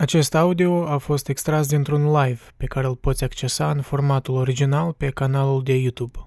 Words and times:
Acest 0.00 0.34
audio 0.34 0.88
a 0.88 0.98
fost 0.98 1.28
extras 1.28 1.68
dintr-un 1.68 2.12
live 2.12 2.40
pe 2.56 2.66
care 2.66 2.86
îl 2.86 2.96
poți 2.96 3.24
accesa 3.24 3.70
în 3.70 3.80
formatul 3.80 4.34
original 4.34 4.92
pe 4.92 5.10
canalul 5.10 5.62
de 5.62 5.76
YouTube. 5.76 6.18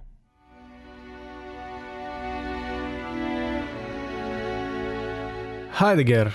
Heidegger 5.80 6.34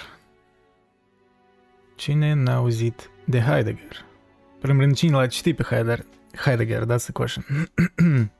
Cine 1.97 2.33
n-a 2.33 2.55
auzit 2.55 3.11
de 3.25 3.41
Heidegger? 3.41 4.05
Primul 4.61 4.81
rând, 4.81 4.97
cine 4.97 5.17
l-a 5.17 5.27
citit 5.27 5.57
pe 5.57 5.63
Heidegger? 5.63 6.05
Heidegger, 6.45 6.83
that's 6.85 7.03
the 7.03 7.13
question. 7.13 7.45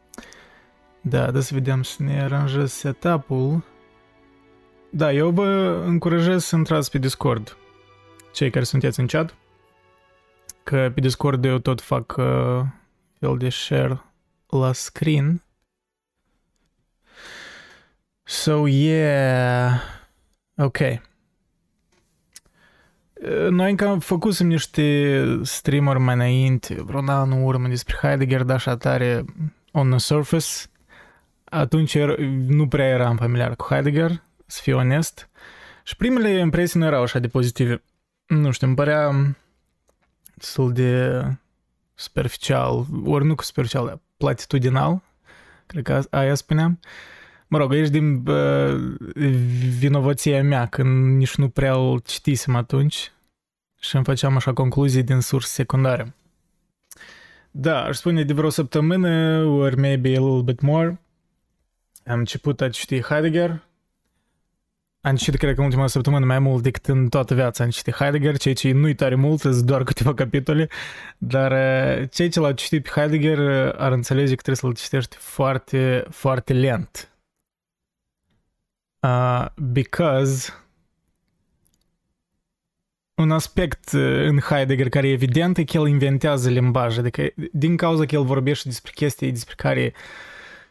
da, 1.01 1.31
da 1.31 1.41
să 1.41 1.55
vedem 1.55 1.83
să 1.83 2.03
ne 2.03 2.23
aranjez 2.23 2.73
setup-ul. 2.73 3.65
Da, 4.91 5.13
eu 5.13 5.31
vă 5.31 5.83
încurajez 5.87 6.45
să 6.45 6.57
intrați 6.57 6.91
pe 6.91 6.99
Discord 6.99 7.57
cei 8.39 8.51
care 8.51 8.65
sunteți 8.65 9.01
în 9.01 9.07
chat, 9.07 9.35
că 10.63 10.91
pe 10.95 11.01
Discord 11.01 11.45
eu 11.45 11.59
tot 11.59 11.81
fac 11.81 12.17
uh, 12.17 12.61
fel 13.19 13.37
de 13.39 13.49
share 13.49 14.03
la 14.49 14.73
screen. 14.73 15.43
So, 18.23 18.67
yeah. 18.67 19.81
Ok. 20.57 20.79
Uh, 20.79 21.01
noi 23.51 23.71
încă 23.71 23.97
făcusem 24.01 24.47
niște 24.47 25.25
streameri 25.43 25.99
mai 25.99 26.15
înainte, 26.15 26.83
vreo 26.83 27.03
an 27.07 27.33
în 27.33 27.43
urmă, 27.43 27.69
despre 27.69 27.97
Heidegger, 28.01 28.43
dar 28.43 28.57
așa 28.57 28.77
tare 28.77 29.25
on 29.73 29.91
the 29.91 29.99
surface. 29.99 30.47
Atunci 31.45 31.95
er, 31.95 32.19
nu 32.47 32.69
prea 32.69 32.89
eram 32.89 33.17
familiar 33.17 33.57
cu 33.57 33.67
Heidegger, 33.69 34.23
să 34.47 34.61
fiu 34.63 34.77
onest. 34.77 35.31
Și 35.83 35.97
primele 35.97 36.29
impresii 36.29 36.81
nu 36.81 36.87
erau 36.87 37.03
așa 37.03 37.19
de 37.19 37.29
pozitive 37.29 37.83
nu 38.29 38.51
știu, 38.51 38.67
îmi 38.67 38.77
părea 38.77 39.37
destul 40.35 40.73
de 40.73 41.23
superficial, 41.95 42.87
ori 43.05 43.25
nu 43.25 43.35
cu 43.35 43.43
superficial, 43.43 43.87
dar 43.87 43.99
platitudinal, 44.17 45.03
cred 45.67 45.83
că 45.83 46.03
aia 46.11 46.35
spuneam. 46.35 46.81
Mă 47.47 47.59
rog, 47.59 47.73
aici 47.73 47.89
din 47.89 48.27
uh, 48.27 48.97
vinovăția 49.79 50.43
mea, 50.43 50.67
când 50.67 51.17
nici 51.17 51.35
nu 51.35 51.49
prea 51.49 51.75
îl 51.75 52.01
citisem 52.07 52.57
atunci 52.57 53.13
și 53.81 53.97
îmi 53.97 54.05
făceam 54.05 54.37
așa 54.37 54.53
concluzii 54.53 55.03
din 55.03 55.21
surse 55.21 55.53
secundare. 55.53 56.15
Da, 57.51 57.85
aș 57.85 57.97
spune 57.97 58.25
de 58.25 58.33
vreo 58.33 58.49
săptămână, 58.49 59.43
ori 59.45 59.77
maybe 59.77 60.09
a 60.09 60.21
little 60.21 60.43
bit 60.43 60.61
more, 60.61 61.01
am 62.07 62.19
început 62.19 62.61
a 62.61 62.69
citi 62.69 63.03
Heidegger, 63.03 63.68
am 65.01 65.17
citit, 65.17 65.39
cred 65.39 65.55
că 65.55 65.61
în 65.61 65.67
ultima 65.67 65.87
săptămână 65.87 66.27
mai 66.27 66.39
mult 66.39 66.63
decât 66.63 66.87
în 66.87 67.09
toată 67.09 67.35
viața. 67.35 67.65
Am 67.65 67.71
citit 67.71 67.95
Heidegger, 67.95 68.37
ceea 68.37 68.55
ce 68.55 68.73
nu-i 68.73 68.95
tare 68.95 69.15
mult, 69.15 69.41
sunt 69.41 69.55
doar 69.55 69.83
câteva 69.83 70.15
capitole, 70.15 70.69
dar 71.19 71.53
uh, 71.53 72.09
cei 72.11 72.29
ce 72.29 72.41
l-au 72.41 72.53
citit 72.53 72.83
pe 72.83 72.91
Heidegger 72.95 73.39
uh, 73.39 73.73
ar 73.77 73.93
înțelege 73.93 74.35
că 74.35 74.43
trebuie 74.43 74.57
să-l 74.57 74.75
citești 74.75 75.17
foarte, 75.17 76.05
foarte 76.11 76.53
lent. 76.53 77.13
Uh, 79.01 79.47
because 79.57 80.53
un 83.15 83.31
aspect 83.31 83.93
uh, 83.93 84.25
în 84.27 84.39
Heidegger 84.39 84.89
care 84.89 85.09
e 85.09 85.13
evident 85.13 85.59
e 85.59 85.65
că 85.65 85.77
el 85.77 85.87
inventează 85.87 86.51
limbaj, 86.51 86.99
adică 86.99 87.23
din 87.53 87.77
cauza 87.77 88.05
că 88.05 88.15
el 88.15 88.25
vorbește 88.25 88.69
despre 88.69 88.93
chestii 88.95 89.33
despre 89.33 89.55
care 89.57 89.95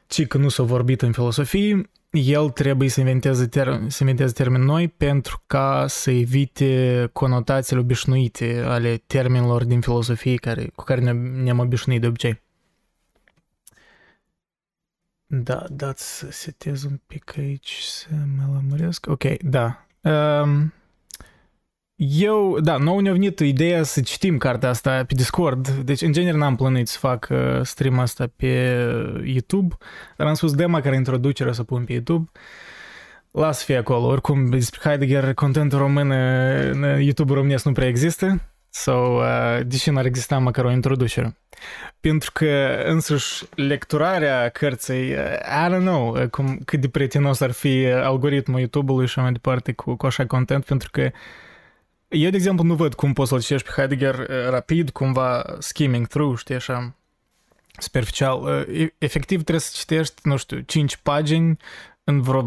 ci 0.07 0.27
că 0.27 0.37
nu 0.37 0.49
s-au 0.49 0.65
vorbit 0.65 1.01
în 1.01 1.11
filosofie, 1.11 1.89
el 2.09 2.49
trebuie 2.49 2.89
să 2.89 2.99
inventeze, 2.99 3.47
ter- 3.47 3.87
să 3.87 3.97
inventeze 3.99 4.33
termeni 4.33 4.65
noi 4.65 4.87
pentru 4.87 5.43
ca 5.47 5.85
să 5.87 6.11
evite 6.11 7.09
conotațiile 7.13 7.81
obișnuite 7.81 8.63
ale 8.65 8.97
termenilor 8.97 9.63
din 9.63 9.81
filosofie 9.81 10.35
care, 10.35 10.71
cu 10.75 10.83
care 10.83 11.01
ne, 11.01 11.11
ne-am 11.11 11.59
obișnuit 11.59 12.01
de 12.01 12.07
obicei. 12.07 12.41
Da, 15.29 15.65
dați 15.69 16.17
să 16.17 16.31
setez 16.31 16.83
un 16.83 16.99
pic 17.07 17.37
aici 17.37 17.77
să 17.79 18.07
mă 18.37 18.53
lămuresc. 18.53 19.05
Ok, 19.09 19.23
da. 19.37 19.85
Um, 20.01 20.73
eu, 21.99 22.59
da, 22.59 22.77
nou 22.77 22.99
ne-a 22.99 23.11
venit 23.11 23.39
ideea 23.39 23.83
să 23.83 24.01
citim 24.01 24.37
cartea 24.37 24.69
asta 24.69 25.03
pe 25.07 25.13
Discord, 25.13 25.67
deci 25.67 26.01
în 26.01 26.11
general 26.11 26.39
n-am 26.39 26.55
plănuit 26.55 26.87
să 26.87 26.97
fac 26.99 27.27
uh, 27.31 27.61
stream 27.61 27.99
asta 27.99 28.31
pe 28.35 28.47
YouTube, 29.23 29.75
dar 30.17 30.27
am 30.27 30.33
spus 30.33 30.55
dema 30.55 30.81
care 30.81 30.95
introducerea 30.95 31.53
să 31.53 31.63
pun 31.63 31.83
pe 31.83 31.91
YouTube. 31.91 32.29
Las 33.31 33.63
fie 33.63 33.77
acolo, 33.77 34.05
oricum 34.05 34.49
despre 34.49 34.79
Heidegger 34.83 35.33
contentul 35.33 35.77
român 35.77 36.11
în 36.71 37.01
YouTube 37.01 37.33
românesc 37.33 37.65
nu 37.65 37.71
prea 37.71 37.87
există, 37.87 38.41
sau 38.69 39.15
uh, 39.15 39.59
deși 39.65 39.89
n-ar 39.89 40.05
exista 40.05 40.37
măcar 40.37 40.65
o 40.65 40.71
introducere. 40.71 41.37
Pentru 41.99 42.31
că 42.33 42.81
însăși 42.85 43.43
lecturarea 43.55 44.49
cărții, 44.49 45.13
uh, 45.13 45.33
I 45.65 45.73
don't 45.73 45.79
know 45.81 46.15
uh, 46.15 46.27
cum, 46.29 46.59
cât 46.65 46.81
de 46.81 46.87
prietenos 46.87 47.39
ar 47.39 47.51
fi 47.51 47.85
algoritmul 47.85 48.59
YouTube-ului 48.59 49.07
și 49.07 49.19
mai 49.19 49.31
departe 49.31 49.71
cu, 49.71 49.95
cu 49.95 50.05
așa 50.05 50.25
content, 50.25 50.65
pentru 50.65 50.89
că 50.91 51.09
eu, 52.09 52.29
de 52.29 52.35
exemplu, 52.35 52.63
nu 52.63 52.75
văd 52.75 52.93
cum 52.93 53.13
poți 53.13 53.29
să-l 53.29 53.41
citești 53.41 53.67
pe 53.67 53.73
Heidegger 53.75 54.15
uh, 54.15 54.49
rapid, 54.49 54.89
cumva 54.89 55.55
skimming 55.59 56.07
through, 56.07 56.37
știi, 56.37 56.55
așa, 56.55 56.95
superficial. 57.77 58.41
Uh, 58.41 58.87
efectiv 58.97 59.41
trebuie 59.41 59.59
să 59.59 59.73
citești, 59.75 60.13
nu 60.23 60.37
știu, 60.37 60.59
5 60.59 60.97
pagini 60.97 61.57
în 62.03 62.21
vreo, 62.21 62.41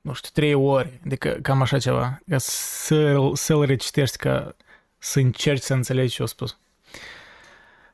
nu 0.00 0.12
știu, 0.12 0.30
3 0.32 0.54
ore, 0.54 1.00
adică 1.04 1.38
cam 1.42 1.62
așa 1.62 1.78
ceva, 1.78 2.20
ca 2.28 2.38
să, 2.38 3.30
să-l 3.34 3.64
recitești, 3.64 4.16
ca 4.16 4.56
să 4.98 5.18
încerci 5.18 5.62
să 5.62 5.74
înțelegi 5.74 6.14
ce 6.14 6.22
a 6.22 6.26
spus. 6.26 6.58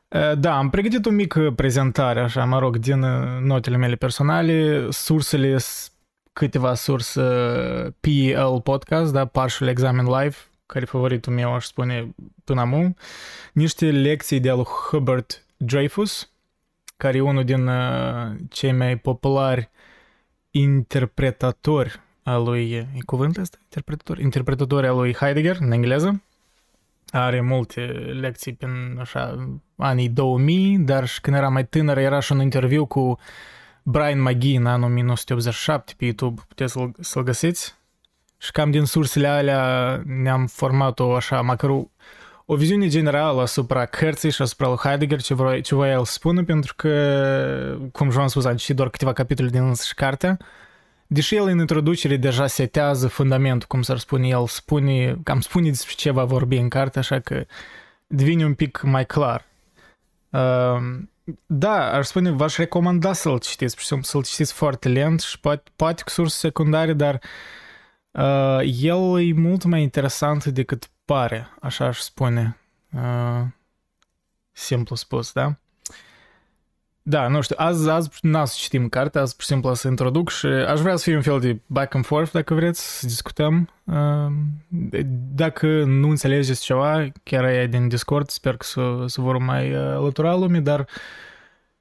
Uh, 0.07 0.37
da, 0.37 0.57
am 0.57 0.69
pregătit 0.69 1.05
o 1.05 1.09
mică 1.09 1.51
prezentare, 1.55 2.19
așa, 2.19 2.45
mă 2.45 2.59
rog, 2.59 2.77
din 2.77 2.99
notele 3.45 3.77
mele 3.77 3.95
personale, 3.95 4.87
sursele 4.89 5.57
câteva 6.33 6.73
surse 6.73 7.21
PL 7.99 8.55
Podcast, 8.63 9.13
da, 9.13 9.25
Partial 9.25 9.69
Examen 9.69 10.05
Live, 10.05 10.35
care 10.67 10.83
e 10.83 10.87
favoritul 10.87 11.33
meu, 11.33 11.53
aș 11.53 11.65
spune, 11.65 12.15
până 12.43 12.61
acum, 12.61 12.95
niște 13.53 13.91
lecții 13.91 14.39
de 14.39 14.49
al 14.49 14.63
Hubert 14.63 15.45
Dreyfus, 15.57 16.29
care 16.97 17.17
e 17.17 17.21
unul 17.21 17.43
din 17.43 17.67
uh, 17.67 18.35
cei 18.49 18.71
mai 18.71 18.97
populari 18.97 19.69
interpretatori 20.51 22.01
a 22.23 22.37
lui, 22.37 22.71
e 22.71 22.87
cuvântul 23.05 23.41
ăsta? 23.41 23.57
Interpretatori? 23.63 24.21
Interpretatori 24.21 24.87
a 24.87 24.91
lui 24.91 25.13
Heidegger, 25.13 25.57
în 25.59 25.71
engleză. 25.71 26.21
Are 27.09 27.41
multe 27.41 27.81
lecții 28.19 28.53
prin 28.53 28.97
așa 28.99 29.49
anii 29.75 30.09
2000, 30.09 30.77
dar 30.77 31.07
și 31.07 31.21
când 31.21 31.35
era 31.35 31.49
mai 31.49 31.65
tânăr 31.65 31.97
era 31.97 32.19
și 32.19 32.31
un 32.31 32.41
interviu 32.41 32.85
cu 32.85 33.19
Brian 33.83 34.21
McGee 34.21 34.57
în 34.57 34.65
anul 34.65 34.89
1987 34.89 35.93
pe 35.97 36.05
YouTube. 36.05 36.41
Puteți 36.47 36.71
să-l, 36.71 36.95
să-l 36.99 37.23
găsiți. 37.23 37.75
Și 38.37 38.51
cam 38.51 38.71
din 38.71 38.85
sursele 38.85 39.27
alea 39.27 40.01
ne-am 40.05 40.47
format 40.47 40.99
o 40.99 41.15
așa, 41.15 41.41
măcar 41.41 41.69
o, 41.69 41.83
o 42.45 42.55
viziune 42.55 42.87
generală 42.87 43.41
asupra 43.41 43.85
cărții 43.85 44.31
și 44.31 44.41
asupra 44.41 44.67
lui 44.67 44.77
Heidegger, 44.77 45.21
ce, 45.21 45.33
vrea, 45.33 45.61
ce 45.61 45.75
voia 45.75 45.91
el 45.91 46.05
să 46.05 46.11
spună, 46.11 46.43
pentru 46.43 46.73
că, 46.75 47.77
cum 47.91 48.09
v-am 48.09 48.27
spus, 48.27 48.45
am 48.45 48.55
citit 48.55 48.75
doar 48.75 48.89
câteva 48.89 49.13
capitole 49.13 49.49
din 49.49 49.63
însăși 49.63 49.93
cartea, 49.93 50.37
deși 51.07 51.35
el 51.35 51.47
în 51.47 51.59
introducere 51.59 52.17
deja 52.17 52.47
setează 52.47 53.07
fundamentul, 53.07 53.67
cum 53.67 53.81
s-ar 53.81 53.97
spune, 53.97 54.27
el 54.27 54.47
spune, 54.47 55.17
cam 55.23 55.39
spune 55.39 55.69
despre 55.69 55.93
ce 55.95 56.11
va 56.11 56.23
vorbi 56.23 56.57
în 56.57 56.69
carte, 56.69 56.99
așa 56.99 57.19
că 57.19 57.45
devine 58.07 58.45
un 58.45 58.53
pic 58.53 58.81
mai 58.81 59.05
clar. 59.05 59.45
Uh, 60.29 60.77
da, 61.45 61.91
aș 61.91 62.05
spune, 62.05 62.31
v-aș 62.31 62.57
recomanda 62.57 63.13
să-l 63.13 63.39
citiți, 63.39 63.75
să-l 64.01 64.23
citiți 64.23 64.53
foarte 64.53 64.89
lent 64.89 65.21
și 65.21 65.39
poate, 65.39 65.71
poate 65.75 66.03
cu 66.03 66.09
surse 66.09 66.37
secundare, 66.37 66.93
dar 66.93 67.13
uh, 67.13 67.19
Uh, 67.19 67.56
el 68.63 69.19
e 69.19 69.33
mult 69.33 69.63
mai 69.63 69.81
interesant 69.81 70.45
decât 70.45 70.89
pare, 71.05 71.47
așa 71.61 71.85
aș 71.85 71.99
spune. 71.99 72.57
Uh, 72.93 73.43
simplu 74.51 74.95
spus, 74.95 75.31
da? 75.31 75.55
Da, 77.01 77.27
nu 77.27 77.41
știu, 77.41 77.55
azi, 77.59 77.89
azi 77.89 78.09
n 78.21 78.45
să 78.45 78.55
citim 78.57 78.89
cartea, 78.89 79.21
azi 79.21 79.35
pur 79.35 79.41
și 79.41 79.49
simplu 79.49 79.73
să 79.73 79.87
introduc 79.87 80.29
și 80.29 80.45
aș 80.45 80.79
vrea 80.79 80.95
să 80.95 81.03
fie 81.03 81.15
un 81.15 81.21
fel 81.21 81.39
de 81.39 81.59
back 81.65 81.93
and 81.93 82.05
forth, 82.05 82.31
dacă 82.31 82.53
vreți, 82.53 82.99
să 82.99 83.05
discutăm. 83.05 83.69
Uh, 83.83 84.31
dacă 85.35 85.67
nu 85.83 86.09
înțelegeți 86.09 86.63
ceva, 86.63 87.07
chiar 87.23 87.43
aia 87.43 87.65
din 87.65 87.87
Discord, 87.87 88.29
sper 88.29 88.57
că 88.57 88.65
să, 88.65 89.03
să 89.05 89.21
vor 89.21 89.37
mai 89.37 89.71
uh, 89.71 89.79
alătura 89.79 90.35
lumii, 90.35 90.61
dar 90.61 90.87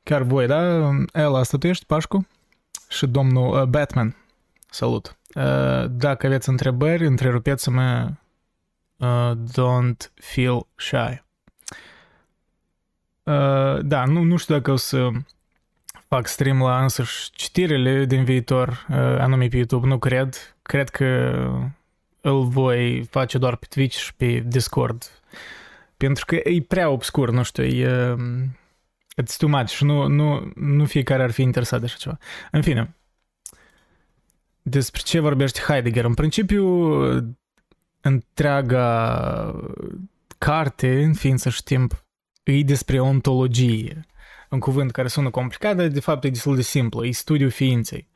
chiar 0.02 0.22
voi, 0.22 0.46
da? 0.46 0.90
El, 1.12 1.34
asta 1.34 1.58
tu 1.58 1.66
ești, 1.66 1.84
Pașcu? 1.84 2.26
Și 2.88 3.06
domnul 3.06 3.60
uh, 3.60 3.62
Batman. 3.62 4.16
Salut! 4.70 5.16
Uh, 5.36 5.84
dacă 5.90 6.26
aveți 6.26 6.48
întrebări, 6.48 7.06
întrerupeți-mă. 7.06 8.10
Uh, 8.96 9.32
don't 9.50 10.12
feel 10.14 10.66
shy. 10.76 11.22
Uh, 13.22 13.78
da, 13.82 14.04
nu, 14.04 14.22
nu 14.22 14.36
știu 14.36 14.54
dacă 14.54 14.70
o 14.70 14.76
să 14.76 15.08
fac 16.08 16.26
stream 16.26 16.62
la 16.62 16.82
însăși 16.82 17.30
citirile 17.30 18.04
din 18.04 18.24
viitor, 18.24 18.86
anume 19.18 19.48
pe 19.48 19.56
YouTube, 19.56 19.86
nu 19.86 19.98
cred. 19.98 20.56
Cred 20.62 20.88
că 20.88 21.06
îl 22.20 22.44
voi 22.44 23.04
face 23.10 23.38
doar 23.38 23.56
pe 23.56 23.66
Twitch 23.68 23.96
și 23.96 24.14
pe 24.14 24.42
Discord. 24.46 25.02
Pentru 25.96 26.24
că 26.24 26.34
e 26.34 26.64
prea 26.68 26.88
obscur, 26.90 27.30
nu 27.30 27.42
știu, 27.42 27.64
e... 27.64 28.16
It's 29.22 29.36
too 29.36 29.48
much 29.48 29.68
și 29.68 29.84
nu, 29.84 30.06
nu, 30.06 30.52
nu 30.54 30.84
fiecare 30.84 31.22
ar 31.22 31.30
fi 31.30 31.42
interesat 31.42 31.78
de 31.78 31.84
așa 31.84 31.96
ceva. 31.98 32.18
În 32.50 32.62
fine, 32.62 32.94
despre 34.68 35.00
ce 35.04 35.20
vorbește 35.20 35.60
Heidegger? 35.66 36.04
În 36.04 36.14
principiu, 36.14 36.66
întreaga 38.00 39.60
carte, 40.38 41.02
în 41.02 41.14
ființă 41.14 41.48
și 41.48 41.62
timp, 41.62 42.04
e 42.42 42.62
despre 42.62 43.00
ontologie. 43.00 44.06
Un 44.50 44.58
cuvânt 44.58 44.90
care 44.90 45.08
sună 45.08 45.30
complicat, 45.30 45.76
dar 45.76 45.86
de 45.86 46.00
fapt 46.00 46.24
e 46.24 46.28
destul 46.28 46.54
de 46.54 46.62
simplu, 46.62 47.04
e 47.04 47.10
studiul 47.10 47.50
ființei. 47.50 48.08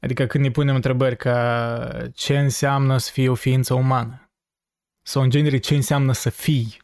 Adică 0.00 0.26
când 0.26 0.44
ne 0.44 0.50
punem 0.50 0.74
întrebări 0.74 1.16
ca 1.16 2.08
ce 2.14 2.38
înseamnă 2.38 2.98
să 2.98 3.10
fie 3.12 3.28
o 3.28 3.34
ființă 3.34 3.74
umană, 3.74 4.30
sau 5.02 5.22
în 5.22 5.30
genere 5.30 5.58
ce 5.58 5.74
înseamnă 5.74 6.12
să 6.12 6.30
fii, 6.30 6.76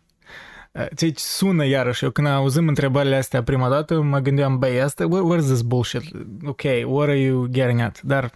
ce 0.96 1.12
sună 1.14 1.66
iarăși, 1.66 2.04
eu 2.04 2.10
când 2.10 2.26
auzim 2.26 2.68
întrebările 2.68 3.16
astea 3.16 3.42
prima 3.42 3.68
dată, 3.68 4.00
mă 4.00 4.18
gândeam, 4.18 4.58
băi, 4.58 4.80
asta, 4.80 5.06
what, 5.06 5.40
is 5.40 5.46
this 5.46 5.62
bullshit? 5.62 6.02
Ok, 6.44 6.62
what 6.84 7.08
are 7.08 7.18
you 7.18 7.46
getting 7.46 7.80
at? 7.80 8.02
Dar 8.02 8.32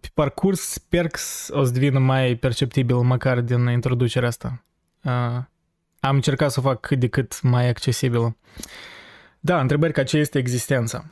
pe 0.00 0.08
parcurs 0.14 0.60
sper 0.60 1.06
că 1.06 1.18
o 1.50 1.64
să 1.64 1.72
devină 1.72 1.98
mai 1.98 2.34
perceptibil 2.34 2.96
măcar 2.96 3.40
din 3.40 3.66
introducerea 3.66 4.28
asta. 4.28 4.62
Am 6.00 6.14
încercat 6.14 6.50
să 6.50 6.60
o 6.60 6.62
fac 6.62 6.80
cât 6.80 6.98
de 6.98 7.08
cât 7.08 7.42
mai 7.42 7.68
accesibilă. 7.68 8.36
Da, 9.40 9.60
întrebări 9.60 9.92
ca 9.92 10.02
ce 10.02 10.18
este 10.18 10.38
existența. 10.38 11.04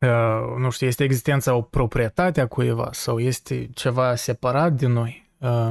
Uh, 0.00 0.58
nu 0.58 0.70
știu, 0.70 0.86
este 0.86 1.04
existența 1.04 1.54
o 1.54 1.60
proprietate 1.60 2.40
a 2.40 2.46
cuiva 2.46 2.88
sau 2.92 3.18
este 3.18 3.68
ceva 3.74 4.14
separat 4.14 4.72
din 4.72 4.92
noi? 4.92 5.30
Uh, 5.38 5.68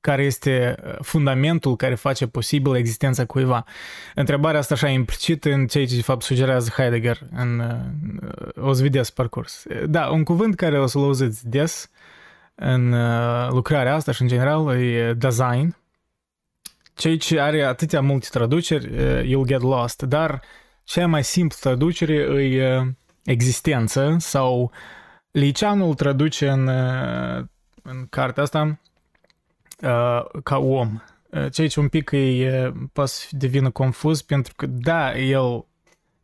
care 0.00 0.22
este 0.22 0.74
fundamentul 1.00 1.76
care 1.76 1.94
face 1.94 2.26
posibil 2.26 2.74
existența 2.74 3.24
cuiva? 3.24 3.64
Întrebarea 4.14 4.60
asta 4.60 4.74
așa 4.74 4.88
implicită 4.88 5.52
în 5.52 5.66
ceea 5.66 5.86
ce 5.86 5.94
de 5.94 6.02
fapt 6.02 6.22
sugerează 6.22 6.70
Heidegger 6.76 7.18
în, 7.30 7.58
uh, 7.58 8.64
o 8.64 8.72
să 8.72 8.82
vedeți 8.82 9.14
parcurs. 9.14 9.64
Da, 9.86 10.06
un 10.06 10.24
cuvânt 10.24 10.54
care 10.54 10.80
o 10.80 10.86
să-l 10.86 11.02
auziți 11.02 11.48
des 11.48 11.90
în 12.54 12.92
uh, 12.92 13.48
lucrarea 13.50 13.94
asta 13.94 14.12
și 14.12 14.22
în 14.22 14.28
general 14.28 14.80
e 14.80 15.12
design, 15.12 15.76
ceea 16.94 17.16
ce 17.16 17.40
are 17.40 17.62
atâtea 17.62 18.00
multe 18.00 18.26
traduceri, 18.30 18.86
uh, 18.86 19.22
you'll 19.22 19.46
get 19.46 19.60
lost, 19.60 20.02
dar 20.02 20.42
cea 20.84 21.06
mai 21.06 21.24
simplă 21.24 21.56
traducere 21.60 22.14
e 22.14 22.76
uh, 22.76 22.86
existență 23.24 24.16
sau 24.18 24.72
Liceanul 25.30 25.94
traduce 25.94 26.48
în, 26.48 26.68
în 27.82 28.06
cartea 28.10 28.42
asta 28.42 28.78
ca 30.42 30.58
om. 30.58 31.02
Ceea 31.50 31.68
ce 31.68 31.80
un 31.80 31.88
pic 31.88 32.10
e, 32.10 32.72
poate 32.92 33.10
să 33.10 33.26
devină 33.30 33.70
confuz 33.70 34.22
pentru 34.22 34.52
că 34.56 34.66
da, 34.66 35.18
el 35.18 35.66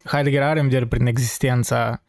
Heidegger 0.04 0.42
are 0.42 0.60
în 0.60 0.64
vedere 0.64 0.86
prin 0.86 1.06
existența 1.06 2.02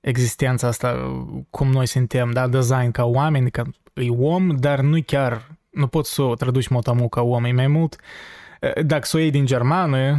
existența 0.00 0.66
asta, 0.66 1.16
cum 1.50 1.70
noi 1.70 1.86
suntem, 1.86 2.30
da, 2.30 2.48
design 2.48 2.90
ca 2.90 3.04
oameni, 3.04 3.50
că 3.50 3.64
e 3.94 4.10
om, 4.10 4.56
dar 4.56 4.80
nu 4.80 4.98
chiar, 5.06 5.50
nu 5.70 5.86
poți 5.86 6.12
să 6.12 6.22
o 6.22 6.34
traduci 6.34 6.68
motamul 6.68 7.08
ca 7.08 7.22
om, 7.22 7.44
e 7.44 7.52
mai 7.52 7.66
mult 7.66 7.94
uh, 7.94 8.34
dacă 8.82 9.04
să 9.04 9.16
o 9.16 9.20
iei 9.20 9.30
din 9.30 9.46
germană, 9.46 10.18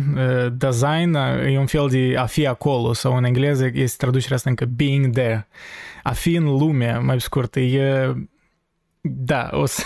design 0.53 1.13
e 1.45 1.59
un 1.59 1.65
fel 1.65 1.87
de 1.89 2.15
a 2.17 2.25
fi 2.25 2.47
acolo 2.47 2.93
sau 2.93 3.15
în 3.15 3.23
engleză 3.23 3.69
este 3.73 3.97
traducerea 3.97 4.35
asta 4.35 4.49
încă 4.49 4.65
being 4.65 5.13
there. 5.13 5.47
A 6.03 6.11
fi 6.11 6.35
în 6.35 6.43
lume, 6.43 6.97
mai 6.97 7.21
scurt, 7.21 7.55
e... 7.55 8.13
Da, 9.07 9.49
o 9.51 9.65
să... 9.65 9.83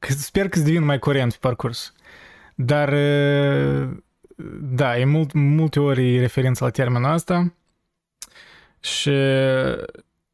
Sper 0.08 0.48
că 0.48 0.58
să 0.58 0.64
devin 0.64 0.84
mai 0.84 0.98
curent 0.98 1.32
pe 1.32 1.38
parcurs. 1.40 1.92
Dar, 2.54 2.94
da, 4.60 4.98
e 4.98 5.04
mult, 5.04 5.32
multe 5.32 5.80
ori 5.80 6.18
referință 6.18 6.64
la 6.64 6.70
termenul 6.70 7.12
ăsta 7.12 7.54
și 8.80 9.10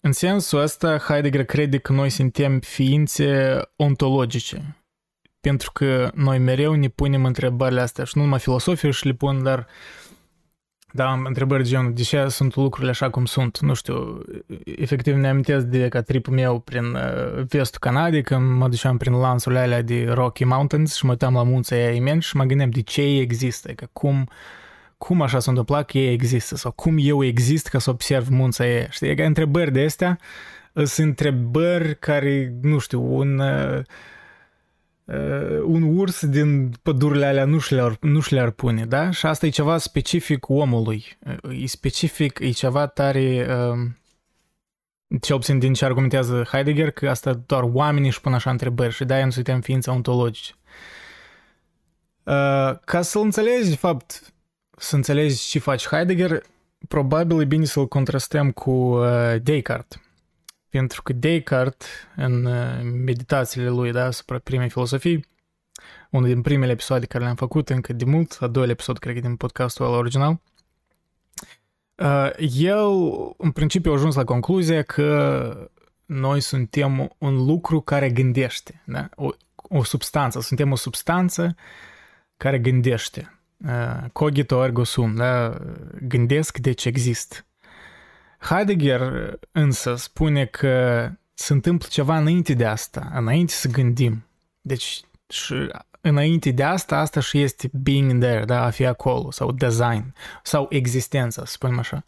în 0.01 0.13
sensul 0.13 0.61
ăsta 0.61 0.99
Heidegger 0.99 1.45
crede 1.45 1.79
că 1.79 1.93
noi 1.93 2.11
suntem 2.11 2.61
ființe 2.61 3.59
ontologice 3.77 4.81
pentru 5.41 5.73
că 5.73 6.11
noi 6.15 6.39
mereu 6.39 6.75
ne 6.75 6.89
punem 6.89 7.25
întrebările 7.25 7.81
astea 7.81 8.05
și 8.05 8.13
nu 8.17 8.23
numai 8.23 8.39
filosofii 8.39 8.93
și 8.93 9.07
le 9.07 9.13
pun, 9.13 9.43
dar 9.43 9.67
da, 10.93 11.23
întrebări 11.25 11.63
de 11.63 11.69
genul, 11.69 11.93
de 11.93 12.03
ce 12.03 12.29
sunt 12.29 12.57
lucrurile 12.57 12.91
așa 12.91 13.11
cum 13.11 13.25
sunt? 13.25 13.59
Nu 13.59 13.75
știu, 13.75 14.23
efectiv 14.65 15.15
ne 15.15 15.29
amintesc 15.29 15.65
de 15.65 15.89
ca 15.89 16.01
tripul 16.01 16.33
meu 16.33 16.59
prin 16.59 16.85
uh, 16.85 17.45
vestul 17.49 17.79
Canadei, 17.81 18.23
când 18.23 18.57
mă 18.57 18.69
duceam 18.69 18.97
prin 18.97 19.13
lanțurile 19.13 19.61
alea 19.61 19.83
de 19.83 20.07
Rocky 20.09 20.45
Mountains 20.45 20.95
și 20.95 21.05
mă 21.05 21.11
uitam 21.11 21.35
la 21.35 21.43
munții 21.43 21.77
aia 21.77 21.91
imensi 21.91 22.29
și 22.29 22.37
mă 22.37 22.45
gândeam 22.45 22.71
de 22.71 22.81
ce 22.81 23.03
ei 23.03 23.21
există, 23.21 23.73
că 23.73 23.87
cum, 23.93 24.29
cum 24.99 25.23
așa 25.23 25.39
s-a 25.39 25.51
întâmplat 25.51 25.91
că 25.91 25.99
ei 25.99 26.13
există 26.13 26.57
sau 26.57 26.71
cum 26.71 26.97
eu 27.01 27.25
exist 27.25 27.67
ca 27.67 27.79
să 27.79 27.91
observ 27.91 28.29
munța 28.29 28.65
aia. 28.65 28.87
Știi, 28.91 29.17
că 29.17 29.23
întrebări 29.23 29.73
de 29.73 29.85
astea 29.85 30.19
sunt 30.73 31.07
întrebări 31.07 31.99
care, 31.99 32.55
nu 32.63 32.79
știu, 32.79 33.15
un... 33.17 33.39
Uh, 33.39 33.79
Uh, 33.79 33.83
un 35.65 35.99
urs 35.99 36.27
din 36.27 36.71
pădurile 36.83 37.27
alea 37.27 37.45
nu 37.45 37.59
și, 37.59 37.75
le-ar, 37.75 37.97
nu 38.01 38.21
și 38.21 38.33
le-ar 38.33 38.51
pune, 38.51 38.85
da? 38.85 39.11
Și 39.11 39.27
asta 39.27 39.47
e 39.47 39.49
ceva 39.49 39.79
specific 39.79 40.49
omului. 40.49 41.05
Uh, 41.45 41.63
e 41.63 41.67
specific, 41.67 42.39
e 42.39 42.51
ceva 42.51 42.87
tare... 42.87 43.47
Uh, 43.51 43.89
ce 45.21 45.33
obțin 45.33 45.59
din 45.59 45.73
ce 45.73 45.85
argumentează 45.85 46.47
Heidegger, 46.51 46.91
că 46.91 47.09
asta 47.09 47.33
doar 47.47 47.63
oamenii 47.63 48.09
își 48.09 48.21
pun 48.21 48.35
așa 48.35 48.51
întrebări 48.51 48.93
și 48.93 49.05
de-aia 49.05 49.25
nu 49.25 49.31
suntem 49.31 49.61
ființe 49.61 49.91
ontologice. 49.91 50.53
Ca 52.85 53.01
să-l 53.03 53.23
înțelegi, 53.23 53.69
de 53.69 53.77
fapt, 53.77 54.33
să 54.77 54.97
înțelegi 54.97 55.49
ce 55.49 55.59
face 55.59 55.89
Heidegger, 55.89 56.43
probabil 56.89 57.41
e 57.41 57.45
bine 57.45 57.65
să-l 57.65 57.89
contrastăm 57.89 58.51
cu 58.51 58.99
Descartes. 59.43 60.01
Pentru 60.71 61.03
că 61.03 61.13
Descartes, 61.13 61.89
în 62.17 62.45
uh, 62.45 62.83
meditațiile 62.83 63.69
lui 63.69 63.93
da, 63.93 64.05
asupra 64.05 64.39
primei 64.39 64.71
filosofii, 64.71 65.27
unul 66.11 66.29
din 66.29 66.43
primele 66.43 66.73
episoade 66.73 67.07
care 67.07 67.25
le-am 67.25 67.37
făcut 67.37 67.69
încă 67.69 67.93
de 67.93 68.05
mult, 68.05 68.39
a 68.41 68.47
doilea 68.47 68.73
episod, 68.73 68.99
cred 68.99 69.15
că 69.15 69.21
din 69.21 69.37
podcastul 69.37 69.87
ăla 69.87 69.97
original, 69.97 70.41
uh, 71.95 72.31
el, 72.57 72.87
în 73.37 73.51
principiu, 73.51 73.91
a 73.91 73.95
ajuns 73.95 74.15
la 74.15 74.25
concluzia 74.25 74.83
că 74.83 75.71
noi 76.07 76.41
suntem 76.41 77.15
un 77.19 77.45
lucru 77.45 77.81
care 77.81 78.11
gândește, 78.11 78.83
da? 78.87 79.09
o, 79.15 79.31
o 79.55 79.85
substanță, 79.85 80.41
suntem 80.41 80.73
o 80.73 80.77
substanță 80.77 81.55
care 82.37 82.59
gândește. 82.59 83.35
Uh, 83.67 84.11
cogito 84.13 84.65
ergo 84.65 84.85
sum, 84.85 85.15
da? 85.15 85.59
gândesc, 86.01 86.59
deci 86.59 86.85
exist. 86.85 87.45
Heidegger 88.41 89.33
însă 89.53 89.95
spune 89.95 90.45
că 90.45 91.09
se 91.35 91.53
întâmplă 91.53 91.89
ceva 91.91 92.19
înainte 92.19 92.55
de 92.55 92.67
asta, 92.67 93.11
înainte 93.15 93.53
să 93.53 93.69
gândim. 93.69 94.27
Deci 94.61 95.01
și 95.29 95.55
înainte 96.01 96.51
de 96.51 96.63
asta, 96.63 96.99
asta 96.99 97.21
și 97.21 97.43
este 97.43 97.71
being 97.73 98.23
there, 98.23 98.45
da, 98.45 98.65
a 98.65 98.71
fi 98.71 98.87
acolo, 98.87 99.31
sau 99.31 99.53
design, 99.53 100.15
sau 100.43 100.67
existența, 100.71 101.45
să 101.45 101.53
spunem 101.53 101.79
așa. 101.79 102.05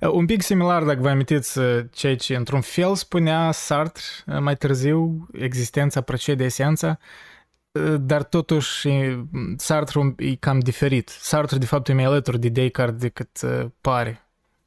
Un 0.00 0.26
pic 0.26 0.42
similar, 0.42 0.82
dacă 0.82 1.00
vă 1.00 1.08
amintiți, 1.08 1.60
ceea 1.90 2.16
ce 2.16 2.36
într-un 2.36 2.60
fel 2.60 2.94
spunea 2.94 3.50
Sartre 3.52 4.02
mai 4.40 4.56
târziu, 4.56 5.28
existența 5.32 6.00
precede 6.00 6.44
esența, 6.44 6.98
dar 7.98 8.22
totuși 8.22 8.88
Sartre 9.56 10.14
e 10.16 10.34
cam 10.34 10.58
diferit. 10.58 11.08
Sartre, 11.08 11.58
de 11.58 11.66
fapt, 11.66 11.88
e 11.88 11.92
mai 11.92 12.04
alături 12.04 12.40
de 12.40 12.48
Descartes 12.48 13.00
decât 13.00 13.40
pare. 13.80 14.25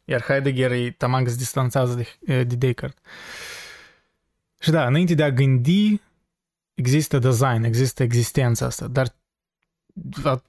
Iar 0.09 0.23
Heidegger 0.23 0.71
îi 0.71 0.91
tamang 0.91 1.27
se 1.27 1.35
distanțează 1.35 1.93
de, 1.93 2.43
de 2.43 2.55
Descartes. 2.55 3.01
Și 4.59 4.71
da, 4.71 4.85
înainte 4.85 5.13
de 5.13 5.23
a 5.23 5.31
gândi, 5.31 6.01
există 6.73 7.19
design, 7.19 7.63
există 7.63 8.03
existența 8.03 8.65
asta, 8.65 8.87
dar 8.87 9.15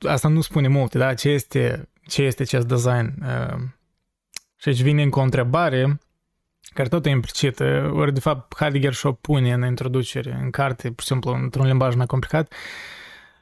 asta 0.08 0.28
nu 0.28 0.40
spune 0.40 0.68
multe, 0.68 0.98
da? 0.98 1.14
Ce 1.14 1.28
este, 1.28 1.88
ce 2.06 2.22
este 2.22 2.42
acest 2.42 2.66
design? 2.66 3.14
Uh, 3.22 3.60
și 4.56 4.68
aici 4.68 4.82
vine 4.82 5.02
încă 5.02 5.18
o 5.18 5.22
întrebare 5.22 6.00
care 6.74 6.88
tot 6.88 7.06
e 7.06 7.08
implicită, 7.08 7.90
ori 7.94 8.12
de 8.12 8.20
fapt 8.20 8.56
Heidegger 8.56 8.92
și-o 8.92 9.12
pune 9.12 9.52
în 9.52 9.64
introducere, 9.64 10.38
în 10.42 10.50
carte, 10.50 10.90
pur 10.90 11.02
și 11.02 11.08
simplu, 11.08 11.32
într-un 11.32 11.66
limbaj 11.66 11.94
mai 11.94 12.06
complicat, 12.06 12.52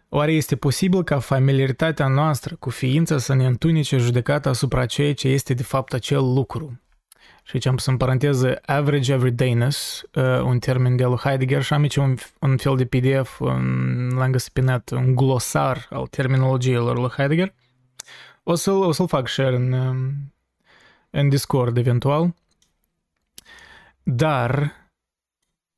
Oare 0.09 0.33
este 0.33 0.57
posibil 0.57 1.05
ca 1.05 1.19
familiaritatea 1.19 2.07
noastră 2.07 2.57
cu 2.57 2.71
ființa 2.71 3.19
să 3.19 3.35
ne 3.35 3.47
întunice 3.47 3.97
judecata 3.97 4.49
asupra 4.49 4.87
ceea 4.87 5.15
ce 5.15 5.29
este 5.29 5.55
de 5.55 5.63
fapt 5.63 5.93
acel 5.93 6.33
lucru? 6.33 6.81
Și 7.43 7.51
aici 7.55 7.67
am 7.67 7.75
pus 7.75 7.87
în 7.87 7.97
paranteză 7.97 8.59
average 8.67 9.13
everydayness, 9.13 10.03
uh, 10.15 10.41
un 10.41 10.59
termen 10.59 10.97
de 10.97 11.05
lui 11.05 11.17
Heidegger 11.17 11.63
și 11.63 11.73
am 11.73 11.83
aici 11.83 11.97
un, 11.97 12.15
un 12.41 12.57
fel 12.57 12.77
de 12.77 12.85
PDF, 12.87 13.41
un, 13.41 14.09
l-am 14.15 14.31
găsit 14.31 14.53
pe 14.53 14.61
net, 14.61 14.91
un 14.91 15.15
glosar 15.15 15.87
al 15.91 16.07
terminologiilor 16.07 16.99
lui 16.99 17.11
Heidegger. 17.17 17.55
O 18.43 18.55
să-l, 18.55 18.83
o 18.83 18.93
să-l 18.93 19.09
fac 19.09 19.29
share 19.29 19.57
în, 19.57 19.73
um, 19.73 20.33
în 21.11 21.29
Discord 21.29 21.77
eventual. 21.77 22.35
Dar 24.03 24.73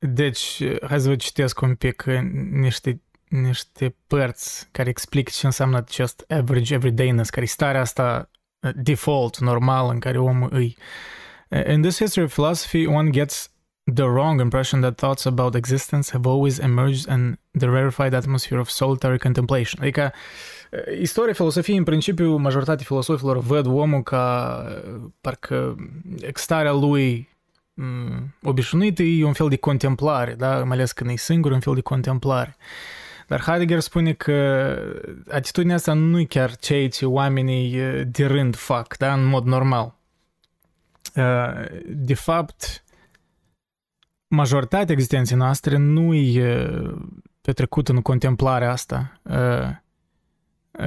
Deci, 0.07 0.63
hai 0.87 0.99
să 0.99 1.07
vă 1.07 1.15
citesc 1.15 1.61
un 1.61 1.75
pic 1.75 2.03
niște, 2.51 3.01
niște 3.31 3.95
părți 4.07 4.67
care 4.71 4.89
explică 4.89 5.31
ce 5.33 5.45
înseamnă 5.45 5.77
acest 5.77 6.25
average 6.27 6.73
everydayness, 6.73 7.29
care 7.29 7.45
e 7.45 7.47
starea 7.47 7.81
asta 7.81 8.29
default, 8.75 9.37
normal, 9.37 9.89
în 9.89 9.99
care 9.99 10.17
omul 10.17 10.49
îi... 10.51 10.77
In 11.67 11.81
this 11.81 11.97
history 11.97 12.25
of 12.25 12.33
philosophy, 12.33 12.85
one 12.85 13.09
gets 13.09 13.51
the 13.93 14.03
wrong 14.03 14.39
impression 14.39 14.81
that 14.81 14.95
thoughts 14.95 15.25
about 15.25 15.55
existence 15.55 16.11
have 16.11 16.27
always 16.29 16.57
emerged 16.57 17.05
in 17.07 17.39
the 17.57 17.67
rarefied 17.67 18.13
atmosphere 18.13 18.59
of 18.59 18.69
solitary 18.69 19.19
contemplation. 19.19 19.81
Adică, 19.81 20.13
istoria 21.01 21.33
filosofiei, 21.33 21.77
în 21.77 21.83
principiu, 21.83 22.35
majoritatea 22.35 22.85
filosofilor 22.85 23.37
văd 23.37 23.65
omul 23.65 24.03
ca 24.03 24.65
parcă 25.21 25.75
starea 26.33 26.71
lui 26.71 27.29
obișnuită 28.43 29.03
e 29.03 29.25
un 29.25 29.33
fel 29.33 29.49
de 29.49 29.57
contemplare, 29.57 30.33
da? 30.33 30.63
mai 30.63 30.77
ales 30.77 30.91
când 30.91 31.09
e 31.09 31.15
singur, 31.15 31.51
un 31.51 31.59
fel 31.59 31.73
de 31.73 31.81
contemplare. 31.81 32.55
Dar 33.31 33.41
Heidegger 33.41 33.79
spune 33.79 34.13
că 34.13 34.75
atitudinea 35.29 35.75
asta 35.75 35.93
nu 35.93 36.19
e 36.19 36.23
chiar 36.23 36.55
ceea 36.55 36.89
ce 36.89 37.05
oamenii 37.05 37.79
de 38.05 38.25
rând 38.25 38.55
fac, 38.55 38.97
da? 38.97 39.13
în 39.13 39.23
mod 39.23 39.45
normal. 39.45 39.95
De 41.87 42.13
fapt, 42.13 42.83
majoritatea 44.27 44.93
existenței 44.93 45.37
noastre 45.37 45.77
nu 45.77 46.13
e 46.13 46.69
petrecută 47.41 47.91
în 47.91 48.01
contemplarea 48.01 48.71
asta. 48.71 49.21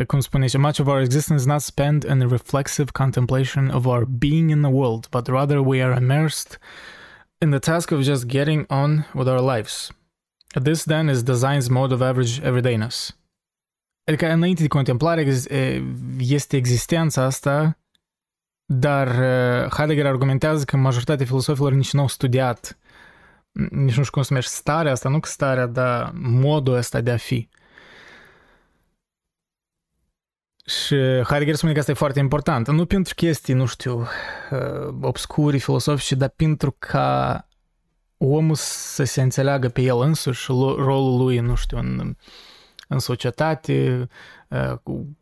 Cum 0.07 0.21
spune 0.21 0.47
și, 0.47 0.59
much 0.59 0.79
of 0.79 0.87
our 0.87 1.01
existence 1.01 1.43
is 1.43 1.47
not 1.47 1.61
spent 1.61 2.05
in 2.05 2.29
reflexive 2.29 2.91
contemplation 2.93 3.69
of 3.69 3.85
our 3.85 4.05
being 4.05 4.51
in 4.51 4.61
the 4.61 4.71
world, 4.71 5.09
but 5.11 5.27
rather 5.27 5.59
we 5.59 5.83
are 5.83 6.01
immersed 6.01 6.59
in 7.39 7.51
the 7.51 7.59
task 7.59 7.91
of 7.91 8.01
just 8.01 8.27
getting 8.27 8.65
on 8.69 9.07
with 9.15 9.29
our 9.29 9.55
lives. 9.55 9.93
This 10.62 10.82
then 10.84 11.08
is 11.08 11.23
design's 11.23 11.68
mode 11.68 11.94
of 11.94 12.00
average 12.00 12.42
everydayness. 12.42 13.18
Adică 14.04 14.26
înainte 14.26 14.62
de 14.62 14.68
contemplare 14.68 15.34
este 16.18 16.56
existența 16.56 17.23
asta, 17.23 17.78
dar 18.64 19.08
Heidegger 19.70 20.06
argumentează 20.06 20.64
că 20.64 20.76
majoritatea 20.76 21.26
filosofilor 21.26 21.73
nici 21.73 21.92
nu 21.92 22.00
au 22.00 22.08
studiat 22.08 22.78
nici 23.54 23.96
nu 23.96 24.02
știu 24.02 24.12
cum 24.12 24.23
să 24.23 24.32
mergi, 24.32 24.49
starea 24.49 24.92
asta, 24.92 25.08
nu 25.08 25.20
că 25.20 25.28
starea, 25.28 25.66
dar 25.66 26.11
modul 26.14 26.75
ăsta 26.75 27.00
de 27.00 27.11
a 27.11 27.16
fi. 27.16 27.49
Și 30.64 30.96
Heidegger 31.28 31.54
spune 31.54 31.73
că 31.73 31.78
asta 31.78 31.90
e 31.90 31.94
foarte 31.94 32.18
important. 32.18 32.68
Nu 32.68 32.87
pentru 32.87 33.14
chestii, 33.14 33.54
nu 33.54 33.66
știu, 33.66 34.06
obscuri, 35.00 35.58
filosofice, 35.58 36.14
dar 36.14 36.28
pentru 36.28 36.76
ca 36.78 37.49
omul 38.33 38.54
să 38.54 39.04
se 39.04 39.23
înțeleagă 39.23 39.69
pe 39.69 39.81
el 39.81 40.00
însuși, 40.00 40.47
rolul 40.49 41.19
lui, 41.19 41.38
nu 41.38 41.54
știu, 41.54 41.78
în, 41.78 42.16
în 42.88 42.99
societate, 42.99 44.09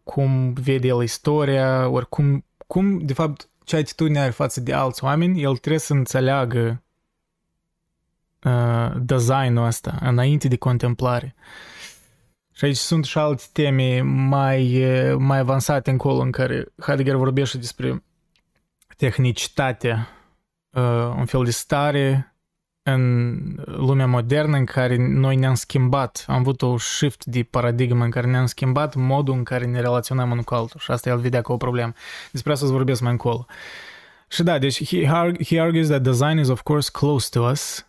cum 0.02 0.52
vede 0.52 0.86
el 0.86 1.02
istoria, 1.02 1.88
ori 1.88 2.08
cum, 2.08 2.44
cum, 2.66 2.98
de 2.98 3.12
fapt, 3.12 3.48
ce 3.64 3.76
atitudine 3.76 4.20
are 4.20 4.30
față 4.30 4.60
de 4.60 4.72
alți 4.72 5.04
oameni, 5.04 5.42
el 5.42 5.56
trebuie 5.56 5.80
să 5.80 5.92
înțeleagă 5.92 6.82
uh, 8.42 8.92
designul 8.96 9.66
ăsta 9.66 9.98
înainte 10.00 10.48
de 10.48 10.56
contemplare. 10.56 11.34
Și 12.52 12.64
aici 12.64 12.76
sunt 12.76 13.04
și 13.04 13.18
alte 13.18 13.42
teme 13.52 14.00
mai, 14.00 14.84
mai 15.18 15.38
avansate 15.38 15.90
încolo 15.90 16.20
în 16.20 16.30
care 16.30 16.66
Heidegger 16.82 17.14
vorbește 17.14 17.58
despre 17.58 18.04
tehnicitatea, 18.96 20.08
uh, 20.70 21.14
un 21.16 21.24
fel 21.26 21.44
de 21.44 21.50
stare 21.50 22.31
în 22.82 23.42
lumea 23.64 24.06
modernă 24.06 24.56
în 24.56 24.64
care 24.64 24.96
noi 24.96 25.36
ne-am 25.36 25.54
schimbat, 25.54 26.24
am 26.28 26.38
avut 26.38 26.62
o 26.62 26.78
shift 26.78 27.24
de 27.24 27.42
paradigmă 27.42 28.04
în 28.04 28.10
care 28.10 28.26
ne-am 28.26 28.46
schimbat 28.46 28.94
modul 28.94 29.34
în 29.34 29.44
care 29.44 29.64
ne 29.64 29.80
relaționăm 29.80 30.30
unul 30.30 30.42
cu 30.42 30.54
altul 30.54 30.80
și 30.80 30.90
asta 30.90 31.10
el 31.10 31.18
vedea 31.18 31.42
ca 31.42 31.52
o 31.52 31.56
problemă. 31.56 31.92
Despre 32.30 32.52
asta 32.52 32.66
să 32.66 32.72
vorbesc 32.72 33.00
mai 33.00 33.10
încolo. 33.10 33.46
Și 34.28 34.42
da, 34.42 34.58
deci 34.58 34.84
he, 34.84 35.06
he 35.44 35.60
argues 35.60 35.86
that 35.86 36.02
design 36.02 36.38
is 36.38 36.48
of 36.48 36.62
course 36.62 36.90
close 36.92 37.28
to 37.30 37.40
us, 37.40 37.86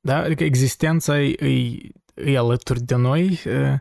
da? 0.00 0.16
Adică 0.16 0.44
existența 0.44 1.20
e, 1.20 1.36
e, 1.46 1.78
e 2.14 2.38
alături 2.38 2.80
de 2.80 2.94
noi 2.94 3.40
uh, 3.46 3.78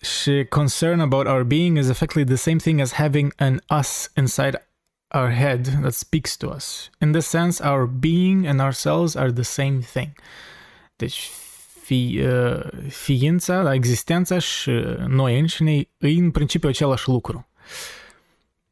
și 0.00 0.46
concern 0.48 1.00
about 1.00 1.26
our 1.26 1.42
being 1.42 1.78
is 1.78 1.88
effectively 1.88 2.24
the 2.24 2.36
same 2.36 2.56
thing 2.56 2.80
as 2.80 2.92
having 2.92 3.32
an 3.36 3.58
us 3.78 4.10
inside 4.16 4.68
our 5.14 5.30
head 5.30 5.66
that 5.80 5.94
speaks 5.94 6.36
to 6.36 6.48
us. 6.48 6.90
In 7.00 7.12
this 7.12 7.26
sense, 7.26 7.68
our 7.68 7.86
being 7.86 8.46
and 8.46 8.60
ourselves 8.60 9.16
are 9.16 9.32
the 9.32 9.42
same 9.42 9.78
thing. 9.80 10.18
Deci, 10.96 11.30
fi, 11.82 12.20
uh, 12.22 12.60
ființa, 12.88 13.74
existența 13.74 14.38
și 14.38 14.70
noi 15.06 15.38
înșine 15.38 15.88
e 15.98 16.08
în 16.08 16.30
principiu 16.30 16.68
același 16.68 17.08
lucru. 17.08 17.48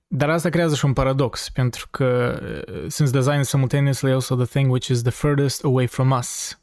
Dar 0.06 0.30
asta 0.30 0.48
creează 0.48 0.74
și 0.74 0.84
un 0.84 0.92
paradox, 0.92 1.50
pentru 1.50 1.88
că 1.90 2.40
since 2.88 3.12
design 3.12 3.40
is 3.40 3.48
simultaneously 3.48 4.12
also 4.12 4.34
the 4.34 4.46
thing 4.46 4.70
which 4.70 4.88
is 4.88 5.02
the 5.02 5.10
furthest 5.10 5.64
away 5.64 5.86
from 5.86 6.10
us. 6.10 6.58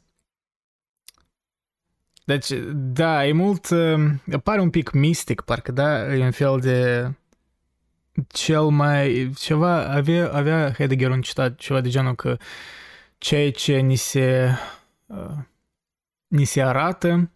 Deci, 2.24 2.46
da, 2.72 3.26
e 3.26 3.32
mult, 3.32 3.68
pare 4.42 4.60
un 4.60 4.70
pic 4.70 4.90
mistic, 4.90 5.40
parcă, 5.40 5.72
da, 5.72 6.14
e 6.14 6.24
un 6.24 6.30
fel 6.30 6.60
de 6.60 7.10
cel 8.28 8.62
mai, 8.62 9.30
ceva, 9.38 9.88
avea, 9.88 10.32
avea 10.32 10.72
Heidegger 10.72 11.10
un 11.10 11.20
citat, 11.20 11.56
ceva 11.56 11.80
de 11.80 11.88
genul 11.88 12.14
că 12.14 12.36
ceea 13.18 13.50
ce 13.50 13.78
ni 13.78 13.96
se, 13.96 14.50
uh, 15.06 15.36
ni 16.26 16.44
se 16.44 16.62
arată, 16.62 17.30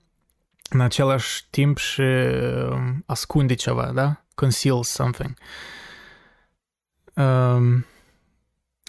în 0.71 0.81
același 0.81 1.47
timp 1.51 1.79
și 1.79 2.03
ascunde 3.07 3.55
ceva, 3.55 3.93
da? 3.93 4.25
Conceals 4.35 4.89
something. 4.89 5.39
Uh, 7.15 7.25
um, 7.25 7.85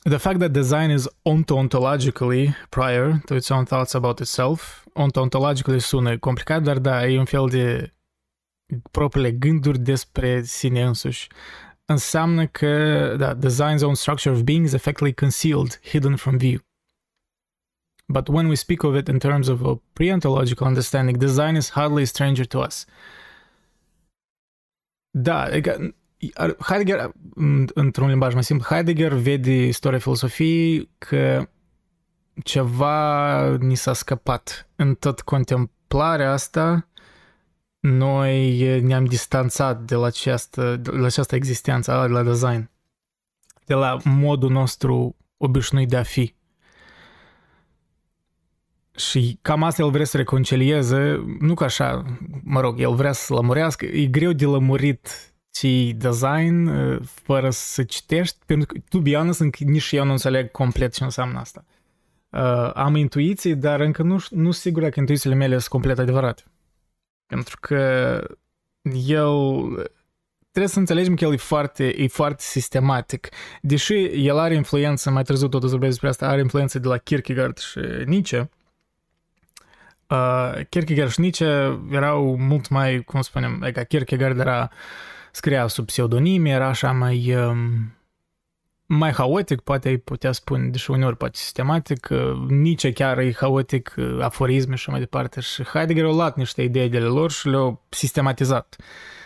the 0.03 0.17
fact 0.17 0.39
that 0.39 0.51
design 0.51 0.91
is 0.91 1.07
ontologically 1.23 2.55
prior 2.69 3.21
to 3.25 3.35
its 3.35 3.49
own 3.49 3.65
thoughts 3.65 3.93
about 3.93 4.19
itself, 4.19 4.85
ontologically 4.93 5.79
sună 5.79 6.17
complicat, 6.17 6.63
dar 6.63 6.79
da, 6.79 7.07
e 7.07 7.19
un 7.19 7.25
fel 7.25 7.47
de 7.49 7.93
propriile 8.91 9.31
gânduri 9.31 9.79
despre 9.79 10.43
sine 10.43 10.83
însuși. 10.83 11.27
Înseamnă 11.85 12.47
că 12.47 13.15
da, 13.17 13.37
design's 13.37 13.81
own 13.81 13.95
structure 13.95 14.35
of 14.35 14.41
being 14.41 14.65
is 14.65 14.73
effectively 14.73 15.13
concealed, 15.13 15.79
hidden 15.83 16.15
from 16.15 16.37
view. 16.37 16.59
But 18.07 18.27
when 18.27 18.47
we 18.47 18.55
speak 18.55 18.83
of 18.83 18.95
it 18.95 19.07
in 19.07 19.19
terms 19.19 19.47
of 19.47 19.63
a 19.63 19.81
pre-ontological 19.93 20.67
understanding, 20.67 21.17
design 21.17 21.55
is 21.55 21.69
hardly 21.69 22.01
a 22.01 22.05
stranger 22.05 22.45
to 22.45 22.59
us. 22.59 22.85
Da, 25.09 25.49
Heidegger, 26.59 27.11
într-un 27.73 28.07
limbaj 28.07 28.33
mai 28.33 28.43
simplu, 28.43 28.65
Heidegger 28.65 29.13
vede 29.13 29.65
istoria 29.65 29.99
filosofiei 29.99 30.89
că 30.97 31.49
ceva 32.43 33.55
ni 33.55 33.75
s-a 33.75 33.93
scăpat. 33.93 34.69
În 34.75 34.95
tot 34.95 35.21
contemplarea 35.21 36.31
asta, 36.31 36.87
noi 37.85 38.81
ne-am 38.81 39.05
distanțat 39.05 39.81
de 39.81 39.95
la 39.95 40.05
această, 40.05 40.75
de 40.75 40.91
la 40.91 41.05
această 41.05 41.35
existență, 41.35 42.03
de 42.07 42.13
la 42.13 42.23
design, 42.23 42.69
de 43.65 43.73
la 43.73 43.97
modul 44.03 44.51
nostru 44.51 45.15
obișnuit 45.37 45.89
de 45.89 45.97
a 45.97 46.03
fi. 46.03 46.35
Și 48.95 49.39
cam 49.41 49.63
asta 49.63 49.81
el 49.81 49.89
vrea 49.89 50.05
să 50.05 50.17
reconcilieze, 50.17 51.25
nu 51.39 51.53
ca 51.53 51.65
așa, 51.65 52.03
mă 52.43 52.59
rog, 52.59 52.79
el 52.79 52.93
vrea 52.93 53.11
să 53.11 53.33
lămurească, 53.33 53.85
e 53.85 54.05
greu 54.05 54.31
de 54.31 54.45
lămurit 54.45 55.33
ți 55.51 55.95
design 55.97 56.71
fără 57.03 57.49
să 57.49 57.83
citești, 57.83 58.37
pentru 58.45 58.67
că, 58.67 58.79
tu 58.89 58.99
be 58.99 59.13
honest, 59.13 59.39
încă 59.39 59.63
nici 59.63 59.91
eu 59.91 60.05
nu 60.05 60.11
înțeleg 60.11 60.51
complet 60.51 60.93
ce 60.93 61.03
înseamnă 61.03 61.39
asta. 61.39 61.65
Uh, 62.29 62.71
am 62.73 62.95
intuiții, 62.95 63.55
dar 63.55 63.79
încă 63.79 64.03
nu, 64.03 64.17
nu 64.29 64.51
sigur 64.51 64.89
că 64.89 64.99
intuițiile 64.99 65.35
mele 65.35 65.57
sunt 65.57 65.69
complet 65.69 65.99
adevărate. 65.99 66.43
Pentru 67.25 67.57
că 67.59 68.21
el 69.07 69.33
trebuie 70.51 70.73
să 70.73 70.79
înțelegem 70.79 71.15
că 71.15 71.23
el 71.23 71.33
e 71.33 71.37
foarte, 71.37 72.01
e 72.01 72.07
foarte 72.07 72.41
sistematic. 72.41 73.29
Deși 73.61 73.93
el 74.27 74.37
are 74.37 74.55
influență, 74.55 75.11
mai 75.11 75.23
târziu 75.23 75.47
tot 75.47 75.63
o 75.63 75.65
să 75.65 75.71
vorbesc 75.71 75.91
despre 75.91 76.09
asta, 76.09 76.27
are 76.27 76.41
influență 76.41 76.79
de 76.79 76.87
la 76.87 76.97
Kierkegaard 76.97 77.57
și 77.57 77.79
Nietzsche, 78.05 78.49
uh, 80.07 80.65
Kierkegaard 80.69 81.11
și 81.11 81.19
Nietzsche 81.19 81.79
erau 81.91 82.37
mult 82.37 82.69
mai, 82.69 83.01
cum 83.01 83.21
spunem, 83.21 83.59
adică 83.63 83.81
Kierkegaard 83.81 84.39
era 84.39 84.71
scria 85.31 85.67
sub 85.67 85.85
pseudonim, 85.85 86.45
era 86.45 86.67
așa 86.67 86.91
mai, 86.91 87.35
um, 87.35 87.93
mai 88.85 89.11
haotic, 89.11 89.61
poate 89.61 89.87
ai 89.87 89.97
putea 89.97 90.31
spune, 90.31 90.67
deși 90.67 90.91
uneori 90.91 91.17
poate 91.17 91.37
sistematic, 91.37 92.07
uh, 92.11 92.33
nici 92.47 92.93
chiar 92.93 93.17
e 93.17 93.33
haotic, 93.33 93.93
uh, 93.97 94.17
aforisme 94.21 94.75
și 94.75 94.89
mai 94.89 94.99
departe. 94.99 95.39
Și 95.41 95.63
Heidegger 95.63 96.05
a 96.05 96.11
luat 96.11 96.35
niște 96.35 96.61
idei 96.61 96.89
de 96.89 96.99
lor 96.99 97.31
și 97.31 97.47
le-a 97.47 97.79
sistematizat. 97.89 98.75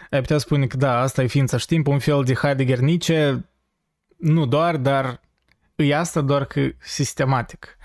Ai 0.09 0.19
putea 0.21 0.37
spune 0.37 0.67
că 0.67 0.77
da, 0.77 0.99
asta 0.99 1.23
e 1.23 1.27
ființa 1.27 1.57
și 1.57 1.65
timp, 1.65 1.87
un 1.87 1.99
fel 1.99 2.23
de 2.23 2.33
Heidegger 2.33 2.79
Nietzsche, 2.79 3.45
nu 4.17 4.45
doar, 4.45 4.77
dar 4.77 5.21
e 5.75 5.95
asta 5.95 6.21
doar 6.21 6.45
că 6.45 6.69
sistematic. 6.79 7.77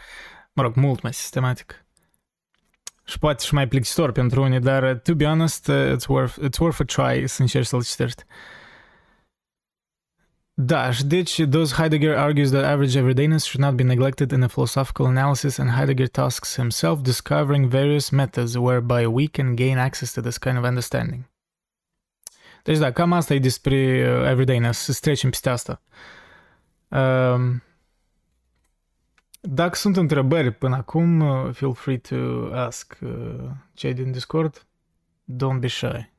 Mă 0.52 0.62
rog, 0.62 0.74
mult 0.74 1.02
mai 1.02 1.12
sistematic. 1.14 1.84
Și 3.04 3.18
poate 3.18 3.44
și 3.44 3.54
mai 3.54 3.68
plictisitor 3.68 4.12
pentru 4.12 4.42
unii, 4.42 4.60
dar 4.60 4.94
to 4.94 5.14
be 5.14 5.24
honest, 5.24 5.70
it's 5.70 6.06
worth, 6.08 6.36
it's 6.38 6.58
worth 6.58 6.80
a 6.80 6.84
try 6.84 7.28
să 7.28 7.42
încerci 7.42 7.66
să-l 7.66 7.82
citești. 7.82 8.22
Da, 10.56 10.90
și 10.90 11.04
deci, 11.04 11.42
thus 11.50 11.72
Heidegger 11.72 12.16
argues 12.16 12.50
that 12.50 12.64
average 12.64 12.98
everydayness 12.98 13.44
should 13.44 13.64
not 13.64 13.74
be 13.74 13.82
neglected 13.82 14.30
in 14.30 14.42
a 14.42 14.48
philosophical 14.48 15.06
analysis, 15.06 15.58
and 15.58 15.70
Heidegger 15.70 16.06
tasks 16.06 16.54
himself 16.54 17.00
discovering 17.00 17.68
various 17.68 18.10
methods 18.10 18.54
whereby 18.54 19.06
we 19.06 19.26
can 19.26 19.54
gain 19.54 19.78
access 19.78 20.12
to 20.12 20.20
this 20.20 20.38
kind 20.38 20.56
of 20.56 20.64
understanding. 20.64 21.24
Deci 22.62 22.78
da, 22.78 22.92
cam 22.92 23.12
asta 23.12 23.34
e 23.34 23.38
despre 23.38 23.74
uh, 23.74 24.28
everydayness, 24.28 24.78
să 24.78 24.98
trecem 25.00 25.30
peste 25.30 25.50
asta. 25.50 25.82
Um, 26.88 27.62
dacă 29.40 29.74
sunt 29.74 29.96
întrebări 29.96 30.52
până 30.52 30.76
acum, 30.76 31.20
uh, 31.20 31.54
feel 31.54 31.74
free 31.74 31.98
to 31.98 32.48
ask 32.52 32.98
uh, 33.00 33.50
cei 33.74 33.94
din 33.94 34.12
Discord. 34.12 34.66
Don't 35.24 35.58
be 35.60 35.66
shy. 35.66 36.12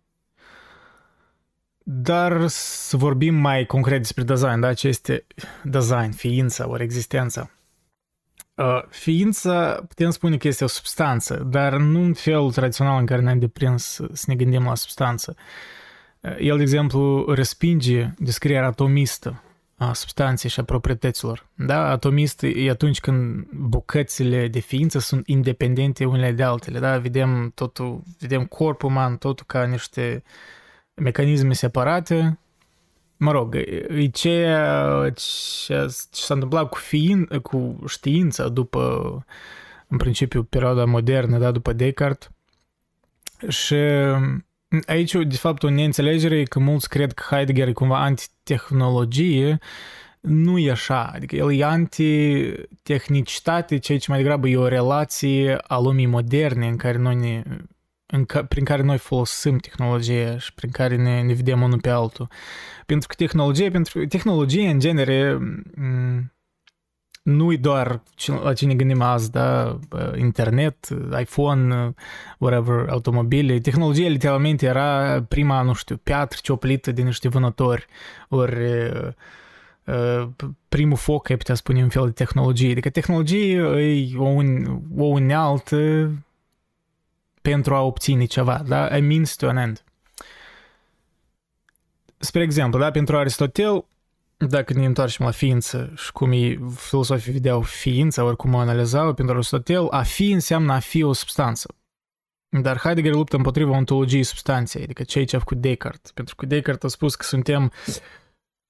Dar 1.88 2.48
să 2.48 2.98
vorbim 2.98 3.36
mai 3.36 3.66
concret 3.66 3.98
despre 3.98 4.24
design, 4.24 4.60
da? 4.60 4.74
Ce 4.74 4.88
este 4.88 5.26
design, 5.64 6.12
ființa, 6.12 6.70
ori 6.70 6.84
existența. 6.84 7.50
Uh, 8.56 8.84
ființa, 8.90 9.84
putem 9.88 10.10
spune 10.10 10.38
că 10.38 10.48
este 10.48 10.64
o 10.64 10.68
substanță, 10.68 11.36
dar 11.36 11.78
nu 11.78 12.02
în 12.02 12.14
felul 12.14 12.52
tradițional 12.52 13.00
în 13.00 13.06
care 13.06 13.22
ne-am 13.22 13.40
deprins 13.40 14.00
să 14.14 14.24
ne 14.28 14.36
gândim 14.36 14.64
la 14.64 14.76
substanță. 14.76 15.36
Uh, 16.20 16.36
el, 16.40 16.56
de 16.56 16.62
exemplu, 16.62 17.34
respinge 17.34 18.14
descrierea 18.18 18.68
atomistă 18.68 19.44
a 19.78 19.94
substanței 19.94 20.50
și 20.50 20.60
a 20.60 20.64
proprietăților. 20.64 21.46
Da? 21.54 21.90
Atomist 21.90 22.44
e 22.44 22.70
atunci 22.70 23.00
când 23.00 23.46
bucățile 23.52 24.48
de 24.48 24.60
ființă 24.60 25.00
sunt 25.00 25.28
independente 25.28 26.06
unele 26.06 26.32
de 26.32 26.44
altele. 26.44 26.80
Da? 26.80 26.98
Vedem 26.98 27.52
totul, 27.56 28.04
vedem 28.20 28.46
corpul 28.46 28.90
uman, 28.90 29.18
totul 29.18 29.46
ca 29.48 29.66
niște 29.66 30.24
mecanisme 30.96 31.54
separate. 31.54 32.40
Mă 33.18 33.32
rog, 33.32 33.56
e 33.56 34.08
ce, 34.08 34.58
ce, 35.16 35.86
ce 36.12 36.22
s-a 36.22 36.34
întâmplat 36.34 36.70
cu, 36.70 36.78
fiin, 36.78 37.26
cu 37.26 37.84
știința 37.88 38.48
după, 38.48 39.26
în 39.88 39.98
principiu, 39.98 40.44
perioada 40.44 40.86
modernă, 40.86 41.38
da? 41.38 41.52
după 41.52 41.74
Descartes. 41.74 42.30
Și 43.48 43.76
Aici, 44.86 45.12
de 45.12 45.36
fapt, 45.36 45.64
o 45.64 45.70
neînțelegere 45.70 46.40
e 46.40 46.44
că 46.44 46.60
mulți 46.60 46.90
cred 46.90 47.14
că 47.14 47.36
Heidegger 47.36 47.68
e 47.68 47.72
cumva 47.72 48.04
antitehnologie, 48.04 49.60
nu 50.20 50.58
e 50.58 50.72
așa, 50.72 51.04
adică 51.04 51.36
el 51.36 51.54
e 51.54 51.64
anti-tehnicitate, 51.64 53.78
ceea 53.78 53.98
ce 53.98 54.12
mai 54.12 54.20
degrabă 54.20 54.48
e 54.48 54.58
o 54.58 54.68
relație 54.68 55.58
a 55.68 55.80
lumii 55.80 56.06
moderne 56.06 56.68
în 56.68 56.76
care 56.76 56.98
noi 56.98 57.16
ne, 57.16 57.44
în 58.06 58.26
ca, 58.26 58.46
prin 58.46 58.64
care 58.64 58.82
noi 58.82 58.98
folosim 58.98 59.58
tehnologia 59.58 60.38
și 60.38 60.54
prin 60.54 60.70
care 60.70 60.96
ne, 60.96 61.22
ne 61.22 61.34
vedem 61.34 61.62
unul 61.62 61.80
pe 61.80 61.90
altul. 61.90 62.28
Pentru 62.86 63.08
că 63.08 63.16
tehnologia, 63.18 63.70
pentru 63.72 64.06
tehnologia 64.06 64.70
în 64.70 64.80
genere 64.80 65.40
nu-i 67.24 67.58
doar 67.58 68.02
la 68.44 68.54
ce 68.54 68.66
ne 68.66 68.76
gândim 68.76 69.02
azi, 69.02 69.32
da? 69.32 69.80
Internet, 70.16 70.88
iPhone, 71.20 71.94
whatever, 72.38 72.90
automobile. 72.90 73.60
Tehnologia 73.60 74.08
literalmente 74.08 74.66
era 74.66 75.24
prima, 75.28 75.62
nu 75.62 75.74
știu, 75.74 75.98
piatră 75.98 76.40
cioplită 76.42 76.92
de 76.92 77.02
niște 77.02 77.28
vânători, 77.28 77.86
ori 78.30 78.56
primul 80.70 80.98
foc, 80.98 81.30
ai 81.30 81.38
putea 81.38 81.56
spune, 81.56 81.84
un 81.84 81.90
fel 81.90 82.06
de 82.06 82.12
tehnologie. 82.12 82.72
Adică 82.72 82.90
tehnologie 82.90 83.58
e 83.58 84.18
o, 84.18 84.24
un, 84.24 84.80
o 84.98 85.06
unealtă 85.06 86.12
pentru 87.52 87.76
a 87.76 87.82
obține 87.82 88.26
ceva, 88.26 88.64
da? 88.68 88.88
A 88.88 89.00
means 89.00 89.36
to 89.36 89.48
an 89.48 89.58
end. 89.58 89.84
Spre 92.18 92.42
exemplu, 92.42 92.80
da, 92.80 92.92
pentru 92.92 93.18
Aristotel, 93.18 93.86
dacă 94.38 94.74
ne 94.74 94.86
întoarcem 94.86 95.26
la 95.26 95.32
ființă 95.32 95.94
și 95.96 96.12
cum 96.12 96.32
ei, 96.32 96.60
filosofii 96.76 97.32
vedeau 97.32 97.62
ființa, 97.62 98.24
ori 98.24 98.36
cum 98.36 98.54
o 98.54 98.58
analizau, 98.58 99.14
pentru 99.14 99.36
Aristotel, 99.36 99.88
a 99.90 100.04
fi 100.04 100.32
înseamnă 100.32 100.74
a 100.74 100.80
fi 100.80 101.04
o 101.04 101.14
substanță. 101.14 101.76
Dar 102.62 102.78
Heidegger 102.78 103.14
luptă 103.14 103.36
împotriva 103.36 103.72
ontologiei 103.72 104.24
substanței, 104.24 104.84
adică 104.84 105.04
ceea 105.04 105.26
ce 105.26 105.36
a 105.36 105.40
făcut 105.40 105.58
Descartes. 105.58 106.12
Pentru 106.12 106.36
că 106.36 106.46
Descartes 106.46 106.92
a 106.92 106.96
spus 106.96 107.16
că 107.16 107.24
suntem 107.24 107.72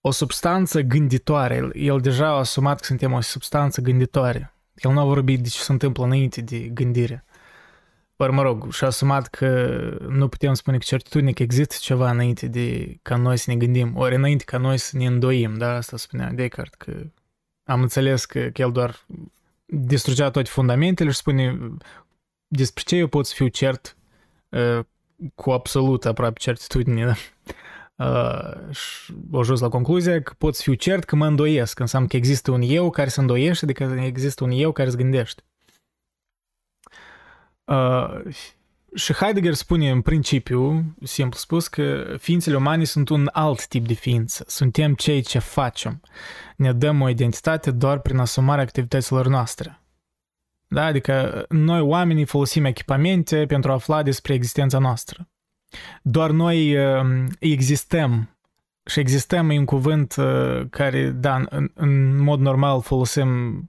o 0.01 0.11
substanță 0.11 0.81
gânditoare. 0.81 1.69
El 1.73 1.99
deja 1.99 2.27
a 2.27 2.37
asumat 2.37 2.79
că 2.79 2.85
suntem 2.85 3.11
o 3.11 3.21
substanță 3.21 3.81
gânditoare. 3.81 4.53
El 4.75 4.91
nu 4.91 4.99
a 4.99 5.03
vorbit 5.03 5.41
de 5.41 5.49
ce 5.49 5.59
se 5.59 5.71
întâmplă 5.71 6.03
înainte 6.03 6.41
de 6.41 6.57
gândire. 6.57 7.25
Ori, 8.17 8.31
mă 8.31 8.41
rog, 8.41 8.71
și-a 8.71 8.87
asumat 8.87 9.27
că 9.27 9.69
nu 10.09 10.27
putem 10.27 10.53
spune 10.53 10.77
că 10.77 10.83
certitudine 10.83 11.31
că 11.31 11.43
există 11.43 11.75
ceva 11.79 12.09
înainte 12.09 12.47
de 12.47 12.97
ca 13.01 13.15
noi 13.15 13.37
să 13.37 13.51
ne 13.51 13.57
gândim, 13.57 13.97
ori 13.97 14.15
înainte 14.15 14.43
ca 14.43 14.57
noi 14.57 14.77
să 14.77 14.97
ne 14.97 15.05
îndoim, 15.05 15.57
da? 15.57 15.75
Asta 15.75 15.97
spunea 15.97 16.31
Descartes, 16.31 16.77
că 16.77 17.03
am 17.63 17.81
înțeles 17.81 18.25
că, 18.25 18.39
că 18.39 18.61
el 18.61 18.71
doar 18.71 19.05
distrugea 19.65 20.31
toate 20.31 20.49
fundamentele 20.49 21.09
și 21.09 21.17
spune 21.17 21.59
despre 22.47 22.83
ce 22.85 22.95
eu 22.95 23.07
pot 23.07 23.25
să 23.25 23.33
fiu 23.35 23.47
cert 23.47 23.97
uh, 24.49 24.79
cu 25.35 25.51
absolut 25.51 26.05
aproape 26.05 26.39
certitudine, 26.39 27.05
da? 27.05 27.15
Uh, 27.97 28.75
și 28.75 29.13
au 29.31 29.39
ajuns 29.39 29.59
la 29.59 29.69
concluzia 29.69 30.21
că 30.21 30.33
pot 30.37 30.55
să 30.55 30.61
fiu 30.61 30.73
cert 30.73 31.03
că 31.03 31.15
mă 31.15 31.25
îndoiesc, 31.25 31.79
înseamnă 31.79 32.07
că 32.07 32.15
există 32.15 32.51
un 32.51 32.61
eu 32.61 32.89
care 32.89 33.09
se 33.09 33.19
îndoiește, 33.19 33.65
adică 33.65 33.83
există 33.83 34.43
un 34.43 34.51
eu 34.51 34.71
care 34.71 34.89
se 34.89 34.97
gândește. 34.97 35.43
Uh, 37.65 38.33
și 38.95 39.13
Heidegger 39.13 39.53
spune 39.53 39.89
în 39.89 40.01
principiu, 40.01 40.95
simplu 41.03 41.37
spus, 41.37 41.67
că 41.67 42.15
ființele 42.19 42.55
umane 42.55 42.83
sunt 42.83 43.09
un 43.09 43.29
alt 43.31 43.67
tip 43.67 43.87
de 43.87 43.93
ființă. 43.93 44.43
Suntem 44.47 44.93
cei 44.93 45.21
ce 45.21 45.39
facem. 45.39 46.01
Ne 46.55 46.73
dăm 46.73 47.01
o 47.01 47.09
identitate 47.09 47.71
doar 47.71 47.99
prin 47.99 48.17
asumarea 48.17 48.63
activităților 48.63 49.27
noastre. 49.27 49.79
Da? 50.67 50.85
Adică 50.85 51.45
noi 51.49 51.79
oamenii 51.79 52.25
folosim 52.25 52.65
echipamente 52.65 53.45
pentru 53.45 53.71
a 53.71 53.73
afla 53.73 54.03
despre 54.03 54.33
existența 54.33 54.79
noastră. 54.79 55.27
Doar 56.01 56.31
noi 56.31 56.77
uh, 56.77 57.25
existăm 57.39 58.37
și 58.85 58.99
existăm 58.99 59.49
e 59.49 59.57
un 59.57 59.65
cuvânt 59.65 60.15
uh, 60.15 60.61
care, 60.69 61.09
da, 61.09 61.43
în, 61.49 61.71
în 61.73 62.21
mod 62.21 62.39
normal 62.39 62.81
folosim 62.81 63.61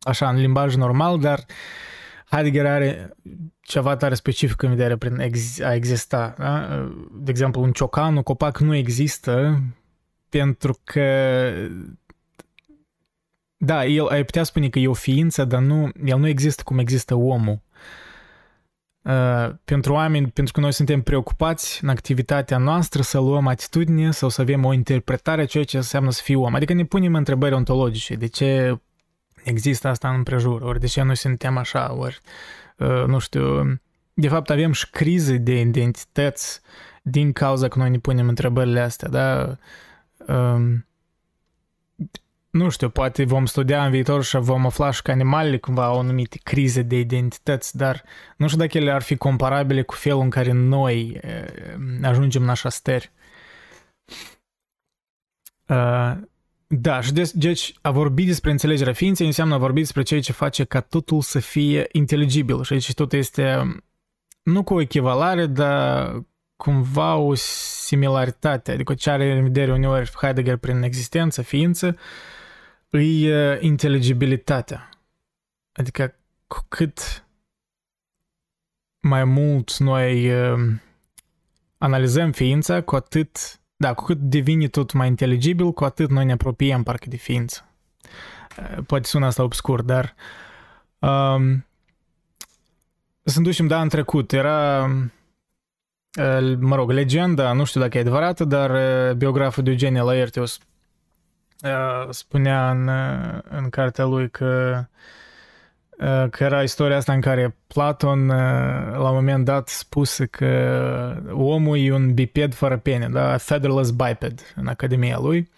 așa 0.00 0.28
în 0.28 0.36
limbaj 0.36 0.74
normal, 0.74 1.20
dar 1.20 1.38
uh, 1.38 1.44
Heidegger 2.32 2.66
are 2.66 3.16
ceva 3.60 3.96
tare 3.96 4.14
specific 4.14 4.62
în 4.62 4.68
vedere 4.68 4.96
prin 4.96 5.18
ex- 5.18 5.60
a 5.60 5.74
exista. 5.74 6.34
Da? 6.38 6.68
De 7.12 7.30
exemplu, 7.30 7.62
un 7.62 7.72
ciocan, 7.72 8.16
un 8.16 8.22
copac 8.22 8.58
nu 8.58 8.74
există 8.74 9.62
pentru 10.28 10.78
că 10.84 11.00
da, 13.56 13.84
el 13.84 14.06
ai 14.06 14.24
putea 14.24 14.42
spune 14.42 14.68
că 14.68 14.78
e 14.78 14.88
o 14.88 14.92
ființă, 14.92 15.44
dar 15.44 15.60
nu, 15.60 15.90
el 16.04 16.18
nu 16.18 16.26
există 16.26 16.62
cum 16.64 16.78
există 16.78 17.14
omul. 17.14 17.60
Uh, 19.02 19.50
pentru 19.64 19.92
oameni, 19.92 20.30
pentru 20.30 20.52
că 20.52 20.60
noi 20.60 20.72
suntem 20.72 21.02
preocupați 21.02 21.84
în 21.84 21.88
activitatea 21.88 22.58
noastră 22.58 23.02
să 23.02 23.18
luăm 23.18 23.46
atitudine 23.46 24.10
sau 24.10 24.28
să 24.28 24.40
avem 24.40 24.64
o 24.64 24.72
interpretare 24.72 25.42
a 25.42 25.46
ceea 25.46 25.64
ce 25.64 25.76
înseamnă 25.76 26.10
să 26.10 26.20
fii 26.22 26.34
om. 26.34 26.54
Adică 26.54 26.72
ne 26.72 26.84
punem 26.84 27.14
întrebări 27.14 27.54
ontologice. 27.54 28.14
De 28.14 28.26
ce 28.26 28.80
există 29.44 29.88
asta 29.88 30.08
în 30.08 30.14
împrejur, 30.14 30.62
ori 30.62 30.80
de 30.80 30.86
ce 30.86 31.02
noi 31.02 31.16
suntem 31.16 31.56
așa, 31.56 31.94
ori, 31.94 32.20
uh, 32.78 33.04
nu 33.06 33.18
știu, 33.18 33.80
de 34.14 34.28
fapt 34.28 34.50
avem 34.50 34.72
și 34.72 34.90
crize 34.90 35.36
de 35.36 35.60
identități 35.60 36.60
din 37.02 37.32
cauza 37.32 37.68
că 37.68 37.78
noi 37.78 37.90
ne 37.90 37.98
punem 37.98 38.28
întrebările 38.28 38.80
astea, 38.80 39.08
da? 39.08 39.56
Um, 40.34 40.86
nu 42.50 42.68
știu, 42.68 42.90
poate 42.90 43.24
vom 43.24 43.46
studia 43.46 43.84
în 43.84 43.90
viitor 43.90 44.24
și 44.24 44.36
vom 44.36 44.66
afla 44.66 44.90
și 44.90 45.02
că 45.02 45.10
animalele 45.10 45.58
cumva 45.58 45.84
au 45.84 45.98
anumite 45.98 46.38
crize 46.42 46.82
de 46.82 46.98
identități, 46.98 47.76
dar 47.76 48.04
nu 48.36 48.46
știu 48.46 48.58
dacă 48.58 48.78
ele 48.78 48.90
ar 48.90 49.02
fi 49.02 49.16
comparabile 49.16 49.82
cu 49.82 49.94
felul 49.94 50.20
în 50.20 50.30
care 50.30 50.52
noi 50.52 51.20
uh, 51.24 52.02
ajungem 52.02 52.42
în 52.42 52.48
așa 52.48 52.68
stări. 52.68 53.12
Uh, 55.68 56.16
da, 56.74 57.00
și 57.00 57.12
de, 57.12 57.30
deci 57.34 57.74
a 57.80 57.90
vorbi 57.90 58.24
despre 58.24 58.50
înțelegerea 58.50 58.92
ființei 58.92 59.26
înseamnă 59.26 59.54
a 59.54 59.58
vorbi 59.58 59.80
despre 59.80 60.02
ceea 60.02 60.20
ce 60.20 60.32
face 60.32 60.64
ca 60.64 60.80
totul 60.80 61.20
să 61.20 61.38
fie 61.38 61.88
inteligibil 61.92 62.62
și 62.62 62.72
aici 62.72 62.94
tot 62.94 63.12
este 63.12 63.76
nu 64.42 64.62
cu 64.62 64.74
o 64.74 64.80
echivalare, 64.80 65.46
dar 65.46 66.22
cumva 66.56 67.16
o 67.16 67.34
similaritate, 67.34 68.72
adică 68.72 68.94
ce 68.94 69.10
are 69.10 69.32
în 69.32 69.42
vedere 69.42 69.72
uneori 69.72 70.10
Heidegger 70.20 70.56
prin 70.56 70.82
existență, 70.82 71.42
ființă, 71.42 71.96
e 72.90 73.58
inteligibilitatea. 73.60 74.88
Adică 75.72 76.14
cu 76.46 76.64
cât 76.68 77.24
mai 79.00 79.24
mult 79.24 79.76
noi 79.76 80.30
analizăm 81.78 82.32
ființa, 82.32 82.80
cu 82.80 82.96
atât 82.96 83.60
da, 83.82 83.94
cu 83.94 84.04
cât 84.04 84.18
devine 84.18 84.68
tot 84.68 84.92
mai 84.92 85.08
inteligibil, 85.08 85.72
cu 85.72 85.84
atât 85.84 86.10
noi 86.10 86.24
ne 86.24 86.32
apropiem 86.32 86.82
parcă 86.82 87.08
de 87.08 87.16
ființă. 87.16 87.68
poate 88.86 89.06
sună 89.08 89.26
asta 89.26 89.42
obscur, 89.42 89.82
dar 89.82 90.14
um, 90.98 91.66
să 93.24 93.38
ne 93.38 93.44
ducem, 93.44 93.66
da, 93.66 93.80
în 93.80 93.88
trecut. 93.88 94.32
Era, 94.32 94.86
mă 96.58 96.74
rog, 96.74 96.90
legenda, 96.90 97.52
nu 97.52 97.64
știu 97.64 97.80
dacă 97.80 97.96
e 97.96 98.00
adevărată, 98.00 98.44
dar 98.44 98.72
biograful 99.14 99.62
de 99.62 99.70
Eugenia 99.70 100.02
Laertius 100.02 100.58
spunea 102.10 102.70
în, 102.70 102.88
în 103.48 103.68
cartea 103.70 104.04
lui 104.04 104.30
că 104.30 104.84
că 106.30 106.44
era 106.44 106.62
istoria 106.62 106.96
asta 106.96 107.12
în 107.12 107.20
care 107.20 107.56
Platon 107.66 108.26
la 108.96 109.08
un 109.08 109.14
moment 109.14 109.44
dat 109.44 109.68
spuse 109.68 110.26
că 110.26 111.22
omul 111.32 111.78
e 111.78 111.92
un 111.92 112.14
biped 112.14 112.54
fără 112.54 112.76
pene, 112.76 113.08
da? 113.08 113.36
featherless 113.36 113.90
biped 113.90 114.52
în 114.56 114.66
academia 114.66 115.18
lui, 115.18 115.50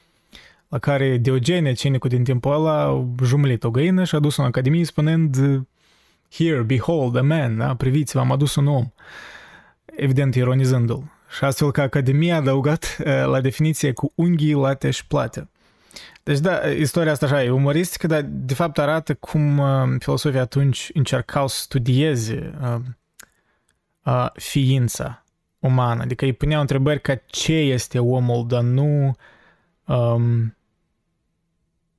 la 0.69 0.79
care 0.79 1.17
Diogene, 1.17 1.73
cinicul 1.73 2.09
din 2.09 2.25
timpul 2.25 2.53
ăla, 2.53 2.83
a 2.83 3.05
jumlit 3.25 3.65
o 3.65 3.71
găină 3.71 4.05
și 4.05 4.15
a 4.15 4.19
dus-o 4.19 4.43
în 4.43 4.49
academie 4.49 4.85
spunând 4.85 5.37
Here, 6.33 6.61
behold, 6.61 7.17
a 7.17 7.23
man, 7.23 7.57
da? 7.57 7.75
priviți-vă, 7.75 8.21
am 8.21 8.33
adus 8.33 8.55
un 8.55 8.67
om, 8.67 8.93
evident 9.97 10.35
ironizându-l. 10.35 11.13
Și 11.37 11.45
astfel 11.45 11.71
că 11.71 11.81
Academia 11.81 12.35
a 12.35 12.39
adăugat 12.39 12.97
la 13.05 13.41
definiție 13.41 13.93
cu 13.93 14.13
unghii, 14.15 14.53
late 14.53 14.91
și 14.91 15.07
plate. 15.07 15.49
Deci 16.25 16.39
da, 16.39 16.71
istoria 16.71 17.13
asta 17.13 17.27
așa 17.27 17.45
e 17.45 17.51
umoristică, 17.51 18.07
dar 18.07 18.23
de 18.29 18.55
fapt 18.55 18.79
arată 18.79 19.15
cum 19.15 19.59
uh, 19.59 19.95
filosofii 19.99 20.39
atunci 20.39 20.91
încercau 20.95 21.49
să 21.49 21.61
studieze 21.61 22.55
uh, 22.63 22.77
uh, 24.05 24.31
ființa 24.35 25.25
umană. 25.59 26.03
Adică 26.03 26.25
îi 26.25 26.33
puneau 26.33 26.61
întrebări 26.61 27.01
ca 27.01 27.15
ce 27.15 27.53
este 27.53 27.99
omul, 27.99 28.47
dar 28.47 28.63
nu 28.63 29.17
um, 29.87 30.57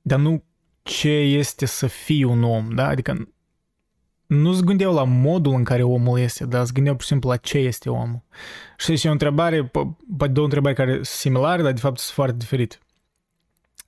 dar 0.02 0.18
nu 0.18 0.42
ce 0.82 1.10
este 1.10 1.66
să 1.66 1.86
fii 1.86 2.24
un 2.24 2.42
om, 2.42 2.74
da? 2.74 2.86
Adică 2.86 3.28
nu 4.26 4.52
se 4.52 4.62
gândeau 4.64 4.94
la 4.94 5.04
modul 5.04 5.54
în 5.54 5.64
care 5.64 5.82
omul 5.82 6.18
este, 6.18 6.46
dar 6.46 6.64
se 6.64 6.70
gândeau 6.74 6.94
pur 6.94 7.04
și 7.04 7.10
simplu 7.10 7.28
la 7.28 7.36
ce 7.36 7.58
este 7.58 7.90
omul. 7.90 8.22
Și 8.76 8.92
este 8.92 9.08
o 9.08 9.12
întrebare, 9.12 9.70
poate 10.16 10.32
două 10.32 10.46
întrebări 10.46 10.74
care 10.74 10.92
sunt 10.92 11.04
similare, 11.04 11.62
dar 11.62 11.72
de 11.72 11.80
fapt 11.80 11.98
sunt 11.98 12.14
foarte 12.14 12.36
diferite. 12.36 12.78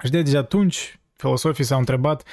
Și 0.05 0.11
de 0.11 0.39
atunci 0.39 0.99
filosofii 1.17 1.65
s-au 1.65 1.79
întrebat, 1.79 2.25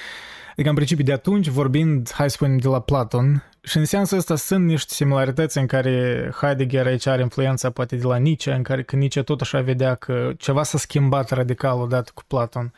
adică 0.52 0.70
în 0.70 0.76
principiu 0.76 1.04
de 1.04 1.14
atunci, 1.14 1.48
vorbind, 1.48 2.12
hai 2.14 2.30
să 2.30 2.36
spunem, 2.36 2.58
de 2.58 2.68
la 2.68 2.80
Platon, 2.80 3.44
și 3.66 3.78
în 3.78 3.86
sensul 3.86 4.18
ăsta 4.18 4.36
sunt 4.36 4.66
niște 4.66 4.94
similarități 4.94 5.58
în 5.58 5.66
care 5.66 6.30
Heidegger 6.42 6.86
aici 6.86 7.06
are 7.06 7.22
influența 7.22 7.70
poate 7.70 7.96
de 7.96 8.04
la 8.04 8.18
Nietzsche, 8.18 8.52
în 8.52 8.64
care 8.64 8.84
că 8.84 8.96
Nietzsche 8.96 9.22
tot 9.22 9.42
așa 9.42 9.62
vedea 9.62 9.96
că 9.96 10.34
ceva 10.38 10.64
s-a 10.64 10.78
schimbat 10.78 11.30
radical 11.30 11.80
odată 11.80 12.12
cu 12.14 12.24
Platon. 12.28 12.74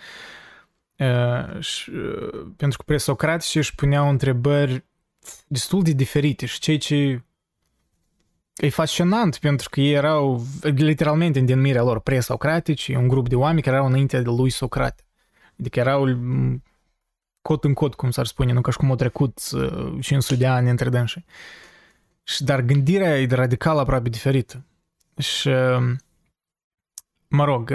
Uh, 0.97 1.59
și, 1.59 1.89
uh, 1.89 2.47
pentru 2.57 2.77
că 2.77 2.83
presocratici 2.85 3.55
își 3.55 3.75
puneau 3.75 4.09
întrebări 4.09 4.83
destul 5.47 5.83
de 5.83 5.91
diferite 5.91 6.45
și 6.45 6.59
cei 6.59 6.77
ce 6.77 7.21
E 8.57 8.69
fascinant 8.69 9.37
pentru 9.37 9.69
că 9.69 9.79
ei 9.79 9.93
erau 9.93 10.45
literalmente 10.61 11.39
în 11.39 11.45
denumirea 11.45 11.83
lor 11.83 11.99
presocratici, 11.99 12.87
un 12.87 13.07
grup 13.07 13.29
de 13.29 13.35
oameni 13.35 13.61
care 13.61 13.75
erau 13.75 13.87
înainte 13.87 14.21
de 14.21 14.29
lui 14.29 14.49
Socrate. 14.49 15.03
Adică 15.59 15.79
erau 15.79 16.05
cot 17.41 17.63
în 17.63 17.73
cot, 17.73 17.93
cum 17.93 18.11
s-ar 18.11 18.25
spune, 18.25 18.51
nu 18.51 18.61
ca 18.61 18.71
și 18.71 18.77
cum 18.77 18.89
au 18.89 18.95
trecut 18.95 19.39
500 20.01 20.35
de 20.35 20.47
ani 20.47 20.69
între 20.69 20.89
dânsii. 20.89 21.25
Și, 22.23 22.43
dar 22.43 22.61
gândirea 22.61 23.19
e 23.19 23.27
radical 23.29 23.77
aproape 23.77 24.09
diferită. 24.09 24.65
Și, 25.17 25.49
mă 27.27 27.43
rog, 27.43 27.73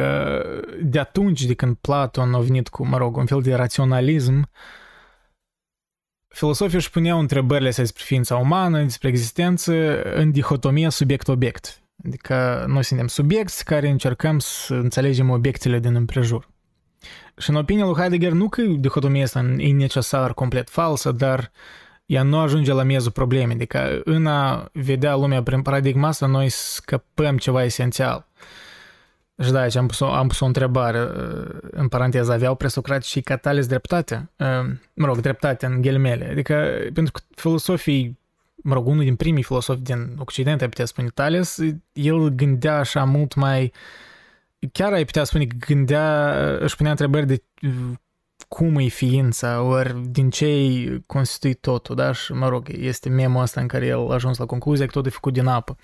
de 0.83 0.99
atunci, 0.99 1.45
de 1.45 1.55
când 1.55 1.77
Platon 1.77 2.35
a 2.35 2.39
venit 2.39 2.69
cu, 2.69 2.87
mă 2.87 2.97
rog, 2.97 3.17
un 3.17 3.27
fel 3.27 3.43
de 3.43 3.55
raționalism, 3.55 4.39
uh, 4.39 4.47
Filosofii 6.33 6.77
își 6.77 6.91
puneau 6.91 7.19
întrebările 7.19 7.69
astea 7.69 7.85
despre 7.85 8.03
ființa 8.07 8.37
umană, 8.37 8.83
despre 8.83 9.09
existență, 9.09 10.03
în 10.03 10.31
dihotomia 10.31 10.89
subiect-obiect. 10.89 11.83
Adică 12.07 12.65
noi 12.69 12.85
suntem 12.85 13.07
subiecti 13.07 13.63
care 13.65 13.89
încercăm 13.89 14.39
să 14.39 14.75
înțelegem 14.75 15.31
obiectele 15.31 15.79
din 15.79 15.95
împrejur. 15.95 16.49
Și 17.37 17.51
în 17.51 17.57
opinia 17.57 17.85
lui 17.85 17.95
Heidegger, 17.95 18.33
nu 18.33 18.49
că 18.49 18.63
dihotomia 18.63 19.23
asta 19.23 19.39
e 19.57 19.73
necesar 19.73 20.35
complet 20.35 20.71
falsă, 20.71 21.13
dar 21.13 21.53
ea 22.07 22.23
nu 22.23 22.39
ajunge 22.39 22.73
la 22.73 22.83
miezul 22.83 23.11
problemei. 23.11 23.55
Adică 23.55 24.01
în 24.05 24.27
a 24.27 24.69
vedea 24.73 25.15
lumea 25.15 25.43
prin 25.43 25.63
paradigma 25.63 26.09
asta, 26.09 26.27
noi 26.27 26.49
scăpăm 26.49 27.37
ceva 27.37 27.65
esențial. 27.65 28.29
Și 29.45 29.51
da, 29.51 29.61
aici 29.61 29.75
am 29.75 29.87
pus, 29.87 30.01
o, 30.01 30.07
am 30.07 30.29
pus 30.29 30.41
o 30.41 30.45
întrebare, 30.45 31.09
în 31.71 31.89
paranteză, 31.89 32.33
aveau 32.33 32.55
presocrati 32.55 33.09
și 33.09 33.21
catales 33.21 33.67
dreptate? 33.67 34.31
Mă 34.95 35.07
rog, 35.07 35.21
dreptate 35.21 35.67
în 35.67 35.81
ghilimele. 35.81 36.29
Adică, 36.31 36.55
pentru 36.93 37.13
că 37.13 37.21
filosofii, 37.35 38.19
mă 38.55 38.75
rog, 38.75 38.87
unul 38.87 39.03
din 39.03 39.17
primii 39.17 39.43
filosofi 39.43 39.81
din 39.81 40.15
Occident, 40.19 40.61
ai 40.61 40.69
putea 40.69 40.85
spune 40.85 41.09
Tales, 41.15 41.59
el 41.93 42.29
gândea 42.29 42.79
așa 42.79 43.05
mult 43.05 43.35
mai, 43.35 43.73
chiar 44.73 44.93
ai 44.93 45.05
putea 45.05 45.25
spune, 45.25 45.45
gândea, 45.45 46.35
își 46.61 46.77
punea 46.77 46.91
întrebări 46.91 47.27
de 47.27 47.43
cum 48.49 48.77
e 48.79 48.87
ființa, 48.87 49.63
ori 49.63 50.01
din 50.09 50.31
ce 50.31 50.47
e 50.47 51.03
constituit 51.07 51.61
totul, 51.61 51.95
da? 51.95 52.13
Și, 52.13 52.33
mă 52.33 52.49
rog, 52.49 52.69
este 52.69 53.09
memul 53.09 53.43
ăsta 53.43 53.61
în 53.61 53.67
care 53.67 53.87
el 53.87 54.11
a 54.11 54.15
ajuns 54.15 54.39
la 54.39 54.47
concluzia 54.47 54.87
că 54.87 54.93
totul 54.93 55.09
e 55.09 55.15
făcut 55.15 55.33
din 55.33 55.47
apă. 55.47 55.77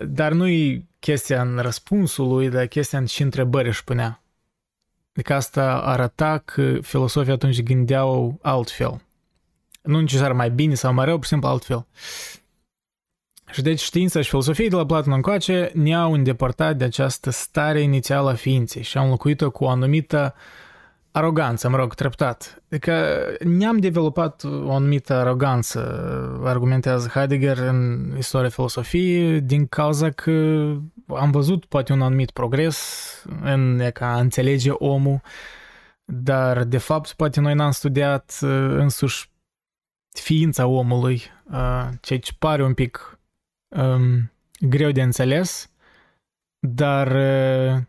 Dar 0.00 0.32
nu-i 0.32 0.88
chestia 0.98 1.40
în 1.40 1.58
răspunsul 1.58 2.28
lui, 2.28 2.48
dar 2.48 2.66
chestia 2.66 2.98
în 2.98 3.06
și 3.06 3.22
întrebări 3.22 3.68
își 3.68 3.84
punea. 3.84 4.22
Adică 5.12 5.34
asta 5.34 5.80
arăta 5.80 6.38
că 6.38 6.78
filosofii 6.82 7.32
atunci 7.32 7.62
gândeau 7.62 8.38
altfel. 8.42 9.00
Nu 9.82 10.00
necesar 10.00 10.32
mai 10.32 10.50
bine 10.50 10.74
sau 10.74 10.92
mai 10.92 11.04
rău, 11.04 11.14
pur 11.14 11.24
și 11.24 11.28
simplu 11.28 11.48
altfel. 11.48 11.86
Și 13.50 13.62
deci 13.62 13.80
știința 13.80 14.20
și 14.20 14.28
filosofia 14.28 14.68
de 14.68 14.76
la 14.76 14.86
Platon 14.86 15.12
încoace 15.12 15.70
ne-au 15.74 16.12
îndepărtat 16.12 16.76
de 16.76 16.84
această 16.84 17.30
stare 17.30 17.80
inițială 17.80 18.30
a 18.30 18.34
ființei 18.34 18.82
și 18.82 18.98
au 18.98 19.04
înlocuit-o 19.04 19.50
cu 19.50 19.64
o 19.64 19.68
anumită 19.68 20.34
uh, 20.34 20.65
aroganță, 21.16 21.68
mă 21.68 21.76
rog, 21.76 21.94
treptat. 21.94 22.62
Adică 22.70 23.16
ne-am 23.44 23.78
dezvoltat 23.78 24.44
o 24.44 24.72
anumită 24.72 25.14
aroganță, 25.14 25.80
argumentează 26.44 27.08
Heidegger 27.08 27.58
în 27.58 28.12
istoria 28.18 28.48
filosofiei, 28.48 29.40
din 29.40 29.66
cauza 29.66 30.10
că 30.10 30.30
am 31.08 31.30
văzut 31.30 31.64
poate 31.64 31.92
un 31.92 32.02
anumit 32.02 32.30
progres 32.30 32.78
în 33.42 33.90
ca 33.92 34.12
a 34.12 34.20
înțelege 34.20 34.70
omul, 34.70 35.20
dar 36.04 36.64
de 36.64 36.78
fapt 36.78 37.12
poate 37.12 37.40
noi 37.40 37.54
n-am 37.54 37.70
studiat 37.70 38.38
uh, 38.42 38.50
însuși 38.68 39.30
ființa 40.12 40.66
omului, 40.66 41.22
uh, 41.44 41.88
ceea 42.00 42.18
ce 42.18 42.32
pare 42.38 42.64
un 42.64 42.74
pic 42.74 43.18
um, 43.68 44.32
greu 44.60 44.90
de 44.90 45.02
înțeles, 45.02 45.70
dar 46.58 47.06
uh, 47.06 47.82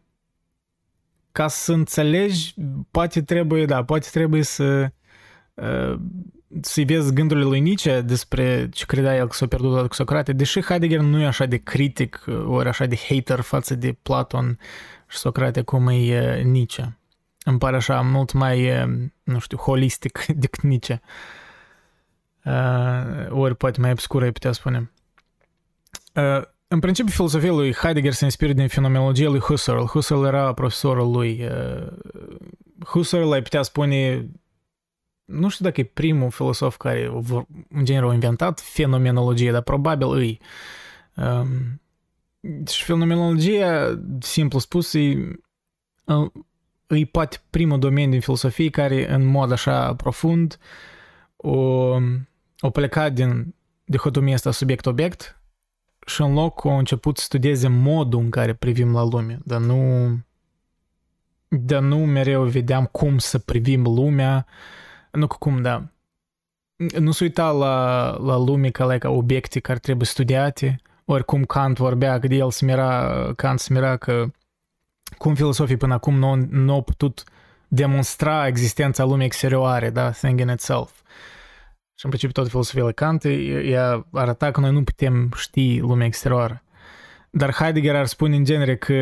ca 1.37 1.47
să 1.47 1.71
înțelegi, 1.71 2.53
poate 2.91 3.21
trebuie, 3.21 3.65
da, 3.65 3.83
poate 3.83 4.07
trebuie 4.11 4.43
să 4.43 4.91
uh, 5.53 5.99
să-i 6.61 6.85
vezi 6.85 7.13
gândurile 7.13 7.45
lui 7.45 7.59
Nietzsche 7.59 8.01
despre 8.01 8.69
ce 8.69 8.85
credea 8.85 9.15
el 9.15 9.27
că 9.27 9.33
s-a 9.33 9.47
pierdut 9.47 9.87
cu 9.87 9.93
Socrate, 9.93 10.33
deși 10.33 10.61
Heidegger 10.61 10.99
nu 10.99 11.19
e 11.19 11.25
așa 11.25 11.45
de 11.45 11.57
critic, 11.57 12.23
ori 12.45 12.67
așa 12.67 12.85
de 12.85 12.97
hater 13.07 13.39
față 13.39 13.75
de 13.75 13.97
Platon 14.01 14.59
și 15.07 15.17
Socrate 15.17 15.61
cum 15.61 15.87
e 15.87 16.41
Nietzsche. 16.41 16.97
Îmi 17.43 17.57
pare 17.57 17.75
așa 17.75 18.01
mult 18.01 18.33
mai, 18.33 18.85
nu 19.23 19.39
știu, 19.39 19.57
holistic 19.57 20.25
decât 20.43 20.61
Nietzsche. 20.61 21.01
Uh, 22.43 23.29
ori 23.29 23.55
poate 23.55 23.81
mai 23.81 23.91
obscură, 23.91 24.23
ai 24.23 24.31
putea 24.31 24.51
spune. 24.51 24.91
Uh, 26.67 26.73
în 26.73 26.79
principiu, 26.79 27.11
filosofia 27.11 27.51
lui 27.51 27.73
Heidegger 27.73 28.13
se 28.13 28.23
inspiră 28.23 28.53
din 28.53 28.67
fenomenologia 28.67 29.29
lui 29.29 29.39
Husserl. 29.39 29.83
Husserl 29.83 30.25
era 30.25 30.53
profesorul 30.53 31.11
lui. 31.11 31.45
Uh, 31.45 31.87
Husserl, 32.85 33.31
ai 33.31 33.41
putea 33.41 33.61
spune, 33.61 34.29
nu 35.25 35.49
știu 35.49 35.65
dacă 35.65 35.81
e 35.81 35.83
primul 35.83 36.29
filosof 36.29 36.77
care, 36.77 37.11
în 37.69 37.85
general, 37.85 38.09
a 38.09 38.13
inventat 38.13 38.59
fenomenologie, 38.59 39.51
dar 39.51 39.61
probabil 39.61 40.07
îi. 40.07 40.41
Um, 41.15 41.81
și 42.67 42.83
fenomenologia, 42.83 43.99
simplu 44.19 44.59
spus, 44.59 44.93
e, 44.93 45.39
e 46.87 47.05
poate 47.05 47.37
primul 47.49 47.79
domeniu 47.79 48.11
din 48.11 48.21
filosofie 48.21 48.69
care, 48.69 49.13
în 49.13 49.25
mod 49.25 49.51
așa 49.51 49.95
profund, 49.95 50.57
o, 51.35 51.57
o 52.59 52.69
plecat 52.71 53.13
din 53.13 53.55
dihotomia 53.85 54.33
asta 54.33 54.51
subiect-obiect 54.51 55.37
și 56.07 56.21
în 56.21 56.33
loc 56.33 56.65
au 56.65 56.77
început 56.77 57.17
să 57.17 57.23
studieze 57.23 57.67
modul 57.67 58.19
în 58.19 58.29
care 58.29 58.53
privim 58.53 58.93
la 58.93 59.03
lume, 59.03 59.39
dar 59.43 59.59
nu, 59.59 60.09
dar 61.47 61.81
nu 61.81 61.97
mereu 61.97 62.43
vedeam 62.43 62.85
cum 62.85 63.17
să 63.17 63.37
privim 63.37 63.83
lumea, 63.83 64.45
nu 65.11 65.27
cum, 65.27 65.61
da, 65.61 65.83
nu 66.99 67.11
se 67.11 67.23
uita 67.23 67.51
la, 67.51 68.09
la 68.21 68.37
lume 68.37 68.69
ca, 68.69 68.85
like, 68.85 69.07
obiecte 69.07 69.59
care 69.59 69.79
trebuie 69.79 70.07
studiate, 70.07 70.81
ori 71.05 71.25
cum 71.25 71.43
Kant 71.43 71.77
vorbea, 71.77 72.19
că 72.19 72.27
el 72.27 72.51
smira, 72.51 73.13
Kant 73.35 73.59
smira 73.59 73.97
că 73.97 74.25
cum 75.17 75.35
filosofii 75.35 75.77
până 75.77 75.93
acum 75.93 76.15
nu, 76.15 76.35
nu 76.49 76.73
au 76.73 76.81
putut 76.81 77.23
demonstra 77.67 78.47
existența 78.47 79.03
lumii 79.03 79.25
exterioare, 79.25 79.89
da, 79.89 80.09
thing 80.09 80.39
in 80.39 80.49
itself. 80.49 81.01
Și 81.99 82.05
în 82.05 82.09
principiu 82.09 82.41
tot 82.41 82.49
filosofia 82.49 82.91
Kant 82.91 83.23
ea 83.63 84.07
arăta 84.11 84.51
că 84.51 84.59
noi 84.59 84.71
nu 84.71 84.83
putem 84.83 85.31
ști 85.35 85.79
lumea 85.79 86.05
exterioară. 86.05 86.63
Dar 87.29 87.53
Heidegger 87.53 87.95
ar 87.95 88.05
spune 88.05 88.35
în 88.35 88.43
genere 88.43 88.77
că 88.77 88.93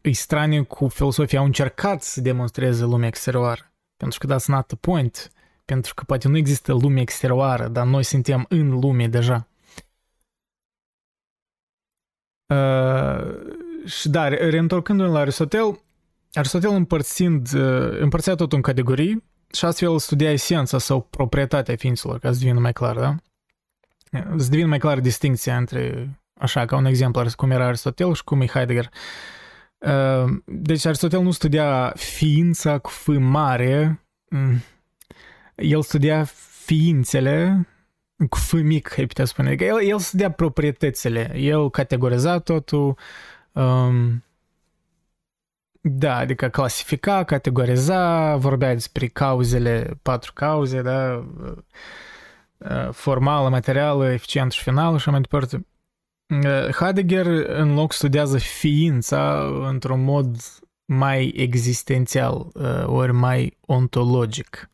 e 0.00 0.10
straniu 0.12 0.64
cu 0.64 0.88
filosofia 0.88 1.38
au 1.38 1.44
încercat 1.44 2.02
să 2.02 2.20
demonstreze 2.20 2.84
lumea 2.84 3.08
exterioară. 3.08 3.72
Pentru 3.96 4.18
că 4.18 4.34
that's 4.34 4.44
not 4.46 4.66
the 4.66 4.76
point. 4.76 5.32
Pentru 5.64 5.94
că 5.94 6.02
poate 6.06 6.28
nu 6.28 6.36
există 6.36 6.72
lume 6.72 7.00
exterioară, 7.00 7.68
dar 7.68 7.86
noi 7.86 8.02
suntem 8.02 8.46
în 8.48 8.68
lume 8.68 9.08
deja. 9.08 9.48
Uh, 12.46 13.52
și 13.84 14.08
da, 14.08 14.28
reîntorcându-ne 14.28 15.08
la 15.08 15.18
Aristotel, 15.18 15.80
Aristotel 16.32 16.70
împărțind, 16.70 17.52
uh, 17.54 17.98
împărțea 18.00 18.34
tot 18.34 18.52
în 18.52 18.60
categorii 18.60 19.22
și 19.52 19.64
astfel 19.64 19.98
studia 19.98 20.30
esența 20.30 20.78
sau 20.78 21.00
proprietatea 21.00 21.76
ființelor, 21.76 22.18
ca 22.18 22.32
să 22.32 22.38
devină 22.38 22.60
mai 22.60 22.72
clar, 22.72 22.96
da? 22.96 23.14
Să 24.36 24.48
devină 24.50 24.68
mai 24.68 24.78
clar 24.78 25.00
distinția 25.00 25.56
între, 25.56 26.08
așa, 26.34 26.64
ca 26.64 26.76
un 26.76 26.84
exemplu, 26.84 27.24
cum 27.36 27.50
era 27.50 27.66
Aristotel 27.66 28.14
și 28.14 28.24
cum 28.24 28.40
e 28.40 28.46
Heidegger. 28.46 28.88
Uh, 29.78 30.30
deci 30.46 30.84
Aristotel 30.84 31.22
nu 31.22 31.30
studia 31.30 31.92
ființa 31.96 32.78
cu 32.78 32.90
F 32.90 33.06
mare, 33.18 34.04
mm. 34.28 34.62
el 35.56 35.82
studia 35.82 36.24
ființele 36.64 37.66
cu 38.28 38.36
F 38.36 38.52
mic, 38.52 38.98
ai 38.98 39.06
putea 39.06 39.24
spune. 39.24 39.56
El, 39.58 39.82
el 39.82 39.98
studia 39.98 40.30
proprietățile, 40.30 41.32
el 41.36 41.70
categoriza 41.70 42.38
totul, 42.38 42.98
um, 43.52 44.24
da, 45.84 46.16
adică 46.16 46.48
clasifica, 46.48 47.24
categoriza, 47.24 48.36
vorbea 48.36 48.72
despre 48.72 49.06
cauzele, 49.06 49.98
patru 50.02 50.32
cauze, 50.32 50.82
da, 50.82 51.24
formală, 52.90 53.48
materială, 53.48 54.12
eficient 54.12 54.52
și 54.52 54.62
final 54.62 54.88
și 54.88 54.94
așa 54.94 55.10
mai 55.10 55.20
departe. 55.20 55.66
Heidegger 56.72 57.26
în 57.46 57.74
loc 57.74 57.92
studiază 57.92 58.38
ființa 58.38 59.50
într-un 59.68 60.04
mod 60.04 60.36
mai 60.84 61.32
existențial, 61.36 62.46
ori 62.84 63.12
mai 63.12 63.58
ontologic. 63.60 64.70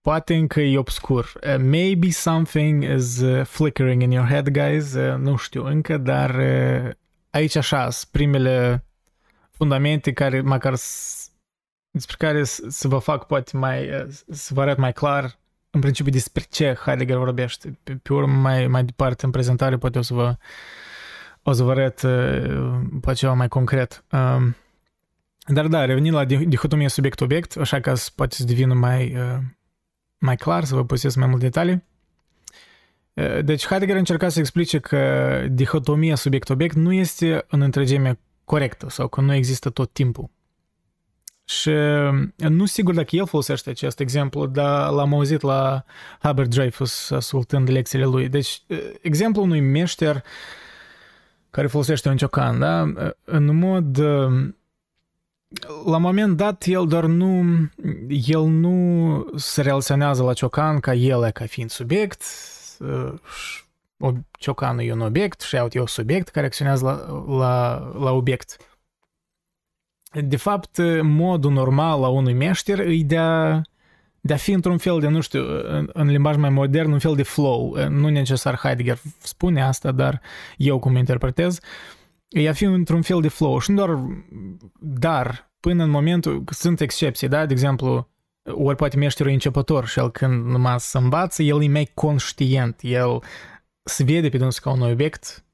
Poate 0.00 0.34
încă 0.34 0.60
e 0.60 0.78
obscur. 0.78 1.32
maybe 1.58 2.10
something 2.10 2.84
is 2.84 3.22
flickering 3.42 4.02
in 4.02 4.10
your 4.10 4.26
head, 4.26 4.48
guys. 4.48 4.94
nu 4.94 5.36
știu 5.36 5.64
încă, 5.64 5.96
dar 5.96 6.40
aici 7.30 7.56
așa, 7.56 7.90
sunt 7.90 8.10
primele 8.10 8.83
fundamente 9.56 10.12
care 10.12 10.40
măcar 10.40 10.74
despre 11.90 12.16
care 12.18 12.44
să 12.44 12.88
vă 12.88 12.98
fac 12.98 13.26
poate 13.26 13.56
mai, 13.56 14.06
să 14.30 14.54
vă 14.54 14.60
arăt 14.60 14.78
mai 14.78 14.92
clar 14.92 15.38
în 15.70 15.80
principiu 15.80 16.12
despre 16.12 16.42
ce 16.50 16.76
Heidegger 16.84 17.16
vorbește. 17.16 17.78
Pe, 17.82 17.92
pe 18.02 18.12
urmă, 18.12 18.32
mai, 18.32 18.66
mai 18.66 18.84
departe 18.84 19.24
în 19.24 19.30
prezentare, 19.30 19.76
poate 19.76 19.98
o 19.98 20.02
să 20.02 20.14
vă 20.14 20.36
o 21.42 21.52
să 21.52 21.62
vă 21.62 21.70
arăt 21.70 22.00
poate 23.00 23.18
ceva 23.18 23.32
mai 23.32 23.48
concret. 23.48 24.04
Dar 25.46 25.66
da, 25.66 25.84
revenind 25.84 26.14
la 26.14 26.24
dihotomia 26.24 26.88
subiect-obiect, 26.88 27.56
așa 27.56 27.80
că 27.80 27.94
poate 28.14 28.34
să 28.34 28.44
devină 28.44 28.74
mai, 28.74 29.16
mai 30.18 30.36
clar, 30.36 30.64
să 30.64 30.74
vă 30.74 30.84
pusesc 30.84 31.16
mai 31.16 31.26
multe 31.26 31.44
detalii. 31.44 31.84
Deci 33.42 33.66
Heidegger 33.66 33.96
încerca 33.96 34.28
să 34.28 34.38
explice 34.38 34.78
că 34.78 35.46
dihotomia 35.50 36.14
subiect-obiect 36.14 36.74
nu 36.74 36.92
este 36.92 37.44
în 37.48 37.60
întregime 37.60 38.18
corectă 38.44 38.86
sau 38.90 39.08
că 39.08 39.20
nu 39.20 39.34
există 39.34 39.70
tot 39.70 39.92
timpul. 39.92 40.30
Și 41.44 41.70
nu 42.36 42.66
sigur 42.66 42.94
dacă 42.94 43.16
el 43.16 43.26
folosește 43.26 43.70
acest 43.70 44.00
exemplu, 44.00 44.46
dar 44.46 44.90
l-am 44.90 45.14
auzit 45.14 45.40
la 45.40 45.84
Hubbard 46.22 46.50
Dreyfus 46.50 47.10
ascultând 47.10 47.70
lecțiile 47.70 48.04
lui. 48.04 48.28
Deci, 48.28 48.62
exemplul 49.00 49.44
unui 49.44 49.60
meșter 49.60 50.24
care 51.50 51.66
folosește 51.66 52.08
un 52.08 52.16
ciocan, 52.16 52.58
da? 52.58 52.92
În 53.24 53.56
mod 53.56 53.98
la 55.84 55.98
moment 55.98 56.36
dat 56.36 56.64
el 56.66 56.86
doar 56.86 57.04
nu 57.04 57.44
el 58.08 58.42
nu 58.42 59.26
se 59.36 59.62
relaționează 59.62 60.22
la 60.22 60.32
ciocan 60.32 60.80
ca 60.80 60.94
el 60.94 61.30
ca 61.30 61.46
fiind 61.46 61.70
subiect 61.70 62.22
ciocanul 64.38 64.82
e 64.82 64.92
un 64.92 65.00
obiect 65.00 65.40
și 65.40 65.54
iau 65.54 65.68
eu 65.72 65.86
subiect 65.86 66.28
care 66.28 66.46
acționează 66.46 66.84
la, 66.84 67.36
la, 67.36 67.78
la 67.98 68.10
obiect. 68.10 68.56
De 70.20 70.36
fapt, 70.36 70.80
modul 71.02 71.52
normal 71.52 72.00
la 72.00 72.08
unui 72.08 72.32
meșter 72.32 72.78
e 72.78 73.02
de 73.02 73.16
a, 73.16 73.60
de 74.20 74.32
a 74.32 74.36
fi 74.36 74.52
într-un 74.52 74.78
fel 74.78 75.00
de, 75.00 75.08
nu 75.08 75.20
știu, 75.20 75.42
în, 75.62 75.90
în 75.92 76.06
limbaj 76.06 76.36
mai 76.36 76.50
modern, 76.50 76.92
un 76.92 76.98
fel 76.98 77.14
de 77.14 77.22
flow. 77.22 77.76
Nu 77.88 78.08
necesar 78.08 78.56
Heidegger 78.56 78.98
spune 79.18 79.62
asta, 79.62 79.92
dar 79.92 80.20
eu 80.56 80.78
cum 80.78 80.96
interpretez, 80.96 81.60
e 82.28 82.48
a 82.48 82.52
fi 82.52 82.64
într-un 82.64 83.02
fel 83.02 83.20
de 83.20 83.28
flow. 83.28 83.58
Și 83.58 83.70
nu 83.70 83.76
doar, 83.76 83.98
dar 84.80 85.52
până 85.60 85.82
în 85.82 85.90
momentul, 85.90 86.44
sunt 86.50 86.80
excepții, 86.80 87.28
da? 87.28 87.46
De 87.46 87.52
exemplu, 87.52 88.08
ori 88.50 88.76
poate 88.76 88.96
meșterul 88.96 89.30
e 89.30 89.34
începător 89.34 89.86
și 89.86 89.98
el 89.98 90.10
când 90.10 90.44
numai 90.44 90.80
să 90.80 90.98
învață, 90.98 91.42
el 91.42 91.62
e 91.62 91.68
mai 91.68 91.90
conștient, 91.94 92.80
el 92.82 93.22
se 93.84 94.04
vede 94.04 94.28
pe 94.28 94.36
dânsul 94.36 94.62
ca 94.62 94.70
un 94.70 94.80
obiect, 94.80 95.44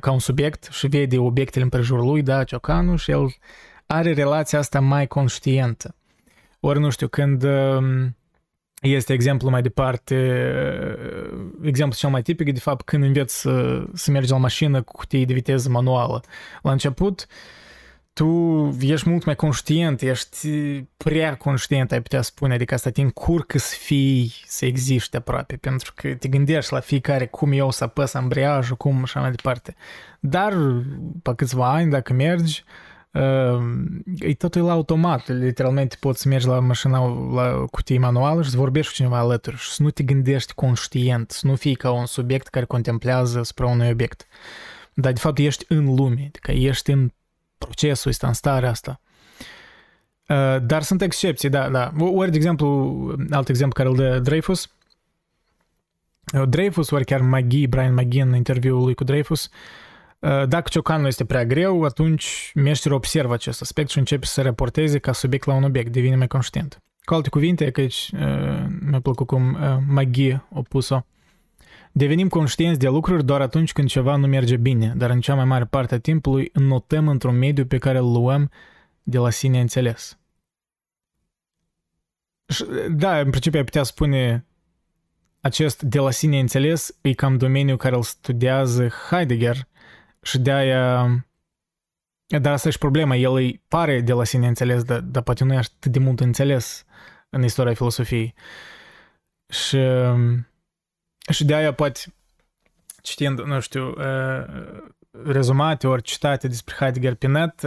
ca 0.00 0.10
un 0.10 0.18
subiect 0.18 0.68
și 0.70 0.86
vede 0.86 1.18
obiectele 1.18 1.64
împrejurul 1.64 2.06
lui, 2.06 2.22
da, 2.22 2.44
ciocanul, 2.44 2.96
și 2.96 3.10
el 3.10 3.34
are 3.86 4.12
relația 4.12 4.58
asta 4.58 4.80
mai 4.80 5.06
conștientă. 5.06 5.94
Ori, 6.60 6.78
nu 6.78 6.90
știu, 6.90 7.08
când 7.08 7.44
este 8.80 9.12
exemplu 9.12 9.50
mai 9.50 9.62
departe, 9.62 10.16
exemplu 11.62 11.96
cel 11.96 12.10
mai 12.10 12.22
tipic, 12.22 12.52
de 12.52 12.60
fapt, 12.60 12.84
când 12.84 13.02
înveți 13.02 13.40
să, 13.40 13.84
să 13.94 14.10
mergi 14.10 14.30
la 14.30 14.36
mașină 14.36 14.82
cu 14.82 14.92
cutii 14.92 15.26
de 15.26 15.32
viteză 15.32 15.68
manuală. 15.68 16.22
La 16.62 16.70
început, 16.70 17.20
uh, 17.20 17.57
tu 18.18 18.76
ești 18.80 19.08
mult 19.08 19.24
mai 19.24 19.36
conștient, 19.36 20.00
ești 20.00 20.48
prea 20.96 21.36
conștient, 21.36 21.92
ai 21.92 22.02
putea 22.02 22.22
spune, 22.22 22.54
adică 22.54 22.74
asta 22.74 22.90
te 22.90 23.00
încurcă 23.00 23.58
să 23.58 23.74
fii, 23.78 24.32
să 24.46 24.66
existi 24.66 25.16
aproape, 25.16 25.56
pentru 25.56 25.92
că 25.96 26.14
te 26.14 26.28
gândești 26.28 26.72
la 26.72 26.80
fiecare 26.80 27.26
cum 27.26 27.52
eu 27.52 27.70
să 27.70 27.84
apăs 27.84 28.14
ambreiajul, 28.14 28.76
cum 28.76 29.04
și 29.04 29.16
mai 29.16 29.30
departe. 29.30 29.74
Dar, 30.20 30.54
pe 31.22 31.34
câțiva 31.34 31.72
ani, 31.72 31.90
dacă 31.90 32.12
mergi, 32.12 32.64
e 34.18 34.34
totul 34.34 34.62
la 34.62 34.72
automat, 34.72 35.28
literalmente 35.28 35.96
poți 36.00 36.22
să 36.22 36.28
mergi 36.28 36.46
la 36.46 36.58
mașina, 36.58 36.98
la 37.34 37.64
cutie 37.70 37.98
manuală 37.98 38.42
și 38.42 38.50
să 38.50 38.56
vorbești 38.56 38.90
cu 38.90 38.96
cineva 38.96 39.18
alături 39.18 39.56
și 39.56 39.70
să 39.70 39.82
nu 39.82 39.90
te 39.90 40.02
gândești 40.02 40.54
conștient, 40.54 41.30
să 41.30 41.46
nu 41.46 41.54
fii 41.54 41.74
ca 41.74 41.90
un 41.90 42.06
subiect 42.06 42.46
care 42.46 42.64
contemplează 42.64 43.42
spre 43.42 43.64
un 43.64 43.80
obiect. 43.80 44.26
Dar, 44.94 45.12
de 45.12 45.20
fapt, 45.20 45.38
ești 45.38 45.64
în 45.68 45.94
lume, 45.94 46.24
adică 46.26 46.52
ești 46.52 46.90
în 46.90 47.10
procesul 47.58 48.10
ăsta, 48.10 48.26
în 48.26 48.32
starea 48.32 48.70
asta. 48.70 49.00
Uh, 50.28 50.56
dar 50.62 50.82
sunt 50.82 51.02
excepții, 51.02 51.48
da, 51.48 51.68
da. 51.68 51.92
Ori, 51.98 52.30
de 52.30 52.36
exemplu, 52.36 53.16
alt 53.30 53.48
exemplu 53.48 53.74
care 53.74 53.88
îl 53.88 53.96
dă 53.96 54.18
Dreyfus, 54.18 54.70
uh, 56.34 56.48
Dreyfus, 56.48 56.90
ori 56.90 57.04
chiar 57.04 57.20
McGee, 57.20 57.66
Brian 57.66 57.94
McGee 57.94 58.22
în 58.22 58.34
interviul 58.34 58.82
lui 58.82 58.94
cu 58.94 59.04
Dreyfus, 59.04 59.50
uh, 60.18 60.48
dacă 60.48 60.68
ciocanul 60.70 61.06
este 61.06 61.24
prea 61.24 61.44
greu, 61.44 61.82
atunci 61.82 62.52
meșterul 62.54 62.96
observă 62.96 63.32
acest 63.32 63.60
aspect 63.60 63.90
și 63.90 63.98
începe 63.98 64.26
să 64.26 64.42
raporteze 64.42 64.98
ca 64.98 65.12
subiect 65.12 65.46
la 65.46 65.54
un 65.54 65.62
obiect, 65.62 65.92
devine 65.92 66.16
mai 66.16 66.26
conștient. 66.26 66.82
Cu 67.00 67.14
alte 67.14 67.28
cuvinte, 67.28 67.70
că 67.70 67.80
aici 67.80 68.10
mi-a 68.80 69.00
plăcut 69.00 69.26
cum 69.26 69.56
McGee 69.86 70.44
a 70.54 70.62
pus-o, 70.68 71.04
Devenim 71.98 72.28
conștienți 72.28 72.78
de 72.78 72.88
lucruri 72.88 73.24
doar 73.24 73.40
atunci 73.40 73.72
când 73.72 73.88
ceva 73.88 74.16
nu 74.16 74.26
merge 74.26 74.56
bine, 74.56 74.92
dar 74.96 75.10
în 75.10 75.20
cea 75.20 75.34
mai 75.34 75.44
mare 75.44 75.64
parte 75.64 75.94
a 75.94 76.00
timpului 76.00 76.50
notăm 76.54 77.08
într-un 77.08 77.38
mediu 77.38 77.66
pe 77.66 77.78
care 77.78 77.98
îl 77.98 78.12
luăm 78.12 78.50
de 79.02 79.18
la 79.18 79.30
sine 79.30 79.60
înțeles. 79.60 80.18
Da, 82.90 83.18
în 83.18 83.30
principiu 83.30 83.58
ai 83.58 83.64
putea 83.64 83.82
spune 83.82 84.46
acest 85.40 85.82
de 85.82 85.98
la 85.98 86.10
sine 86.10 86.38
înțeles 86.38 86.98
e 87.00 87.12
cam 87.12 87.36
domeniul 87.36 87.76
care 87.76 87.94
îl 87.94 88.02
studiază 88.02 88.88
Heidegger 88.88 89.68
și 90.22 90.38
de 90.38 90.52
aia 90.52 91.06
dar 92.26 92.52
asta 92.52 92.68
e 92.68 92.70
și 92.70 92.78
problema, 92.78 93.16
el 93.16 93.32
îi 93.32 93.62
pare 93.68 94.00
de 94.00 94.12
la 94.12 94.24
sine 94.24 94.46
înțeles, 94.46 94.82
dar, 94.82 95.00
dar 95.00 95.22
poate 95.22 95.44
nu 95.44 95.52
e 95.52 95.56
atât 95.56 95.92
de 95.92 95.98
mult 95.98 96.20
înțeles 96.20 96.84
în 97.30 97.42
istoria 97.44 97.74
filosofiei. 97.74 98.34
Și 99.48 99.78
și 101.28 101.44
de 101.44 101.54
aia 101.54 101.72
poate 101.72 102.00
citind, 103.02 103.40
nu 103.40 103.60
știu, 103.60 103.94
rezumate 105.24 105.86
ori 105.86 106.02
citate 106.02 106.48
despre 106.48 106.74
Heidegger 106.78 107.14
pe 107.14 107.26
net, 107.26 107.60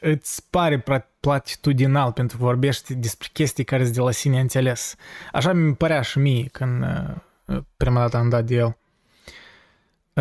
îți 0.00 0.50
pare 0.50 0.84
platitudinal 1.20 2.12
pentru 2.12 2.36
că 2.36 2.44
vorbești 2.44 2.94
despre 2.94 3.28
chestii 3.32 3.64
care 3.64 3.82
sunt 3.82 3.94
de 3.94 4.00
la 4.00 4.10
sine 4.10 4.40
înțeles. 4.40 4.94
Așa 5.32 5.52
mi 5.52 5.74
părea 5.74 6.00
și 6.00 6.18
mie 6.18 6.48
când 6.52 6.84
prima 7.76 8.00
dată 8.00 8.16
am 8.16 8.28
dat 8.28 8.44
de 8.44 8.54
el. 8.54 8.76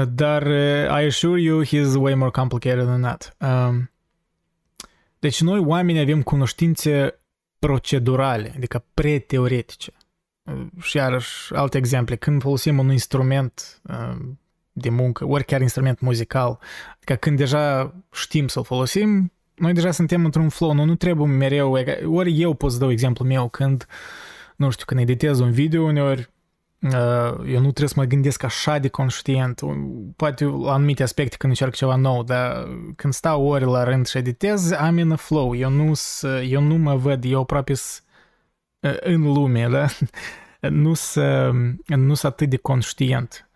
Dar 0.09 0.47
I 1.01 1.05
assure 1.05 1.41
you 1.41 1.63
he's 1.65 1.95
way 1.95 2.15
more 2.15 2.31
complicated 2.31 2.85
than 2.85 3.01
that. 3.01 3.35
Um, 3.39 3.91
Deci 5.19 5.41
noi 5.41 5.59
oamenii 5.59 6.01
avem 6.01 6.21
cunoștințe 6.21 7.19
procedurale, 7.59 8.53
adică 8.55 8.83
preteoretice. 8.93 9.93
Și 10.81 10.97
iarăși 10.97 11.53
alte 11.53 11.77
exemple, 11.77 12.15
când 12.15 12.41
folosim 12.41 12.79
un 12.79 12.91
instrument 12.91 13.81
de 14.71 14.89
muncă, 14.89 15.25
ori 15.25 15.45
chiar 15.45 15.61
instrument 15.61 15.99
muzical, 15.99 16.59
adică 16.95 17.15
când 17.15 17.37
deja 17.37 17.93
știm 18.11 18.47
să-l 18.47 18.63
folosim, 18.63 19.31
noi 19.55 19.73
deja 19.73 19.91
suntem 19.91 20.25
într-un 20.25 20.49
flow, 20.49 20.73
nu, 20.73 20.83
nu 20.83 20.95
trebuie 20.95 21.27
mereu, 21.27 21.71
ori 22.05 22.41
eu 22.41 22.53
pot 22.53 22.71
să 22.71 22.79
dau 22.79 22.91
exemplu 22.91 23.25
meu 23.25 23.49
când, 23.49 23.85
nu 24.55 24.69
știu, 24.69 24.85
când 24.85 24.99
editez 24.99 25.39
un 25.39 25.51
video 25.51 25.83
uneori, 25.83 26.29
eu 27.45 27.59
nu 27.59 27.71
trebuie 27.71 27.87
să 27.87 27.93
mă 27.95 28.03
gândesc 28.03 28.43
așa 28.43 28.77
de 28.77 28.87
conștient, 28.87 29.61
poate 30.15 30.45
la 30.45 30.73
anumite 30.73 31.03
aspecte 31.03 31.35
când 31.37 31.51
încerc 31.51 31.73
ceva 31.73 31.95
nou, 31.95 32.23
dar 32.23 32.67
când 32.95 33.13
stau 33.13 33.45
ori 33.45 33.65
la 33.65 33.83
rând 33.83 34.07
și 34.07 34.17
editez, 34.17 34.71
am 34.71 34.97
in 34.97 35.11
a 35.11 35.15
flow, 35.15 35.55
eu 35.55 35.69
nu, 35.69 35.91
eu 36.49 36.61
nu 36.61 36.75
mă 36.75 36.95
văd, 36.95 37.23
eu 37.25 37.39
aproape 37.39 37.73
în 38.79 39.21
lume, 39.21 39.67
da? 39.67 39.85
nu 40.69 40.93
sunt 40.93 41.87
nu 41.87 42.13
atât 42.21 42.49
de 42.49 42.57
conștient. 42.57 43.49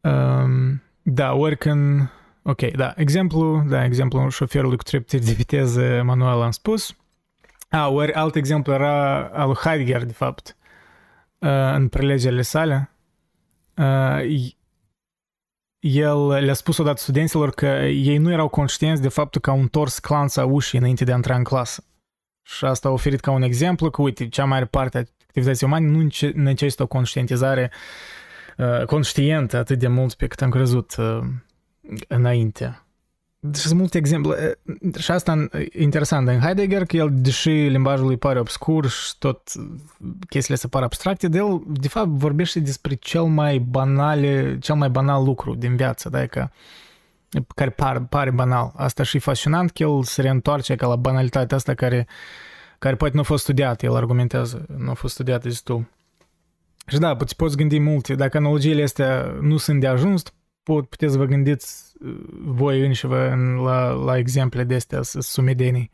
Um, 0.00 0.82
da, 1.02 1.32
ori 1.32 1.56
când... 1.56 2.10
Ok, 2.42 2.60
da, 2.60 2.92
exemplu, 2.96 3.64
da, 3.68 3.84
exemplu 3.84 4.28
șoferului 4.28 4.76
cu 4.76 4.82
trepte 4.82 5.18
de 5.18 5.32
viteză 5.32 6.02
manual 6.02 6.42
am 6.42 6.50
spus. 6.50 6.96
A, 7.68 7.88
ori 7.88 8.12
alt 8.12 8.34
exemplu 8.34 8.72
era 8.72 9.24
al 9.26 9.46
lui 9.46 9.56
Heidegger, 9.56 10.04
de 10.04 10.12
fapt, 10.12 10.56
în 11.74 11.88
prelegerile 11.88 12.42
sale. 12.42 12.90
El 15.78 16.26
le-a 16.26 16.54
spus 16.54 16.78
odată 16.78 17.00
studenților 17.00 17.50
că 17.50 17.66
ei 17.66 18.16
nu 18.16 18.32
erau 18.32 18.48
conștienți 18.48 19.02
de 19.02 19.08
faptul 19.08 19.40
că 19.40 19.50
au 19.50 19.60
întors 19.60 19.98
clanța 19.98 20.44
ușii 20.44 20.78
înainte 20.78 21.04
de 21.04 21.12
a 21.12 21.14
intra 21.14 21.36
în 21.36 21.44
clasă. 21.44 21.84
Și 22.46 22.64
asta 22.64 22.88
a 22.88 22.92
oferit 22.92 23.20
ca 23.20 23.30
un 23.30 23.42
exemplu 23.42 23.90
că, 23.90 24.02
uite, 24.02 24.28
cea 24.28 24.42
mai 24.42 24.50
mare 24.50 24.64
parte 24.64 24.98
a 24.98 25.02
activității 25.26 25.66
umane 25.66 25.86
nu 25.86 26.08
necesită 26.34 26.82
o 26.82 26.86
conștientizare 26.86 27.70
uh, 28.56 28.84
conștientă 28.84 29.56
atât 29.56 29.78
de 29.78 29.88
mult 29.88 30.14
pe 30.14 30.26
cât 30.26 30.42
am 30.42 30.50
crezut 30.50 30.94
uh, 30.98 31.18
înainte. 32.08 32.78
Deci 33.38 33.60
sunt 33.60 33.78
multe 33.78 33.98
exemple. 33.98 34.58
Și 34.98 35.10
asta 35.10 35.48
e 35.52 35.82
interesant 35.82 36.28
în 36.28 36.40
Heidegger, 36.40 36.84
că 36.84 36.96
el, 36.96 37.08
deși 37.12 37.48
limbajul 37.48 38.08
îi 38.08 38.16
pare 38.16 38.38
obscur 38.38 38.88
și 38.88 39.18
tot 39.18 39.52
chestiile 40.28 40.58
se 40.58 40.68
par 40.68 40.82
abstracte, 40.82 41.28
de 41.28 41.38
el, 41.38 41.62
de 41.66 41.88
fapt, 41.88 42.08
vorbește 42.08 42.60
despre 42.60 42.94
cel 42.94 43.22
mai 43.22 43.58
banal, 43.58 44.18
cel 44.58 44.74
mai 44.74 44.88
banal 44.88 45.24
lucru 45.24 45.54
din 45.54 45.76
viață, 45.76 46.08
da? 46.08 46.26
Că, 46.26 46.48
care 47.54 47.70
par, 47.70 48.04
pare 48.04 48.30
banal. 48.30 48.72
Asta 48.76 49.02
și 49.02 49.18
fascinant 49.18 49.70
că 49.70 49.82
el 49.82 50.02
se 50.02 50.22
reîntoarce 50.22 50.74
ca 50.74 50.86
la 50.86 50.96
banalitatea 50.96 51.56
asta 51.56 51.74
care, 51.74 52.06
care 52.78 52.96
poate 52.96 53.14
nu 53.14 53.20
a 53.20 53.24
fost 53.24 53.42
studiată, 53.42 53.86
el 53.86 53.94
argumentează, 53.94 54.66
nu 54.76 54.90
a 54.90 54.94
fost 54.94 55.14
studiată 55.14 55.48
destul. 55.48 55.86
Și 56.86 56.98
da, 56.98 57.16
poți, 57.16 57.36
poți 57.36 57.56
gândi 57.56 57.78
multe. 57.78 58.14
Dacă 58.14 58.36
analogiile 58.36 58.82
astea 58.82 59.36
nu 59.40 59.56
sunt 59.56 59.80
de 59.80 59.86
ajuns, 59.86 60.22
puteți 60.62 61.12
să 61.12 61.18
vă 61.18 61.24
gândiți 61.24 61.92
uh, 62.00 62.16
voi 62.44 62.86
înșivă 62.86 63.34
la, 63.64 63.90
la 63.90 64.18
exemple 64.18 64.64
de 64.64 64.74
astea 64.74 65.02
sumedenii. 65.02 65.90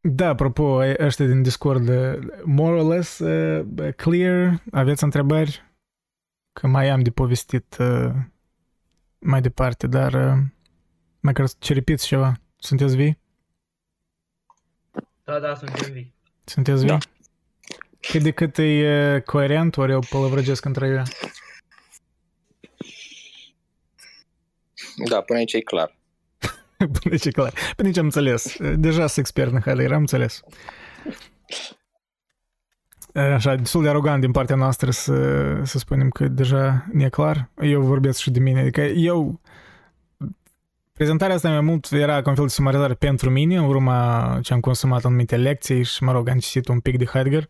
Da, 0.00 0.28
apropo, 0.28 0.82
ăștia 0.98 1.26
din 1.26 1.42
Discord, 1.42 1.88
uh, 1.88 2.18
more 2.44 2.80
or 2.80 2.94
less 2.94 3.18
uh, 3.18 3.94
clear, 3.96 4.62
aveți 4.70 5.04
întrebări? 5.04 5.69
Că 6.52 6.66
mai 6.66 6.88
am 6.88 7.02
de 7.02 7.10
povestit 7.10 7.76
uh, 7.78 8.10
mai 9.18 9.40
departe, 9.40 9.86
dar 9.86 10.14
uh, 10.14 10.38
măcar 11.20 11.46
să 11.46 11.54
ceripiți 11.58 12.06
ceva. 12.06 12.40
Sunteți 12.56 12.96
vii? 12.96 13.18
Da, 15.24 15.38
da, 15.38 15.54
suntem 15.54 15.92
vii. 15.92 16.14
Sunteți 16.44 16.78
vii? 16.80 16.88
Da. 16.88 16.98
Cât 18.00 18.22
de 18.22 18.30
cât 18.30 18.58
e 18.58 19.14
uh, 19.14 19.22
coerent, 19.22 19.76
ori 19.76 19.92
eu 19.92 20.00
pălăvrăgesc 20.10 20.64
între 20.64 20.86
eu? 20.86 21.02
Da, 25.08 25.20
până 25.20 25.38
aici 25.38 25.52
e 25.52 25.60
clar. 25.60 25.96
până 26.76 27.10
aici 27.10 27.24
e 27.24 27.30
clar. 27.30 27.52
Până 27.76 27.88
aici 27.88 27.98
am 27.98 28.04
înțeles. 28.04 28.56
Deja 28.58 29.06
sunt 29.06 29.18
expert 29.18 29.52
în 29.52 29.60
Heidegger, 29.60 29.92
am 29.92 30.00
înțeles. 30.00 30.42
Așa, 33.14 33.54
destul 33.54 33.82
de 33.82 33.88
arogant 33.88 34.20
din 34.20 34.30
partea 34.30 34.56
noastră 34.56 34.90
să, 34.90 35.14
să 35.64 35.78
spunem 35.78 36.08
că 36.08 36.28
deja 36.28 36.86
ne 36.92 37.04
e 37.04 37.08
clar. 37.08 37.48
Eu 37.62 37.80
vorbesc 37.80 38.20
și 38.20 38.30
de 38.30 38.40
mine. 38.40 38.60
Adică 38.60 38.80
eu... 38.80 39.40
Prezentarea 40.92 41.34
asta 41.34 41.48
mai 41.48 41.60
mult 41.60 41.90
era 41.90 42.22
ca 42.22 42.28
un 42.28 42.34
fel 42.34 42.44
de 42.44 42.50
sumarizare 42.50 42.94
pentru 42.94 43.30
mine, 43.30 43.56
în 43.56 43.64
urma 43.64 44.38
ce 44.42 44.52
am 44.52 44.60
consumat 44.60 45.04
anumite 45.04 45.36
lecții 45.36 45.82
și, 45.82 46.02
mă 46.02 46.12
rog, 46.12 46.28
am 46.28 46.38
citit 46.38 46.68
un 46.68 46.80
pic 46.80 46.98
de 46.98 47.04
Heidegger, 47.04 47.48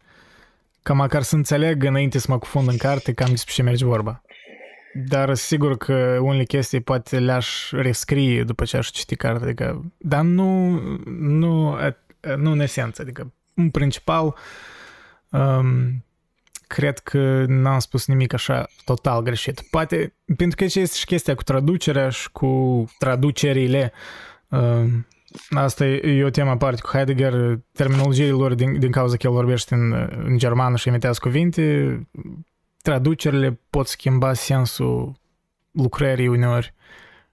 ca 0.83 0.93
măcar 0.93 1.23
să 1.23 1.35
înțeleg 1.35 1.85
înainte 1.85 2.19
să 2.19 2.27
mă 2.29 2.39
cufund 2.39 2.69
în 2.69 2.77
carte 2.77 3.13
cam 3.13 3.29
despre 3.31 3.53
ce 3.53 3.63
merge 3.63 3.85
vorba. 3.85 4.23
Dar 4.95 5.35
sigur 5.35 5.77
că 5.77 6.19
unele 6.21 6.45
chestii 6.45 6.81
poate 6.81 7.19
le-aș 7.19 7.71
rescrie 7.71 8.45
după 8.45 8.65
ce 8.65 8.77
aș 8.77 8.89
citi 8.89 9.17
cartea, 9.17 9.47
adică, 9.47 9.93
dar 9.99 10.23
nu, 10.23 10.79
nu, 11.11 11.77
nu 12.37 12.51
în 12.51 12.61
esență, 12.61 13.03
adică 13.03 13.33
în 13.55 13.71
principal 13.71 14.35
um, 15.31 16.05
cred 16.67 16.99
că 16.99 17.45
n-am 17.49 17.79
spus 17.79 18.07
nimic 18.07 18.33
așa 18.33 18.69
total 18.85 19.23
greșit. 19.23 19.61
Poate, 19.61 20.15
pentru 20.37 20.57
că 20.57 20.65
este 20.65 20.97
și 20.97 21.05
chestia 21.05 21.35
cu 21.35 21.43
traducerea 21.43 22.09
și 22.09 22.31
cu 22.31 22.85
traducerile, 22.99 23.93
um, 24.49 25.07
Asta 25.51 25.87
e 25.87 26.25
o 26.25 26.31
temă 26.31 26.51
aparte 26.51 26.81
cu 26.81 26.89
Heidegger, 26.89 27.59
terminologiile 27.73 28.31
lor 28.31 28.55
din, 28.55 28.79
din 28.79 28.91
cauza 28.91 29.17
că 29.17 29.27
el 29.27 29.33
vorbește 29.33 29.75
în, 29.75 29.93
în 30.25 30.39
germană 30.39 30.77
și 30.77 30.89
imitează 30.89 31.19
cuvinte, 31.23 32.09
traducerile 32.83 33.61
pot 33.71 33.87
schimba 33.87 34.33
sensul 34.33 35.15
lucrării 35.71 36.29
uneori 36.29 36.75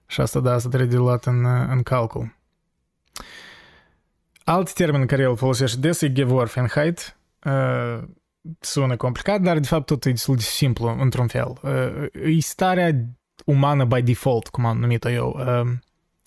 și 0.06 0.20
asta, 0.20 0.40
da, 0.40 0.52
asta 0.52 0.68
trebuie 0.68 0.88
de 0.88 0.96
luat 0.96 1.24
în, 1.24 1.44
în 1.44 1.82
calcul. 1.82 2.36
Alt 4.44 4.72
termen 4.72 5.06
care 5.06 5.22
el 5.22 5.36
folosește 5.36 5.80
des 5.80 6.00
e 6.00 6.12
Geworfenheit. 6.12 7.17
Uh, 7.44 8.02
sună 8.60 8.96
complicat, 8.96 9.40
dar 9.40 9.58
de 9.58 9.66
fapt 9.66 9.86
tot 9.86 10.04
e 10.04 10.10
destul 10.10 10.36
de 10.36 10.42
simplu, 10.42 10.96
într-un 10.98 11.26
fel. 11.26 11.58
Uh, 11.62 12.36
e 12.36 12.40
starea 12.40 12.90
umană 13.44 13.84
by 13.84 14.02
default, 14.02 14.48
cum 14.48 14.64
am 14.64 14.78
numit-o 14.78 15.10
eu. 15.10 15.36
Uh, 15.38 15.70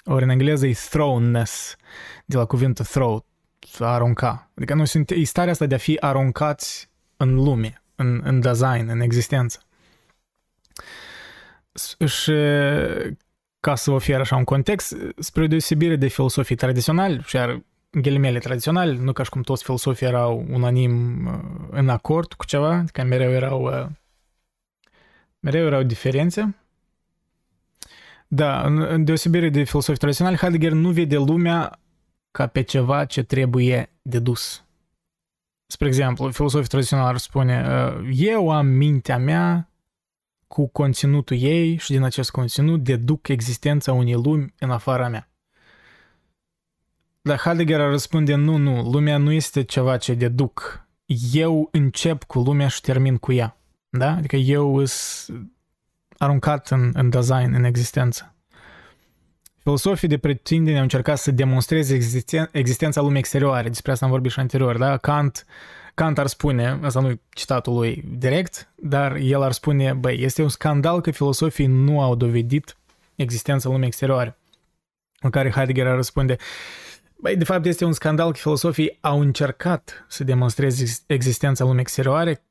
ori 0.05 0.23
în 0.23 0.29
engleză 0.29 0.67
e 0.67 0.73
thrownness, 0.89 1.75
de 2.25 2.37
la 2.37 2.45
cuvântul 2.45 2.85
throw, 2.85 3.25
a 3.79 3.85
arunca. 3.85 4.51
Adică 4.55 4.73
nu 4.73 4.85
sunt, 4.85 5.09
e 5.09 5.23
starea 5.23 5.51
asta 5.51 5.65
de 5.65 5.75
a 5.75 5.77
fi 5.77 5.97
aruncați 5.99 6.89
în 7.17 7.33
lume 7.33 7.81
în, 7.95 8.21
în 8.23 8.39
design, 8.39 8.87
în 8.89 8.99
existență. 8.99 9.59
Și 12.05 12.33
ca 13.59 13.75
să 13.75 13.91
ofer 13.91 14.19
așa 14.19 14.35
un 14.35 14.43
context, 14.43 14.95
spre 15.17 15.47
deosebire 15.47 15.95
de 15.95 16.07
filosofii 16.07 16.55
tradiționali, 16.55 17.21
și 17.25 17.37
ar 17.37 17.61
ghilimele 17.91 18.39
tradiționali, 18.39 18.97
nu 18.97 19.13
ca 19.13 19.23
și 19.23 19.29
cum 19.29 19.41
toți 19.41 19.63
filosofii 19.63 20.07
erau 20.07 20.45
unanim 20.49 21.25
uh, 21.25 21.67
în 21.69 21.89
acord 21.89 22.33
cu 22.33 22.45
ceva, 22.45 22.73
adică 22.73 23.03
mereu 23.03 23.31
erau 23.31 23.63
uh, 23.63 23.87
mereu 25.39 25.65
erau 25.65 25.83
diferențe. 25.83 26.55
Da, 28.27 28.61
în 28.65 29.03
deosebire 29.03 29.49
de 29.49 29.63
filosofii 29.63 29.99
tradiționali, 29.99 30.37
Heidegger 30.37 30.71
nu 30.71 30.91
vede 30.91 31.17
lumea 31.17 31.79
ca 32.31 32.47
pe 32.47 32.61
ceva 32.61 33.05
ce 33.05 33.23
trebuie 33.23 33.89
dedus. 34.01 34.63
Spre 35.65 35.87
exemplu, 35.87 36.31
filosofii 36.31 36.67
tradiționali 36.67 37.07
ar 37.07 37.17
spune 37.17 37.65
eu 38.11 38.49
am 38.49 38.65
mintea 38.65 39.17
mea 39.17 39.71
cu 40.47 40.67
conținutul 40.67 41.37
ei 41.39 41.77
și 41.77 41.91
din 41.91 42.03
acest 42.03 42.31
conținut 42.31 42.83
deduc 42.83 43.27
existența 43.27 43.93
unei 43.93 44.13
lumi 44.13 44.53
în 44.59 44.71
afara 44.71 45.07
mea. 45.07 45.30
Dar 47.21 47.39
Heidegger 47.39 47.79
ar 47.79 47.89
răspunde, 47.89 48.35
nu, 48.35 48.57
nu, 48.57 48.81
lumea 48.81 49.17
nu 49.17 49.31
este 49.31 49.63
ceva 49.63 49.97
ce 49.97 50.13
deduc. 50.13 50.87
Eu 51.33 51.69
încep 51.71 52.23
cu 52.23 52.39
lumea 52.39 52.67
și 52.67 52.81
termin 52.81 53.17
cu 53.17 53.31
ea. 53.31 53.57
Da? 53.89 54.15
Adică 54.15 54.35
eu 54.35 54.85
sunt 54.85 55.51
aruncat 56.17 56.69
în, 56.69 56.91
în 56.93 57.09
design, 57.09 57.53
în 57.53 57.63
existență. 57.63 58.35
Filosofii 59.57 60.07
de 60.07 60.17
pretindere 60.17 60.75
au 60.75 60.81
încercat 60.81 61.17
să 61.17 61.31
demonstreze 61.31 61.95
existen- 61.95 62.49
existența 62.51 63.01
lumii 63.01 63.19
exterioare. 63.19 63.67
Despre 63.67 63.91
asta 63.91 64.05
am 64.05 64.11
vorbit 64.11 64.31
și 64.31 64.39
anterior, 64.39 64.77
da? 64.77 64.97
Kant, 64.97 65.45
Kant 65.93 66.17
ar 66.17 66.27
spune, 66.27 66.79
asta 66.81 66.99
nu 66.99 67.09
e 67.09 67.19
citatul 67.29 67.73
lui 67.73 68.03
direct, 68.17 68.71
dar 68.75 69.15
el 69.15 69.41
ar 69.41 69.51
spune, 69.51 69.93
băi, 69.93 70.23
este 70.23 70.41
un 70.41 70.49
scandal 70.49 71.01
că 71.01 71.11
filosofii 71.11 71.65
nu 71.65 72.01
au 72.01 72.15
dovedit 72.15 72.77
existența 73.15 73.69
lumii 73.69 73.87
exterioare. 73.87 74.37
În 75.19 75.29
care 75.29 75.51
Heidegger 75.51 75.87
ar 75.87 75.95
răspunde, 75.95 76.37
băi, 77.21 77.35
de 77.37 77.43
fapt 77.43 77.65
este 77.65 77.85
un 77.85 77.93
scandal 77.93 78.31
că 78.31 78.37
filosofii 78.37 78.97
au 79.01 79.19
încercat 79.19 80.05
să 80.07 80.23
demonstreze 80.23 81.03
existența 81.07 81.63
lumii 81.63 81.81
exterioare 81.81 82.45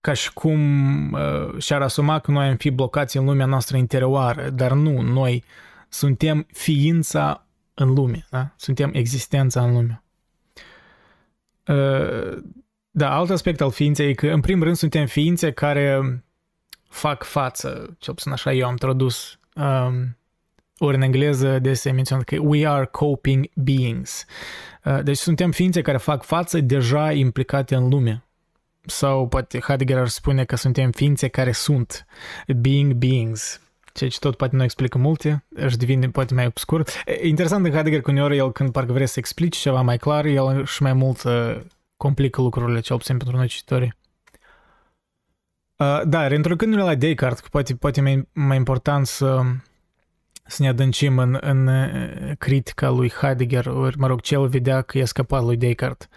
ca 0.00 0.12
și 0.12 0.32
cum 0.32 1.12
uh, 1.12 1.58
și-ar 1.58 1.82
asuma 1.82 2.18
că 2.18 2.30
noi 2.30 2.46
am 2.46 2.56
fi 2.56 2.70
blocați 2.70 3.16
în 3.16 3.24
lumea 3.24 3.46
noastră 3.46 3.76
interioară, 3.76 4.50
dar 4.50 4.72
nu, 4.72 5.00
noi 5.00 5.44
suntem 5.88 6.46
ființa 6.52 7.46
în 7.74 7.94
lume, 7.94 8.26
da? 8.30 8.52
Suntem 8.56 8.90
existența 8.94 9.62
în 9.62 9.72
lume. 9.72 10.02
Uh, 11.66 12.42
da, 12.90 13.16
alt 13.16 13.30
aspect 13.30 13.60
al 13.60 13.70
ființei 13.70 14.08
e 14.08 14.14
că, 14.14 14.26
în 14.26 14.40
primul 14.40 14.64
rând, 14.64 14.76
suntem 14.76 15.06
ființe 15.06 15.52
care 15.52 16.22
fac 16.88 17.22
față, 17.22 17.96
cel 17.98 18.14
puțin 18.14 18.32
așa 18.32 18.52
eu 18.52 18.66
am 18.66 18.76
tradus, 18.76 19.38
um, 19.54 20.16
ori 20.82 20.96
în 20.96 21.02
engleză 21.02 21.58
de 21.58 21.74
se 21.74 21.90
menționat 21.90 22.24
că 22.24 22.36
we 22.38 22.68
are 22.68 22.84
coping 22.84 23.46
beings. 23.54 24.24
Uh, 24.84 24.98
deci 25.02 25.16
suntem 25.16 25.50
ființe 25.50 25.82
care 25.82 25.96
fac 25.96 26.22
față 26.22 26.60
deja 26.60 27.12
implicate 27.12 27.74
în 27.74 27.88
lume. 27.88 28.24
Sau 28.86 29.28
poate 29.28 29.60
Heidegger 29.60 29.98
ar 29.98 30.08
spune 30.08 30.44
că 30.44 30.56
suntem 30.56 30.90
ființe 30.90 31.28
care 31.28 31.52
sunt 31.52 32.06
being 32.56 32.92
beings. 32.92 33.60
Ceea 33.92 34.10
ce 34.10 34.18
tot 34.18 34.36
poate 34.36 34.56
nu 34.56 34.62
explică 34.62 34.98
multe, 34.98 35.44
își 35.48 35.76
devine 35.76 36.08
poate 36.08 36.34
mai 36.34 36.46
obscur. 36.46 36.84
Interesant 37.22 37.66
în 37.66 37.72
Heidegger 37.72 38.00
că 38.00 38.10
uneori 38.10 38.36
el 38.36 38.52
când 38.52 38.72
parcă 38.72 38.92
vrea 38.92 39.06
să 39.06 39.18
explice 39.18 39.58
ceva 39.58 39.80
mai 39.80 39.96
clar, 39.96 40.24
el 40.24 40.64
și 40.64 40.82
mai 40.82 40.92
mult 40.92 41.22
uh, 41.22 41.60
complică 41.96 42.40
lucrurile, 42.40 42.80
cel 42.80 42.96
puțin 42.96 43.16
pentru 43.16 43.36
noi 43.36 43.46
cititorii. 43.46 43.94
Uh, 45.76 46.00
da, 46.04 46.26
reîntorcându-ne 46.26 46.82
la 46.82 46.94
Descartes, 46.94 47.40
că 47.40 47.48
poate, 47.50 47.74
poate 47.74 48.00
mai, 48.00 48.28
mai 48.32 48.56
important 48.56 49.06
să, 49.06 49.42
să 50.50 50.62
ne 50.62 50.68
adâncim 50.68 51.18
în, 51.18 51.38
în 51.40 51.66
uh, 51.66 52.36
critica 52.38 52.88
lui 52.88 53.10
Heidegger, 53.10 53.66
ori, 53.66 53.98
mă 53.98 54.06
rog, 54.06 54.20
ce 54.20 54.34
el 54.34 54.48
vedea 54.48 54.82
că 54.82 54.98
e 54.98 55.04
scăpat 55.04 55.42
lui 55.42 55.56
Descartes. 55.56 56.08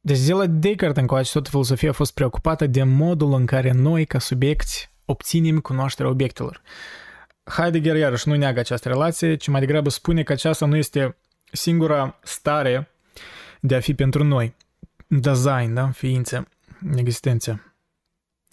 Deci 0.00 0.18
de 0.18 0.32
la 0.32 0.46
Descartes 0.46 1.00
încoace, 1.00 1.32
toată 1.32 1.48
filosofia 1.48 1.88
a 1.88 1.92
fost 1.92 2.14
preocupată 2.14 2.66
de 2.66 2.82
modul 2.82 3.32
în 3.34 3.46
care 3.46 3.72
noi, 3.72 4.04
ca 4.04 4.18
subiecti, 4.18 4.88
obținem 5.04 5.58
cunoașterea 5.58 6.10
obiectelor. 6.10 6.62
Heidegger, 7.44 7.96
iarăși, 7.96 8.28
nu 8.28 8.34
neagă 8.34 8.60
această 8.60 8.88
relație, 8.88 9.36
ci 9.36 9.48
mai 9.48 9.60
degrabă 9.60 9.88
spune 9.88 10.22
că 10.22 10.32
aceasta 10.32 10.66
nu 10.66 10.76
este 10.76 11.16
singura 11.52 12.18
stare 12.22 12.88
de 13.60 13.74
a 13.74 13.80
fi 13.80 13.94
pentru 13.94 14.24
noi. 14.24 14.54
Design, 15.06 15.74
da? 15.74 15.90
Ființe, 15.90 16.48
existență. 16.96 17.73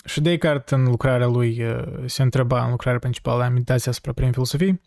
Și 0.06 0.22
Descartes, 0.22 0.78
în 0.78 0.84
lucrarea 0.84 1.28
lui, 1.28 1.64
uh, 1.64 1.84
se 2.06 2.22
întreba, 2.22 2.64
în 2.64 2.70
lucrarea 2.70 3.00
principală 3.00 3.44
a 3.44 3.50
meditației 3.50 3.92
asupra 3.92 4.12
prin 4.14 4.32
filosofii, 4.32 4.82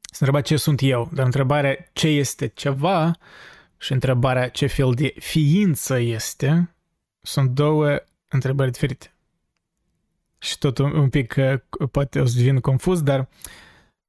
se 0.00 0.16
întreba 0.18 0.40
ce 0.40 0.56
sunt 0.56 0.80
eu, 0.82 1.10
dar 1.12 1.24
întrebarea 1.24 1.88
ce 1.92 2.08
este 2.08 2.46
ceva 2.46 3.12
și 3.76 3.92
întrebarea 3.92 4.48
ce 4.48 4.66
fel 4.66 4.92
de 4.94 5.14
ființă 5.18 5.98
este 5.98 6.74
sunt 7.20 7.50
două 7.50 8.00
întrebări 8.28 8.70
diferite. 8.70 9.14
Și 10.38 10.58
tot 10.58 10.78
un, 10.78 10.96
un 10.96 11.08
pic 11.08 11.34
uh, 11.38 11.88
poate 11.90 12.20
o 12.20 12.26
să 12.26 12.36
devin 12.36 12.60
confuz, 12.60 13.02
dar 13.02 13.28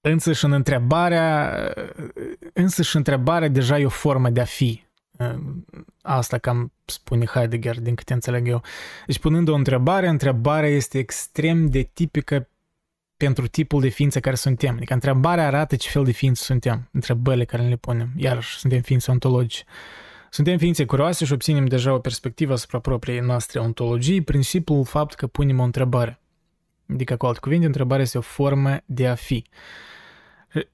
însăși 0.02 0.46
în 0.46 0.52
întrebarea, 0.52 1.58
uh, 1.78 2.14
însăși 2.54 2.96
întrebarea 2.96 3.48
deja 3.48 3.80
e 3.80 3.86
o 3.86 3.89
formă 3.89 4.30
de 4.30 4.41
a 4.41 4.46
fi. 4.46 4.85
Asta 6.01 6.38
cam 6.38 6.72
spune 6.86 7.26
Heidegger, 7.26 7.80
din 7.80 7.95
câte 7.95 8.13
înțeleg 8.13 8.47
eu. 8.47 8.61
Deci 9.05 9.20
punând 9.20 9.47
o 9.47 9.53
întrebare, 9.53 10.07
întrebarea 10.07 10.70
este 10.70 10.97
extrem 10.97 11.70
de 11.70 11.89
tipică 11.93 12.49
pentru 13.18 13.47
tipul 13.47 13.82
de 13.82 13.88
ființe 13.88 14.20
care 14.20 14.36
suntem. 14.36 14.76
Adică 14.76 14.93
întrebarea 14.93 15.45
arată 15.47 15.76
ce 15.76 15.89
fel 15.89 16.03
de 16.03 16.11
ființe 16.11 16.43
suntem, 16.43 16.89
întrebările 16.91 17.45
care 17.45 17.63
le 17.63 17.76
punem. 17.76 18.09
Iarăși, 18.16 18.57
suntem 18.57 18.82
ființe 18.82 19.11
ontologice. 19.11 19.63
Suntem 20.30 20.57
ființe 20.57 20.86
curioase 20.86 21.26
și 21.26 21.34
obținem 21.34 21.66
deja 21.66 21.93
o 21.93 21.99
perspectivă 21.99 22.53
asupra 22.53 22.80
propriei 22.80 23.20
noastre 23.20 23.59
ontologii 23.59 24.22
prin 24.22 24.41
simplul 24.41 24.86
fapt 24.86 25.13
că 25.13 25.28
punem 25.28 25.59
o 25.59 25.63
întrebare. 25.63 26.20
Adică, 26.93 27.16
cu 27.16 27.26
alte 27.26 27.39
cuvinte, 27.39 27.66
întrebarea 27.66 28.03
este 28.03 28.18
o 28.18 28.22
formă 28.22 28.78
de 28.86 29.07
a 29.07 29.16
fi. 29.16 29.45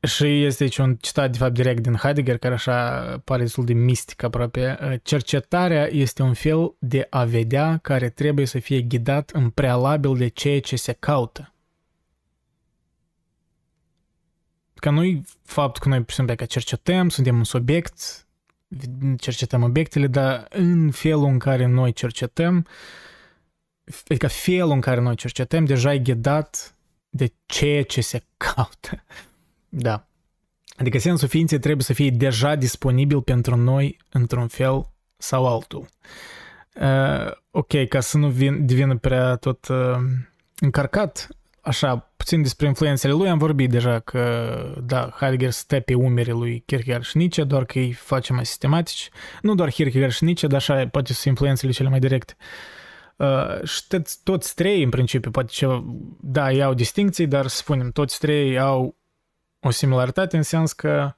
Și 0.07 0.43
este 0.43 0.63
aici 0.63 0.77
un 0.77 0.95
citat, 0.95 1.31
de 1.31 1.37
fapt, 1.37 1.53
direct 1.53 1.81
din 1.81 1.95
Heidegger, 1.95 2.37
care 2.37 2.53
așa 2.53 3.01
pare 3.23 3.41
destul 3.41 3.65
de 3.65 3.73
mistic 3.73 4.23
aproape. 4.23 4.99
Cercetarea 5.03 5.87
este 5.87 6.21
un 6.21 6.33
fel 6.33 6.75
de 6.79 7.07
a 7.09 7.23
vedea 7.23 7.77
care 7.77 8.09
trebuie 8.09 8.45
să 8.45 8.59
fie 8.59 8.81
ghidat 8.81 9.29
în 9.29 9.49
prealabil 9.49 10.17
de 10.17 10.27
ceea 10.27 10.59
ce 10.59 10.75
se 10.75 10.93
caută. 10.93 11.53
Că 14.73 14.89
nu 14.89 15.23
faptul 15.43 15.81
că 15.81 15.89
noi, 15.89 16.05
simplu, 16.07 16.35
că 16.35 16.45
cercetăm, 16.45 17.09
suntem 17.09 17.37
un 17.37 17.43
subiect, 17.43 18.25
cercetăm 19.17 19.63
obiectele, 19.63 20.07
dar 20.07 20.45
în 20.49 20.91
felul 20.91 21.25
în 21.25 21.39
care 21.39 21.65
noi 21.65 21.93
cercetăm, 21.93 22.67
adică 24.07 24.27
felul 24.27 24.71
în 24.71 24.81
care 24.81 25.01
noi 25.01 25.15
cercetăm 25.15 25.65
deja 25.65 25.93
e 25.93 25.99
ghidat 25.99 26.75
de 27.09 27.33
ceea 27.45 27.83
ce 27.83 28.01
se 28.01 28.23
caută. 28.37 29.03
Da. 29.73 30.07
Adică 30.77 30.99
sensul 30.99 31.27
ființei 31.27 31.59
trebuie 31.59 31.83
să 31.83 31.93
fie 31.93 32.09
deja 32.09 32.55
disponibil 32.55 33.21
pentru 33.21 33.55
noi 33.55 33.97
într-un 34.09 34.47
fel 34.47 34.91
sau 35.17 35.47
altul. 35.47 35.87
Uh, 36.75 37.31
ok, 37.51 37.87
ca 37.87 37.99
să 37.99 38.17
nu 38.17 38.29
vin, 38.29 38.65
devină 38.65 38.97
prea 38.97 39.35
tot 39.35 39.67
uh, 39.67 39.95
încărcat, 40.59 41.27
așa, 41.61 42.11
puțin 42.17 42.41
despre 42.41 42.67
influențele 42.67 43.13
lui 43.13 43.29
am 43.29 43.37
vorbit 43.37 43.69
deja 43.69 43.99
că, 43.99 44.53
da, 44.83 45.13
Heidegger 45.19 45.51
stă 45.51 45.79
pe 45.79 45.93
umerii 45.93 46.33
lui 46.33 46.63
Kierkegaard 46.65 47.03
și 47.03 47.17
Nietzsche, 47.17 47.43
doar 47.43 47.65
că 47.65 47.79
îi 47.79 47.91
face 47.91 48.33
mai 48.33 48.45
sistematici. 48.45 49.09
Nu 49.41 49.55
doar 49.55 49.69
Kierkegaard 49.69 50.13
și 50.13 50.23
Nietzsche, 50.23 50.47
dar 50.47 50.57
așa, 50.57 50.87
poate 50.87 51.13
sunt 51.13 51.25
influențele 51.25 51.71
cele 51.71 51.89
mai 51.89 51.99
directe. 51.99 52.35
Uh, 53.15 53.63
și 53.63 53.87
toți, 53.87 54.19
toți 54.23 54.55
trei, 54.55 54.83
în 54.83 54.89
principiu, 54.89 55.31
poate 55.31 55.49
ce, 55.51 55.67
da, 56.21 56.51
ei 56.51 56.63
au 56.63 56.73
distinții, 56.73 57.27
dar 57.27 57.47
spunem, 57.47 57.91
toți 57.91 58.19
trei 58.19 58.59
au 58.59 58.95
o 59.61 59.69
similaritate 59.69 60.37
în 60.37 60.43
sens 60.43 60.73
că 60.73 61.15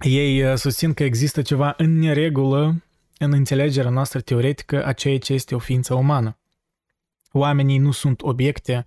ei 0.00 0.42
uh, 0.42 0.56
susțin 0.56 0.94
că 0.94 1.04
există 1.04 1.42
ceva 1.42 1.74
în 1.76 1.98
neregulă 1.98 2.82
în 3.18 3.32
înțelegerea 3.32 3.90
noastră 3.90 4.20
teoretică 4.20 4.84
a 4.84 4.92
ceea 4.92 5.18
ce 5.18 5.32
este 5.32 5.54
o 5.54 5.58
ființă 5.58 5.94
umană. 5.94 6.38
Oamenii 7.32 7.78
nu 7.78 7.90
sunt 7.90 8.22
obiecte, 8.22 8.86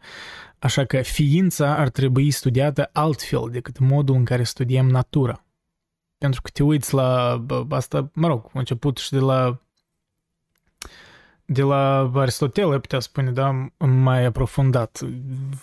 așa 0.60 0.86
că 0.86 1.02
ființa 1.02 1.76
ar 1.76 1.90
trebui 1.90 2.32
studiată 2.32 2.90
altfel 2.94 3.50
decât 3.52 3.80
modul 3.80 4.16
în 4.16 4.26
care 4.26 4.44
studiem 4.44 4.88
natura. 4.88 5.46
Pentru 6.18 6.42
că 6.42 6.50
te 6.54 6.64
uiți 6.64 6.94
la 6.94 7.44
asta, 7.70 8.10
mă 8.14 8.28
rog, 8.28 8.46
a 8.54 8.60
început 8.60 8.98
și 8.98 9.12
de 9.12 9.20
la 9.20 9.62
de 11.50 11.62
la 11.62 12.12
Aristotel, 12.14 12.80
putea 12.80 13.00
spune, 13.00 13.32
da, 13.32 13.70
mai 13.78 14.26
aprofundat. 14.26 15.00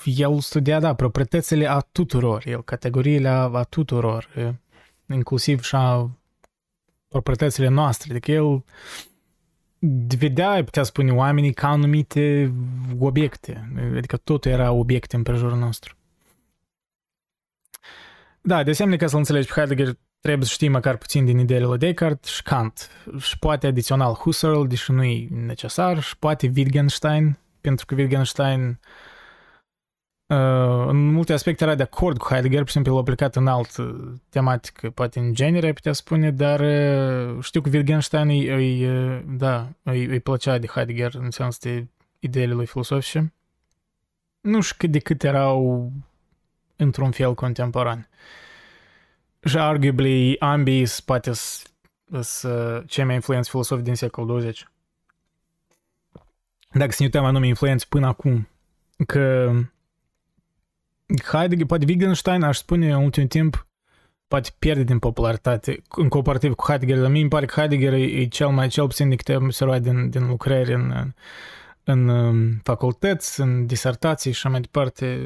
El 0.05 0.41
studia, 0.41 0.81
da, 0.81 0.95
proprietățile 0.95 1.71
a 1.71 1.81
tuturor, 1.81 2.43
el 2.47 2.63
categoriile 2.63 3.29
a, 3.29 3.41
a 3.41 3.63
tuturor, 3.63 4.29
inclusiv 5.07 5.63
și 5.63 5.75
a 5.75 6.11
proprietățile 7.09 7.69
noastre. 7.69 8.11
Adică 8.11 8.31
el 8.33 8.65
vedea, 10.19 10.65
putea 10.65 10.83
spune, 10.83 11.13
oamenii 11.13 11.53
ca 11.53 11.69
anumite 11.69 12.55
obiecte. 12.99 13.71
Adică 13.97 14.17
totul 14.17 14.51
era 14.51 14.73
obiecte 14.73 15.17
în 15.17 15.23
prejurul 15.23 15.59
nostru. 15.59 15.95
Da, 18.41 18.63
de 18.63 18.71
asemenea, 18.71 18.99
ca 18.99 19.07
să-l 19.07 19.19
înțelegi 19.19 19.47
pe 19.47 19.53
Heidegger, 19.55 19.97
trebuie 20.25 20.47
să 20.47 20.53
știi 20.53 20.69
măcar 20.69 20.97
puțin 20.97 21.25
din 21.25 21.39
ideile 21.39 21.65
lui 21.65 21.79
Descartes 21.79 22.31
și 22.31 22.43
Kant 22.43 22.91
și 23.19 23.39
poate 23.39 23.67
adițional 23.67 24.15
Husserl, 24.15 24.63
deși 24.63 24.93
nu 24.93 25.05
e 25.05 25.29
necesar, 25.31 26.03
și 26.03 26.19
poate 26.19 26.53
Wittgenstein, 26.57 27.39
pentru 27.61 27.87
că 27.87 27.95
Wittgenstein 27.95 28.79
Uh, 30.27 30.87
în 30.87 31.13
multe 31.13 31.33
aspecte 31.33 31.65
era 31.65 31.75
de 31.75 31.83
acord 31.83 32.19
cu 32.19 32.27
Heidegger, 32.29 32.59
pur 32.59 32.67
și 32.67 32.73
simplu 32.73 32.93
l-a 32.93 33.01
aplicat 33.01 33.37
în 33.37 33.47
alt 33.47 33.71
tematică, 34.29 34.91
poate 34.91 35.19
în 35.19 35.35
genere, 35.35 35.73
putea 35.73 35.93
spune, 35.93 36.31
dar 36.31 36.61
uh, 36.61 37.43
știu 37.43 37.61
că 37.61 37.71
Wittgenstein 37.73 38.29
îi, 38.29 38.49
îi, 38.49 38.87
da, 39.27 39.69
îi, 39.83 40.05
îi 40.05 40.21
plăcea 40.21 40.59
de 40.59 40.67
Heidegger 40.67 41.15
în 41.15 41.31
sens 41.31 41.59
de 41.59 41.87
ideile 42.19 42.53
lui 42.53 42.67
filosofice. 42.67 43.33
Nu 44.41 44.61
știu 44.61 44.77
cât 44.79 44.91
de 44.91 44.99
cât 44.99 45.23
erau 45.23 45.93
într-un 46.77 47.11
fel 47.11 47.35
contemporani. 47.35 48.09
Și 49.45 49.59
arguably 49.59 50.37
ambii 50.39 50.89
poate 51.05 51.33
sunt 51.33 52.87
cei 52.87 53.05
mai 53.05 53.15
influenți 53.15 53.51
filosofi 53.51 53.83
din 53.83 53.95
secolul 53.95 54.29
20. 54.29 54.69
Dacă 56.73 56.91
să 56.91 56.97
ne 56.99 57.05
uităm 57.05 57.25
anume 57.25 57.47
influenți 57.47 57.89
până 57.89 58.07
acum, 58.07 58.49
că 59.07 59.53
Heidegger, 61.25 61.67
poate 61.67 61.85
Wittgenstein, 61.89 62.43
aș 62.43 62.57
spune 62.57 62.93
în 62.93 63.03
ultimul 63.03 63.29
timp, 63.29 63.67
poate 64.29 64.51
pierde 64.59 64.83
din 64.83 64.99
popularitate 64.99 65.83
în 65.97 66.09
comparativ 66.09 66.55
cu 66.55 66.65
Heidegger, 66.67 66.99
dar 66.99 67.11
mie 67.11 67.21
îmi 67.21 67.31
pare 67.31 67.47
că 67.47 67.61
Heidegger 67.61 67.93
e, 67.93 68.03
e 68.03 68.27
cel 68.27 68.49
mai, 68.49 68.69
cel 68.69 68.87
puțin 68.87 69.09
de 69.09 69.17
câte 69.17 69.33
am 69.33 69.45
observat 69.45 69.83
din, 69.83 70.11
din 70.11 70.27
lucrări 70.27 70.75
în, 70.75 71.15
în 71.85 72.09
um, 72.09 72.61
facultăți, 72.63 73.41
în 73.41 73.67
disertații 73.67 74.33
și 74.33 74.37
așa 74.37 74.49
mai 74.49 74.61
departe, 74.61 75.21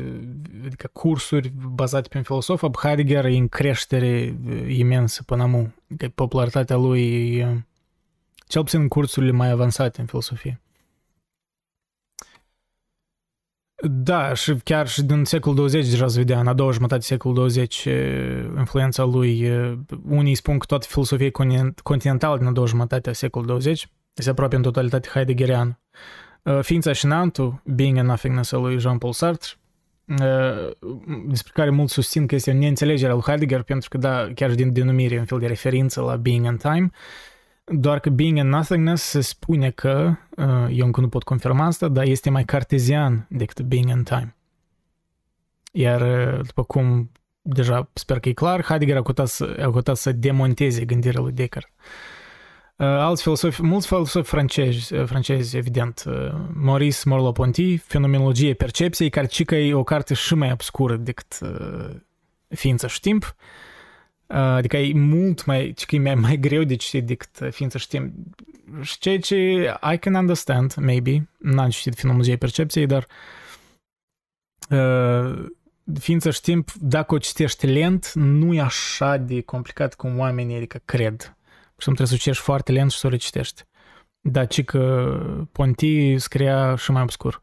adică 0.64 0.90
cursuri 0.92 1.52
bazate 1.72 2.08
pe 2.08 2.20
filosof, 2.20 2.64
Heidegger 2.82 3.24
e 3.24 3.36
în 3.36 3.48
creștere 3.48 4.38
uh, 4.46 4.76
imensă 4.76 5.22
până 5.22 5.42
acum. 5.42 5.74
Adică 5.90 6.12
popularitatea 6.14 6.76
lui 6.76 7.36
e, 7.36 7.66
cel 8.46 8.62
puțin 8.62 8.80
în 8.80 8.88
cursurile 8.88 9.32
mai 9.32 9.50
avansate 9.50 10.00
în 10.00 10.06
filosofie. 10.06 10.60
Da, 13.82 14.34
și 14.34 14.54
chiar 14.54 14.88
și 14.88 15.02
din 15.02 15.24
secolul 15.24 15.56
20 15.56 15.88
deja 15.88 16.08
se 16.08 16.18
vedea, 16.18 16.40
în 16.40 16.46
a 16.46 16.52
doua 16.52 16.70
jumătate 16.70 17.02
secolul 17.02 17.36
20, 17.36 17.88
influența 18.58 19.04
lui. 19.04 19.50
Unii 20.08 20.34
spun 20.34 20.58
că 20.58 20.66
toată 20.66 20.86
filosofia 20.88 21.30
continentală 21.82 22.38
din 22.38 22.46
a 22.46 22.52
doua 22.52 22.66
jumătate 22.66 23.10
a 23.10 23.12
secolului 23.12 23.52
20 23.52 23.88
se 24.22 24.30
apropie 24.30 24.56
în 24.56 24.62
totalitate 24.62 25.08
heideggeriană. 25.12 25.80
Ființa 26.60 26.92
și 26.92 27.06
Nantu, 27.06 27.62
Being 27.64 27.98
and 27.98 28.08
Nothingness 28.08 28.52
al 28.52 28.60
lui 28.60 28.78
Jean-Paul 28.78 29.12
Sartre, 29.12 29.48
despre 31.26 31.52
care 31.54 31.70
mult 31.70 31.90
susțin 31.90 32.26
că 32.26 32.34
este 32.34 32.50
o 32.50 32.54
neînțelegere 32.54 33.10
al 33.10 33.14
lui 33.14 33.24
Heidegger, 33.26 33.62
pentru 33.62 33.88
că, 33.88 33.98
da, 33.98 34.28
chiar 34.34 34.50
și 34.50 34.56
din 34.56 34.72
denumire 34.72 35.14
e 35.14 35.18
un 35.18 35.24
fel 35.24 35.38
de 35.38 35.46
referință 35.46 36.00
la 36.00 36.16
Being 36.16 36.46
and 36.46 36.60
Time, 36.60 36.90
doar 37.64 37.98
că 37.98 38.10
Being 38.10 38.38
and 38.38 38.50
Nothingness 38.50 39.02
se 39.02 39.20
spune 39.20 39.70
că, 39.70 40.14
eu 40.70 40.86
încă 40.86 41.00
nu 41.00 41.08
pot 41.08 41.22
confirma 41.22 41.64
asta, 41.64 41.88
dar 41.88 42.04
este 42.04 42.30
mai 42.30 42.44
cartezian 42.44 43.26
decât 43.30 43.60
Being 43.60 43.90
and 43.90 44.04
Time. 44.08 44.36
Iar, 45.72 46.02
după 46.36 46.62
cum 46.62 47.10
deja 47.42 47.90
sper 47.92 48.18
că 48.20 48.28
e 48.28 48.32
clar, 48.32 48.64
Heidegger 48.64 48.96
a 48.96 49.02
căutat 49.02 49.26
să, 49.28 49.56
a 49.58 49.70
căutat 49.70 49.96
să 49.96 50.12
demonteze 50.12 50.84
gândirea 50.84 51.20
lui 51.20 51.32
Descartes. 51.32 51.72
Alți 52.80 53.22
filosofi, 53.22 53.62
mulți 53.62 53.86
filosofi 53.86 54.28
francezi, 54.28 54.94
francezi 54.94 55.56
evident, 55.56 56.04
Maurice 56.54 57.08
Merleau-Ponty, 57.08 57.76
Fenomenologie 57.76 58.54
percepției, 58.54 59.10
care 59.10 59.26
cică 59.26 59.54
e 59.54 59.74
o 59.74 59.84
carte 59.84 60.14
și 60.14 60.34
mai 60.34 60.52
obscură 60.52 60.96
decât 60.96 61.38
Ființa 62.48 62.86
și 62.86 63.00
timp, 63.00 63.34
adică 64.26 64.76
e 64.76 64.94
mult 64.94 65.44
mai, 65.44 65.74
că 65.86 65.94
e 65.94 65.98
mai, 65.98 66.14
mai 66.14 66.36
greu 66.36 66.62
de 66.62 66.76
citit 66.76 67.06
decât 67.06 67.54
Ființa 67.54 67.78
și 67.78 67.88
timp. 67.88 68.12
Și 68.80 68.98
ceea 68.98 69.18
ce 69.18 69.36
I 69.92 69.98
can 69.98 70.14
understand, 70.14 70.74
maybe, 70.74 71.28
n-am 71.38 71.70
citit 71.70 71.94
Fenomenologie 71.94 72.36
percepției, 72.36 72.86
dar 72.86 73.06
uh, 74.70 75.46
Ființa 76.00 76.30
și 76.30 76.40
timp, 76.40 76.72
dacă 76.72 77.14
o 77.14 77.18
citești 77.18 77.66
lent, 77.66 78.12
nu 78.14 78.54
e 78.54 78.60
așa 78.60 79.16
de 79.16 79.40
complicat 79.40 79.94
cum 79.94 80.18
oamenii 80.18 80.56
adică 80.56 80.80
cred 80.84 81.37
și 81.78 81.84
trebuie 81.84 82.06
să 82.06 82.14
o 82.14 82.16
citești 82.16 82.42
foarte 82.42 82.72
lent 82.72 82.90
și 82.90 82.98
să 82.98 83.06
o 83.06 83.10
recitești. 83.10 83.62
Da, 84.20 84.44
ci 84.44 84.64
că 84.64 85.46
Ponti 85.52 86.18
scria 86.18 86.76
și 86.76 86.90
mai 86.90 87.02
obscur. 87.02 87.40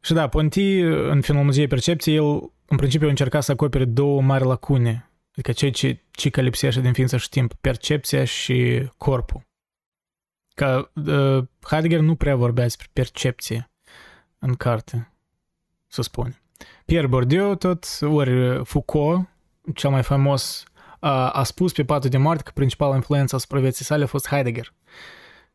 Și 0.00 0.12
da, 0.12 0.28
Ponti, 0.28 0.78
în 0.80 1.20
fenomenologie 1.20 1.66
percepției, 1.66 2.16
el 2.16 2.52
în 2.66 2.76
principiu 2.76 3.08
încerca 3.08 3.40
să 3.40 3.52
acopere 3.52 3.84
două 3.84 4.22
mari 4.22 4.44
lacune, 4.44 5.10
adică 5.30 5.52
ceea 5.52 5.70
ce 5.70 6.02
cică 6.10 6.40
lipsește 6.40 6.80
din 6.80 6.92
ființă 6.92 7.16
și 7.16 7.28
timp, 7.28 7.54
percepția 7.54 8.24
și 8.24 8.88
corpul. 8.96 9.42
Că 10.54 10.90
uh, 10.94 11.44
Heidegger 11.66 12.00
nu 12.00 12.14
prea 12.14 12.36
vorbea 12.36 12.62
despre 12.64 12.86
percepție 12.92 13.70
în 14.38 14.54
carte, 14.54 15.12
să 15.86 16.02
spun. 16.02 16.40
Pierre 16.84 17.06
Bourdieu 17.06 17.54
tot, 17.54 17.86
ori 18.00 18.64
Foucault, 18.64 19.28
cel 19.74 19.90
mai 19.90 20.02
famos 20.02 20.64
a 21.04 21.42
spus 21.42 21.72
pe 21.72 21.84
patul 21.84 22.10
de 22.10 22.16
moarte 22.16 22.42
că 22.42 22.50
principala 22.54 22.94
influență 22.94 23.36
asupra 23.36 23.60
vieții 23.60 23.84
sale 23.84 24.04
a 24.04 24.06
fost 24.06 24.28
Heidegger. 24.28 24.72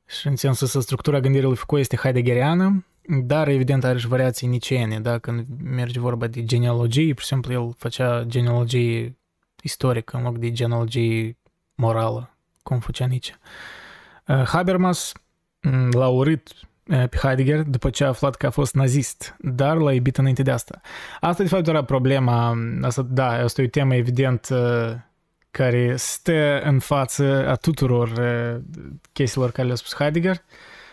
Și 0.05 0.27
în 0.27 0.35
sensul 0.35 0.67
să 0.67 0.79
structura 0.79 1.19
gândirii 1.19 1.47
lui 1.47 1.55
Foucault 1.55 1.83
este 1.83 1.97
heideggeriană, 1.97 2.85
dar 3.23 3.47
evident 3.47 3.83
are 3.83 3.97
și 3.97 4.07
variații 4.07 4.47
niciene, 4.47 4.99
da? 4.99 5.17
Când 5.17 5.45
merge 5.63 5.99
vorba 5.99 6.27
de 6.27 6.43
genealogie, 6.43 7.13
pur 7.13 7.21
și 7.21 7.27
simplu 7.27 7.53
el 7.53 7.73
făcea 7.77 8.23
genealogie 8.23 9.17
istorică 9.63 10.17
în 10.17 10.23
loc 10.23 10.37
de 10.37 10.51
genealogie 10.51 11.37
morală, 11.75 12.35
cum 12.63 12.79
făcea 12.79 13.05
Nietzsche. 13.05 13.35
Habermas 14.25 15.11
l-a 15.91 16.07
urât 16.07 16.51
pe 16.83 17.17
Heidegger 17.21 17.61
după 17.61 17.89
ce 17.89 18.03
a 18.03 18.07
aflat 18.07 18.35
că 18.35 18.45
a 18.45 18.49
fost 18.49 18.73
nazist, 18.73 19.35
dar 19.39 19.77
l-a 19.77 19.93
iubit 19.93 20.17
înainte 20.17 20.41
de 20.41 20.51
asta. 20.51 20.81
Asta 21.19 21.43
de 21.43 21.49
fapt 21.49 21.67
era 21.67 21.83
problema, 21.83 22.57
asta, 22.81 23.01
da, 23.01 23.29
asta 23.29 23.61
e 23.61 23.65
o 23.65 23.67
temă 23.67 23.95
evident 23.95 24.47
care 25.57 25.95
stă 25.95 26.61
în 26.63 26.79
față 26.79 27.47
a 27.47 27.55
tuturor 27.55 28.11
chestiilor 29.13 29.51
care 29.51 29.67
le-a 29.67 29.75
spus 29.75 29.95
Heidegger, 29.95 30.43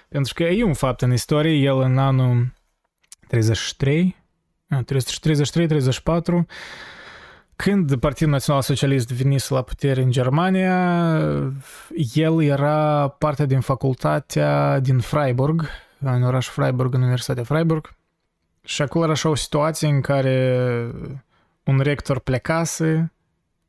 pentru 0.08 0.34
că 0.34 0.42
e 0.42 0.64
un 0.64 0.72
fapt 0.72 1.02
în 1.02 1.12
istorie, 1.12 1.52
el 1.52 1.78
în 1.78 1.98
anul 1.98 2.52
33, 3.26 4.16
33-34, 4.74 6.44
când 7.56 7.96
Partidul 7.96 8.32
Național 8.32 8.62
Socialist 8.62 9.12
venise 9.12 9.54
la 9.54 9.62
putere 9.62 10.02
în 10.02 10.10
Germania, 10.10 11.18
el 12.14 12.42
era 12.42 13.08
parte 13.08 13.46
din 13.46 13.60
facultatea 13.60 14.80
din 14.80 14.98
Freiburg, 14.98 15.68
în 15.98 16.22
oraș 16.22 16.46
Freiburg, 16.46 16.94
în 16.94 17.00
Universitatea 17.00 17.44
Freiburg, 17.44 17.94
și 18.64 18.82
acolo 18.82 19.04
era 19.04 19.12
așa 19.12 19.28
o 19.28 19.34
situație 19.34 19.88
în 19.88 20.00
care 20.00 20.90
un 21.64 21.78
rector 21.78 22.18
plecase, 22.18 23.13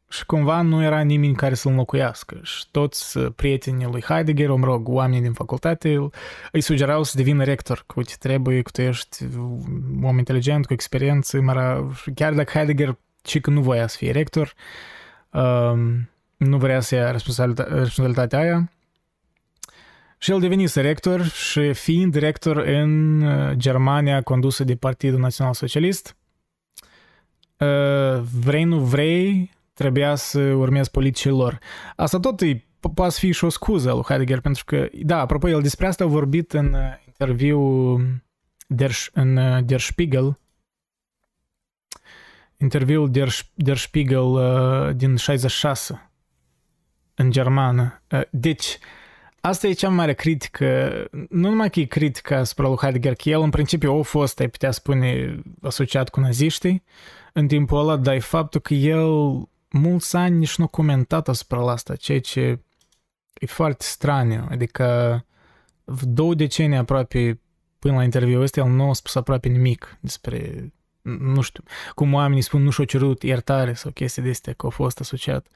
și 0.09 0.25
cumva 0.25 0.61
nu 0.61 0.83
era 0.83 1.01
nimeni 1.01 1.35
care 1.35 1.53
să-l 1.53 1.71
înlocuiască. 1.71 2.39
Și 2.43 2.65
toți 2.71 3.19
prietenii 3.19 3.85
lui 3.85 4.01
Heidegger, 4.01 4.49
mă 4.49 4.65
rog, 4.65 4.87
oamenii 4.87 5.21
din 5.21 5.33
facultate, 5.33 6.09
îi 6.51 6.61
sugerau 6.61 7.03
să 7.03 7.17
devină 7.17 7.43
rector, 7.43 7.83
că 7.87 7.93
uite, 7.97 8.13
trebuie, 8.19 8.61
că 8.61 8.69
tu 8.71 8.81
ești 8.81 9.23
un 9.23 10.03
om 10.03 10.17
inteligent, 10.17 10.65
cu 10.65 10.73
experiență, 10.73 11.41
măra... 11.41 11.91
chiar 12.15 12.33
dacă 12.33 12.51
Heidegger 12.57 12.97
și 13.27 13.39
că 13.39 13.49
nu 13.49 13.61
voia 13.61 13.87
să 13.87 13.97
fie 13.97 14.11
rector, 14.11 14.53
um, 15.31 16.09
nu 16.37 16.57
vrea 16.57 16.79
să 16.79 16.95
ia 16.95 17.11
responsabilitatea 17.11 18.39
aia, 18.39 18.69
și 20.17 20.31
el 20.31 20.39
devenise 20.39 20.81
rector 20.81 21.23
și 21.23 21.73
fiind 21.73 22.15
rector 22.15 22.57
în 22.57 23.23
Germania 23.57 24.21
condusă 24.21 24.63
de 24.63 24.75
Partidul 24.75 25.19
Național 25.19 25.53
Socialist, 25.53 26.15
vrei 28.39 28.63
nu 28.63 28.79
vrei, 28.79 29.51
trebuia 29.75 30.15
să 30.15 30.39
urmez 30.39 30.87
politicile 30.87 31.33
lor. 31.33 31.59
Asta 31.95 32.19
tot 32.19 32.41
e, 32.41 32.65
poate 32.93 33.15
fi 33.19 33.31
și 33.31 33.43
o 33.43 33.49
scuză 33.49 33.91
lui 33.91 34.03
Heidegger, 34.07 34.39
pentru 34.39 34.63
că, 34.65 34.87
da, 35.03 35.19
apropo, 35.19 35.49
el 35.49 35.61
despre 35.61 35.87
asta 35.87 36.03
a 36.03 36.07
vorbit 36.07 36.53
în 36.53 36.73
uh, 36.73 36.81
interviu 37.05 37.99
der, 38.67 38.91
în 39.13 39.37
uh, 39.37 39.63
Der 39.63 39.79
Spiegel, 39.79 40.39
interviul 42.57 43.11
Der, 43.11 43.29
Der 43.53 43.77
Spiegel 43.77 44.23
uh, 44.23 44.95
din 44.95 45.15
66 45.15 46.11
în 47.15 47.31
germană. 47.31 48.01
Uh, 48.11 48.21
deci, 48.29 48.77
asta 49.41 49.67
e 49.67 49.73
cea 49.73 49.87
mai 49.87 49.95
mare 49.97 50.13
critică, 50.13 50.91
nu 51.11 51.49
numai 51.49 51.69
că 51.69 51.79
e 51.79 51.85
critică 51.85 52.35
asupra 52.35 52.67
lui 52.67 52.77
Heidegger, 52.77 53.13
că 53.13 53.29
el 53.29 53.41
în 53.41 53.49
principiu 53.49 53.91
a 53.93 54.01
fost, 54.01 54.39
ai 54.39 54.47
putea 54.47 54.71
spune, 54.71 55.39
asociat 55.61 56.09
cu 56.09 56.19
naziștii 56.19 56.83
în 57.33 57.47
timpul 57.47 57.79
ăla, 57.79 57.97
dar 57.97 58.13
e 58.13 58.19
faptul 58.19 58.61
că 58.61 58.73
el 58.73 59.09
mulți 59.77 60.15
ani 60.15 60.37
nici 60.37 60.55
nu 60.57 60.67
comentat 60.67 61.27
asupra 61.27 61.71
asta, 61.71 61.95
ceea 61.95 62.19
ce 62.19 62.59
e 63.33 63.45
foarte 63.45 63.83
straniu. 63.83 64.47
Adică 64.49 65.25
două 66.01 66.33
decenii 66.33 66.77
aproape 66.77 67.39
până 67.79 67.95
la 67.95 68.03
interviul 68.03 68.41
ăsta, 68.41 68.59
el 68.59 68.67
nu 68.67 68.89
a 68.89 68.93
spus 68.93 69.15
aproape 69.15 69.47
nimic 69.47 69.97
despre, 69.99 70.71
nu 71.01 71.41
știu, 71.41 71.63
cum 71.93 72.13
oamenii 72.13 72.41
spun 72.41 72.63
nu 72.63 72.69
și-au 72.69 72.87
cerut 72.87 73.23
iertare 73.23 73.73
sau 73.73 73.91
chestii 73.91 74.21
de 74.21 74.29
astea, 74.29 74.53
că 74.53 74.65
au 74.65 74.71
fost 74.71 74.99
asociat. 74.99 75.47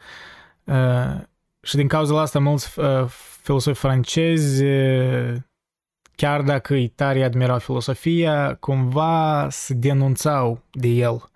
Uh, 0.64 1.22
și 1.62 1.76
din 1.76 1.88
cauza 1.88 2.22
asta 2.22 2.40
mulți 2.40 2.80
uh, 2.80 3.06
filosofi 3.42 3.80
francezi, 3.80 4.64
uh, 4.64 5.36
chiar 6.16 6.42
dacă 6.42 6.74
îi 6.74 6.88
tare 6.88 7.24
admirau 7.24 7.60
filosofia, 7.60 8.56
cumva 8.56 9.48
se 9.50 9.74
denunțau 9.74 10.64
de 10.72 10.88
el 10.88 11.30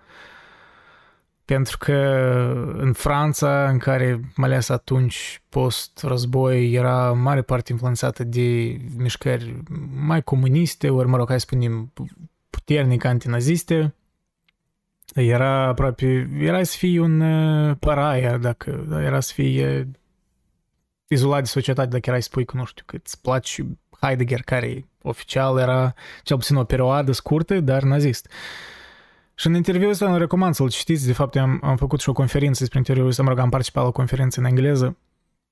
pentru 1.46 1.78
că 1.78 1.94
în 2.78 2.94
Franța, 2.94 3.70
în 3.70 3.78
care, 3.78 4.20
mai 4.36 4.50
ales 4.50 4.70
atunci, 4.70 5.42
post-război, 5.50 6.72
era 6.72 7.12
mare 7.12 7.42
parte 7.42 7.72
influențată 7.72 8.24
de 8.24 8.78
mișcări 8.98 9.64
mai 9.96 10.24
comuniste, 10.24 10.90
ori, 10.90 11.08
mă 11.08 11.18
rog, 11.18 11.28
hai 11.28 11.40
să 11.40 11.46
spunem, 11.50 11.92
puternic 12.50 13.04
antinaziste, 13.04 13.96
era 15.14 15.68
aproape, 15.68 16.30
era 16.40 16.64
să 16.64 16.78
fii 16.78 16.98
un 16.98 17.20
uh, 17.20 17.76
paraia, 17.80 18.38
dacă 18.38 18.86
da, 18.90 19.04
era 19.04 19.20
să 19.20 19.34
fii 19.34 19.64
uh, 19.64 19.88
izolat 21.08 21.40
de 21.40 21.48
societate, 21.48 21.90
dacă 21.90 22.10
erai 22.10 22.22
spui 22.22 22.46
că, 22.46 22.58
nu 22.58 22.66
știu, 22.66 22.84
că 22.86 22.96
îți 23.04 23.22
place 23.22 23.66
Heidegger, 24.02 24.42
care 24.42 24.88
oficial 25.02 25.58
era 25.58 25.94
cel 26.24 26.38
puțin 26.38 26.56
o 26.56 26.64
perioadă 26.64 27.12
scurtă, 27.12 27.60
dar 27.60 27.84
nazist. 27.84 28.26
Uh, 28.30 28.73
și 29.36 29.48
în 29.48 29.56
interviul 29.56 29.90
ăsta 29.90 30.14
îl 30.14 30.18
recomand 30.18 30.56
să-l 30.56 30.70
citiți. 30.70 31.06
De 31.06 31.14
fapt, 31.14 31.36
am, 31.36 31.60
am 31.64 31.78
făcut 31.78 32.00
și 32.00 32.10
o 32.10 32.14
conferință 32.14 32.60
despre 32.60 32.78
interviul 32.78 33.08
ăsta, 33.08 33.24
mă 33.24 33.30
rog, 33.30 33.40
am 33.40 33.50
participat 33.50 33.84
la 33.84 33.90
o 33.90 33.92
conferință 33.92 34.40
în 34.40 34.46
engleză. 34.46 34.98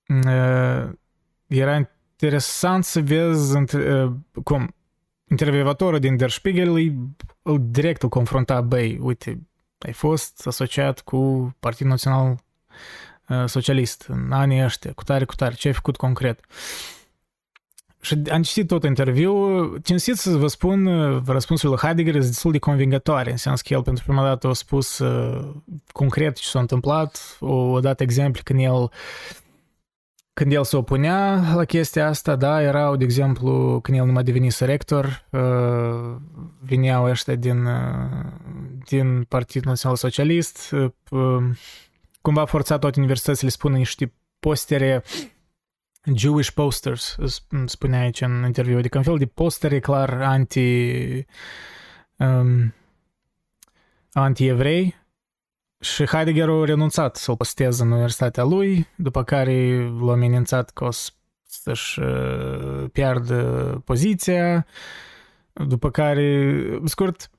Uh, 0.07 0.89
era 1.47 1.89
interesant 2.11 2.83
să 2.83 3.01
vezi 3.01 3.57
uh, 3.57 4.11
cum 4.43 4.75
intervievatorul 5.29 5.99
din 5.99 6.17
Der 6.17 6.29
Spiegel 6.29 6.73
îi, 6.73 6.97
îl 7.41 7.59
direct 7.69 8.03
îl 8.03 8.09
confrunta, 8.09 8.61
băi, 8.61 8.97
uite, 9.01 9.47
ai 9.77 9.93
fost 9.93 10.47
asociat 10.47 10.99
cu 10.99 11.51
Partidul 11.59 11.89
Național 11.89 12.37
uh, 13.27 13.43
Socialist 13.45 14.05
în 14.07 14.31
anii 14.31 14.63
ăștia, 14.63 14.91
cu 14.93 15.03
tare, 15.03 15.25
cu 15.25 15.35
tare, 15.35 15.53
ce 15.53 15.67
ai 15.67 15.73
făcut 15.73 15.95
concret? 15.95 16.39
Și 18.01 18.21
am 18.31 18.41
citit 18.41 18.67
tot 18.67 18.83
interviul, 18.83 19.79
cinstit 19.83 20.15
să 20.15 20.37
vă 20.37 20.47
spun, 20.47 20.85
răspunsul 21.25 21.69
lui 21.69 21.77
Heidegger 21.77 22.15
este 22.15 22.27
destul 22.27 22.51
de 22.51 22.59
convingătoare, 22.59 23.31
în 23.31 23.37
sens 23.37 23.61
că 23.61 23.73
el 23.73 23.81
pentru 23.81 24.03
prima 24.03 24.23
dată 24.23 24.47
a 24.47 24.53
spus 24.53 24.99
uh, 24.99 25.49
concret 25.91 26.37
ce 26.37 26.47
s-a 26.47 26.59
întâmplat, 26.59 27.37
o, 27.39 27.53
o 27.53 27.79
dat 27.79 27.99
exemple 27.99 28.41
când 28.43 28.59
el 28.59 28.91
când 30.33 30.53
el 30.53 30.63
se 30.63 30.77
opunea 30.77 31.53
la 31.55 31.65
chestia 31.65 32.07
asta, 32.07 32.35
da, 32.35 32.61
erau, 32.61 32.95
de 32.95 33.03
exemplu, 33.03 33.79
când 33.81 33.97
el 33.97 34.05
nu 34.05 34.11
mai 34.11 34.23
devenise 34.23 34.65
rector, 34.65 35.25
uh, 35.29 36.15
vineau 36.61 37.05
ăștia 37.05 37.35
din, 37.35 37.65
uh, 37.65 38.25
din 38.87 39.23
Partidul 39.23 39.69
Național 39.69 39.95
Socialist, 39.97 40.71
uh, 40.71 41.43
cumva 42.21 42.45
forțat 42.45 42.79
toate 42.79 42.99
universitățile 42.99 43.49
să 43.49 43.55
spună 43.55 43.77
niște 43.77 44.13
postere 44.39 45.03
Jewish 46.15 46.49
posters, 46.49 47.15
spunea 47.65 47.99
aici 47.99 48.21
în 48.21 48.43
interviu, 48.45 48.77
adică 48.77 48.97
un 48.97 49.03
fel 49.03 49.17
de 49.17 49.25
postere 49.25 49.79
clar 49.79 50.21
anti 50.21 51.25
um, 52.17 52.73
anti-evrei 54.11 54.95
și 55.79 56.05
Heidegger 56.05 56.49
a 56.49 56.65
renunțat 56.65 57.15
să-l 57.15 57.37
posteze 57.37 57.83
în 57.83 57.91
universitatea 57.91 58.43
lui, 58.43 58.87
după 58.95 59.23
care 59.23 59.89
l-a 60.01 60.11
amenințat 60.11 60.69
că 60.69 60.83
o 60.83 60.89
să-și 61.43 61.99
uh, 61.99 62.85
piardă 62.91 63.43
poziția, 63.85 64.65
după 65.53 65.91
care, 65.91 66.79
scurt, 66.85 67.29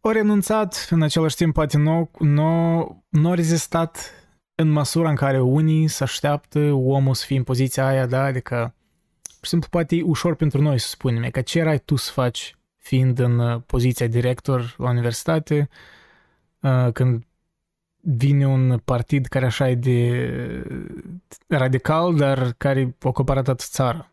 a 0.00 0.10
renunțat, 0.10 0.86
în 0.90 1.02
același 1.02 1.36
timp 1.36 1.54
poate 1.54 1.76
nu, 1.76 2.10
nu, 2.18 3.04
nu 3.08 3.30
a 3.30 3.34
rezistat 3.34 4.19
în 4.60 4.68
măsura 4.68 5.08
în 5.08 5.14
care 5.14 5.40
unii 5.40 5.88
se 5.88 6.02
așteaptă 6.02 6.58
omul 6.72 7.14
să 7.14 7.24
fie 7.26 7.36
în 7.36 7.42
poziția 7.42 7.86
aia, 7.86 8.06
da, 8.06 8.22
adică, 8.22 8.74
pur 9.22 9.42
și 9.42 9.48
simplu, 9.48 9.68
poate 9.70 9.96
e 9.96 10.02
ușor 10.02 10.34
pentru 10.34 10.62
noi 10.62 10.78
să 10.78 10.88
spunem, 10.88 11.30
că 11.30 11.40
ce 11.40 11.58
erai 11.58 11.78
tu 11.78 11.96
să 11.96 12.12
faci 12.12 12.56
fiind 12.76 13.18
în 13.18 13.38
uh, 13.38 13.62
poziția 13.66 14.06
director 14.06 14.74
la 14.78 14.88
universitate, 14.88 15.68
uh, 16.60 16.92
când 16.92 17.24
vine 18.00 18.46
un 18.46 18.78
partid 18.84 19.26
care 19.26 19.44
așa 19.44 19.68
e 19.68 19.74
de 19.74 20.64
radical, 21.46 22.16
dar 22.16 22.52
care 22.52 22.96
a 23.00 23.08
ocupat 23.08 23.36
atât 23.36 23.60
țara. 23.60 24.12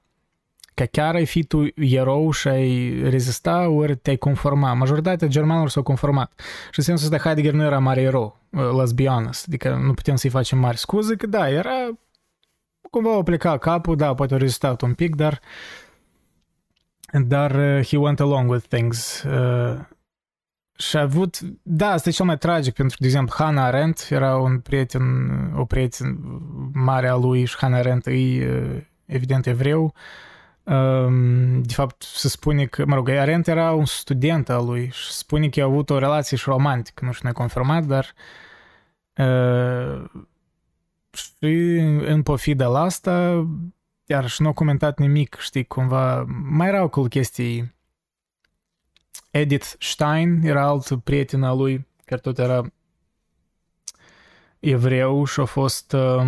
Că 0.78 0.86
chiar 0.86 1.16
ai 1.16 1.26
fi 1.26 1.44
tu 1.44 1.66
erou 1.76 2.32
și 2.32 2.48
ai 2.48 3.02
rezista, 3.10 3.68
ori 3.68 3.96
te-ai 3.96 4.16
conforma. 4.16 4.74
Majoritatea 4.74 5.28
germanilor 5.28 5.70
s-au 5.70 5.84
conformat. 5.84 6.32
Și 6.72 6.80
în 6.80 6.84
sensul 6.84 7.14
ăsta 7.14 7.24
Heidegger 7.24 7.54
nu 7.54 7.64
era 7.64 7.80
mare 7.80 8.02
erou, 8.02 8.38
let's 8.54 8.94
be 8.96 9.06
honest. 9.06 9.48
Adică 9.48 9.76
nu 9.76 9.94
putem 9.94 10.16
să-i 10.16 10.30
facem 10.30 10.58
mari 10.58 10.78
scuze, 10.78 11.16
că 11.16 11.28
da, 11.28 11.50
era 11.50 11.90
cumva 12.90 13.18
o 13.18 13.24
pleca 13.24 13.58
capul, 13.58 13.96
da, 13.96 14.14
poate 14.14 14.34
a 14.34 14.38
rezistat 14.38 14.82
un 14.82 14.94
pic, 14.94 15.16
dar 15.16 15.40
dar 17.14 17.56
uh, 17.56 17.86
he 17.86 17.98
went 17.98 18.20
along 18.20 18.50
with 18.50 18.66
things. 18.68 19.24
Uh, 19.24 19.80
și 20.78 20.98
a 20.98 21.02
avut, 21.02 21.40
da, 21.62 21.92
asta 21.92 22.10
e 22.10 22.12
cel 22.12 22.26
mai 22.26 22.38
tragic, 22.38 22.74
pentru 22.74 22.98
că, 22.98 23.04
de 23.04 23.10
exemplu, 23.10 23.36
Hannah 23.38 23.64
Arendt 23.64 24.08
era 24.10 24.38
un 24.38 24.60
prieten, 24.60 25.04
o 25.56 25.66
prieten 25.66 26.18
mare 26.74 27.08
a 27.08 27.16
lui 27.16 27.46
și 27.46 27.58
Hannah 27.58 27.80
Arendt 27.80 28.06
e, 28.08 28.88
evident, 29.06 29.46
evreu. 29.46 29.94
De 31.62 31.74
fapt, 31.74 32.02
se 32.02 32.28
spune 32.28 32.66
că, 32.66 32.86
mă 32.86 32.96
rog, 32.96 33.10
Arendt 33.10 33.48
era 33.48 33.72
un 33.72 33.86
student 33.86 34.50
al 34.50 34.66
lui 34.66 34.90
și 34.92 35.12
spune 35.12 35.50
că 35.50 35.62
a 35.62 35.64
avut 35.64 35.90
o 35.90 35.98
relație 35.98 36.38
și 36.38 36.50
romantică, 36.50 37.06
nu 37.06 37.12
știu, 37.12 37.32
confirmat, 37.32 37.84
dar 37.86 38.14
și 41.12 41.56
în 42.06 42.24
pofida 42.24 42.68
la 42.68 42.82
asta, 42.82 43.46
iar 44.06 44.28
și 44.28 44.42
nu 44.42 44.48
a 44.48 44.54
comentat 44.54 45.00
nimic, 45.00 45.36
știi, 45.40 45.66
cumva, 45.66 46.26
mai 46.50 46.68
erau 46.68 46.90
cu 46.90 47.02
chestii. 47.02 47.76
Edith 49.32 49.74
Stein 49.80 50.42
era 50.44 50.68
alt 50.68 51.04
prieten 51.04 51.44
al 51.44 51.58
lui, 51.58 51.88
care 52.06 52.22
tot 52.22 52.38
era 52.38 52.62
evreu 54.60 55.26
și 55.26 55.40
a 55.40 55.46
fost, 55.46 55.94
uh, 55.94 56.26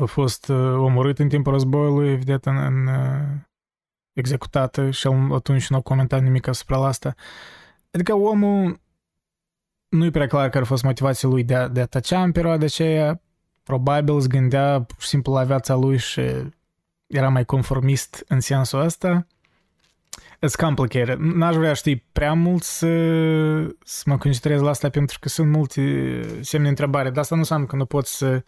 a 0.00 0.04
fost 0.04 0.48
uh, 0.48 0.56
omorât 0.56 1.18
în 1.18 1.28
timpul 1.28 1.52
războiului, 1.52 2.10
evident, 2.10 2.46
în, 2.46 2.56
în 2.56 2.86
uh, 2.86 3.40
executată 4.12 4.90
și 4.90 5.06
el 5.06 5.34
atunci 5.34 5.68
nu 5.68 5.76
a 5.76 5.80
comentat 5.80 6.22
nimic 6.22 6.46
asupra 6.46 6.86
asta. 6.86 7.14
Adică 7.90 8.14
omul 8.14 8.80
nu-i 9.88 10.10
prea 10.10 10.26
clar 10.26 10.48
care 10.48 10.64
a 10.64 10.66
fost 10.66 10.82
motivația 10.82 11.28
lui 11.28 11.44
de 11.44 11.54
a, 11.54 11.68
de 11.68 11.80
a 11.80 11.86
tăcea 11.86 12.22
în 12.22 12.32
perioada 12.32 12.64
aceea, 12.64 13.20
probabil 13.62 14.14
îți 14.14 14.28
gândea 14.28 14.82
pur 14.82 15.00
și 15.00 15.08
simplu 15.08 15.32
la 15.32 15.44
viața 15.44 15.74
lui 15.74 15.98
și 15.98 16.20
era 17.06 17.28
mai 17.28 17.44
conformist 17.44 18.24
în 18.28 18.40
sensul 18.40 18.80
ăsta. 18.80 19.26
It's 20.46 20.56
complicated. 20.56 21.18
N-aș 21.18 21.54
vrea 21.54 21.72
ști 21.72 21.96
prea 21.96 22.32
mult 22.32 22.62
să, 22.62 22.86
să 23.84 24.02
mă 24.04 24.18
concentrez 24.18 24.60
la 24.60 24.68
asta 24.68 24.88
pentru 24.90 25.18
că 25.20 25.28
sunt 25.28 25.50
multe 25.50 25.80
semne 26.40 26.64
de 26.64 26.70
întrebare, 26.70 27.08
dar 27.08 27.18
asta 27.18 27.34
nu 27.34 27.40
înseamnă 27.40 27.66
că 27.66 27.76
nu 27.76 27.84
pot 27.84 28.06
să, 28.06 28.44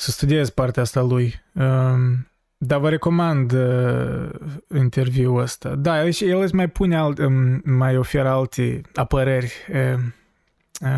să 0.00 0.10
studiez 0.10 0.50
partea 0.50 0.82
asta 0.82 1.00
lui. 1.00 1.42
Um, 1.54 2.28
dar 2.56 2.80
vă 2.80 2.88
recomand 2.88 3.52
uh, 3.52 4.28
interviul 4.76 5.40
ăsta. 5.40 5.74
Da, 5.74 6.04
el, 6.04 6.12
el 6.20 6.40
îți 6.40 6.54
mai 6.54 6.68
pune 6.68 6.96
alt, 6.96 7.18
um, 7.18 7.60
mai 7.64 7.96
oferă 7.96 8.28
alte 8.28 8.80
apărări 8.94 9.52
uh, 9.72 10.00
uh, 10.80 10.88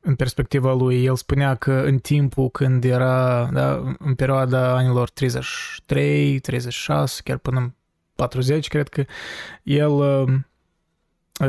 în 0.00 0.14
perspectiva 0.14 0.72
lui. 0.72 1.04
El 1.04 1.16
spunea 1.16 1.54
că 1.54 1.72
în 1.72 1.98
timpul 1.98 2.50
când 2.50 2.84
era, 2.84 3.48
da, 3.52 3.94
în 3.98 4.14
perioada 4.14 4.76
anilor 4.76 5.10
33, 5.10 6.38
36, 6.38 7.20
chiar 7.24 7.36
până 7.36 7.58
în 7.58 7.72
40, 8.14 8.68
cred 8.68 8.88
că 8.88 9.04
el 9.62 9.90
uh, 9.90 10.32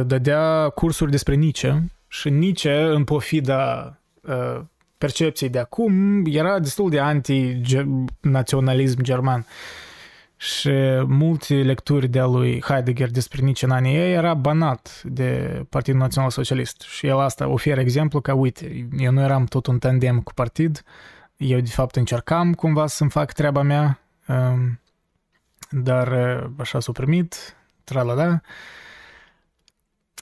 dădea 0.05 0.69
cursuri 0.69 1.11
despre 1.11 1.35
Nietzsche 1.35 1.91
și 2.07 2.29
Nietzsche, 2.29 2.81
în 2.81 3.03
pofida 3.03 3.97
uh, 4.21 4.61
percepției 5.01 5.49
de 5.49 5.59
acum, 5.59 6.23
era 6.25 6.59
destul 6.59 6.89
de 6.89 6.99
anti-naționalism 6.99 9.01
german. 9.01 9.45
Și 10.37 10.71
multe 11.05 11.53
lecturi 11.53 12.07
de-a 12.07 12.25
lui 12.25 12.61
Heidegger 12.61 13.09
despre 13.09 13.41
Nietzsche 13.41 13.65
în 13.65 13.71
anii 13.71 13.95
ei 13.95 14.13
era 14.13 14.33
banat 14.33 15.01
de 15.03 15.61
Partidul 15.69 15.99
Național 15.99 16.29
Socialist. 16.29 16.81
Și 16.81 17.07
el 17.07 17.19
asta 17.19 17.47
oferă 17.47 17.79
exemplu 17.79 18.21
că, 18.21 18.33
uite, 18.33 18.87
eu 18.97 19.11
nu 19.11 19.21
eram 19.21 19.45
tot 19.45 19.67
un 19.67 19.79
tandem 19.79 20.19
cu 20.19 20.33
partid, 20.33 20.83
eu 21.37 21.59
de 21.59 21.69
fapt 21.69 21.95
încercam 21.95 22.53
cumva 22.53 22.87
să-mi 22.87 23.09
fac 23.09 23.31
treaba 23.31 23.61
mea, 23.61 23.99
um, 24.27 24.79
dar 25.69 26.07
așa 26.57 26.79
s-a 26.79 26.91
primit, 26.91 27.55
tralala. 27.83 28.41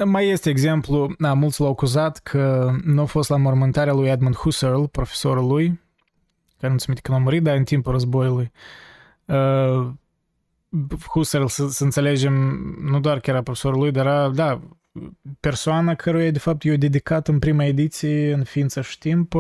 Mai 0.06 0.28
este 0.28 0.50
exemplu, 0.50 1.16
da, 1.18 1.34
mulți 1.34 1.62
l-au 1.62 1.70
acuzat 1.70 2.18
că 2.18 2.72
nu 2.84 3.02
a 3.02 3.06
fost 3.06 3.30
la 3.30 3.38
mormântarea 3.38 3.94
lui 3.94 4.10
Edmund 4.10 4.36
Husserl, 4.36 4.84
profesorul 4.84 5.48
lui, 5.48 5.80
care 6.60 6.72
nu 6.72 6.80
se 6.80 6.94
că 6.94 7.12
l-a 7.12 7.18
murit, 7.18 7.44
dar 7.44 7.56
în 7.56 7.64
timpul 7.64 7.92
războiului. 7.92 8.52
Uh, 9.26 9.90
Husserl, 11.08 11.46
să, 11.46 11.68
să 11.68 11.84
înțelegem, 11.84 12.34
nu 12.82 13.00
doar 13.00 13.20
că 13.20 13.30
era 13.30 13.42
profesorul 13.42 13.80
lui, 13.80 13.92
dar 13.92 14.06
era, 14.06 14.30
da, 14.30 14.62
persoana 15.40 15.96
căruia 15.96 16.32
de 16.32 16.40
fapt 16.40 16.64
i-a 16.64 16.76
dedicat 16.76 17.28
în 17.28 17.40
prima 17.40 17.64
ediție 17.64 18.34
în 18.34 18.44
ființă 18.44 18.82
și 18.82 18.98
timp, 18.98 19.34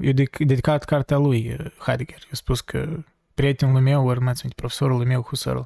i-a 0.00 0.12
dedicat 0.38 0.84
cartea 0.84 1.16
lui, 1.16 1.56
Heidegger. 1.78 2.18
I-a 2.18 2.28
spus 2.30 2.60
că 2.60 2.88
prietenul 3.34 3.80
meu, 3.80 4.06
ori 4.06 4.20
mai 4.20 4.34
profesorul 4.56 5.04
meu, 5.04 5.22
Husserl, 5.22 5.60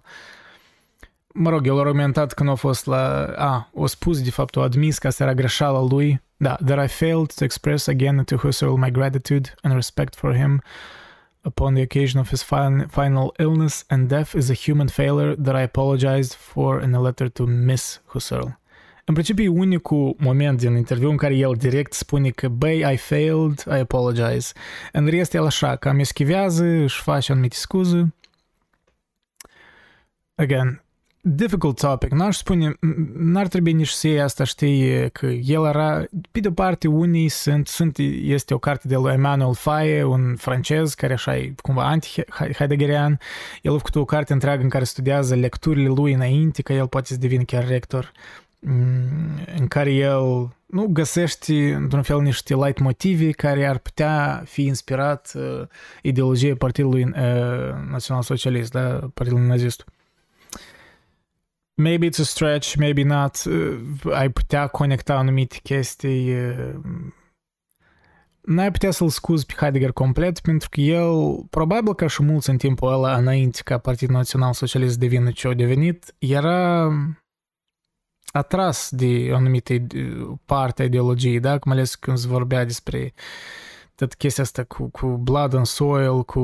mă 1.38 1.50
rog, 1.50 1.66
el 1.66 1.76
a 1.76 1.80
argumentat 1.80 2.32
că 2.32 2.42
nu 2.42 2.50
a 2.50 2.54
fost 2.54 2.86
la... 2.86 3.24
A, 3.36 3.68
o 3.72 3.86
spus, 3.86 4.22
de 4.22 4.30
fapt, 4.30 4.56
o 4.56 4.60
admis 4.60 4.98
că 4.98 5.06
asta 5.06 5.22
era 5.22 5.34
greșeala 5.34 5.86
lui. 5.90 6.22
Da, 6.36 6.56
that 6.64 6.84
I 6.84 6.88
failed 6.88 7.32
to 7.34 7.44
express 7.44 7.86
again 7.86 8.24
to 8.24 8.36
Husserl 8.36 8.72
my 8.72 8.90
gratitude 8.90 9.54
and 9.62 9.74
respect 9.74 10.14
for 10.14 10.34
him 10.34 10.62
upon 11.42 11.74
the 11.74 11.82
occasion 11.82 12.20
of 12.20 12.28
his 12.28 12.42
final 12.88 13.34
illness 13.38 13.84
and 13.88 14.08
death 14.08 14.34
is 14.34 14.50
a 14.50 14.54
human 14.54 14.88
failure 14.88 15.34
that 15.34 15.56
I 15.56 15.62
apologized 15.62 16.34
for 16.34 16.82
in 16.82 16.94
a 16.94 17.00
letter 17.00 17.28
to 17.28 17.46
Miss 17.46 18.00
Husserl. 18.06 18.46
În 19.04 19.14
principiu 19.14 19.44
e 19.44 19.58
unicul 19.58 20.14
moment 20.18 20.58
din 20.58 20.76
interviu 20.76 21.10
în 21.10 21.16
care 21.16 21.34
el 21.34 21.54
direct 21.54 21.92
spune 21.92 22.30
că 22.30 22.48
băi, 22.48 22.92
I 22.92 22.96
failed, 22.96 23.64
I 23.66 23.78
apologize. 23.78 24.52
În 24.92 25.06
rest, 25.06 25.34
el 25.34 25.44
așa, 25.44 25.76
cam 25.76 25.98
eschivează, 25.98 26.64
își 26.64 27.00
face 27.02 27.32
anumite 27.32 27.56
scuze. 27.56 28.14
Again, 30.34 30.82
difficult 31.20 31.78
topic. 31.78 32.10
N-aș 32.10 32.36
spune, 32.36 32.74
n-ar 33.14 33.48
trebui 33.48 33.72
nici 33.72 33.88
să 33.88 34.08
iei 34.08 34.20
asta, 34.20 34.44
știi, 34.44 35.10
că 35.10 35.26
el 35.26 35.64
era, 35.64 36.04
pe 36.30 36.40
de-o 36.40 36.50
parte, 36.50 36.88
unii 36.88 37.28
sunt, 37.28 37.66
sunt, 37.66 37.98
este 38.22 38.54
o 38.54 38.58
carte 38.58 38.88
de 38.88 38.96
lui 38.96 39.12
Emmanuel 39.12 39.54
Faye, 39.54 40.04
un 40.04 40.36
francez 40.36 40.94
care 40.94 41.12
așa 41.12 41.36
e 41.36 41.54
cumva 41.62 41.88
anti-heideggerian. 41.88 43.18
El 43.62 43.72
a 43.72 43.76
făcut 43.76 43.94
o 43.94 44.04
carte 44.04 44.32
întreagă 44.32 44.62
în 44.62 44.68
care 44.68 44.84
studiază 44.84 45.34
lecturile 45.34 45.88
lui 45.88 46.12
înainte, 46.12 46.62
că 46.62 46.72
el 46.72 46.88
poate 46.88 47.06
să 47.06 47.18
devină 47.18 47.42
chiar 47.42 47.68
rector 47.68 48.12
mm, 48.58 49.40
în 49.58 49.66
care 49.66 49.92
el 49.92 50.56
nu 50.66 50.86
găsește 50.86 51.74
într-un 51.74 52.02
fel 52.02 52.20
niște 52.20 52.54
light 52.54 52.78
motive 52.78 53.30
care 53.30 53.66
ar 53.66 53.78
putea 53.78 54.42
fi 54.46 54.62
inspirat 54.62 55.32
uh, 55.34 55.66
ideologiei 56.02 56.54
Partidului 56.54 57.04
uh, 57.04 57.12
Național 57.90 58.22
Socialist, 58.22 58.72
da, 58.72 59.10
Partidul 59.14 59.40
Nazist. 59.40 59.84
Maybe 61.80 62.06
it's 62.06 62.18
a 62.18 62.24
stretch, 62.24 62.76
maybe 62.76 63.02
not. 63.02 63.44
Uh, 63.44 64.12
ai 64.12 64.30
putea 64.30 64.66
conecta 64.66 65.16
anumite 65.16 65.58
chestii. 65.62 66.34
Uh, 66.34 66.74
n-ai 68.40 68.70
putea 68.70 68.90
să-l 68.90 69.08
scuzi 69.08 69.46
pe 69.46 69.54
Heidegger 69.56 69.92
complet, 69.92 70.40
pentru 70.40 70.68
că 70.68 70.80
el, 70.80 71.44
probabil 71.50 71.94
ca 71.94 72.06
și 72.06 72.22
mulți 72.22 72.50
în 72.50 72.56
timpul 72.56 72.92
ăla, 72.92 73.16
înainte 73.16 73.60
ca 73.64 73.78
Partidul 73.78 74.14
Național 74.14 74.52
Socialist 74.52 74.92
să 74.92 74.98
devină 74.98 75.30
ce 75.30 75.48
a 75.48 75.54
devenit, 75.54 76.14
era 76.18 76.90
atras 78.32 78.90
de 78.90 79.28
o 79.30 79.34
anumită 79.34 79.74
parte 80.44 80.82
a 80.82 80.84
ideologiei, 80.84 81.40
da? 81.40 81.58
Cum 81.58 81.72
ales 81.72 81.94
când 81.94 82.18
se 82.18 82.28
vorbea 82.28 82.64
despre 82.64 83.12
tot 83.94 84.14
chestia 84.14 84.44
asta 84.44 84.64
cu, 84.64 84.88
cu 84.88 85.06
blood 85.06 85.54
and 85.54 85.66
soil, 85.66 86.22
cu, 86.24 86.40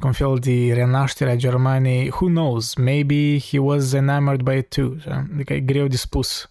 cu 0.00 0.06
un 0.06 0.12
fel 0.12 0.38
de 0.38 0.72
renaștere 0.72 1.30
a 1.30 1.36
Germaniei. 1.36 2.08
Who 2.08 2.26
knows? 2.26 2.74
Maybe 2.74 3.38
he 3.38 3.58
was 3.58 3.92
enamored 3.92 4.42
by 4.42 4.56
it 4.56 4.68
too. 4.68 4.88
Da? 4.88 5.24
Adică 5.32 5.52
e 5.52 5.60
greu 5.60 5.86
de 5.86 5.96
spus. 5.96 6.50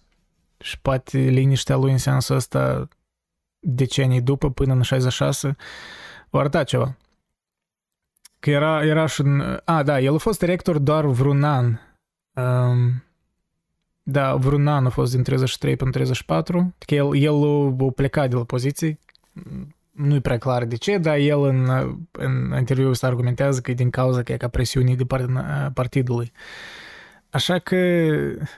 Și 0.58 0.80
poate 0.80 1.18
liniștea 1.18 1.76
lui 1.76 1.92
în 1.92 1.98
sensul 1.98 2.36
ăsta 2.36 2.88
decenii 3.58 4.20
după, 4.20 4.50
până 4.50 4.72
în 4.72 4.82
66, 4.82 5.56
o 6.30 6.38
arăta 6.38 6.64
ceva. 6.64 6.96
Că 8.38 8.50
era, 8.50 8.84
era 8.84 9.06
și 9.06 9.20
în... 9.20 9.60
A, 9.64 9.82
da, 9.82 10.00
el 10.00 10.14
a 10.14 10.18
fost 10.18 10.38
director 10.38 10.78
doar 10.78 11.06
vreun 11.06 11.44
an. 11.44 11.78
Um, 12.34 13.04
da, 14.02 14.34
vreun 14.34 14.66
an 14.66 14.86
a 14.86 14.88
fost 14.88 15.12
din 15.14 15.22
33 15.22 15.76
până 15.76 15.90
34. 15.90 16.58
Adică 16.58 16.94
el, 16.94 17.16
el 17.16 17.34
a 17.78 17.90
plecat 17.94 18.30
de 18.30 18.36
la 18.36 18.44
poziții. 18.44 18.98
Nu-i 19.94 20.20
prea 20.20 20.38
clar 20.38 20.64
de 20.64 20.76
ce, 20.76 20.98
dar 20.98 21.16
el 21.16 21.42
în, 21.42 21.68
în 22.12 22.54
interviul 22.58 22.90
ăsta 22.90 23.06
argumentează 23.06 23.60
că 23.60 23.70
e 23.70 23.74
din 23.74 23.90
cauza 23.90 24.22
că 24.22 24.32
e 24.32 24.36
ca 24.36 24.48
presiunii 24.48 24.96
de 24.96 25.04
partea 25.04 25.70
partidului. 25.74 26.32
Așa 27.30 27.58
că, 27.58 27.76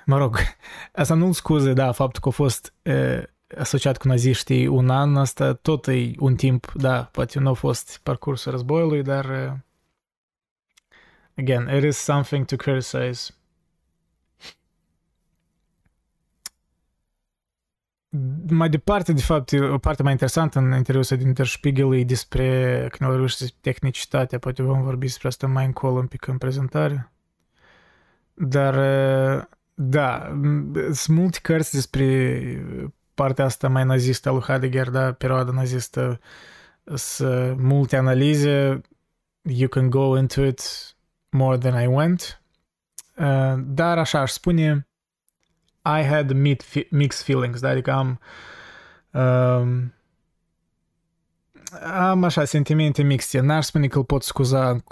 mă 0.06 0.18
rog, 0.18 0.38
asta 0.92 1.14
nu-l 1.14 1.32
scuze, 1.32 1.72
da, 1.72 1.92
faptul 1.92 2.22
că 2.22 2.28
a 2.28 2.30
fost 2.30 2.74
uh, 2.82 3.22
asociat 3.58 3.96
cu 3.96 4.08
naziștii 4.08 4.66
un 4.66 4.90
an, 4.90 5.16
asta 5.16 5.52
tot 5.52 5.86
e 5.86 6.10
un 6.18 6.36
timp, 6.36 6.72
da, 6.74 7.02
poate 7.12 7.38
nu 7.38 7.48
a 7.48 7.52
fost 7.52 8.00
parcursul 8.02 8.52
războiului, 8.52 9.02
dar 9.02 9.24
uh, 9.24 9.52
again, 11.36 11.76
it 11.76 11.84
is 11.84 11.96
something 11.96 12.44
to 12.44 12.56
criticize. 12.56 13.34
Mai 18.48 18.68
departe, 18.68 19.12
de 19.12 19.20
fapt, 19.20 19.52
o 19.52 19.78
parte 19.78 20.02
mai 20.02 20.12
interesantă 20.12 20.58
în 20.58 20.72
interviul 20.72 21.18
din 21.18 21.32
Der 21.32 21.46
Spiegel 21.46 21.98
e 21.98 22.04
despre, 22.04 22.78
când 22.90 23.10
au 23.10 23.16
reușit 23.16 23.52
tehnicitatea, 23.60 24.38
poate 24.38 24.62
vom 24.62 24.82
vorbi 24.82 25.06
despre 25.06 25.28
asta 25.28 25.46
mai 25.46 25.64
încolo 25.64 25.98
un 25.98 26.06
pic 26.06 26.26
în 26.26 26.38
prezentare. 26.38 27.12
Dar, 28.34 28.74
da, 29.74 30.38
sunt 30.92 31.18
multe 31.18 31.38
cărți 31.42 31.74
despre 31.74 32.86
partea 33.14 33.44
asta 33.44 33.68
mai 33.68 33.84
nazistă 33.84 34.28
a 34.28 34.32
lui 34.32 34.42
Heidegger, 34.42 34.90
da, 34.90 35.12
perioada 35.12 35.50
nazistă, 35.50 36.20
sunt 36.94 37.60
multe 37.60 37.96
analize, 37.96 38.80
you 39.42 39.68
can 39.68 39.90
go 39.90 40.18
into 40.18 40.44
it 40.44 40.60
more 41.30 41.58
than 41.58 41.82
I 41.82 41.86
went, 41.86 42.42
dar 43.56 43.98
așa 43.98 44.20
aș 44.20 44.30
spune, 44.30 44.85
I 45.86 46.02
had 46.02 46.32
mixed 46.90 47.24
feelings, 47.24 47.60
da? 47.60 47.68
adică 47.68 47.92
am 47.92 48.20
um, 49.10 49.92
am 51.82 52.24
așa 52.24 52.44
sentimente 52.44 53.02
mixte. 53.02 53.40
N-aș 53.40 53.64
spune 53.64 53.86
că 53.86 53.98
îl 53.98 54.04
pot 54.04 54.22
scuza 54.22 54.84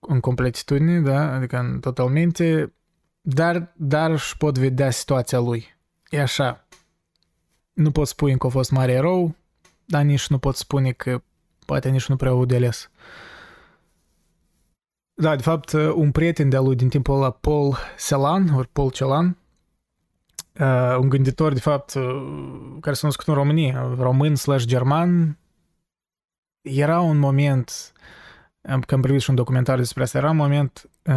în 0.00 0.20
completitudine, 0.20 1.00
da? 1.00 1.32
adică 1.32 1.58
în 1.58 1.80
totalmente, 1.80 2.74
dar, 3.20 3.72
dar 3.76 4.10
își 4.10 4.36
pot 4.36 4.58
vedea 4.58 4.90
situația 4.90 5.38
lui. 5.38 5.76
E 6.10 6.20
așa. 6.20 6.66
Nu 7.72 7.90
pot 7.90 8.06
spune 8.06 8.36
că 8.36 8.46
a 8.46 8.50
fost 8.50 8.70
mare 8.70 8.92
erou, 8.92 9.34
dar 9.84 10.02
nici 10.02 10.28
nu 10.28 10.38
pot 10.38 10.56
spune 10.56 10.92
că 10.92 11.22
poate 11.66 11.88
nici 11.88 12.08
nu 12.08 12.16
prea 12.16 12.30
au 12.30 12.44
de 12.44 12.56
ales. 12.56 12.90
Da, 15.14 15.36
de 15.36 15.42
fapt, 15.42 15.72
un 15.72 16.10
prieten 16.10 16.48
de-a 16.48 16.60
lui 16.60 16.76
din 16.76 16.88
timpul 16.88 17.14
ăla, 17.14 17.30
Paul 17.30 17.76
Celan, 18.06 18.48
ori 18.48 18.68
Paul 18.68 18.90
Celan, 18.90 19.36
uh, 20.60 20.96
un 20.98 21.08
gânditor, 21.08 21.52
de 21.52 21.60
fapt, 21.60 21.94
uh, 21.94 22.76
care 22.80 22.94
s-a 22.94 23.06
născut 23.06 23.26
în 23.26 23.34
România, 23.34 23.94
român 23.98 24.34
slash 24.34 24.64
german, 24.64 25.38
era 26.62 27.00
un 27.00 27.18
moment, 27.18 27.92
că 28.86 28.94
am 28.94 29.00
privit 29.00 29.20
și 29.20 29.30
un 29.30 29.36
documentar 29.36 29.78
despre 29.78 30.02
asta, 30.02 30.18
era 30.18 30.30
un 30.30 30.36
moment 30.36 30.90
uh, 31.02 31.14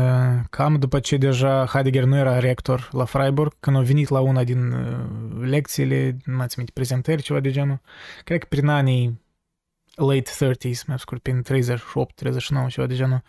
cam 0.49 0.75
după 0.75 0.99
ce 0.99 1.17
deja 1.17 1.65
Heidegger 1.65 2.03
nu 2.03 2.17
era 2.17 2.39
rector 2.39 2.89
la 2.91 3.05
Freiburg, 3.05 3.53
când 3.59 3.75
a 3.75 3.79
venit 3.79 4.09
la 4.09 4.19
una 4.19 4.43
din 4.43 4.71
uh, 4.71 5.47
lecțiile, 5.47 6.17
nu 6.25 6.35
mai 6.35 6.47
țin 6.47 6.65
prezentări, 6.73 7.21
ceva 7.21 7.39
de 7.39 7.51
genul, 7.51 7.81
cred 8.23 8.39
că 8.39 8.45
prin 8.49 8.67
anii 8.67 9.21
late 9.95 10.31
30s, 10.31 10.85
mai 10.87 10.99
scurt, 10.99 11.21
prin 11.21 11.41
38, 11.41 12.15
39, 12.15 12.67
ceva 12.67 12.87
de 12.87 12.95
genul. 12.95 13.21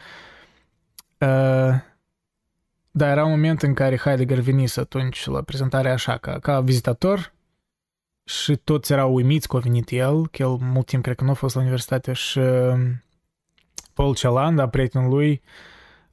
Uh, 1.18 1.88
da, 2.90 3.10
era 3.10 3.24
un 3.24 3.30
moment 3.30 3.62
în 3.62 3.74
care 3.74 3.96
Heidegger 3.96 4.38
venise 4.38 4.80
atunci 4.80 5.26
la 5.26 5.42
prezentarea 5.42 5.92
așa, 5.92 6.16
ca, 6.16 6.38
ca 6.38 6.60
vizitator 6.60 7.34
și 8.24 8.56
toți 8.56 8.92
erau 8.92 9.14
uimiți 9.14 9.48
că 9.48 9.56
a 9.56 9.60
venit 9.60 9.90
el, 9.90 10.28
că 10.28 10.42
el 10.42 10.56
mult 10.60 10.86
timp 10.86 11.02
cred 11.02 11.16
că 11.16 11.24
nu 11.24 11.30
a 11.30 11.34
fost 11.34 11.54
la 11.54 11.60
universitate 11.60 12.12
și 12.12 12.38
um, 12.38 13.02
Paul 13.94 14.14
Celan, 14.14 14.56
da, 14.56 14.68
prietenul 14.68 15.08
lui, 15.08 15.42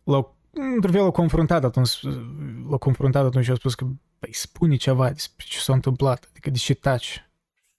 l-a, 0.04 0.36
într-un 0.52 0.94
fel 0.94 1.04
l-a 1.04 1.12
confruntat 1.12 1.64
atunci, 1.64 2.00
l-a 2.70 2.78
confruntat 2.78 3.26
atunci 3.26 3.46
și 3.46 3.52
a 3.52 3.56
spus 3.56 3.76
că, 3.76 3.86
păi, 4.20 4.34
spune 4.34 4.76
ceva 4.76 5.10
despre 5.10 5.46
ce 5.48 5.60
s-a 5.60 5.74
întâmplat, 5.74 6.28
adică 6.30 6.50
de 6.50 6.58
ce 6.58 6.74
taci. 6.74 7.30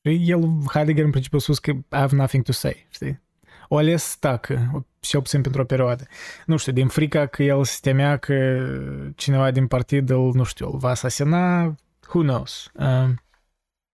Și 0.03 0.31
el, 0.31 0.63
Heidegger, 0.73 1.05
în 1.05 1.11
principiu 1.11 1.39
a 1.39 1.41
spus 1.41 1.59
că 1.59 1.71
I 1.71 1.85
have 1.91 2.17
nothing 2.17 2.45
to 2.45 2.53
say, 2.53 2.87
știi? 2.91 3.21
O 3.69 3.77
ales 3.77 4.03
să 4.03 4.17
tacă, 4.21 4.85
cel 5.01 5.21
puțin 5.21 5.41
pentru 5.43 5.61
o 5.61 5.65
perioadă. 5.65 6.07
Nu 6.47 6.57
știu, 6.57 6.73
din 6.73 6.89
frica 6.89 7.27
că 7.27 7.43
el 7.43 7.65
se 7.65 7.79
temea 7.81 8.17
că 8.17 8.67
cineva 9.15 9.51
din 9.51 9.67
partid 9.67 10.11
îl, 10.11 10.31
nu 10.35 10.43
știu, 10.43 10.71
îl 10.73 10.79
va 10.79 10.89
asasina, 10.89 11.63
who 12.09 12.23
knows. 12.23 12.71
Uh, 12.73 13.09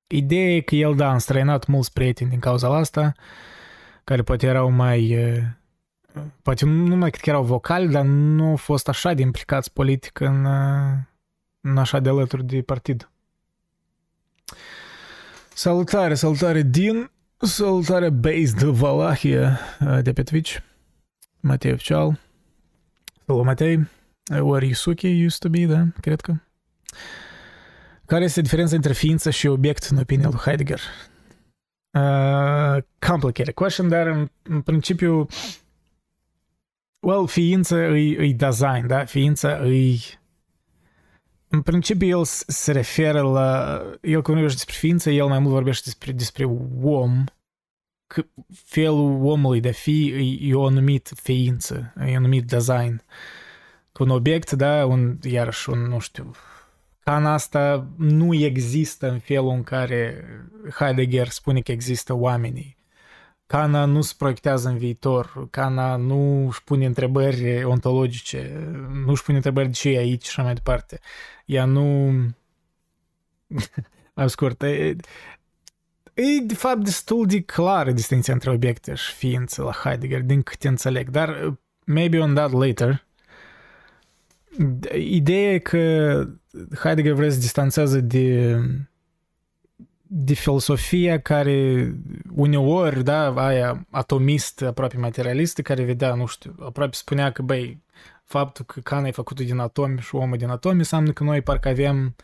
ideea 0.07 0.55
e 0.55 0.61
că 0.61 0.75
el, 0.75 0.95
da, 0.95 1.09
a 1.09 1.13
înstrăinat 1.13 1.67
mulți 1.67 1.93
prieteni 1.93 2.31
din 2.31 2.39
cauza 2.39 2.77
asta, 2.77 3.13
care 4.05 4.23
poate 4.23 4.47
erau 4.47 4.71
mai... 4.71 5.25
Uh, 5.25 5.43
poate 6.43 6.65
nu 6.65 6.97
mai 6.97 7.11
cred 7.11 7.23
că 7.23 7.31
erau 7.31 7.45
vocali, 7.45 7.89
dar 7.89 8.05
nu 8.05 8.49
au 8.49 8.57
fost 8.57 8.89
așa 8.89 9.15
de 9.15 9.23
implicați 9.23 9.73
politic 9.73 10.21
în, 10.21 10.45
uh, 10.45 10.97
în 11.61 11.79
așa 11.79 12.01
de 12.01 12.09
alături 12.09 12.45
de 12.45 12.63
partid. 12.63 13.09
Salutare, 15.55 16.15
salutare 16.15 16.63
din 16.63 17.11
Salutare 17.45 18.11
Based 18.11 18.63
Valahia 18.63 19.59
de 20.03 20.13
pe 20.13 20.23
Twitch. 20.23 20.57
Matei 21.41 21.73
Oficial. 21.73 22.21
Salut 23.27 23.45
Matei. 23.45 23.89
Ori 24.41 24.69
Yusuke 24.69 25.25
used 25.25 25.39
to 25.39 25.49
be, 25.49 25.67
da? 25.67 25.85
Cred 26.01 26.21
că. 26.21 26.35
Care 28.07 28.25
este 28.25 28.41
diferența 28.41 28.77
între 28.77 28.93
ființă 28.93 29.31
și 29.31 29.47
obiect 29.47 29.83
în 29.83 29.99
opinia 29.99 30.29
lui 30.29 30.39
Heidegger? 30.39 30.81
Uh, 31.91 32.83
complicated 32.99 33.55
question, 33.55 33.89
dar 33.89 34.07
în, 34.07 34.31
în 34.43 34.61
principiu 34.61 35.27
well, 37.01 37.27
ființă 37.27 37.77
e, 37.77 38.27
e 38.27 38.33
design, 38.33 38.87
da? 38.87 39.05
Ființa 39.05 39.67
e 39.67 39.99
în 41.55 41.63
principiu 41.63 42.19
el 42.19 42.25
se 42.47 42.73
referă 42.73 43.21
la... 43.21 43.81
El 44.01 44.23
când 44.23 44.37
vorbește 44.37 44.65
despre 44.65 44.75
ființă, 44.79 45.11
el 45.11 45.27
mai 45.27 45.39
mult 45.39 45.53
vorbește 45.53 45.83
despre, 45.85 46.13
despre 46.13 46.45
om, 46.83 47.25
că 47.25 47.33
felul 48.55 49.25
omului 49.27 49.61
de 49.61 49.69
a 49.69 49.73
fi 49.73 50.07
e, 50.09 50.49
e 50.49 50.55
o 50.55 50.67
anumit 50.67 51.11
ființă, 51.23 51.93
e 52.07 52.11
un 52.11 52.17
anumit 52.17 52.47
design. 52.47 53.03
Că 53.93 54.03
un 54.03 54.11
obiect, 54.11 54.53
da, 54.53 54.87
un, 54.87 55.19
iarăși 55.23 55.71
un, 55.71 55.79
nu 55.79 55.99
știu, 55.99 56.31
cana 56.99 57.33
asta 57.33 57.87
nu 57.97 58.35
există 58.35 59.11
în 59.11 59.19
felul 59.19 59.51
în 59.51 59.63
care 59.63 60.25
Heidegger 60.79 61.29
spune 61.29 61.61
că 61.61 61.73
există 61.73 62.15
oamenii. 62.15 62.77
Cana 63.47 63.85
nu 63.85 64.01
se 64.01 64.15
proiectează 64.19 64.69
în 64.69 64.79
viitor, 64.79 65.49
Cana 65.51 65.97
nu 65.97 66.47
își 66.47 66.65
pune 66.65 66.87
întrebări 66.87 67.65
ontologice, 67.65 68.69
nu 69.05 69.11
își 69.11 69.23
pune 69.23 69.37
întrebări 69.37 69.67
de 69.67 69.73
ce 69.73 69.91
e 69.91 69.99
aici 69.99 70.23
și 70.23 70.29
așa 70.29 70.43
mai 70.43 70.55
departe. 70.55 71.01
Ea 71.47 71.65
nu... 71.65 72.11
mai 74.15 74.31
scurt, 74.31 74.63
e, 76.15 76.23
e 76.23 76.41
de 76.41 76.55
fapt 76.55 76.85
destul 76.85 77.27
de 77.27 77.41
clară 77.41 77.91
distinția 77.93 78.33
între 78.33 78.51
obiecte 78.51 78.95
și 78.95 79.13
ființe 79.13 79.63
la 79.63 79.73
Heidegger, 79.73 80.21
din 80.21 80.43
câte 80.43 80.69
înțeleg, 80.69 81.11
dar 81.11 81.59
maybe 81.87 82.19
on 82.19 82.35
that 82.35 82.53
later. 82.53 83.05
Ideea 84.95 85.53
e 85.53 85.59
că 85.59 86.27
Heidegger 86.79 87.13
vrea 87.13 87.31
să 87.31 87.39
distanțează 87.39 88.01
de 88.01 88.59
de 90.17 90.35
filosofia 90.35 91.21
care 91.21 91.91
uneori, 92.35 93.05
da, 93.05 93.35
aia 93.35 93.87
atomist, 93.91 94.63
aproape 94.63 94.97
materialistă, 94.97 95.63
care 95.63 95.85
vedea, 95.85 96.15
nu 96.15 96.27
știu, 96.27 96.55
aproape 96.61 96.97
spunea 96.97 97.33
că, 97.33 97.43
băi, 97.43 97.83
faptul 98.25 98.65
că 98.65 98.81
cana 98.81 99.07
e 99.07 99.11
făcută 99.11 99.43
din 99.43 99.59
atomi 99.59 100.01
și 100.01 100.15
omul 100.15 100.37
din 100.37 100.49
atomi 100.49 100.79
înseamnă 100.79 101.13
că 101.13 101.25
noi 101.25 101.43
parcă 101.43 101.69
avem 101.69 102.15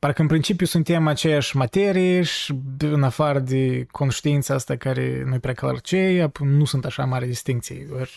parcă 0.00 0.22
în 0.22 0.28
principiu 0.28 0.66
suntem 0.66 1.06
aceeași 1.06 1.56
materie 1.56 2.22
și 2.22 2.60
în 2.78 3.02
afară 3.02 3.38
de 3.38 3.86
conștiința 3.90 4.54
asta 4.54 4.76
care 4.76 5.22
nu 5.26 5.34
e 5.34 5.38
prea 5.38 5.54
clar 5.54 5.80
ce 5.80 5.96
e, 5.96 6.30
nu 6.38 6.64
sunt 6.64 6.84
așa 6.84 7.04
mari 7.04 7.26
distinții. 7.26 7.86
Or, 7.92 8.08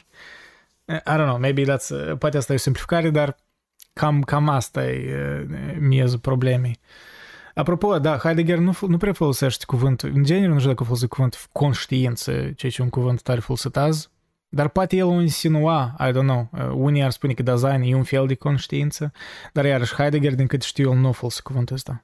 I 0.86 1.16
don't 1.16 1.26
know, 1.26 1.40
maybe 1.40 1.64
that's, 1.64 2.18
poate 2.20 2.38
asta 2.38 2.52
e 2.52 2.56
o 2.56 2.60
simplificare, 2.60 3.10
dar 3.10 3.38
cam, 3.94 4.22
cam 4.22 4.50
asta 4.50 4.86
e 4.86 5.48
miezul 5.80 6.20
problemei. 6.20 6.80
Apropo, 7.54 8.00
da, 8.00 8.18
Heidegger 8.18 8.58
nu, 8.58 8.74
nu 8.88 8.98
prea 8.98 9.14
folosește 9.14 9.66
cuvântul, 9.66 10.12
în 10.16 10.24
genere 10.24 10.48
nu 10.48 10.58
știu 10.58 10.70
dacă 10.70 10.84
folosește 10.84 11.16
cuvântul 11.16 11.40
conștiință, 11.52 12.32
ceea 12.32 12.72
ce 12.72 12.82
e 12.82 12.84
un 12.84 12.90
cuvânt 12.90 13.22
tare 13.22 13.40
folosit 13.40 13.78
azi, 13.78 14.10
dar 14.54 14.68
poate 14.68 14.96
el 14.96 15.06
o 15.06 15.22
insinua, 15.22 15.96
I 16.00 16.12
don't 16.12 16.28
know, 16.28 16.50
unii 16.74 17.04
ar 17.04 17.12
spune 17.12 17.34
că 17.34 17.44
design 17.44 17.82
e 17.82 17.96
un 17.96 18.04
fel 18.04 18.28
de 18.28 18.36
conștiință, 18.36 19.12
dar 19.54 19.66
iarăși 19.66 19.94
Heidegger, 19.94 20.36
din 20.36 20.48
cât 20.48 20.62
știu, 20.62 20.92
el 20.92 20.98
nu 20.98 21.12
folosește 21.12 21.48
cuvântul 21.48 21.76
ăsta. 21.76 22.04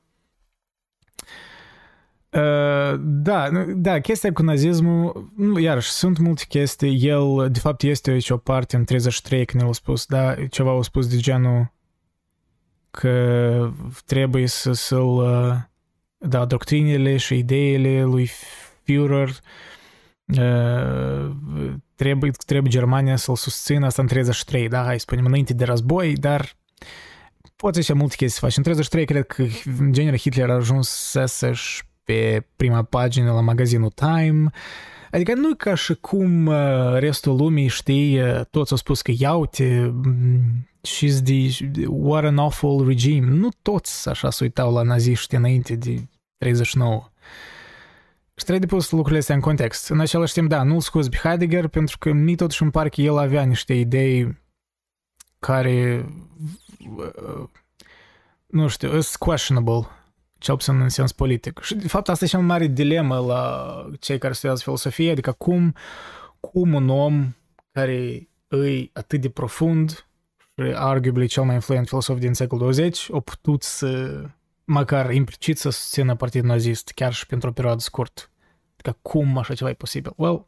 Uh, 2.31 2.99
da, 2.99 3.49
da, 3.67 3.99
chestia 3.99 4.33
cu 4.33 4.41
nazismul, 4.41 5.31
nu, 5.35 5.59
iarăși, 5.59 5.89
sunt 5.89 6.17
multe 6.17 6.43
chestii, 6.47 7.07
el, 7.07 7.47
de 7.51 7.59
fapt, 7.59 7.81
este 7.81 8.11
aici 8.11 8.29
o 8.29 8.37
parte 8.37 8.75
în 8.75 8.83
33 8.83 9.45
când 9.45 9.63
el 9.63 9.69
a 9.69 9.71
spus, 9.71 10.05
da, 10.05 10.35
ceva 10.49 10.77
a 10.77 10.81
spus 10.81 11.07
de 11.07 11.17
genul 11.17 11.73
că 12.91 13.71
trebuie 14.05 14.47
să, 14.47 14.71
să-l, 14.71 15.19
da, 16.17 16.45
doctrinele 16.45 17.17
și 17.17 17.37
ideile 17.37 18.03
lui 18.03 18.29
Führer 18.83 19.29
trebuie, 21.95 22.31
trebuie 22.45 22.71
Germania 22.71 23.15
să-l 23.15 23.35
susțină 23.35 23.85
asta 23.85 24.01
în 24.01 24.07
33, 24.07 24.67
da, 24.67 24.83
hai 24.83 24.93
să 24.93 24.99
spunem, 25.07 25.25
înainte 25.25 25.53
de 25.53 25.63
război, 25.63 26.13
dar 26.13 26.53
poate 27.55 27.81
și 27.81 27.93
multe 27.93 28.15
chestii 28.15 28.39
să 28.39 28.45
faci. 28.45 28.57
În 28.57 28.63
33 28.63 29.05
cred 29.05 29.25
că 29.25 29.45
în 29.79 29.91
genere 29.93 30.17
Hitler 30.17 30.49
a 30.49 30.53
ajuns 30.53 30.89
să-și 31.25 31.83
pe 32.03 32.45
prima 32.55 32.83
pagină 32.83 33.31
la 33.31 33.41
magazinul 33.41 33.89
Time, 33.89 34.49
Adică 35.11 35.33
nu 35.33 35.55
ca 35.55 35.75
și 35.75 35.93
cum 35.93 36.51
restul 36.93 37.35
lumii, 37.35 37.67
știi, 37.67 38.19
toți 38.49 38.71
au 38.71 38.77
spus 38.77 39.01
că 39.01 39.11
iau-te, 39.17 39.91
she's 40.87 41.23
the, 41.23 41.85
what 41.87 42.23
an 42.23 42.37
awful 42.37 42.87
regime. 42.87 43.27
Nu 43.27 43.49
toți 43.61 44.09
așa 44.09 44.29
se 44.29 44.43
uitau 44.43 44.73
la 44.73 44.81
naziști 44.81 45.35
înainte 45.35 45.75
de 45.75 46.07
39. 46.37 47.11
Și 48.39 48.45
trebuie 48.45 48.67
pus 48.67 48.91
lucrurile 48.91 49.19
astea 49.19 49.35
în 49.35 49.41
context. 49.41 49.89
În 49.89 49.99
același 49.99 50.33
timp, 50.33 50.49
da, 50.49 50.63
nu-l 50.63 50.81
scuz 50.81 51.09
pe 51.09 51.17
Heidegger, 51.17 51.67
pentru 51.67 51.97
că 51.97 52.11
mi 52.11 52.35
totuși 52.35 52.63
în 52.63 52.69
parcă 52.69 53.01
el 53.01 53.17
avea 53.17 53.43
niște 53.43 53.73
idei 53.73 54.37
care, 55.39 56.05
nu 58.45 58.67
știu, 58.67 58.89
sunt 58.89 59.15
questionable, 59.15 59.87
cel 60.37 60.55
puțin 60.55 60.81
în 60.81 60.89
sens 60.89 61.11
politic. 61.11 61.59
Și, 61.61 61.75
de 61.75 61.87
fapt, 61.87 62.09
asta 62.09 62.25
e 62.25 62.27
cea 62.27 62.37
mai 62.37 62.47
mare 62.47 62.67
dilemă 62.67 63.17
la 63.17 63.73
cei 63.99 64.17
care 64.17 64.33
studiază 64.33 64.61
filosofie, 64.63 65.11
adică 65.11 65.31
cum, 65.31 65.75
cum 66.39 66.73
un 66.73 66.89
om 66.89 67.35
care 67.71 68.29
îi 68.47 68.89
atât 68.93 69.21
de 69.21 69.29
profund 69.29 70.07
arguably 70.73 71.27
cel 71.27 71.43
mai 71.43 71.55
influent 71.55 71.87
filosof 71.87 72.17
din 72.17 72.33
secolul 72.33 72.63
20, 72.63 73.09
a 73.11 73.19
putut 73.19 73.63
să, 73.63 74.21
măcar 74.69 75.11
implicit, 75.11 75.57
să 75.57 75.69
susțină 75.69 76.15
partidul 76.15 76.47
nazist, 76.47 76.91
chiar 76.95 77.13
și 77.13 77.25
pentru 77.25 77.49
o 77.49 77.51
perioadă 77.51 77.79
scurtă. 77.79 78.21
Adică 78.73 78.97
cum 79.01 79.37
așa 79.37 79.53
ceva 79.53 79.69
e 79.69 79.73
posibil? 79.73 80.13
Well, 80.15 80.47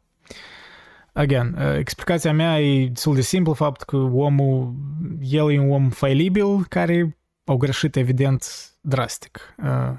again, 1.12 1.56
uh, 1.58 1.76
explicația 1.78 2.32
mea 2.32 2.60
e 2.60 2.86
destul 2.86 3.14
de 3.14 3.20
simplu, 3.20 3.52
faptul 3.52 3.86
că 3.86 4.16
omul, 4.16 4.74
el 5.20 5.52
e 5.52 5.58
un 5.58 5.70
om 5.70 5.90
failibil 5.90 6.64
care 6.64 7.18
au 7.44 7.56
greșit 7.56 7.96
evident 7.96 8.72
drastic. 8.80 9.54
Uh, 9.58 9.96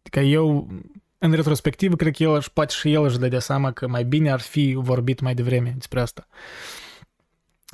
adică 0.00 0.20
eu, 0.20 0.68
în 1.18 1.32
retrospectivă, 1.32 1.96
cred 1.96 2.16
că 2.16 2.22
el, 2.22 2.44
poate 2.52 2.72
și 2.72 2.92
el 2.92 3.04
își 3.04 3.18
dădea 3.18 3.40
seama 3.40 3.72
că 3.72 3.88
mai 3.88 4.04
bine 4.04 4.30
ar 4.30 4.40
fi 4.40 4.74
vorbit 4.78 5.20
mai 5.20 5.34
devreme 5.34 5.72
despre 5.76 6.00
asta. 6.00 6.26
Uh, 6.28 6.81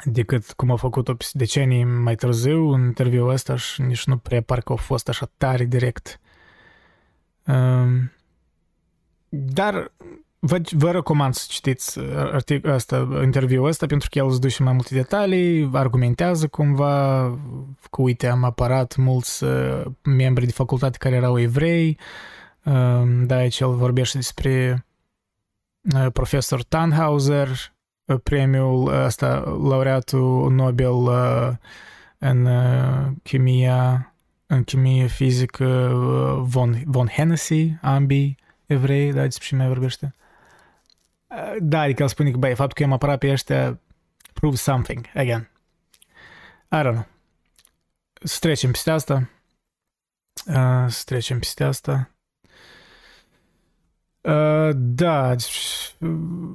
decât 0.04 0.52
cum 0.52 0.70
a 0.70 0.76
făcut-o 0.76 1.16
decenii 1.32 1.84
mai 1.84 2.14
târziu 2.14 2.68
în 2.68 2.84
interviul 2.84 3.28
ăsta 3.28 3.56
și 3.56 3.82
nici 3.82 4.04
nu 4.04 4.16
prea 4.16 4.42
parcă 4.42 4.72
a 4.72 4.76
fost 4.76 5.08
așa 5.08 5.30
tare 5.36 5.64
direct. 5.64 6.20
Um, 7.46 8.12
dar 9.28 9.92
vă, 10.38 10.60
vă 10.70 10.90
recomand 10.90 11.34
să 11.34 11.46
citiți 11.48 12.00
artic- 12.00 12.66
asta, 12.66 13.08
interviul 13.22 13.66
ăsta 13.66 13.86
pentru 13.86 14.08
că 14.10 14.18
el 14.18 14.26
îți 14.26 14.40
duce 14.40 14.62
mai 14.62 14.72
multe 14.72 14.94
detalii, 14.94 15.70
argumentează 15.72 16.48
cumva 16.48 17.22
că 17.90 18.02
uite 18.02 18.26
am 18.26 18.44
apărat 18.44 18.96
mulți 18.96 19.44
uh, 19.44 19.84
membri 20.02 20.46
de 20.46 20.52
facultate 20.52 20.98
care 20.98 21.14
erau 21.14 21.40
evrei, 21.40 21.98
um, 22.64 23.26
da, 23.26 23.36
aici 23.36 23.60
el 23.60 23.74
vorbește 23.74 24.16
despre 24.16 24.84
uh, 25.94 26.06
profesor 26.12 26.62
Tannhauser, 26.62 27.48
premiul 28.16 29.04
ăsta, 29.04 29.38
laureatul 29.62 30.52
Nobel 30.52 30.94
în 32.18 32.48
chimia, 33.22 34.12
în 34.46 34.64
chimie 34.64 35.06
fizică 35.06 35.90
von, 36.42 36.82
von 36.84 37.06
Hennessy, 37.06 37.74
ambii 37.80 38.38
evrei, 38.66 39.12
da, 39.12 39.22
despre 39.22 39.46
ce 39.46 39.56
mai 39.56 39.66
vorbește. 39.66 40.14
Da, 41.60 41.80
adică 41.80 42.02
el 42.02 42.08
spune 42.08 42.30
că, 42.30 42.36
băi, 42.36 42.54
faptul 42.54 42.76
că 42.76 42.82
am 42.84 42.92
apărat 42.92 43.18
pe 43.18 43.30
ăștia 43.30 43.80
proves 44.32 44.62
something, 44.62 45.06
again. 45.14 45.50
I 46.70 46.80
don't 46.82 46.92
know. 46.92 47.06
Să 48.22 48.36
trecem 48.40 48.70
peste 48.70 48.90
asta. 48.90 49.30
Uh, 50.46 50.86
să 50.88 51.02
trecem 51.04 51.38
peste 51.38 51.64
asta. 51.64 52.10
Uh, 54.20 54.70
da, 54.74 55.34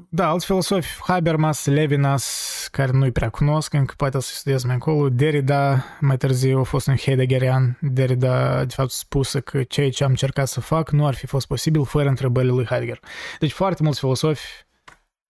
da, 0.10 0.30
alți 0.30 0.46
filosofi, 0.46 1.00
Habermas, 1.08 1.66
Levinas, 1.66 2.68
care 2.72 2.92
nu-i 2.92 3.12
prea 3.12 3.30
cunosc, 3.30 3.74
încă 3.74 3.94
poate 3.98 4.20
să 4.20 4.32
studiez 4.36 4.64
mai 4.64 4.74
încolo, 4.74 5.10
Derrida, 5.10 5.86
mai 6.00 6.18
târziu 6.18 6.60
a 6.60 6.64
fost 6.64 6.88
un 6.88 6.96
Heideggerian, 6.96 7.78
Derrida, 7.82 8.66
de 8.66 8.74
fapt, 8.74 8.92
spusă 8.92 9.42
că 9.42 9.64
ceea 9.64 9.90
ce 9.90 10.04
am 10.04 10.10
încercat 10.10 10.48
să 10.48 10.60
fac 10.60 10.92
nu 10.92 11.06
ar 11.06 11.14
fi 11.14 11.26
fost 11.26 11.48
posibil 11.48 11.86
fără 11.86 12.10
întrebările 12.10 12.52
lui 12.52 12.66
Heidegger. 12.66 13.00
Deci 13.40 13.52
foarte 13.52 13.84
mulți 13.84 14.00
filosofi 14.00 14.48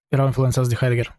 erau 0.08 0.26
influențați 0.26 0.70
de 0.70 0.76
Heidegger. 0.76 1.18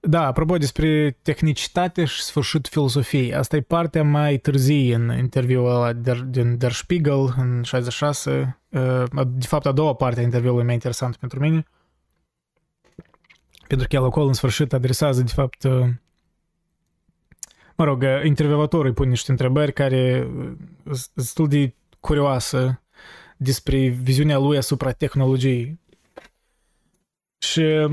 Da, 0.00 0.26
apropo 0.26 0.56
despre 0.56 1.18
tehnicitate 1.22 2.04
și 2.04 2.22
sfârșit 2.22 2.68
filosofiei, 2.68 3.34
asta 3.34 3.56
e 3.56 3.60
partea 3.60 4.02
mai 4.04 4.36
târzie 4.36 4.94
în 4.94 5.16
interviul 5.18 5.66
ăla 5.66 5.92
din 6.26 6.58
Der 6.58 6.72
Spiegel 6.72 7.34
în 7.36 7.62
66, 7.62 8.30
uh, 8.30 8.46
de 9.26 9.46
fapt 9.46 9.66
a 9.66 9.72
doua 9.72 9.94
parte 9.94 10.20
a 10.20 10.22
interviului 10.22 10.64
mai 10.64 10.74
interesant 10.74 11.16
pentru 11.16 11.40
mine, 11.40 11.66
pentru 13.66 13.86
că 13.88 13.96
el 13.96 14.04
acolo 14.04 14.26
în 14.26 14.32
sfârșit 14.32 14.72
adresează 14.72 15.22
de 15.22 15.32
fapt 15.34 15.62
uh, 15.62 15.88
mă 17.76 17.84
rog, 17.84 18.02
uh, 18.02 18.24
intervievatorul 18.24 18.86
îi 18.86 18.92
pune 18.92 19.08
niște 19.08 19.30
întrebări 19.30 19.72
care 19.72 20.28
sunt 20.84 21.10
destul 21.14 21.48
de 21.48 21.74
curioasă 22.00 22.82
despre 23.36 23.88
viziunea 23.88 24.38
lui 24.38 24.56
asupra 24.56 24.92
tehnologiei. 24.92 25.80
Și 27.38 27.88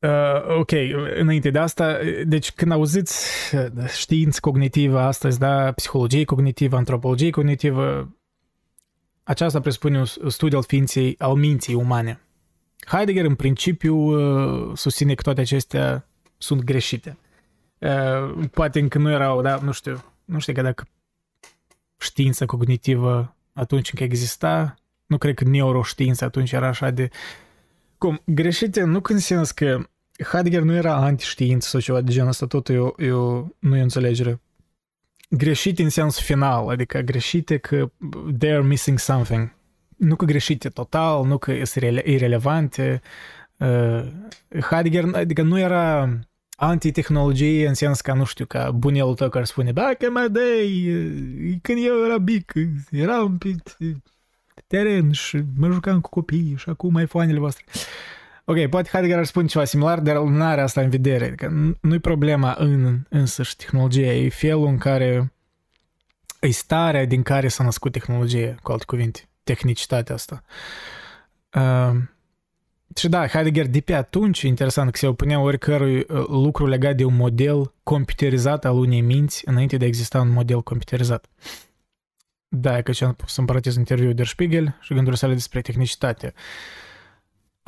Uh, 0.00 0.58
ok, 0.58 0.70
înainte 1.14 1.50
de 1.50 1.58
asta, 1.58 1.98
deci 2.26 2.52
când 2.52 2.72
auziți 2.72 3.26
uh, 3.54 3.88
știință 3.88 4.38
cognitivă 4.40 5.00
astăzi, 5.00 5.38
da, 5.38 5.72
psihologie 5.72 6.24
cognitivă, 6.24 6.76
antropologie 6.76 7.30
cognitivă, 7.30 8.14
aceasta 9.30 9.60
presupune 9.60 9.98
un 9.98 10.30
studiu 10.30 10.56
al 10.56 10.64
ființei, 10.64 11.14
al 11.18 11.34
minții 11.34 11.74
umane. 11.74 12.20
Heidegger, 12.86 13.24
în 13.24 13.34
principiu, 13.34 13.96
uh, 13.96 14.76
susține 14.76 15.14
că 15.14 15.22
toate 15.22 15.40
acestea 15.40 16.06
sunt 16.38 16.62
greșite. 16.62 17.18
Uh, 17.78 18.48
poate 18.50 18.80
încă 18.80 18.98
nu 18.98 19.10
erau, 19.10 19.42
da, 19.42 19.56
nu 19.62 19.72
știu, 19.72 20.04
nu 20.24 20.38
știu 20.38 20.52
că 20.52 20.62
dacă 20.62 20.86
știința 21.98 22.46
cognitivă 22.46 23.36
atunci 23.52 23.92
încă 23.92 24.04
exista, 24.04 24.74
nu 25.06 25.18
cred 25.18 25.34
că 25.34 25.44
neuroștiința 25.44 26.26
atunci 26.26 26.52
era 26.52 26.66
așa 26.66 26.90
de 26.90 27.08
cum, 27.98 28.22
greșite 28.24 28.82
nu 28.82 29.00
în 29.02 29.18
sens 29.18 29.50
că 29.50 29.88
Heidegger 30.30 30.62
nu 30.62 30.74
era 30.74 30.94
anti-știință 30.94 31.68
sau 31.68 31.80
ceva 31.80 32.00
de 32.00 32.12
genul 32.12 32.28
ăsta, 32.28 32.46
tot 32.46 32.68
eu, 32.68 32.94
eu 32.98 33.54
nu 33.58 33.76
e 33.76 33.80
înțelegere. 33.80 34.40
Greșite 35.32 35.82
în 35.82 35.88
sens 35.88 36.20
final, 36.20 36.68
adică 36.68 36.98
greșite 36.98 37.56
că 37.56 37.90
they're 38.32 38.62
missing 38.62 38.98
something. 38.98 39.52
Nu 39.96 40.16
că 40.16 40.24
greșite 40.24 40.68
total, 40.68 41.24
nu 41.24 41.38
că 41.38 41.64
sunt 41.64 41.84
irelevante. 42.04 43.00
Uh, 43.56 44.06
Heidegger, 44.60 45.04
adică 45.14 45.42
nu 45.42 45.58
era 45.58 46.18
antitehnologie 46.56 47.68
în 47.68 47.74
sens 47.74 48.00
ca, 48.00 48.14
nu 48.14 48.24
știu, 48.24 48.46
ca 48.46 48.70
bunelul 48.70 49.14
tău 49.14 49.28
care 49.28 49.44
spune 49.44 49.72
back 49.72 50.02
in 50.02 50.12
my 50.12 50.26
day, 50.30 50.90
când 51.62 51.78
eu 51.84 52.04
eram 52.04 52.22
mic, 52.22 52.52
eram 52.90 53.38
pe 53.38 53.56
teren 54.66 55.12
și 55.12 55.42
mă 55.56 55.70
jucam 55.70 56.00
cu 56.00 56.08
copiii 56.08 56.56
și 56.56 56.68
acum 56.68 56.98
iPhone-ele 56.98 57.38
voastre. 57.38 57.64
Ok, 58.44 58.66
poate 58.66 58.88
Heidegger 58.92 59.18
ar 59.18 59.24
spune 59.24 59.46
ceva 59.46 59.64
similar, 59.64 60.00
dar 60.00 60.16
nu 60.16 60.44
are 60.44 60.60
asta 60.60 60.80
în 60.80 60.90
vedere. 60.90 61.24
Adică 61.24 61.76
nu-i 61.80 61.98
problema 61.98 62.54
în 62.58 63.00
însăși 63.08 63.56
tehnologia, 63.56 64.12
e 64.12 64.28
felul 64.28 64.66
în 64.66 64.78
care 64.78 65.32
e 66.40 66.50
starea 66.50 67.04
din 67.04 67.22
care 67.22 67.48
s-a 67.48 67.64
născut 67.64 67.92
tehnologia, 67.92 68.54
cu 68.62 68.72
alte 68.72 68.84
cuvinte, 68.84 69.28
tehnicitatea 69.44 70.14
asta. 70.14 70.42
Uh, 71.54 71.96
și 72.96 73.08
da, 73.08 73.26
Heidegger 73.26 73.66
de 73.66 73.80
pe 73.80 73.94
atunci, 73.94 74.40
interesant 74.42 74.90
că 74.90 74.96
se 74.98 75.06
opunea 75.06 75.40
oricărui 75.40 75.96
uh, 75.96 76.26
lucru 76.28 76.66
legat 76.66 76.96
de 76.96 77.04
un 77.04 77.16
model 77.16 77.74
computerizat 77.82 78.64
al 78.64 78.76
unei 78.76 79.00
minți 79.00 79.48
înainte 79.48 79.76
de 79.76 79.84
a 79.84 79.86
exista 79.86 80.20
un 80.20 80.30
model 80.30 80.62
computerizat. 80.62 81.26
Da, 82.48 82.78
e 82.78 82.82
că 82.82 82.92
ce 82.92 83.04
am 83.04 83.12
pus 83.12 83.36
în 83.36 83.44
paranteză 83.44 83.78
interviul 83.78 84.14
Der 84.14 84.26
Spiegel 84.26 84.76
și 84.80 84.88
gândurile 84.88 85.16
sale 85.16 85.32
despre 85.32 85.60
tehnicitate. 85.60 86.34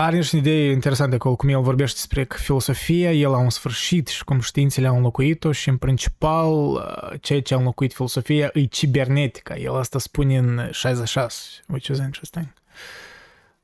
Are 0.03 0.16
niște 0.16 0.36
idei 0.36 0.70
interesante 0.70 1.14
acolo, 1.14 1.36
cum 1.36 1.48
el 1.48 1.61
vorbește 1.61 1.94
despre 1.94 2.24
că 2.24 2.36
filosofia, 2.36 3.12
el 3.12 3.34
a 3.34 3.38
un 3.38 3.50
sfârșit 3.50 4.09
și 4.09 4.24
cum 4.24 4.40
științele 4.40 4.86
au 4.86 4.96
înlocuit-o 4.96 5.53
și 5.53 5.68
în 5.68 5.76
principal 5.76 6.53
uh, 6.53 7.20
ceea 7.20 7.42
ce 7.42 7.55
a 7.55 7.57
înlocuit 7.57 7.92
filosofia 7.92 8.50
e 8.53 8.64
cibernetica. 8.64 9.57
El 9.57 9.76
asta 9.76 9.98
spune 9.98 10.38
în 10.38 10.68
66, 10.70 11.36
which 11.68 11.86
is 11.86 11.98
interesting. 11.98 12.53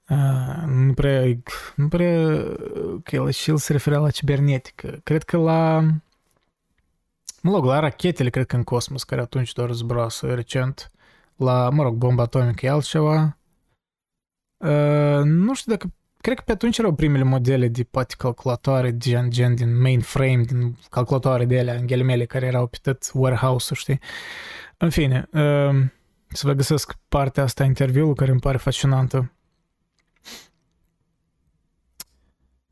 Uh, 0.09 0.63
nu 0.67 0.93
prea, 0.93 1.23
nu 1.75 1.89
prea 1.89 2.43
că 3.03 3.15
el 3.17 3.31
și 3.31 3.51
el 3.51 3.57
se 3.57 3.73
referea 3.73 3.99
la 3.99 4.11
cibernetică. 4.11 5.01
Cred 5.03 5.23
că 5.23 5.37
la 5.37 5.81
mă 7.43 7.53
rog, 7.53 7.65
la 7.65 7.79
rachetele, 7.79 8.31
cred 8.31 8.47
că 8.47 8.57
în 8.57 8.65
cosmos, 8.65 9.05
care 9.05 9.21
atunci 9.21 9.53
doar 9.53 9.73
zbrasă 9.73 10.35
recent, 10.35 10.91
la, 11.37 11.71
mă 11.71 11.83
rog, 11.83 11.95
bomba 11.95 12.23
atomică 12.23 12.67
e 12.67 12.71
altceva. 12.71 13.37
Uh, 14.57 15.23
nu 15.25 15.55
știu 15.55 15.73
dacă 15.73 15.93
cred 16.21 16.37
că 16.37 16.43
pe 16.47 16.53
atunci 16.53 16.79
erau 16.79 16.95
primele 16.95 17.23
modele 17.23 17.69
de 17.69 17.85
poate 17.85 18.15
calculatoare 18.19 18.97
gen, 18.97 19.31
gen 19.31 19.55
din 19.55 19.81
mainframe, 19.81 20.43
din 20.43 20.77
calculatoare 20.91 21.45
de 21.45 21.59
alea, 21.59 21.75
în 21.75 21.87
ghilimele, 21.87 22.25
care 22.25 22.47
erau 22.47 22.67
pe 22.67 22.79
tot 22.83 23.11
warehouse-ul, 23.13 23.79
știi? 23.81 24.01
În 24.77 24.91
fine, 24.91 25.29
uh, 25.33 25.87
să 26.29 26.47
vă 26.47 26.53
găsesc 26.53 26.93
partea 27.09 27.43
asta 27.43 27.63
a 27.63 27.67
interviului 27.67 28.15
care 28.15 28.31
îmi 28.31 28.41
pare 28.41 28.57
fascinantă. 28.57 29.33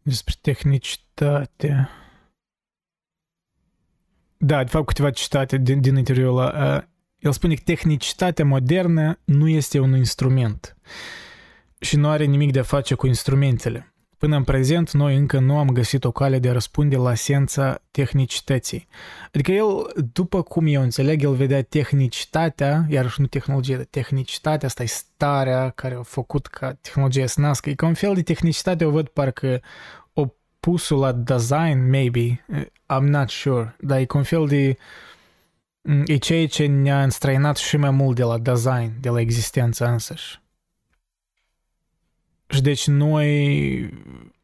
Despre 0.02 0.34
tehnicitate. 0.40 1.88
Da, 4.36 4.64
de 4.64 4.70
fapt, 4.70 4.86
câteva 4.86 5.10
citate 5.10 5.56
din, 5.56 5.80
din 5.80 5.96
interviul 5.96 6.38
ăla. 6.38 6.76
Uh, 6.76 6.82
el 7.18 7.32
spune 7.32 7.54
că 7.54 7.60
tehnicitatea 7.64 8.44
modernă 8.44 9.18
nu 9.24 9.48
este 9.48 9.78
un 9.78 9.96
instrument 9.96 10.76
și 11.78 11.96
nu 11.96 12.08
are 12.08 12.24
nimic 12.24 12.52
de 12.52 12.58
a 12.58 12.62
face 12.62 12.94
cu 12.94 13.06
instrumentele. 13.06 13.90
Până 14.18 14.36
în 14.36 14.44
prezent, 14.44 14.90
noi 14.90 15.16
încă 15.16 15.38
nu 15.38 15.58
am 15.58 15.68
găsit 15.68 16.04
o 16.04 16.10
cale 16.10 16.38
de 16.38 16.48
a 16.48 16.52
răspunde 16.52 16.96
la 16.96 17.10
esența 17.10 17.82
tehnicității. 17.90 18.86
Adică 19.32 19.52
el, 19.52 19.66
după 20.12 20.42
cum 20.42 20.66
eu 20.66 20.82
înțeleg, 20.82 21.22
el 21.22 21.34
vedea 21.34 21.62
tehnicitatea, 21.62 22.86
iarăși 22.88 23.20
nu 23.20 23.26
tehnologie, 23.26 23.76
dar 23.76 23.86
tehnicitatea, 23.90 24.68
asta 24.68 24.82
e 24.82 24.86
starea 24.86 25.70
care 25.70 25.94
a 25.94 26.02
făcut 26.02 26.46
ca 26.46 26.72
tehnologia 26.80 27.26
să 27.26 27.40
nască. 27.40 27.70
E 27.70 27.74
ca 27.74 27.86
un 27.86 27.94
fel 27.94 28.14
de 28.14 28.22
tehnicitate, 28.22 28.84
o 28.84 28.90
văd 28.90 29.08
parcă 29.08 29.60
opusul 30.12 30.98
la 30.98 31.12
design, 31.12 31.90
maybe, 31.90 32.44
I'm 32.94 33.04
not 33.04 33.28
sure, 33.30 33.76
dar 33.80 33.98
e 33.98 34.04
ca 34.04 34.18
un 34.18 34.24
fel 34.24 34.46
de 34.46 34.76
e 36.06 36.16
ceea 36.16 36.46
ce 36.46 36.66
ne-a 36.66 37.02
înstrăinat 37.02 37.56
și 37.56 37.76
mai 37.76 37.90
mult 37.90 38.16
de 38.16 38.22
la 38.22 38.38
design, 38.38 38.92
de 39.00 39.08
la 39.08 39.20
existența 39.20 39.90
însăși. 39.90 40.44
Și 42.48 42.60
deci 42.60 42.86
noi, 42.86 43.90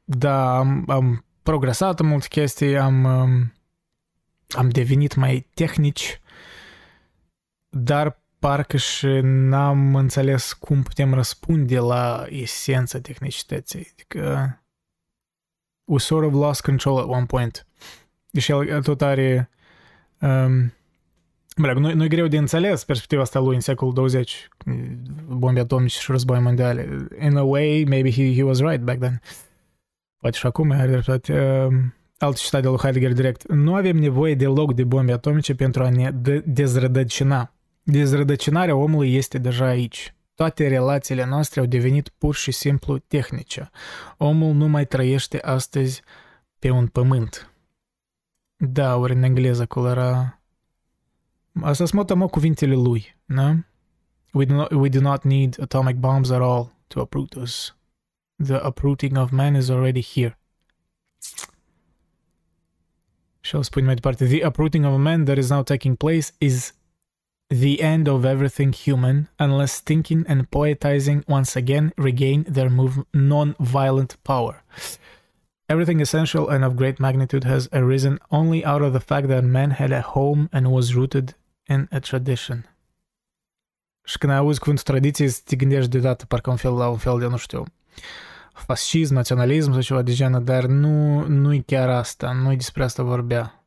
da, 0.04 0.58
am, 0.58 0.84
am 0.88 1.24
progresat 1.42 2.00
în 2.00 2.06
multe 2.06 2.26
chestii, 2.28 2.78
am, 2.78 3.04
um, 3.04 3.52
am 4.48 4.68
devenit 4.68 5.14
mai 5.14 5.46
tehnici, 5.54 6.20
dar 7.68 8.22
parcă 8.38 8.76
și 8.76 9.06
n-am 9.22 9.94
înțeles 9.94 10.52
cum 10.52 10.82
putem 10.82 11.14
răspunde 11.14 11.78
la 11.78 12.24
esența 12.28 13.00
tehnicității. 13.00 13.88
Adică 13.92 14.56
we 15.84 15.98
sort 15.98 16.26
of 16.26 16.32
lost 16.32 16.60
control 16.60 16.98
at 16.98 17.06
one 17.08 17.26
point. 17.26 17.66
Deci 18.30 18.48
el 18.48 18.82
tot 18.82 19.02
are 19.02 19.50
um, 20.20 20.72
Bля, 21.56 21.72
nu, 21.72 21.94
nu 21.94 22.04
e 22.04 22.08
greu 22.08 22.26
de 22.26 22.36
înțeles 22.36 22.84
perspectiva 22.84 23.22
asta 23.22 23.38
lui 23.38 23.54
în 23.54 23.60
secolul 23.60 23.94
20, 23.94 24.48
bombe 25.26 25.60
atomice 25.60 25.98
și 25.98 26.10
război 26.10 26.40
mondiale. 26.40 27.06
In 27.20 27.36
a 27.36 27.42
way, 27.42 27.84
maybe 27.88 28.10
he, 28.10 28.34
he 28.34 28.42
was 28.42 28.60
right 28.60 28.80
back 28.80 28.98
then. 28.98 29.20
Poate 30.18 30.36
și 30.36 30.46
acum 30.46 30.70
are 30.70 30.90
dreptate. 30.90 31.32
Uh, 31.32 31.74
altă 32.18 32.38
citate 32.42 32.62
de 32.62 32.68
lui 32.68 32.78
Heidegger 32.78 33.12
direct. 33.12 33.52
Nu 33.52 33.74
avem 33.74 33.96
nevoie 33.96 34.34
deloc 34.34 34.74
de 34.74 34.84
bombe 34.84 35.12
atomice 35.12 35.54
pentru 35.54 35.82
a 35.82 35.88
ne 35.88 36.10
de- 36.10 36.42
dezrădăcina. 36.46 37.54
Dezrădăcinarea 37.82 38.76
omului 38.76 39.14
este 39.14 39.38
deja 39.38 39.66
aici. 39.66 40.14
Toate 40.34 40.68
relațiile 40.68 41.26
noastre 41.26 41.60
au 41.60 41.66
devenit 41.66 42.08
pur 42.08 42.34
și 42.34 42.50
simplu 42.50 42.98
tehnice. 42.98 43.70
Omul 44.16 44.54
nu 44.54 44.68
mai 44.68 44.86
trăiește 44.86 45.40
astăzi 45.40 46.02
pe 46.58 46.70
un 46.70 46.86
pământ. 46.86 47.52
Da, 48.56 48.96
ori 48.96 49.12
în 49.12 49.22
engleză 49.22 49.62
acolo 49.62 49.88
era 49.88 50.41
Sunt 51.72 52.14
mă 52.14 52.28
cuvintele 52.28 52.74
lui, 52.74 53.16
nu? 53.24 53.64
We 54.32 54.44
do, 54.44 54.54
not, 54.54 54.70
we 54.70 54.88
do 54.88 55.00
not 55.00 55.24
need 55.24 55.60
atomic 55.60 55.96
bombs 55.96 56.30
at 56.30 56.40
all 56.40 56.72
to 56.86 57.00
uproot 57.00 57.34
us. 57.34 57.76
The 58.36 58.60
uprooting 58.66 59.16
of 59.16 59.30
man 59.30 59.54
is 59.54 59.68
already 59.68 60.02
here. 60.02 60.38
Și 63.40 63.54
o 63.54 63.62
spune 63.62 63.86
mai 63.86 63.94
departe, 63.94 64.26
the 64.26 64.46
uprooting 64.46 64.84
of 64.84 64.98
man 64.98 65.24
that 65.24 65.36
is 65.36 65.48
now 65.50 65.62
taking 65.62 65.96
place 65.96 66.32
is 66.38 66.74
the 67.46 67.80
end 67.80 68.06
of 68.06 68.24
everything 68.24 68.74
human 68.74 69.30
unless 69.38 69.80
thinking 69.80 70.24
and 70.28 70.46
poetizing 70.48 71.22
once 71.28 71.58
again 71.58 71.92
regain 71.96 72.42
their 72.42 72.70
non-violent 73.10 74.18
power. 74.22 74.64
Everything 75.66 76.00
essential 76.00 76.48
and 76.48 76.64
of 76.64 76.76
great 76.76 76.98
magnitude 76.98 77.44
has 77.44 77.68
arisen 77.72 78.18
only 78.30 78.64
out 78.64 78.82
of 78.82 78.92
the 78.92 79.00
fact 79.00 79.28
that 79.28 79.44
man 79.44 79.70
had 79.70 79.92
a 79.92 80.00
home 80.00 80.48
and 80.52 80.66
was 80.66 80.94
rooted 80.94 81.34
in 81.68 81.88
a 81.90 81.98
tradition. 81.98 82.76
Și 84.04 84.18
când 84.18 84.32
auzi 84.32 84.58
cuvântul 84.58 84.84
tradiție, 84.84 85.30
te 85.44 85.56
gândești 85.56 85.90
deodată 85.90 86.26
parcă 86.26 86.50
un 86.50 86.56
fel 86.56 86.72
la 86.74 86.88
un 86.88 86.96
fel 86.96 87.18
de, 87.18 87.26
nu 87.26 87.36
știu, 87.36 87.64
fascism, 88.52 89.14
naționalism 89.14 89.72
sau 89.72 89.80
ceva 89.80 90.02
de 90.02 90.12
genul, 90.12 90.44
dar 90.44 90.64
nu, 90.64 91.26
nu 91.26 91.54
e 91.54 91.62
chiar 91.66 91.88
asta, 91.88 92.32
nu 92.32 92.52
e 92.52 92.56
despre 92.56 92.82
asta 92.82 93.02
vorbea. 93.02 93.66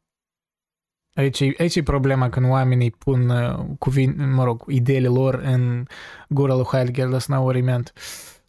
Aici, 1.14 1.42
aici 1.42 1.76
e 1.76 1.84
problema 1.84 2.30
când 2.30 2.50
oamenii 2.50 2.92
pun 2.92 3.30
uh, 3.30 3.66
cuvinte, 3.80 4.24
mă 4.24 4.44
rog, 4.44 4.64
ideile 4.68 5.08
lor 5.08 5.34
în 5.34 5.86
gura 6.30 6.54
lui 6.54 6.64
Heidegger, 6.64 7.08
dar 7.08 7.24
n-au 7.28 7.46
oriment. 7.46 7.94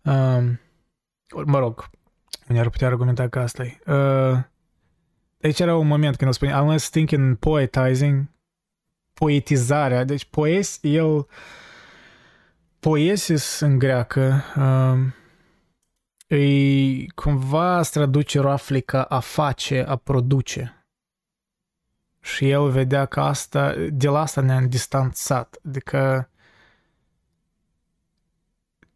Uh, 0.02 0.50
mă 1.44 1.58
rog, 1.58 1.90
unii 2.48 2.60
ar 2.60 2.68
putea 2.68 2.86
argumenta 2.86 3.28
că 3.28 3.38
asta 3.38 3.64
e. 3.64 3.78
Uh, 3.86 4.38
aici 5.42 5.60
era 5.60 5.76
un 5.76 5.86
moment 5.86 6.16
când 6.16 6.30
el 6.30 6.36
spune, 6.36 6.60
unless 6.60 6.90
thinking 6.90 7.36
poetizing, 7.36 8.24
poetizarea. 9.18 10.04
Deci 10.04 10.24
poes, 10.24 10.78
el 10.82 11.26
poesis 12.78 13.60
în 13.60 13.78
greacă 13.78 14.42
um, 14.56 15.14
e 16.38 17.06
cumva 17.14 17.82
se 17.82 17.90
traduce 17.92 18.40
roughly 18.40 18.80
ca 18.80 19.02
a 19.02 19.20
face, 19.20 19.84
a 19.88 19.96
produce. 19.96 20.86
Și 22.20 22.50
el 22.50 22.70
vedea 22.70 23.06
că 23.06 23.20
asta, 23.20 23.74
de 23.90 24.08
la 24.08 24.20
asta 24.20 24.40
ne-am 24.40 24.68
distanțat. 24.68 25.58
Adică 25.64 26.30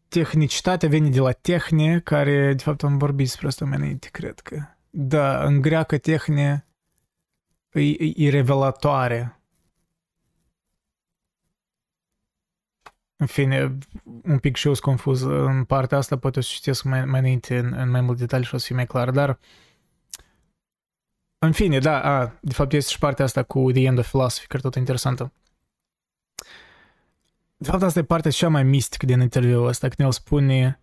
tehnicitatea 0.08 0.88
vine 0.88 1.08
de 1.08 1.20
la 1.20 1.32
tehne, 1.32 2.00
care, 2.00 2.54
de 2.54 2.62
fapt, 2.62 2.82
am 2.82 2.98
vorbit 2.98 3.26
despre 3.26 3.46
asta 3.46 3.64
mai 3.64 3.76
înainte, 3.76 4.08
cred 4.08 4.40
că. 4.40 4.56
Da, 4.90 5.44
în 5.44 5.60
greacă 5.60 5.98
tehne 5.98 6.66
e, 7.72 8.24
e 8.24 8.30
revelatoare 8.30 9.39
În 13.20 13.26
fine, 13.26 13.78
un 14.22 14.38
pic 14.38 14.56
și 14.56 14.66
eu 14.66 14.72
sunt 14.72 14.84
confuz 14.84 15.22
în 15.22 15.64
partea 15.64 15.98
asta, 15.98 16.18
poate 16.18 16.38
o 16.38 16.42
să 16.42 16.48
citesc 16.52 16.82
mai, 16.82 17.04
mai 17.04 17.20
înainte 17.20 17.58
în, 17.58 17.72
în 17.72 17.90
mai 17.90 18.00
mult 18.00 18.18
detalii 18.18 18.46
și 18.46 18.54
o 18.54 18.58
să 18.58 18.66
fie 18.66 18.74
mai 18.74 18.86
clar, 18.86 19.10
dar 19.10 19.38
în 21.38 21.52
fine, 21.52 21.78
da, 21.78 22.00
a, 22.00 22.38
de 22.40 22.52
fapt 22.52 22.72
este 22.72 22.90
și 22.90 22.98
partea 22.98 23.24
asta 23.24 23.42
cu 23.42 23.72
The 23.72 23.82
End 23.82 23.98
of 23.98 24.08
Philosophy, 24.08 24.46
care 24.46 24.62
tot 24.62 24.74
interesantă. 24.74 25.32
De 27.56 27.68
fapt, 27.70 27.82
asta 27.82 27.98
e 27.98 28.04
partea 28.04 28.30
cea 28.30 28.48
mai 28.48 28.62
mistică 28.62 29.06
din 29.06 29.20
interviul 29.20 29.66
ăsta, 29.66 29.88
când 29.88 30.08
el 30.08 30.12
spune 30.12 30.80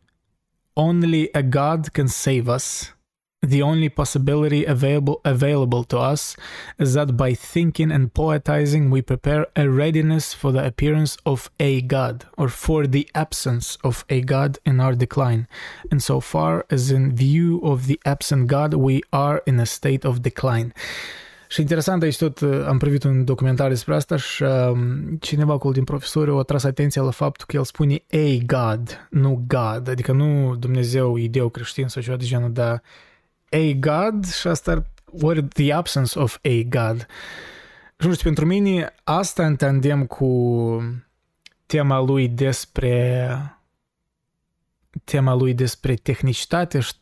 Only 0.73 1.29
a 1.31 1.41
God 1.41 1.87
can 1.87 2.07
save 2.07 2.51
us 2.51 2.96
The 3.43 3.61
only 3.61 3.89
possibility 3.89 4.65
available 4.65 5.21
available 5.23 5.83
to 5.85 5.99
us 5.99 6.35
is 6.79 6.95
that 6.95 7.15
by 7.15 7.35
thinking 7.35 7.91
and 7.91 8.11
poetizing 8.11 8.89
we 8.89 9.03
prepare 9.03 9.45
a 9.55 9.69
readiness 9.69 10.33
for 10.33 10.51
the 10.51 10.65
appearance 10.65 11.17
of 11.23 11.51
a 11.59 11.81
god 11.81 12.25
or 12.35 12.49
for 12.49 12.87
the 12.87 13.07
absence 13.13 13.77
of 13.83 14.05
a 14.09 14.21
god 14.21 14.57
in 14.65 14.79
our 14.79 14.95
decline. 14.95 15.47
And 15.91 16.01
so 16.01 16.19
far 16.19 16.65
as 16.71 16.89
in 16.89 17.15
view 17.15 17.61
of 17.61 17.85
the 17.85 17.99
absent 18.05 18.47
god 18.47 18.73
we 18.73 19.03
are 19.13 19.43
in 19.45 19.59
a 19.59 19.67
state 19.67 20.03
of 20.03 20.21
decline. 20.21 20.73
Și 21.49 21.61
interesant 21.61 22.03
aici 22.03 22.17
tot 22.17 22.41
am 22.67 22.77
privit 22.77 23.03
un 23.03 23.25
documentar 23.25 23.69
despre 23.69 23.95
asta 23.95 24.15
și 24.15 24.43
um, 24.43 25.17
cineva 25.19 25.53
acolo 25.53 25.73
din 25.73 25.83
profesori 25.83 26.31
a 26.31 26.41
tras 26.41 26.63
atenția 26.63 27.01
la 27.01 27.11
faptul 27.11 27.45
că 27.47 27.55
el 27.55 27.63
spune 27.63 28.03
a 28.11 28.43
God, 28.45 29.07
nu 29.09 29.43
God, 29.47 29.87
adică 29.89 30.11
nu 30.11 30.55
Dumnezeu 30.55 31.15
ideu 31.15 31.49
creștin 31.49 31.87
sau 31.87 32.01
ceva 32.01 32.17
de 32.17 32.25
genul, 32.25 32.51
dar 32.51 32.81
a 33.49 33.77
God 33.79 34.25
și 34.25 34.47
asta 34.47 34.85
or 35.21 35.41
the 35.41 35.73
absence 35.73 36.19
of 36.19 36.39
a 36.43 36.67
God. 36.69 37.05
Și 37.99 38.07
nu 38.07 38.13
știu, 38.13 38.23
pentru 38.23 38.45
mine 38.45 38.93
asta 39.03 39.45
în 39.45 39.55
tandem 39.55 40.05
cu 40.05 40.81
tema 41.65 41.99
lui 41.99 42.27
despre 42.27 43.29
tema 45.03 45.33
lui 45.33 45.53
despre 45.53 45.93
tehnicitate 45.93 46.79
și 46.79 46.93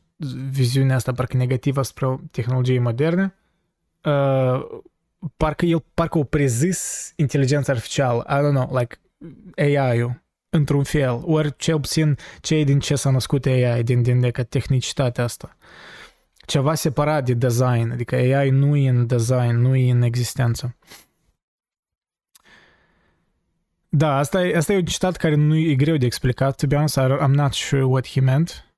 viziunea 0.50 0.96
asta 0.96 1.12
parcă 1.12 1.38
negativă 1.38 1.82
spre 1.82 2.20
tehnologii 2.32 2.80
moderne, 2.80 3.36
uh, 4.04 4.66
parcă 5.38 5.66
el 5.66 5.84
parcă 5.94 6.18
o 6.18 6.24
prezis 6.24 7.12
inteligența 7.16 7.72
artificială, 7.72 8.26
I 8.30 8.34
don't 8.34 8.54
know, 8.54 8.78
like 8.78 9.00
AI-ul, 9.56 10.24
într-un 10.50 10.84
fel, 10.84 11.22
ori 11.24 11.56
cel 11.58 11.80
puțin 11.80 12.18
cei 12.42 12.64
din 12.64 12.80
ce 12.80 12.96
s-a 12.96 13.10
născut 13.10 13.46
AI, 13.46 13.84
din, 13.84 14.02
din 14.02 14.20
de 14.20 14.32
tehnicitatea 14.32 15.24
asta. 15.24 15.58
Ceva 16.46 16.76
separat 16.76 17.26
de 17.26 17.34
design, 17.34 17.92
adică 17.92 18.16
AI 18.16 18.50
nu 18.50 18.76
e 18.76 18.90
în 18.90 19.08
design, 19.08 19.56
nu 19.56 19.76
e 19.76 19.92
în 19.92 20.02
existență. 20.02 20.76
Da, 23.90 24.18
asta 24.18 24.46
e, 24.46 24.56
asta 24.56 24.74
e 24.74 24.78
un 24.78 24.86
citat 24.86 25.16
care 25.16 25.36
nu 25.36 25.56
e 25.56 25.76
greu 25.76 25.98
de 25.98 26.06
explicat, 26.06 26.56
to 26.56 26.68
be 26.68 26.76
honest, 26.76 27.00
I'm 27.00 27.32
not 27.32 27.54
sure 27.54 27.84
what 27.84 28.08
he 28.08 28.22
meant. 28.22 28.74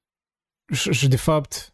Și, 0.74 0.92
și 0.92 1.08
de 1.08 1.18
fapt, 1.18 1.74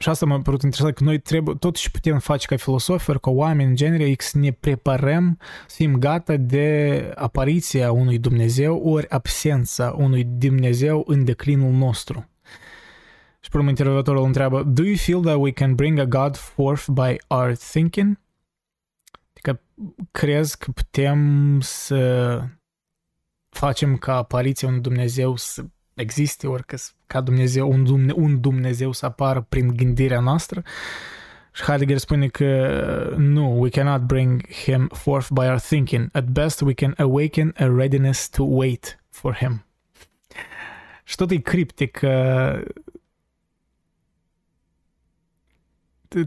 și 0.00 0.08
asta 0.08 0.26
m-a 0.26 0.40
părut 0.40 0.62
interesant, 0.62 0.94
că 0.94 1.04
noi 1.04 1.18
trebuie, 1.18 1.56
totuși 1.58 1.90
putem 1.90 2.18
face 2.18 2.46
ca 2.46 2.56
filosofi, 2.56 3.18
ca 3.18 3.30
oameni 3.30 3.68
în 3.68 3.76
genere, 3.76 4.14
să 4.18 4.38
ne 4.38 4.50
preparăm, 4.50 5.38
să 5.66 5.74
fim 5.74 5.98
gata 5.98 6.36
de 6.36 7.12
apariția 7.14 7.92
unui 7.92 8.18
Dumnezeu, 8.18 8.76
ori 8.76 9.08
absența 9.08 9.94
unui 9.98 10.24
Dumnezeu 10.24 11.04
în 11.06 11.24
declinul 11.24 11.72
nostru. 11.72 12.29
Și 13.40 13.48
până 13.50 13.68
intervievatorul 13.68 14.24
întreabă, 14.24 14.62
Do 14.62 14.82
you 14.82 14.96
feel 14.96 15.20
that 15.20 15.36
we 15.36 15.50
can 15.50 15.74
bring 15.74 15.98
a 15.98 16.04
God 16.04 16.36
forth 16.36 16.86
by 16.92 17.16
our 17.26 17.56
thinking? 17.56 18.20
Adică 19.30 19.60
crezi 20.10 20.58
că 20.58 20.70
putem 20.70 21.60
să 21.60 22.42
facem 23.48 23.96
ca 23.96 24.16
apariția 24.16 24.68
unui 24.68 24.80
Dumnezeu 24.80 25.36
să 25.36 25.64
existe, 25.94 26.46
ori 26.46 26.64
că 26.66 26.76
ca 27.06 27.20
Dumnezeu, 27.20 27.70
un, 27.70 27.84
Dumne, 27.84 28.12
un 28.12 28.40
Dumnezeu 28.40 28.92
să 28.92 29.06
apară 29.06 29.46
prin 29.48 29.76
gândirea 29.76 30.20
noastră. 30.20 30.62
Și 31.52 31.62
Heidegger 31.62 31.98
spune 31.98 32.28
că 32.28 33.14
nu, 33.16 33.60
we 33.60 33.68
cannot 33.68 34.02
bring 34.02 34.48
him 34.48 34.88
forth 34.92 35.28
by 35.32 35.40
our 35.40 35.58
thinking. 35.58 36.08
At 36.12 36.24
best, 36.24 36.60
we 36.60 36.72
can 36.72 36.94
awaken 36.98 37.54
a 37.56 37.64
readiness 37.64 38.28
to 38.28 38.42
wait 38.42 39.02
for 39.10 39.34
him. 39.34 39.64
Și 41.04 41.16
tot 41.16 41.30
e 41.30 41.36
criptic. 41.36 42.00
Uh, 42.02 42.60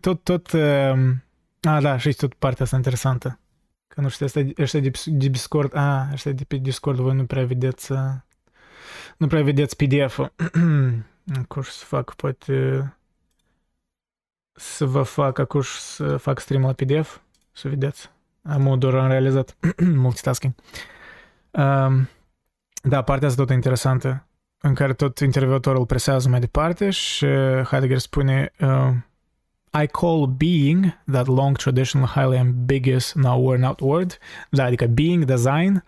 tot, 0.01 0.23
tot... 0.23 0.51
Uh, 0.51 1.11
a, 1.61 1.81
da, 1.81 1.97
și 1.97 2.13
tot 2.13 2.33
partea 2.33 2.65
asta 2.65 2.75
interesantă. 2.75 3.39
Că 3.87 4.01
nu 4.01 4.09
știu, 4.09 4.25
ăștia, 4.25 4.45
ăștia 4.59 4.79
de, 4.79 4.91
de 5.05 5.27
Discord, 5.27 5.75
a, 5.75 6.09
ăștia 6.11 6.31
de 6.31 6.43
pe 6.43 6.55
Discord 6.55 6.99
voi 6.99 7.15
nu 7.15 7.25
prea 7.25 7.45
vedeți 7.45 7.91
uh, 7.91 7.99
nu 9.17 9.27
prea 9.27 9.43
vedeți 9.43 9.75
PDF-ul. 9.75 10.33
Acum 11.41 11.61
să 11.61 11.85
fac, 11.85 12.15
poate 12.15 12.93
să 14.51 14.85
vă 14.85 15.03
fac 15.03 15.37
acum 15.39 15.61
să 15.61 16.17
fac 16.17 16.39
stream 16.39 16.61
la 16.61 16.73
PDF, 16.73 17.19
să 17.51 17.67
vedeți. 17.67 18.11
Am 18.43 18.79
doar 18.79 18.95
am 18.95 19.07
realizat 19.07 19.57
multitasking. 20.05 20.53
Um, 21.51 22.09
da, 22.81 23.01
partea 23.01 23.27
asta 23.27 23.43
tot 23.43 23.53
interesantă, 23.53 24.27
în 24.57 24.73
care 24.73 24.93
tot 24.93 25.19
intervievatorul 25.19 25.85
presează 25.85 26.29
mai 26.29 26.39
departe 26.39 26.89
și 26.89 27.25
Heidegger 27.63 27.97
spune 27.97 28.51
uh, 28.59 28.93
I 29.81 29.87
call 29.87 30.25
being, 30.25 30.97
that 31.11 31.27
long 31.27 31.57
traditional 31.57 32.07
highly 32.07 32.37
ambiguous 32.37 33.13
now 33.13 33.41
worn 33.41 33.63
out 33.63 33.79
word, 33.79 34.17
da, 34.49 34.63
adică 34.63 34.85
being, 34.85 35.23
design, 35.25 35.83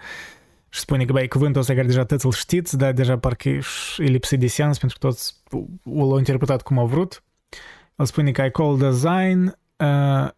și 0.69 0.79
spune 0.79 1.05
că, 1.05 1.11
băi, 1.11 1.27
cuvântul 1.27 1.61
ăsta 1.61 1.73
care 1.73 1.85
deja 1.85 2.05
toți 2.05 2.25
îl 2.25 2.31
știți, 2.31 2.77
dar 2.77 2.93
deja 2.93 3.17
parcă 3.17 3.49
e 3.49 3.61
lipsit 3.97 4.39
de 4.39 4.47
sens 4.47 4.77
pentru 4.77 4.97
că 4.99 5.07
toți 5.07 5.35
l-au 5.83 6.17
interpretat 6.17 6.61
cum 6.61 6.77
au 6.77 6.87
vrut. 6.87 7.23
El 7.95 8.05
spune 8.05 8.31
că 8.31 8.41
I 8.41 8.51
call 8.51 8.77
design 8.77 9.57
uh, 9.77 10.29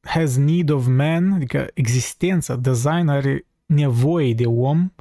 has 0.00 0.36
need 0.36 0.70
of 0.70 0.86
man, 0.86 1.32
adică 1.32 1.66
existența, 1.74 2.56
design 2.56 3.08
are 3.08 3.46
nevoie 3.66 4.34
de 4.34 4.46
om 4.46 4.92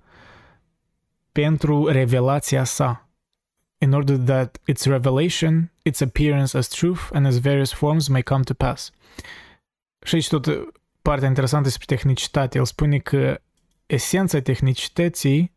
pentru 1.32 1.88
revelația 1.88 2.64
sa. 2.64 3.03
In 3.84 3.94
order 3.94 4.18
that 4.18 4.58
its 4.66 4.86
revelation, 4.86 5.72
its 5.82 6.02
appearance 6.02 6.58
as 6.58 6.68
truth 6.68 7.10
and 7.14 7.26
as 7.26 7.38
various 7.38 7.74
forms 7.74 8.08
may 8.08 8.22
come 8.22 8.44
to 8.44 8.54
pass. 8.54 8.92
Și 10.06 10.16
aici 10.16 10.28
tot 10.28 10.72
partea 11.02 11.28
interesantă 11.28 11.68
despre 11.68 11.96
tehnicitate. 11.96 12.58
El 12.58 12.66
spune 12.66 12.98
că 12.98 13.42
esența 13.86 14.40
tehnicității 14.40 15.52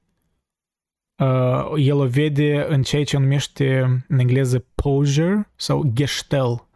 uh, 1.23 1.73
el 1.77 1.97
o 1.97 2.07
vede 2.07 2.67
în 2.69 2.83
ceea 2.83 3.05
ce 3.05 3.19
numește 3.19 3.81
în 4.09 4.19
engleză 4.19 4.67
posure 4.75 5.51
sau 5.57 5.91
gestel. 5.93 6.69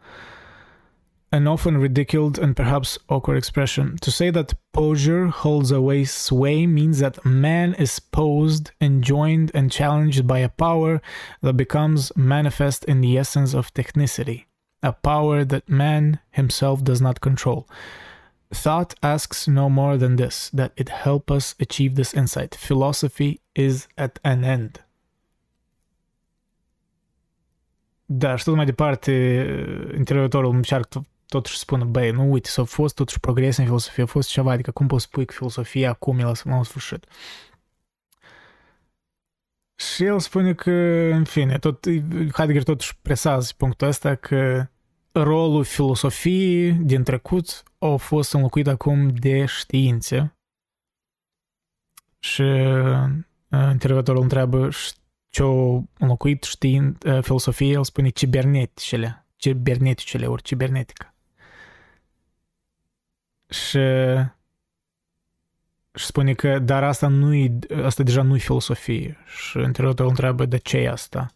An 1.33 1.47
often 1.47 1.77
ridiculed 1.77 2.37
and 2.37 2.57
perhaps 2.57 2.99
awkward 3.07 3.37
expression. 3.37 3.95
To 4.01 4.11
say 4.11 4.31
that 4.31 4.53
posure 4.73 5.27
holds 5.27 5.71
away 5.71 6.03
sway 6.03 6.67
means 6.67 6.99
that 6.99 7.23
man 7.23 7.73
is 7.75 7.99
posed, 7.99 8.71
enjoined, 8.81 9.49
and 9.53 9.71
challenged 9.71 10.27
by 10.27 10.39
a 10.39 10.49
power 10.49 11.01
that 11.41 11.55
becomes 11.55 12.11
manifest 12.17 12.83
in 12.83 12.99
the 12.99 13.17
essence 13.17 13.53
of 13.53 13.73
technicity, 13.73 14.43
a 14.83 14.91
power 14.91 15.45
that 15.45 15.69
man 15.69 16.19
himself 16.31 16.83
does 16.83 16.99
not 16.99 17.21
control. 17.21 17.65
Thought 18.53 18.95
asks 19.01 19.47
no 19.47 19.69
more 19.69 19.95
than 19.95 20.17
this 20.17 20.49
that 20.49 20.73
it 20.75 20.89
help 20.89 21.31
us 21.31 21.55
achieve 21.61 21.95
this 21.95 22.13
insight. 22.13 22.55
Philosophy 22.55 23.39
is 23.55 23.87
at 23.97 24.19
an 24.25 24.43
end. 24.43 24.83
Da, 28.05 28.35
și 28.35 28.43
tot 28.43 28.55
mai 28.55 28.65
departe, 28.65 29.11
eh, 29.11 29.97
intervievatorul 29.97 30.55
încearcă 30.55 31.05
totuși 31.31 31.55
să 31.55 31.61
spună, 31.63 31.83
băi, 31.83 32.11
nu 32.11 32.31
uite, 32.31 32.49
s-a 32.49 32.63
fost 32.63 32.95
totuși 32.95 33.19
progres 33.19 33.57
în 33.57 33.65
filosofie, 33.65 34.03
a 34.03 34.05
fost 34.05 34.29
ceva, 34.29 34.51
adică 34.51 34.71
cum 34.71 34.87
poți 34.87 35.03
spui 35.03 35.25
că 35.25 35.33
filosofia 35.33 35.89
acum 35.89 36.19
e 36.19 36.23
la, 36.23 36.31
la 36.43 36.63
sfârșit? 36.63 37.05
Și 39.75 40.03
el 40.03 40.19
spune 40.19 40.53
că, 40.53 40.71
în 41.11 41.23
fine, 41.23 41.59
tot, 41.59 41.85
Heidegger 42.33 42.63
totuși 42.63 42.97
presează 43.01 43.53
punctul 43.57 43.87
ăsta 43.87 44.15
că 44.15 44.67
rolul 45.11 45.63
filosofiei 45.63 46.71
din 46.71 47.03
trecut 47.03 47.63
a 47.77 47.95
fost 47.95 48.33
înlocuit 48.33 48.67
acum 48.67 49.09
de 49.09 49.45
științe. 49.45 50.35
Și 52.19 52.43
intervievatorul 53.51 54.21
întreabă 54.21 54.69
ce 55.29 55.43
a 55.43 55.45
înlocuit 55.97 56.43
știind 56.43 57.21
filosofie, 57.21 57.71
el 57.71 57.83
spune 57.83 58.09
ciberneticele, 58.09 59.25
ciberneticele 59.35 60.27
ori 60.27 60.41
cibernetică. 60.41 61.10
Și 63.51 63.79
și 65.93 66.05
spune 66.05 66.33
că 66.33 66.59
dar 66.59 66.83
asta 66.83 67.07
nu 67.07 67.59
asta 67.83 68.03
deja 68.03 68.21
nu 68.21 68.35
e 68.35 68.39
filosofie. 68.39 69.17
Și 69.25 69.57
intervievatorul 69.57 70.09
întreabă 70.09 70.45
de 70.45 70.57
ce 70.57 70.77
e 70.77 70.89
asta. 70.89 71.31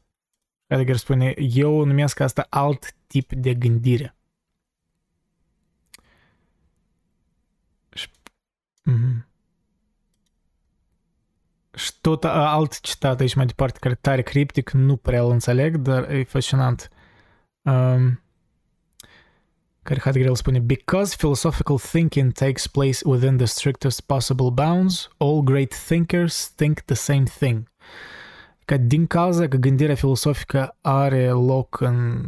Heidegger 0.68 0.96
spune, 0.98 1.34
eu 1.38 1.84
numesc 1.84 2.20
asta 2.20 2.48
alt 2.50 2.96
tip 3.08 3.34
de 3.34 3.54
gândire. 3.54 4.16
Și, 7.94 8.10
mm-hmm. 8.90 9.26
și 11.76 11.92
tot 12.02 12.24
alt 12.24 12.80
citat 12.80 13.20
aici 13.20 13.36
mai 13.36 13.46
departe, 13.46 13.80
care 13.80 13.96
tare 13.96 14.22
criptic, 14.22 14.72
nu 14.72 14.96
prea 14.96 15.22
îl 15.22 15.32
înțeleg, 15.32 15.78
dar 15.78 16.10
e 16.10 16.24
fascinant. 16.24 16.90
Um, 17.62 18.25
care 19.86 20.00
Heidegger 20.00 20.30
îl 20.30 20.36
spune, 20.36 20.60
Because 20.60 21.16
philosophical 21.16 21.78
thinking 21.78 22.32
takes 22.32 22.68
place 22.68 22.98
within 23.04 23.38
the 23.38 23.46
strictest 23.46 24.02
possible 24.02 24.50
bounds, 24.54 25.10
all 25.18 25.42
great 25.44 25.74
thinkers 25.88 26.54
think 26.56 26.80
the 26.80 26.96
same 26.96 27.24
thing. 27.24 27.72
că 28.66 28.78
din 28.78 29.08
cauza 29.08 29.48
că 29.48 29.58
gândirea 29.58 29.96
filosofică 29.96 30.78
are 30.82 31.30
loc 31.30 31.80
în, 31.80 32.26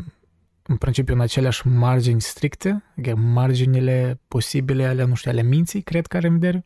în 0.64 0.76
principiu 0.76 1.14
în 1.14 1.20
aceleași 1.20 1.68
margini 1.68 2.22
stricte, 2.22 2.84
adică 2.98 3.16
marginile 3.16 4.20
posibile 4.28 4.86
ale, 4.86 5.04
nu 5.04 5.16
știu, 5.16 5.32
ale 5.32 5.44
minții, 5.44 5.82
cred 5.82 6.08
că 6.08 6.18
are 6.18 6.28
în 6.28 6.40
vedere, 6.40 6.66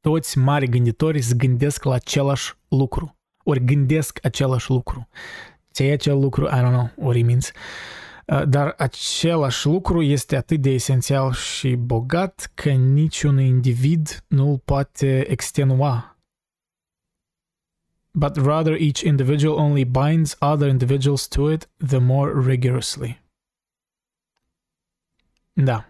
toți 0.00 0.38
mari 0.38 0.68
gânditori 0.68 1.20
se 1.20 1.34
gândesc 1.36 1.84
la 1.84 1.94
același 1.94 2.54
lucru, 2.68 3.16
ori 3.44 3.64
gândesc 3.64 4.18
același 4.22 4.70
lucru. 4.70 5.08
Ce 5.72 5.84
e 5.84 5.92
acel 5.92 6.18
lucru? 6.18 6.46
I 6.46 6.50
don't 6.50 6.72
know, 6.72 6.90
ori 6.96 7.22
minți. 7.22 7.52
Dar 8.48 8.74
același 8.78 9.66
lucru 9.66 10.02
este 10.02 10.36
atât 10.36 10.60
de 10.60 10.70
esențial 10.70 11.32
și 11.32 11.74
bogat 11.74 12.50
că 12.54 12.70
niciun 12.70 13.40
individ 13.40 14.24
nu 14.28 14.50
îl 14.50 14.58
poate 14.58 15.30
extenua. 15.30 16.18
But 18.12 18.36
rather 18.36 18.72
each 18.80 19.00
individual 19.00 19.56
only 19.56 19.84
binds 19.84 20.36
other 20.40 20.68
individuals 20.68 21.28
to 21.28 21.50
it 21.50 21.68
the 21.86 21.98
more 21.98 22.50
rigorously. 22.50 23.22
Da. 25.52 25.88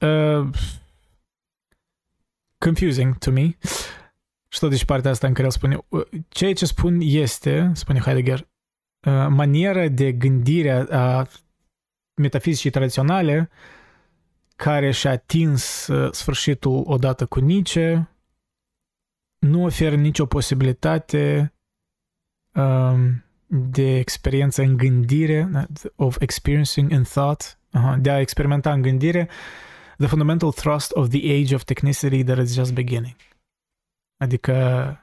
Uh, 0.00 0.50
confusing 2.58 3.18
to 3.18 3.30
me. 3.30 3.56
Și 4.48 4.58
tot 4.58 4.70
deci 4.70 4.84
partea 4.84 5.10
asta 5.10 5.26
în 5.26 5.32
care 5.32 5.46
el 5.46 5.52
spune, 5.52 5.78
ceea 6.28 6.54
ce 6.54 6.66
spun 6.66 6.98
este, 7.00 7.70
spune 7.74 7.98
Heidegger, 7.98 8.48
maniera 9.28 9.88
de 9.88 10.12
gândire 10.12 10.86
a 10.90 11.26
metafizicii 12.14 12.70
tradiționale 12.70 13.50
care 14.56 14.90
și-a 14.90 15.10
atins 15.10 15.88
sfârșitul 16.10 16.82
odată 16.86 17.26
cu 17.26 17.40
Nietzsche, 17.40 18.08
nu 19.38 19.64
oferă 19.64 19.94
nicio 19.94 20.26
posibilitate 20.26 21.52
um, 22.54 23.24
de 23.46 23.96
experiență 23.96 24.62
în 24.62 24.76
gândire, 24.76 25.66
of 25.96 26.16
experiencing 26.20 26.90
in 26.90 27.02
thought, 27.02 27.58
uh-huh, 27.78 28.00
de 28.00 28.10
a 28.10 28.20
experimenta 28.20 28.72
în 28.72 28.82
gândire, 28.82 29.28
the 29.96 30.06
fundamental 30.06 30.52
thrust 30.52 30.90
of 30.90 31.08
the 31.08 31.40
age 31.40 31.54
of 31.54 31.64
technicity 31.64 32.24
that 32.24 32.38
is 32.38 32.54
just 32.54 32.72
beginning. 32.72 33.16
Adică 34.16 34.96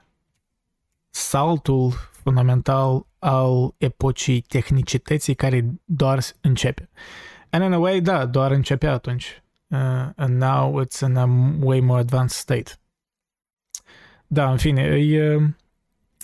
saltul 1.10 1.92
fundamental 2.12 3.08
al 3.26 3.74
epocii 3.78 4.42
tehnicității 4.42 5.36
care 5.36 5.66
doar 5.86 6.20
începe. 6.42 6.90
And 7.50 7.64
in 7.64 7.72
a 7.72 7.78
way, 7.78 8.02
da, 8.02 8.26
doar 8.26 8.52
începe 8.52 8.88
atunci. 8.88 9.44
Uh, 9.68 10.10
and 10.16 10.38
now 10.42 10.84
it's 10.84 11.00
in 11.02 11.16
a 11.16 11.26
way 11.60 11.80
more 11.80 12.00
advanced 12.00 12.38
state. 12.38 12.72
Da, 14.28 14.52
în 14.52 14.58
fine, 14.58 14.82
e 14.82 15.40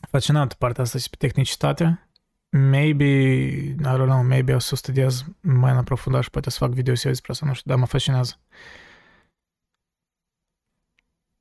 fascinant 0.10 0.53
partea 0.53 0.84
asta 0.84 0.98
despre 0.98 1.28
tehnicitate. 1.28 2.07
Maybe, 2.49 3.06
I 3.06 3.76
don't 3.76 4.06
know, 4.06 4.23
maybe 4.23 4.53
o 4.53 4.60
să 4.60 4.76
studiez 4.76 5.26
mai 5.40 5.72
în 5.72 5.78
aprofundat 5.78 6.23
și 6.23 6.30
poate 6.30 6.49
să 6.49 6.57
fac 6.57 6.72
video 6.72 6.94
despre 6.94 7.32
asta, 7.32 7.45
nu 7.45 7.53
știu, 7.53 7.72
dar 7.72 7.80
mă 7.80 7.86
fascinează. 7.86 8.40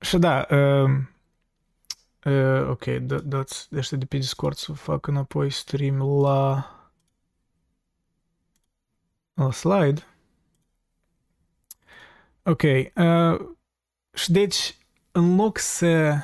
Și 0.00 0.18
da, 0.18 0.46
uh, 0.50 0.90
uh, 2.24 2.68
ok, 2.68 2.84
da, 2.84 3.18
dați 3.18 3.70
de 3.70 3.78
ăștia 3.78 3.98
de 3.98 4.04
pe 4.04 4.16
Discord 4.16 4.56
să 4.56 4.72
fac 4.72 5.06
înapoi 5.06 5.50
stream 5.50 6.22
la 6.22 6.70
la 9.34 9.50
slide. 9.52 10.06
Ok, 12.42 12.62
uh, 12.62 13.48
și 14.12 14.32
deci, 14.32 14.78
în 15.12 15.36
loc 15.36 15.58
să... 15.58 16.16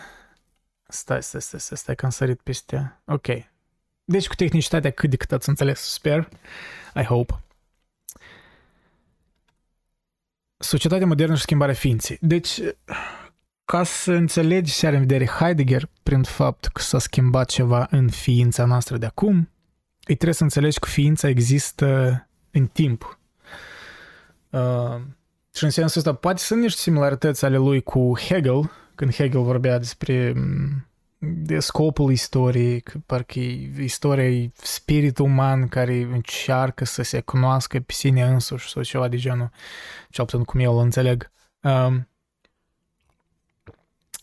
Stai, 0.88 1.22
stai, 1.22 1.42
stai, 1.42 1.60
stai, 1.60 1.76
stai, 1.76 1.94
că 1.94 2.04
am 2.04 2.10
sărit 2.10 2.40
peste... 2.40 3.00
Ok. 3.04 3.26
Deci 4.04 4.28
cu 4.28 4.34
tehnicitatea 4.34 4.90
cât 4.90 5.10
de 5.10 5.16
cât 5.16 5.32
ați 5.32 5.48
înțeles, 5.48 5.80
sper. 5.80 6.28
I 6.94 7.02
hope. 7.02 7.40
Societatea 10.56 11.06
modernă 11.06 11.34
și 11.34 11.42
schimbarea 11.42 11.74
ființei. 11.74 12.18
Deci, 12.20 12.60
ca 13.66 13.82
să 13.82 14.12
înțelegi 14.12 14.72
ce 14.72 14.86
are 14.86 14.96
în 14.96 15.02
vedere 15.02 15.26
Heidegger 15.26 15.88
prin 16.02 16.22
fapt 16.22 16.66
că 16.66 16.82
s-a 16.82 16.98
schimbat 16.98 17.48
ceva 17.48 17.86
în 17.90 18.08
ființa 18.08 18.64
noastră 18.64 18.96
de 18.96 19.06
acum, 19.06 19.36
îi 20.06 20.14
trebuie 20.14 20.32
să 20.34 20.42
înțelegi 20.42 20.78
că 20.78 20.88
ființa 20.88 21.28
există 21.28 22.20
în 22.50 22.66
timp. 22.66 23.18
Uh, 24.50 25.00
și 25.54 25.64
în 25.64 25.70
sensul 25.70 25.98
ăsta 25.98 26.14
poate 26.14 26.38
sunt 26.38 26.60
niște 26.60 26.80
similarități 26.80 27.44
ale 27.44 27.56
lui 27.56 27.82
cu 27.82 28.12
Hegel, 28.18 28.70
când 28.94 29.14
Hegel 29.14 29.42
vorbea 29.42 29.78
despre 29.78 30.34
de 31.18 31.58
scopul 31.58 32.12
istoriei, 32.12 32.80
că 32.80 32.98
parcă 33.06 33.40
istoria 33.78 34.28
e 34.28 34.50
spiritul 34.54 35.24
uman 35.24 35.68
care 35.68 36.08
încearcă 36.12 36.84
să 36.84 37.02
se 37.02 37.20
cunoască 37.20 37.78
pe 37.78 37.92
sine 37.92 38.22
însuși 38.22 38.68
sau 38.68 38.82
ceva 38.82 39.08
de 39.08 39.16
genul, 39.16 39.50
cel 40.10 40.24
puțin 40.24 40.44
cum 40.44 40.60
eu 40.60 40.76
îl 40.76 40.84
înțeleg. 40.84 41.30
Um, 41.62 42.08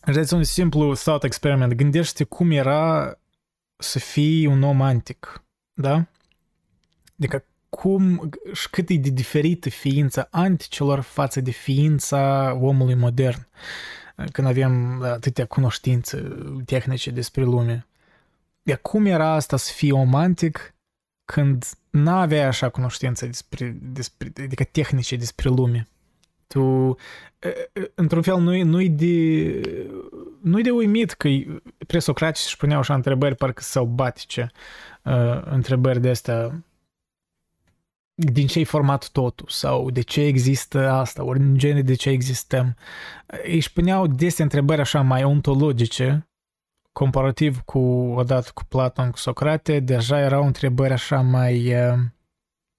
Vedeți 0.06 0.34
un 0.34 0.44
simplu 0.44 0.94
thought 0.94 1.24
experiment. 1.24 1.74
Gândește 1.74 2.24
cum 2.24 2.52
era 2.52 3.14
să 3.78 4.00
fii 4.00 4.46
un 4.46 4.64
om 4.64 4.82
antic, 4.82 5.44
da? 5.74 6.06
Adică 7.18 7.46
cum 7.70 8.30
și 8.54 8.70
cât 8.70 8.90
e 8.90 8.96
de 8.96 9.10
diferită 9.10 9.70
ființa 9.70 10.28
anticilor 10.32 11.00
față 11.00 11.42
de 11.42 11.52
ființa 11.52 12.54
omului 12.62 12.96
modern, 12.96 13.48
când 14.32 14.48
avem 14.48 15.02
atâtea 15.02 15.46
cunoștințe 15.46 16.22
tehnice 16.66 17.12
despre 17.12 17.44
lume. 17.44 17.88
De 18.62 18.76
cum 18.76 19.06
era 19.06 19.30
asta 19.30 19.58
să 19.58 19.72
fii 19.72 19.92
om 19.92 20.16
antic 20.16 20.76
când 21.26 21.66
n-aveai 21.90 22.46
așa 22.46 22.70
cunoștințe 22.70 23.26
despre, 23.26 23.78
despre, 23.82 24.32
adică 24.38 24.64
tehnice 24.64 25.16
despre 25.16 25.50
lume? 25.50 25.88
Tu, 26.48 26.96
într-un 27.96 28.22
fel, 28.22 28.40
nu-i, 28.40 28.62
nu-i 28.62 28.90
de, 28.90 29.62
nu-i 30.42 30.64
de 30.64 30.72
uimit 30.72 31.12
că 31.12 31.30
presocrații 31.88 32.46
își 32.46 32.58
puneau 32.58 32.80
așa 32.80 32.94
întrebări 32.94 33.36
parcă 33.36 33.62
sălbatice, 33.62 34.52
uh, 35.04 35.42
întrebări 35.46 36.02
de 36.02 36.10
astea. 36.10 36.64
Din 38.16 38.48
ce 38.48 38.60
e 38.60 38.64
format 38.64 39.10
totul? 39.10 39.48
Sau 39.50 39.90
de 39.90 40.02
ce 40.02 40.22
există 40.22 40.90
asta, 40.90 41.24
ori 41.24 41.40
în 41.40 41.58
genere 41.58 41.82
de 41.82 41.94
ce 41.94 42.10
existăm. 42.10 42.76
Își 43.44 43.74
puneau 43.74 44.08
des 44.08 44.38
întrebări 44.38 44.82
așa 44.82 45.02
mai 45.02 45.24
ontologice, 45.24 46.28
comparativ 46.92 47.60
cu 47.60 47.80
odată 48.16 48.50
cu 48.54 48.64
Platon, 48.64 49.12
cu 49.12 49.18
Socrate, 49.18 49.80
deja 49.80 50.20
erau 50.20 50.46
întrebări 50.46 50.94
așa 50.94 51.22
mai 51.22 51.76
uh, 51.76 52.00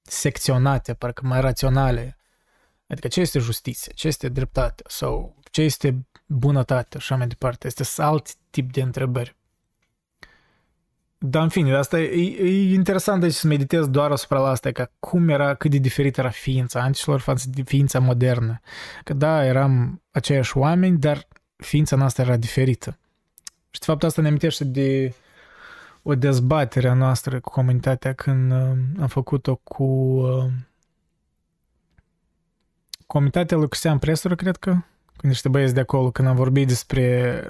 secționate, 0.02 0.94
parcă 0.94 1.22
mai 1.26 1.40
raționale 1.40 2.18
Adică 2.86 3.08
ce 3.08 3.20
este 3.20 3.38
justiție, 3.38 3.92
ce 3.92 4.06
este 4.06 4.28
dreptate 4.28 4.82
sau 4.86 5.36
ce 5.50 5.62
este 5.62 6.06
bunătate, 6.26 6.96
așa 6.96 7.16
mai 7.16 7.26
departe. 7.26 7.66
Este 7.66 8.02
alt 8.02 8.34
tip 8.50 8.72
de 8.72 8.82
întrebări. 8.82 9.36
Dar 11.18 11.42
în 11.42 11.48
fine, 11.48 11.76
asta 11.76 12.00
e, 12.00 12.20
e 12.42 12.72
interesant 12.72 13.20
deci 13.20 13.32
să 13.32 13.46
meditez 13.46 13.86
doar 13.86 14.10
asupra 14.10 14.38
la 14.38 14.48
asta, 14.48 14.72
că 14.72 14.90
cum 14.98 15.28
era, 15.28 15.54
cât 15.54 15.70
de 15.70 15.78
diferit 15.78 16.16
era 16.16 16.30
ființa 16.30 16.82
anticilor 16.82 17.20
față 17.20 17.46
de 17.54 17.62
ființa 17.62 17.98
modernă. 17.98 18.60
Că 19.04 19.12
da, 19.12 19.44
eram 19.44 20.02
aceiași 20.10 20.56
oameni, 20.56 20.98
dar 20.98 21.28
ființa 21.56 21.96
noastră 21.96 22.22
era 22.22 22.36
diferită. 22.36 22.98
Și 23.70 23.80
de 23.80 23.84
fapt 23.86 24.02
asta 24.02 24.20
ne 24.20 24.26
amintește 24.26 24.64
de 24.64 25.14
o 26.02 26.14
dezbatere 26.14 26.88
a 26.88 26.94
noastră 26.94 27.40
cu 27.40 27.50
comunitatea 27.50 28.12
când 28.12 28.52
uh, 28.52 28.58
am 29.00 29.06
făcut-o 29.06 29.56
cu 29.56 29.84
uh, 29.84 30.44
comitatea 33.06 33.56
lui 33.56 33.68
Cristian 33.68 33.98
Presor, 33.98 34.34
cred 34.34 34.56
că, 34.56 34.70
cu 35.16 35.26
niște 35.26 35.48
băieți 35.48 35.74
de 35.74 35.80
acolo, 35.80 36.10
când 36.10 36.28
am 36.28 36.36
vorbit 36.36 36.66
despre, 36.66 37.40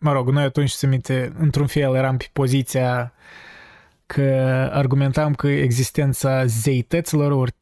mă 0.00 0.12
rog, 0.12 0.28
noi 0.28 0.42
atunci, 0.42 0.70
se 0.70 0.86
minte, 0.86 1.32
într-un 1.38 1.66
fel 1.66 1.94
eram 1.94 2.16
pe 2.16 2.28
poziția 2.32 3.12
că 4.06 4.22
argumentam 4.72 5.34
că 5.34 5.48
existența 5.48 6.44
zeităților, 6.44 7.32
ori 7.32 7.52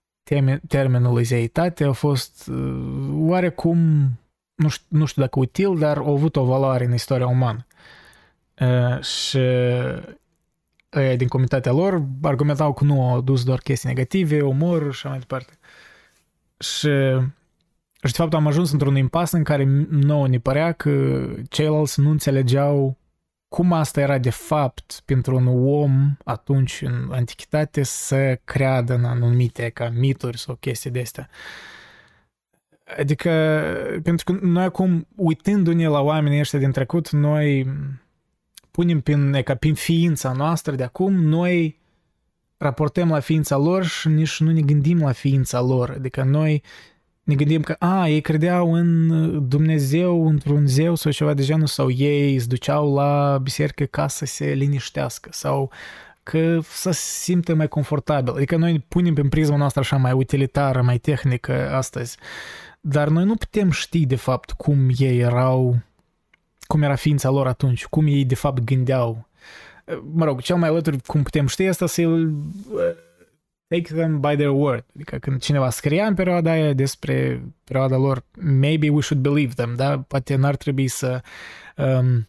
termenul 0.68 1.22
zeitate 1.22 1.84
a 1.84 1.92
fost 1.92 2.46
uh, 2.48 3.08
oarecum, 3.12 3.78
nu 4.54 4.68
știu, 4.68 4.86
nu 4.88 5.04
știu 5.04 5.22
dacă 5.22 5.38
util, 5.38 5.78
dar 5.78 5.96
a 5.96 6.04
avut 6.06 6.36
o 6.36 6.44
valoare 6.44 6.84
în 6.84 6.92
istoria 6.92 7.26
umană. 7.26 7.66
Uh, 8.60 9.00
și 9.00 9.38
din 11.16 11.28
comitatea 11.28 11.72
lor 11.72 12.02
argumentau 12.22 12.72
că 12.72 12.84
nu 12.84 13.10
au 13.10 13.20
dus 13.20 13.44
doar 13.44 13.58
chestii 13.58 13.88
negative, 13.88 14.40
umor 14.40 14.82
și 14.82 14.88
așa 14.88 15.08
mai 15.08 15.18
departe. 15.18 15.52
Și, 16.58 16.88
și 18.02 18.12
de 18.12 18.16
fapt 18.16 18.34
am 18.34 18.46
ajuns 18.46 18.72
într-un 18.72 18.96
impas 18.96 19.32
în 19.32 19.42
care 19.42 19.86
nouă 19.90 20.28
ne 20.28 20.38
părea 20.38 20.72
că 20.72 21.24
ceilalți 21.48 22.00
nu 22.00 22.10
înțelegeau 22.10 22.98
cum 23.48 23.72
asta 23.72 24.00
era 24.00 24.18
de 24.18 24.30
fapt 24.30 25.02
pentru 25.04 25.36
un 25.36 25.46
om 25.66 26.16
atunci 26.24 26.82
în 26.82 27.08
antichitate 27.12 27.82
să 27.82 28.40
creadă 28.44 28.94
în 28.94 29.04
anumite 29.04 29.68
ca 29.68 29.88
mituri 29.88 30.38
sau 30.38 30.54
chestii 30.54 30.90
de 30.90 31.00
astea. 31.00 31.28
Adică, 32.98 33.30
pentru 34.02 34.24
că 34.24 34.38
noi 34.46 34.64
acum, 34.64 35.06
uitându-ne 35.16 35.88
la 35.88 36.00
oamenii 36.00 36.40
ăștia 36.40 36.58
din 36.58 36.70
trecut, 36.70 37.10
noi 37.10 37.66
punem 38.70 39.00
prin, 39.00 39.42
ca 39.42 39.54
prin 39.54 39.74
ființa 39.74 40.32
noastră 40.32 40.74
de 40.74 40.82
acum, 40.82 41.14
noi 41.14 41.80
raportăm 42.56 43.08
la 43.08 43.20
ființa 43.20 43.56
lor 43.56 43.84
și 43.84 44.08
nici 44.08 44.40
nu 44.40 44.50
ne 44.50 44.60
gândim 44.60 45.00
la 45.00 45.12
ființa 45.12 45.60
lor. 45.60 45.90
Adică 45.90 46.22
noi 46.22 46.62
ne 47.22 47.34
gândim 47.34 47.62
că, 47.62 47.76
a, 47.78 48.08
ei 48.08 48.20
credeau 48.20 48.74
în 48.74 49.48
Dumnezeu, 49.48 50.26
într-un 50.26 50.66
zeu 50.66 50.94
sau 50.94 51.12
ceva 51.12 51.34
de 51.34 51.42
genul, 51.42 51.66
sau 51.66 51.90
ei 51.90 52.34
îți 52.34 52.48
duceau 52.48 52.94
la 52.94 53.38
biserică 53.42 53.84
ca 53.84 54.08
să 54.08 54.24
se 54.24 54.44
liniștească, 54.44 55.28
sau 55.32 55.70
că 56.22 56.58
să 56.62 56.90
se 56.90 57.00
simtă 57.22 57.54
mai 57.54 57.68
confortabil. 57.68 58.34
Adică 58.34 58.56
noi 58.56 58.84
punem 58.88 59.14
prin 59.14 59.28
prisma 59.28 59.56
noastră 59.56 59.80
așa 59.80 59.96
mai 59.96 60.12
utilitară, 60.12 60.82
mai 60.82 60.98
tehnică 60.98 61.70
astăzi, 61.70 62.16
dar 62.80 63.08
noi 63.08 63.24
nu 63.24 63.34
putem 63.34 63.70
ști 63.70 64.06
de 64.06 64.16
fapt 64.16 64.50
cum 64.50 64.88
ei 64.98 65.18
erau, 65.18 65.78
cum 66.66 66.82
era 66.82 66.94
ființa 66.94 67.30
lor 67.30 67.46
atunci, 67.46 67.84
cum 67.84 68.06
ei 68.06 68.24
de 68.24 68.34
fapt 68.34 68.64
gândeau. 68.64 69.28
Mă 70.12 70.24
rog, 70.24 70.40
cel 70.40 70.56
mai 70.56 70.68
alături 70.68 71.00
cum 71.06 71.22
putem 71.22 71.46
ști 71.46 71.66
asta 71.66 71.86
să-l 71.86 72.32
take 73.68 73.94
them 73.94 74.20
by 74.20 74.34
their 74.34 74.50
word. 74.50 74.84
Adică 74.94 75.16
când 75.16 75.40
cineva 75.40 75.70
scria 75.70 76.06
în 76.06 76.14
perioada 76.14 76.50
aia 76.50 76.72
despre 76.72 77.42
perioada 77.64 77.96
lor, 77.96 78.24
maybe 78.40 78.88
we 78.88 79.00
should 79.00 79.22
believe 79.22 79.52
them, 79.54 79.74
da? 79.76 79.98
Poate 79.98 80.34
n-ar 80.34 80.56
trebui 80.56 80.88
să 80.88 81.22
um, 81.76 82.28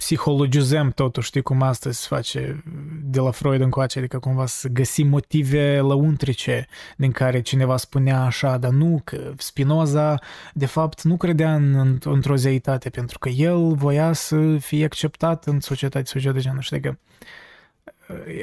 psihologizăm 0.00 0.90
totul, 0.90 1.22
știi 1.22 1.42
cum 1.42 1.62
astăzi 1.62 2.00
se 2.00 2.06
face 2.08 2.62
de 3.02 3.20
la 3.20 3.30
Freud 3.30 3.60
încoace, 3.60 3.98
adică 3.98 4.18
cumva 4.18 4.46
să 4.46 4.68
găsim 4.68 5.08
motive 5.08 5.78
lăuntrice 5.78 6.66
din 6.96 7.12
care 7.12 7.40
cineva 7.40 7.76
spunea 7.76 8.22
așa, 8.22 8.56
dar 8.56 8.70
nu, 8.70 9.00
că 9.04 9.32
Spinoza 9.36 10.18
de 10.54 10.66
fapt 10.66 11.02
nu 11.02 11.16
credea 11.16 11.54
în, 11.54 11.98
într-o 12.04 12.36
zeitate 12.36 12.90
pentru 12.90 13.18
că 13.18 13.28
el 13.28 13.74
voia 13.74 14.12
să 14.12 14.56
fie 14.60 14.84
acceptat 14.84 15.46
în 15.46 15.60
societate, 15.60 16.04
societate 16.04 16.38
de 16.38 16.44
genul, 16.44 16.60
știi 16.60 16.80
că 16.80 16.96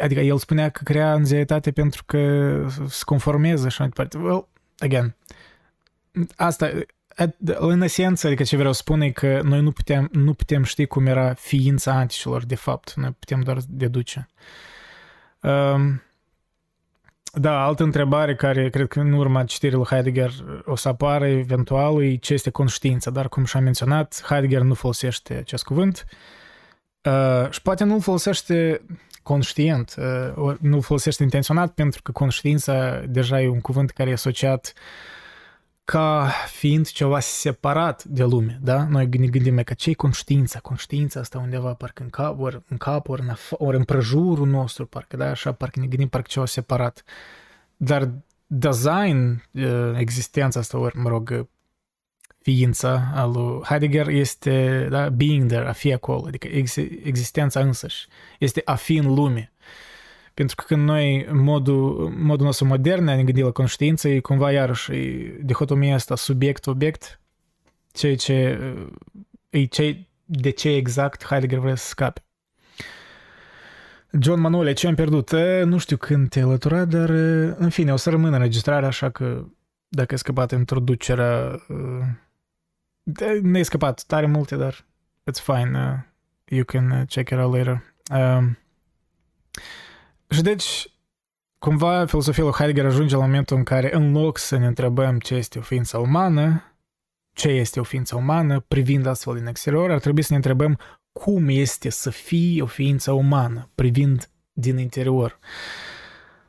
adică 0.01 0.19
el 0.19 0.37
spunea 0.37 0.69
că 0.69 0.81
crea 0.83 1.11
anxietate 1.11 1.71
pentru 1.71 2.03
că 2.05 2.21
se 2.87 3.01
conformează 3.05 3.69
și 3.69 3.79
mai 3.79 3.89
departe. 3.89 4.17
Well, 4.17 4.47
again, 4.79 5.15
asta, 6.35 6.71
în 7.43 7.81
esență, 7.81 8.27
adică 8.27 8.43
ce 8.43 8.57
vreau 8.57 8.73
să 8.73 8.79
spun 8.79 9.01
e 9.01 9.09
că 9.09 9.41
noi 9.43 9.61
nu 9.61 9.71
putem, 9.71 10.09
nu 10.11 10.33
putem 10.33 10.63
ști 10.63 10.85
cum 10.85 11.05
era 11.05 11.33
ființa 11.33 11.91
anticilor, 11.91 12.45
de 12.45 12.55
fapt. 12.55 12.93
Noi 12.93 13.15
putem 13.19 13.41
doar 13.41 13.57
deduce. 13.67 14.27
Um, 15.41 16.01
da, 17.33 17.63
altă 17.63 17.83
întrebare 17.83 18.35
care 18.35 18.69
cred 18.69 18.87
că 18.87 18.99
în 18.99 19.13
urma 19.13 19.43
citirii 19.43 19.75
lui 19.75 19.85
Heidegger 19.85 20.31
o 20.65 20.75
să 20.75 20.87
apară 20.87 21.27
eventual 21.27 22.03
e 22.03 22.15
ce 22.15 22.33
este 22.33 22.49
conștiința, 22.49 23.11
dar 23.11 23.29
cum 23.29 23.45
și-am 23.45 23.63
menționat, 23.63 24.23
Heidegger 24.27 24.61
nu 24.61 24.73
folosește 24.73 25.33
acest 25.33 25.63
cuvânt 25.63 26.05
uh, 27.03 27.49
și 27.49 27.61
poate 27.61 27.83
nu 27.83 27.99
folosește 27.99 28.81
conștient, 29.23 29.95
uh, 30.37 30.55
nu 30.59 30.81
folosește 30.81 31.23
intenționat 31.23 31.71
pentru 31.71 32.01
că 32.01 32.11
conștiința 32.11 32.99
deja 32.99 33.41
e 33.41 33.47
un 33.47 33.61
cuvânt 33.61 33.91
care 33.91 34.09
e 34.09 34.13
asociat 34.13 34.73
ca 35.87 36.31
fiind 36.47 36.87
ceva 36.87 37.19
separat 37.19 38.03
de 38.03 38.23
lume, 38.23 38.59
da? 38.61 38.87
Noi 38.87 39.07
ne 39.11 39.27
gândim 39.27 39.63
că 39.63 39.73
ce 39.73 39.89
e 39.89 39.93
conștiința? 39.93 40.59
Conștiința 40.59 41.19
asta 41.19 41.39
undeva 41.39 41.73
parcă 41.73 42.03
în 42.03 42.09
cap, 42.09 42.39
ori 42.39 42.61
în 42.67 42.77
cap, 42.77 43.09
ori 43.09 43.21
în, 43.21 43.29
af- 43.29 43.57
ori 43.57 43.77
în 43.77 43.83
prejurul 43.83 44.47
nostru, 44.47 44.85
parcă, 44.85 45.17
da? 45.17 45.29
Așa, 45.29 45.51
parcă 45.51 45.79
ne 45.79 45.85
gândim 45.85 46.07
parcă 46.07 46.27
ceva 46.29 46.45
separat. 46.45 47.03
Dar 47.77 48.11
design, 48.47 49.43
uh, 49.51 49.93
existența 49.97 50.59
asta, 50.59 50.77
ori, 50.77 50.97
mă 50.97 51.09
rog, 51.09 51.47
ființa 52.41 53.11
al 53.13 53.31
lui 53.31 53.61
Heidegger 53.63 54.07
este 54.07 54.87
da, 54.89 55.09
being 55.09 55.49
there, 55.49 55.67
a 55.67 55.71
fi 55.71 55.93
acolo, 55.93 56.23
adică 56.27 56.47
ex- 56.47 56.75
existența 57.03 57.59
însăși, 57.59 58.07
este 58.39 58.61
a 58.65 58.75
fi 58.75 58.95
în 58.95 59.13
lume. 59.13 59.51
Pentru 60.37 60.55
că 60.55 60.63
când 60.67 60.83
noi, 60.83 61.25
în 61.25 61.37
modul, 61.37 62.13
modul 62.17 62.45
nostru 62.45 62.65
modern, 62.65 63.03
ne 63.03 63.23
gândim 63.23 63.45
la 63.45 63.51
conștiință, 63.51 64.07
e 64.07 64.19
cumva 64.19 64.51
iarăși 64.51 64.91
e 64.91 65.39
dihotomia 65.41 65.95
asta 65.95 66.15
subiect-obiect, 66.15 67.19
ceea 67.91 68.15
ce, 68.15 68.59
e 69.49 69.65
ce, 69.65 70.05
de 70.25 70.49
ce 70.49 70.69
exact 70.69 71.25
Heidegger 71.25 71.59
vrea 71.59 71.75
să 71.75 71.87
scape. 71.87 72.23
John 74.19 74.39
Manuel, 74.39 74.73
ce 74.73 74.87
am 74.87 74.95
pierdut? 74.95 75.31
Nu 75.63 75.77
știu 75.77 75.97
când 75.97 76.29
te-ai 76.29 76.45
alăturat, 76.45 76.87
dar 76.87 77.09
în 77.57 77.69
fine, 77.69 77.93
o 77.93 77.95
să 77.95 78.09
rămână 78.09 78.35
înregistrarea, 78.35 78.87
așa 78.87 79.09
că 79.09 79.45
dacă 79.87 80.11
ai 80.11 80.17
scăpat 80.17 80.51
introducerea 80.51 81.61
ne-ai 83.41 83.65
scăpat 83.65 84.03
tare 84.07 84.25
multe, 84.25 84.55
dar 84.55 84.85
it's 85.31 85.43
fine. 85.43 85.71
Uh, 85.79 85.99
you 86.45 86.63
can 86.63 86.91
uh, 86.91 87.07
check 87.07 87.29
it 87.29 87.37
out 87.37 87.53
later. 87.53 87.83
Um, 88.11 88.57
și 90.29 90.41
deci, 90.41 90.87
cumva, 91.57 92.05
filosofia 92.05 92.43
lui 92.43 92.53
Heidegger 92.53 92.85
ajunge 92.85 93.15
la 93.15 93.21
momentul 93.21 93.57
în 93.57 93.63
care, 93.63 93.95
în 93.95 94.11
loc 94.11 94.37
să 94.37 94.57
ne 94.57 94.65
întrebăm 94.65 95.19
ce 95.19 95.35
este 95.35 95.59
o 95.59 95.61
ființă 95.61 95.97
umană, 95.97 96.63
ce 97.33 97.47
este 97.47 97.79
o 97.79 97.83
ființă 97.83 98.15
umană, 98.15 98.59
privind 98.59 99.05
astfel 99.05 99.35
din 99.35 99.45
exterior, 99.45 99.91
ar 99.91 99.99
trebui 99.99 100.21
să 100.21 100.27
ne 100.29 100.35
întrebăm 100.35 100.79
cum 101.11 101.47
este 101.49 101.89
să 101.89 102.09
fii 102.09 102.61
o 102.61 102.65
ființă 102.65 103.11
umană, 103.11 103.69
privind 103.75 104.29
din 104.53 104.77
interior. 104.77 105.39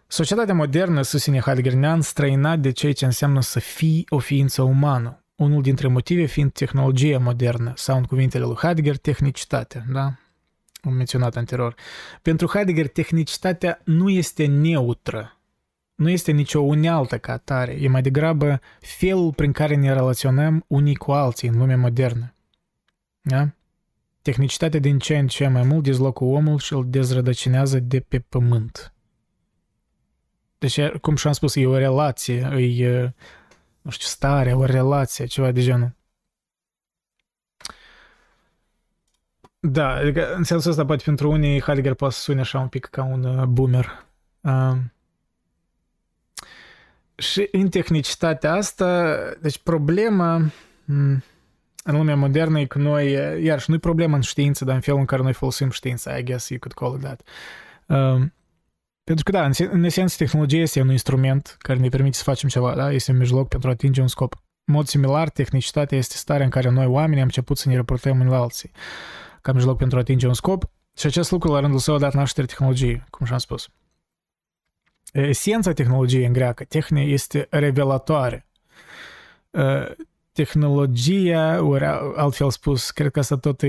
Societatea 0.07 0.55
modernă, 0.55 1.03
susține 1.03 1.41
Heidegger, 1.41 1.73
ne-a 1.73 1.93
înstrăinat 1.93 2.59
de 2.59 2.71
ceea 2.71 2.93
ce 2.93 3.05
înseamnă 3.05 3.41
să 3.41 3.59
fii 3.59 4.07
o 4.09 4.19
ființă 4.19 4.63
umană 4.63 5.23
unul 5.39 5.63
dintre 5.63 5.89
motive 5.89 6.25
fiind 6.25 6.53
tehnologia 6.53 7.19
modernă, 7.19 7.73
sau 7.77 7.97
în 7.97 8.05
cuvintele 8.05 8.45
lui 8.45 8.57
Heidegger, 8.57 8.97
tehnicitatea, 8.97 9.85
da? 9.93 10.15
Am 10.81 10.93
menționat 10.93 11.37
anterior. 11.37 11.75
Pentru 12.23 12.47
Heidegger, 12.47 12.89
tehnicitatea 12.89 13.81
nu 13.85 14.11
este 14.11 14.47
neutră, 14.47 15.39
nu 15.95 16.09
este 16.09 16.33
nicio 16.33 16.61
unealtă 16.61 17.19
ca 17.19 17.33
atare, 17.33 17.73
e 17.73 17.89
mai 17.89 18.03
degrabă 18.03 18.61
felul 18.81 19.33
prin 19.33 19.53
care 19.53 19.75
ne 19.75 19.93
relaționăm 19.93 20.65
unii 20.67 20.95
cu 20.95 21.13
alții 21.13 21.49
în 21.49 21.59
lumea 21.59 21.77
modernă. 21.77 22.35
Da? 23.21 23.49
Tehnicitatea 24.23 24.81
din 24.81 24.99
ce 24.99 25.19
în 25.19 25.27
ce 25.27 25.49
mai 25.49 25.63
mult 25.63 25.83
dezlocă 25.83 26.25
omul 26.25 26.59
și 26.59 26.73
îl 26.73 26.91
dezrădăcinează 26.91 27.79
de 27.81 28.01
pe 28.01 28.19
pământ. 28.19 28.93
Deci, 30.59 30.81
cum 30.89 31.17
și-am 31.17 31.33
spus, 31.33 31.55
e 31.55 31.67
o 31.67 31.77
relație, 31.77 32.37
e 32.57 33.13
nu 33.83 33.91
știu, 33.91 34.07
stare, 34.07 34.53
o 34.53 34.65
relație, 34.65 35.27
ceva 35.27 35.53
de 35.53 35.63
genul. 35.63 35.97
Da, 39.61 39.89
adică 39.89 40.35
în 40.35 40.43
sensul 40.43 40.71
ăsta 40.71 40.85
poate 40.85 41.03
pentru 41.05 41.31
unii 41.31 41.61
Heidegger 41.61 41.95
poate 41.95 42.15
să 42.15 42.21
sune 42.21 42.41
așa 42.41 42.59
un 42.59 42.69
pic 42.69 42.85
ca 42.85 43.05
un 43.05 43.25
uh, 43.25 43.45
boomer. 43.45 44.07
Uh, 44.41 44.77
și 47.15 47.49
în 47.53 47.69
tehnicitatea 47.69 48.53
asta, 48.53 49.17
deci 49.41 49.59
problema 49.59 50.37
mm, 50.85 51.23
în 51.85 51.97
lumea 51.97 52.17
modernă 52.17 52.61
e 52.61 52.65
că 52.65 52.79
noi, 52.79 53.13
iarăși, 53.45 53.71
nu 53.71 53.77
e 53.77 53.79
problema 53.79 54.17
în 54.17 54.21
știință, 54.21 54.65
dar 54.65 54.75
în 54.75 54.81
felul 54.81 55.01
în 55.01 55.07
care 55.07 55.23
noi 55.23 55.33
folosim 55.33 55.71
știința, 55.71 56.17
I 56.17 56.25
guess 56.25 56.49
you 56.49 56.59
could 56.59 56.75
call 56.75 56.95
it 56.95 57.01
that. 57.01 57.29
Uh, 57.87 58.27
pentru 59.05 59.25
că, 59.25 59.31
da, 59.31 59.45
în, 59.45 59.53
în 59.71 59.85
esență, 59.85 60.15
tehnologia 60.19 60.61
este 60.61 60.81
un 60.81 60.91
instrument 60.91 61.57
care 61.59 61.79
ne 61.79 61.89
permite 61.89 62.17
să 62.17 62.23
facem 62.23 62.49
ceva, 62.49 62.75
da? 62.75 62.93
Este 62.93 63.11
un 63.11 63.17
mijloc 63.17 63.49
pentru 63.49 63.69
a 63.69 63.73
atinge 63.73 64.01
un 64.01 64.09
scop. 64.09 64.35
În 64.65 64.75
mod 64.75 64.87
similar, 64.87 65.29
tehnicitatea 65.29 65.99
este 65.99 66.17
starea 66.17 66.45
în 66.45 66.51
care 66.51 66.71
noi, 66.71 66.87
oamenii, 66.87 67.19
am 67.19 67.25
început 67.25 67.59
să 67.59 67.69
ne 67.69 67.77
raportăm 67.77 68.21
în 68.21 68.33
alții 68.33 68.71
ca 69.49 69.55
mijloc 69.55 69.77
pentru 69.77 69.97
a 69.97 70.01
atinge 70.01 70.27
un 70.27 70.35
scop 70.35 70.71
și 70.97 71.07
acest 71.07 71.31
lucru, 71.31 71.53
la 71.53 71.61
rândul 71.61 71.79
său, 71.79 71.95
a 71.95 71.99
dat 71.99 72.15
naștere 72.15 72.47
tehnologiei, 72.47 73.05
cum 73.11 73.27
și-am 73.27 73.39
spus. 73.39 73.69
Esența 75.13 75.73
tehnologiei 75.73 76.27
în 76.27 76.33
greacă, 76.33 76.65
tehne, 76.65 77.01
este 77.01 77.47
revelatoare. 77.51 78.47
Tehnologia, 80.33 81.63
ori 81.63 81.85
altfel 82.17 82.51
spus, 82.51 82.91
cred 82.91 83.11
că 83.11 83.19
asta 83.19 83.37
tot 83.37 83.63
e 83.63 83.69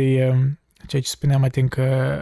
ceea 0.88 1.02
ce 1.02 1.10
spuneam, 1.10 1.44
ating 1.44 1.70
că 1.70 2.18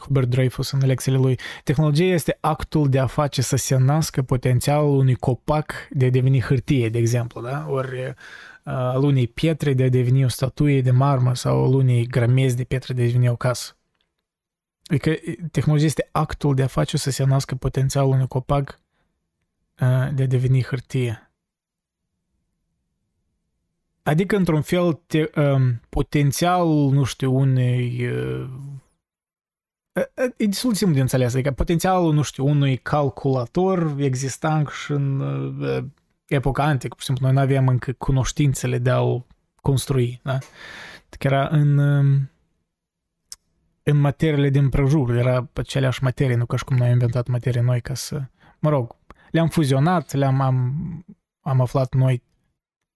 Hubert 0.00 0.28
Dreyfus 0.28 0.70
în 0.70 0.86
lecțiile 0.86 1.18
lui. 1.18 1.38
Tehnologia 1.64 2.04
este 2.04 2.38
actul 2.40 2.88
de 2.88 2.98
a 2.98 3.06
face 3.06 3.42
să 3.42 3.56
se 3.56 3.76
nască 3.76 4.22
potențialul 4.22 4.98
unui 4.98 5.14
copac 5.14 5.72
de 5.90 6.04
a 6.04 6.10
deveni 6.10 6.40
hârtie, 6.40 6.88
de 6.88 6.98
exemplu, 6.98 7.40
da? 7.40 7.66
Ori 7.68 8.14
al 8.68 9.02
unei 9.02 9.26
pietre 9.26 9.72
de 9.74 9.82
a 9.82 9.88
deveni 9.88 10.24
o 10.24 10.28
statuie 10.28 10.82
de 10.82 10.90
marmă 10.90 11.34
sau 11.34 11.64
al 11.64 11.74
unei 11.74 12.06
grămezi 12.06 12.56
de 12.56 12.64
pietre 12.64 12.94
de 12.94 13.02
a 13.02 13.06
deveni 13.06 13.28
o 13.28 13.36
casă. 13.36 13.76
Adică 14.86 15.14
tehnologia 15.50 15.86
este 15.86 16.08
actul 16.12 16.54
de 16.54 16.62
a 16.62 16.66
face 16.66 16.96
să 16.96 17.10
se 17.10 17.24
nască 17.24 17.54
potențialul 17.54 18.12
unui 18.12 18.26
copac 18.26 18.80
de 20.14 20.22
a 20.22 20.26
deveni 20.26 20.62
hârtie. 20.62 21.32
Adică, 24.02 24.36
într-un 24.36 24.62
fel, 24.62 24.92
te, 24.92 25.30
um, 25.40 25.80
potențialul, 25.88 26.92
nu 26.92 27.04
știu, 27.04 27.34
unei 27.34 28.06
uh, 28.06 28.48
E 30.36 30.46
destul 30.46 30.70
de 30.70 30.76
simplu 30.76 30.94
de 30.94 31.00
înțeles, 31.00 31.34
adică 31.34 31.50
potențialul, 31.50 32.12
nu 32.12 32.22
știu, 32.22 32.46
unui 32.46 32.76
calculator 32.76 33.94
exista 33.98 34.62
și 34.84 34.92
în 34.92 35.20
epoca 36.28 36.64
antică, 36.64 36.88
pur 36.88 37.00
și 37.00 37.04
simplu, 37.04 37.24
noi 37.24 37.34
nu 37.34 37.40
aveam 37.40 37.68
încă 37.68 37.92
cunoștințele 37.92 38.78
de 38.78 38.90
a-l 38.90 39.26
construi, 39.60 40.20
da? 40.22 40.38
Adică 41.06 41.26
era 41.26 41.48
în, 41.50 41.78
în 43.82 43.96
materiile 43.96 44.48
din 44.48 44.68
prejur. 44.68 45.14
Era 45.14 45.48
aceleași 45.52 46.02
materii, 46.02 46.36
nu 46.36 46.46
ca 46.46 46.56
și 46.56 46.64
cum 46.64 46.76
noi 46.76 46.86
am 46.86 46.92
inventat 46.92 47.26
materii 47.26 47.60
noi 47.60 47.80
ca 47.80 47.94
să... 47.94 48.22
Mă 48.58 48.70
rog, 48.70 48.96
le-am 49.30 49.48
fuzionat, 49.48 50.12
le-am 50.12 50.40
am, 50.40 51.06
am 51.40 51.60
aflat 51.60 51.94
noi 51.94 52.22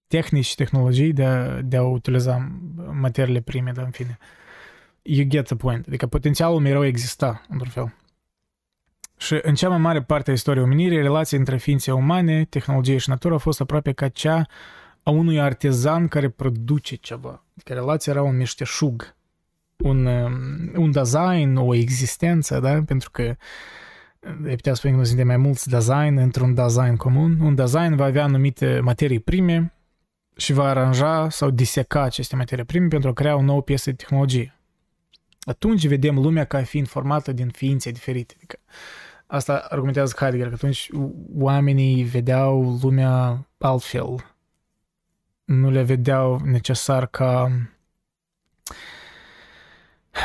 tehnici 0.07 0.45
și 0.45 0.55
tehnologii 0.55 1.13
de 1.13 1.25
a, 1.25 1.61
de 1.63 1.77
a 1.77 1.83
utiliza 1.83 2.53
materiile 2.93 3.41
prime, 3.41 3.73
dar 3.73 3.85
în 3.85 3.91
fine. 3.91 4.19
You 5.03 5.27
get 5.27 5.45
the 5.45 5.57
point. 5.57 5.87
Adică 5.87 6.07
potențialul 6.07 6.61
mereu 6.61 6.85
exista, 6.85 7.43
într-un 7.49 7.71
fel. 7.71 7.95
Și 9.23 9.39
în 9.43 9.55
cea 9.55 9.69
mai 9.69 9.79
mare 9.79 10.03
parte 10.03 10.31
a 10.31 10.33
istoriei 10.33 10.65
omenirii, 10.65 11.03
relația 11.03 11.39
între 11.39 11.57
ființe 11.57 11.93
umane, 11.93 12.45
tehnologie 12.45 12.97
și 12.97 13.09
natură 13.09 13.35
a 13.35 13.39
fost 13.39 13.61
aproape 13.61 13.93
ca 13.93 14.09
cea 14.09 14.47
a 15.03 15.11
unui 15.11 15.41
artizan 15.41 16.09
care 16.09 16.29
produce 16.29 16.95
ceva. 16.95 17.45
Adică 17.55 17.73
relația 17.73 18.13
era 18.13 18.23
un 18.23 18.37
meșteșug, 18.37 19.15
un, 19.77 20.07
um, 20.07 20.33
un 20.77 20.91
design, 20.91 21.57
o 21.57 21.75
existență, 21.75 22.61
da? 22.61 22.83
Pentru 22.83 23.11
că 23.11 23.37
ai 24.47 24.55
putea 24.55 24.75
spune 24.75 24.93
că 24.93 24.99
nu 24.99 25.05
suntem 25.05 25.27
mai 25.27 25.37
mulți 25.37 25.69
design 25.69 26.17
într-un 26.17 26.55
design 26.55 26.97
comun. 26.97 27.41
Un 27.41 27.55
design 27.55 27.95
va 27.95 28.05
avea 28.05 28.25
anumite 28.25 28.81
materii 28.81 29.21
prime 29.21 29.73
și 30.37 30.53
va 30.53 30.65
aranja 30.65 31.29
sau 31.29 31.51
diseca 31.51 32.03
aceste 32.03 32.37
materii 32.37 32.65
prime 32.65 32.89
pentru 32.89 33.09
a 33.09 33.13
crea 33.13 33.37
o 33.37 33.43
nouă 33.43 33.63
piesă 33.63 33.91
de 33.91 33.97
tehnologie. 33.97 34.57
Atunci 35.41 35.87
vedem 35.87 36.19
lumea 36.19 36.45
ca 36.45 36.63
fiind 36.63 36.89
formată 36.89 37.33
din 37.33 37.49
ființe 37.49 37.91
diferite. 37.91 38.35
Adică 38.37 38.59
asta 39.33 39.67
argumentează 39.69 40.15
Heidegger, 40.19 40.49
că 40.49 40.55
atunci 40.55 40.89
oamenii 41.39 42.03
vedeau 42.03 42.79
lumea 42.83 43.47
altfel. 43.59 44.35
Nu 45.45 45.71
le 45.71 45.83
vedeau 45.83 46.41
necesar 46.45 47.07
ca... 47.07 47.51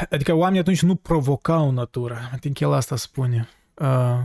Adică 0.10 0.34
oamenii 0.34 0.60
atunci 0.60 0.82
nu 0.82 0.96
provocau 0.96 1.72
natura. 1.72 2.30
Adică 2.34 2.64
el 2.64 2.74
asta 2.74 2.96
spune. 2.96 3.48
Uh, 3.74 4.20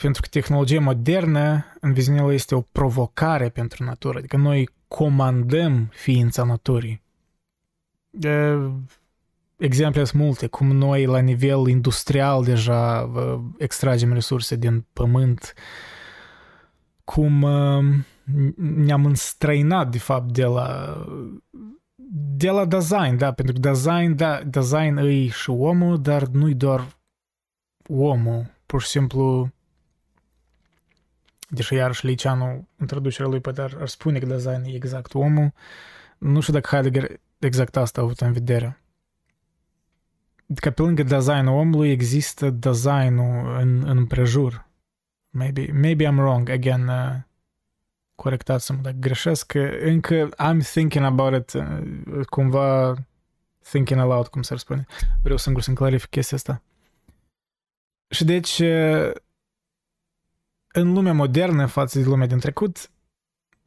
pentru 0.00 0.22
că 0.22 0.28
tehnologia 0.30 0.80
modernă, 0.80 1.64
în 1.80 1.92
viziunea 1.92 2.32
este 2.32 2.54
o 2.54 2.60
provocare 2.60 3.48
pentru 3.48 3.84
natură. 3.84 4.18
Adică 4.18 4.36
noi 4.36 4.68
comandăm 4.88 5.86
ființa 5.92 6.44
naturii. 6.44 7.02
Uh, 8.10 8.72
exemple 9.56 10.04
sunt 10.04 10.22
multe, 10.22 10.46
cum 10.46 10.66
noi 10.66 11.06
la 11.06 11.18
nivel 11.18 11.68
industrial 11.68 12.44
deja 12.44 13.10
uh, 13.14 13.40
extragem 13.58 14.12
resurse 14.12 14.56
din 14.56 14.86
pământ, 14.92 15.54
cum 17.04 17.42
uh, 17.42 17.84
ne-am 18.56 19.04
înstrăinat 19.04 19.90
de 19.90 19.98
fapt 19.98 20.32
de 20.32 20.44
la 20.44 20.96
de 22.38 22.50
la 22.50 22.64
design, 22.64 23.16
da, 23.16 23.32
pentru 23.32 23.54
că 23.54 23.60
design, 23.60 24.14
da, 24.14 24.42
design 24.44 24.96
îi 24.96 25.28
și 25.28 25.50
omul, 25.50 26.00
dar 26.00 26.26
nu-i 26.26 26.54
doar 26.54 26.96
omul, 27.88 28.50
pur 28.66 28.82
și 28.82 28.88
simplu 28.88 29.50
deși 31.48 31.74
iarăși 31.74 32.06
Liceanu, 32.06 32.68
introducerea 32.80 33.30
lui, 33.30 33.40
poate 33.40 33.60
ar, 33.60 33.76
ar 33.80 33.88
spune 33.88 34.18
că 34.18 34.26
design 34.26 34.64
e 34.64 34.74
exact 34.74 35.14
omul, 35.14 35.52
nu 36.18 36.40
știu 36.40 36.52
dacă 36.52 36.68
Heidegger 36.76 37.20
exact 37.38 37.76
asta 37.76 38.00
a 38.00 38.04
avut 38.04 38.20
în 38.20 38.32
vedere. 38.32 38.80
Adică 40.50 40.70
pe 40.70 40.82
lângă 40.82 41.02
designul 41.02 41.54
omului 41.54 41.90
există 41.90 42.50
designul 42.50 43.56
în, 43.60 43.88
în 43.88 44.06
prejur. 44.06 44.66
Maybe, 45.30 45.70
maybe 45.72 46.04
I'm 46.04 46.16
wrong, 46.16 46.48
again, 46.48 46.88
uh, 46.88 47.14
corectați-mă 48.14 48.78
dacă 48.82 48.96
greșesc, 48.98 49.46
că 49.46 49.70
încă 49.80 50.28
I'm 50.28 50.58
thinking 50.72 51.04
about 51.04 51.34
it, 51.34 51.52
uh, 51.52 52.26
cumva 52.26 52.94
thinking 53.70 54.00
aloud, 54.00 54.26
cum 54.26 54.42
s-ar 54.42 54.58
spune. 54.58 54.86
Vreau 55.22 55.36
singur 55.36 55.62
să-mi 55.62 55.76
clarific 55.76 56.10
chestia 56.10 56.36
asta. 56.36 56.62
Și 58.08 58.24
deci, 58.24 58.58
uh, 58.58 59.10
în 60.72 60.92
lumea 60.92 61.12
modernă 61.12 61.66
față 61.66 61.98
de 61.98 62.04
lumea 62.04 62.26
din 62.26 62.38
trecut, 62.38 62.90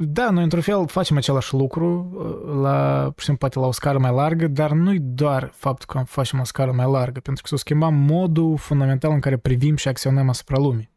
da, 0.01 0.29
noi 0.29 0.43
într-un 0.43 0.61
fel 0.61 0.87
facem 0.87 1.17
același 1.17 1.53
lucru, 1.53 2.11
uh, 2.13 2.61
la, 2.61 3.01
pur 3.03 3.19
și 3.19 3.25
simplu, 3.25 3.47
poate 3.47 3.59
la 3.59 3.65
o 3.65 3.71
scară 3.71 3.97
mai 3.97 4.11
largă, 4.11 4.47
dar 4.47 4.71
nu-i 4.71 4.99
doar 4.99 5.51
faptul 5.53 5.85
că 5.87 6.03
facem 6.05 6.39
o 6.39 6.43
scară 6.43 6.71
mai 6.71 6.91
largă, 6.91 7.19
pentru 7.19 7.41
că 7.41 7.47
s-a 7.49 7.55
schimbat 7.55 7.91
modul 7.93 8.57
fundamental 8.57 9.11
în 9.11 9.19
care 9.19 9.37
privim 9.37 9.75
și 9.75 9.87
acționăm 9.87 10.29
asupra 10.29 10.57
lumii 10.57 10.89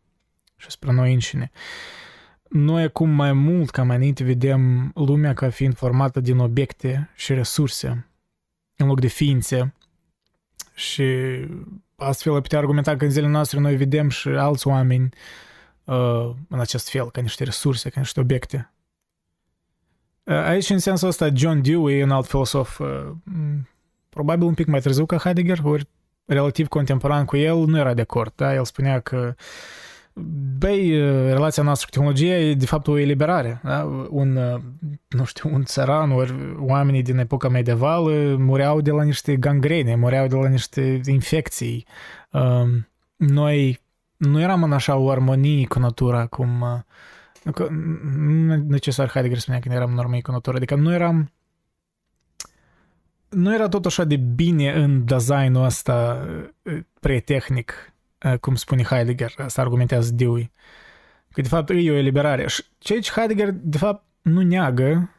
și 0.57 0.67
asupra 0.67 0.93
noi 0.93 1.13
înșine. 1.13 1.51
Noi 2.49 2.83
acum 2.83 3.11
mai 3.11 3.33
mult 3.33 3.71
ca 3.71 3.83
mai 3.83 3.97
înainte 3.97 4.25
vedem 4.25 4.91
lumea 4.95 5.35
ca 5.35 5.51
fiind 5.51 5.77
formată 5.77 6.21
din 6.21 6.39
obiecte 6.39 7.11
și 7.15 7.35
resurse, 7.35 8.09
în 8.77 8.87
loc 8.87 9.01
de 9.01 9.07
ființe. 9.07 9.75
Și 10.75 11.05
astfel 11.97 12.41
putea 12.41 12.59
argumenta 12.59 12.97
că 12.97 13.05
în 13.05 13.11
zilele 13.11 13.33
noastre 13.33 13.61
noi 13.61 13.77
vedem 13.77 14.09
și 14.09 14.29
alți 14.29 14.67
oameni 14.67 15.09
uh, 15.85 16.31
în 16.49 16.61
acest 16.61 16.91
fel, 16.91 17.11
ca 17.11 17.21
niște 17.21 17.45
resurse, 17.45 17.89
ca 17.89 18.01
niște 18.01 18.21
obiecte. 18.21 18.72
Aici, 20.25 20.71
în 20.71 20.79
sensul 20.79 21.09
ăsta, 21.09 21.29
John 21.35 21.61
Dewey, 21.63 22.03
un 22.03 22.11
alt 22.11 22.27
filosof, 22.27 22.81
probabil 24.09 24.47
un 24.47 24.55
pic 24.55 24.67
mai 24.67 24.81
târziu 24.81 25.07
ca 25.07 25.17
Heidegger, 25.17 25.59
ori 25.63 25.89
relativ 26.25 26.69
contemporan 26.69 27.25
cu 27.25 27.37
el, 27.37 27.57
nu 27.57 27.79
era 27.79 27.95
de 27.95 28.01
acord. 28.01 28.33
Da? 28.37 28.55
El 28.55 28.65
spunea 28.65 29.01
că 29.01 29.35
Băi, 30.59 30.99
relația 31.33 31.63
noastră 31.63 31.89
cu 31.91 31.97
tehnologia 31.97 32.37
e 32.37 32.55
de 32.55 32.67
fapt 32.67 32.87
o 32.87 32.99
eliberare. 32.99 33.61
Da? 33.63 33.83
Un, 34.11 34.39
nu 35.09 35.25
știu, 35.25 35.51
un 35.53 35.65
țăran 35.65 36.11
ori 36.11 36.35
oamenii 36.59 37.03
din 37.03 37.19
epoca 37.19 37.49
medievală 37.49 38.37
mureau 38.39 38.81
de 38.81 38.91
la 38.91 39.03
niște 39.03 39.37
gangrene, 39.37 39.95
mureau 39.95 40.27
de 40.27 40.37
la 40.37 40.49
niște 40.49 41.01
infecții. 41.07 41.87
Noi 43.17 43.81
nu 44.17 44.41
eram 44.41 44.63
în 44.63 44.73
așa 44.73 44.97
o 44.97 45.11
armonie 45.11 45.67
cu 45.67 45.79
natura 45.79 46.27
cum 46.27 46.85
nu 48.17 48.57
necesar 48.57 49.11
Heidegger 49.11 49.39
spunea 49.39 49.61
că 49.61 49.69
eram 49.73 49.93
în 49.93 49.99
urmă 49.99 50.17
iconotor, 50.17 50.55
adică 50.55 50.75
nu 50.75 50.93
eram 50.93 51.33
nu 53.29 53.55
era 53.55 53.69
tot 53.69 53.87
așa 53.87 54.05
de 54.05 54.17
bine 54.17 54.73
în 54.73 55.05
designul 55.05 55.65
ăsta 55.65 56.27
pretehnic, 57.01 57.93
cum 58.41 58.55
spune 58.55 58.83
Heidegger, 58.83 59.35
asta 59.37 59.61
argumentează 59.61 60.13
Dewey. 60.13 60.53
Că 61.31 61.41
de 61.41 61.49
fapt 61.49 61.71
e 61.71 61.91
o 61.91 61.95
eliberare. 61.95 62.49
Și 62.49 62.65
ceea 62.79 63.01
ce 63.01 63.11
Heidegger 63.11 63.51
de 63.51 63.79
fapt 63.79 64.05
nu 64.23 64.43
neagă, 64.43 65.11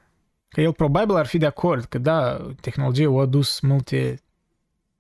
că 0.50 0.62
el 0.62 0.74
probabil 0.74 1.16
ar 1.16 1.26
fi 1.26 1.38
de 1.38 1.46
acord 1.46 1.84
că 1.84 1.98
da, 1.98 2.48
tehnologia 2.62 3.10
a 3.10 3.22
adus 3.22 3.60
multe 3.60 4.22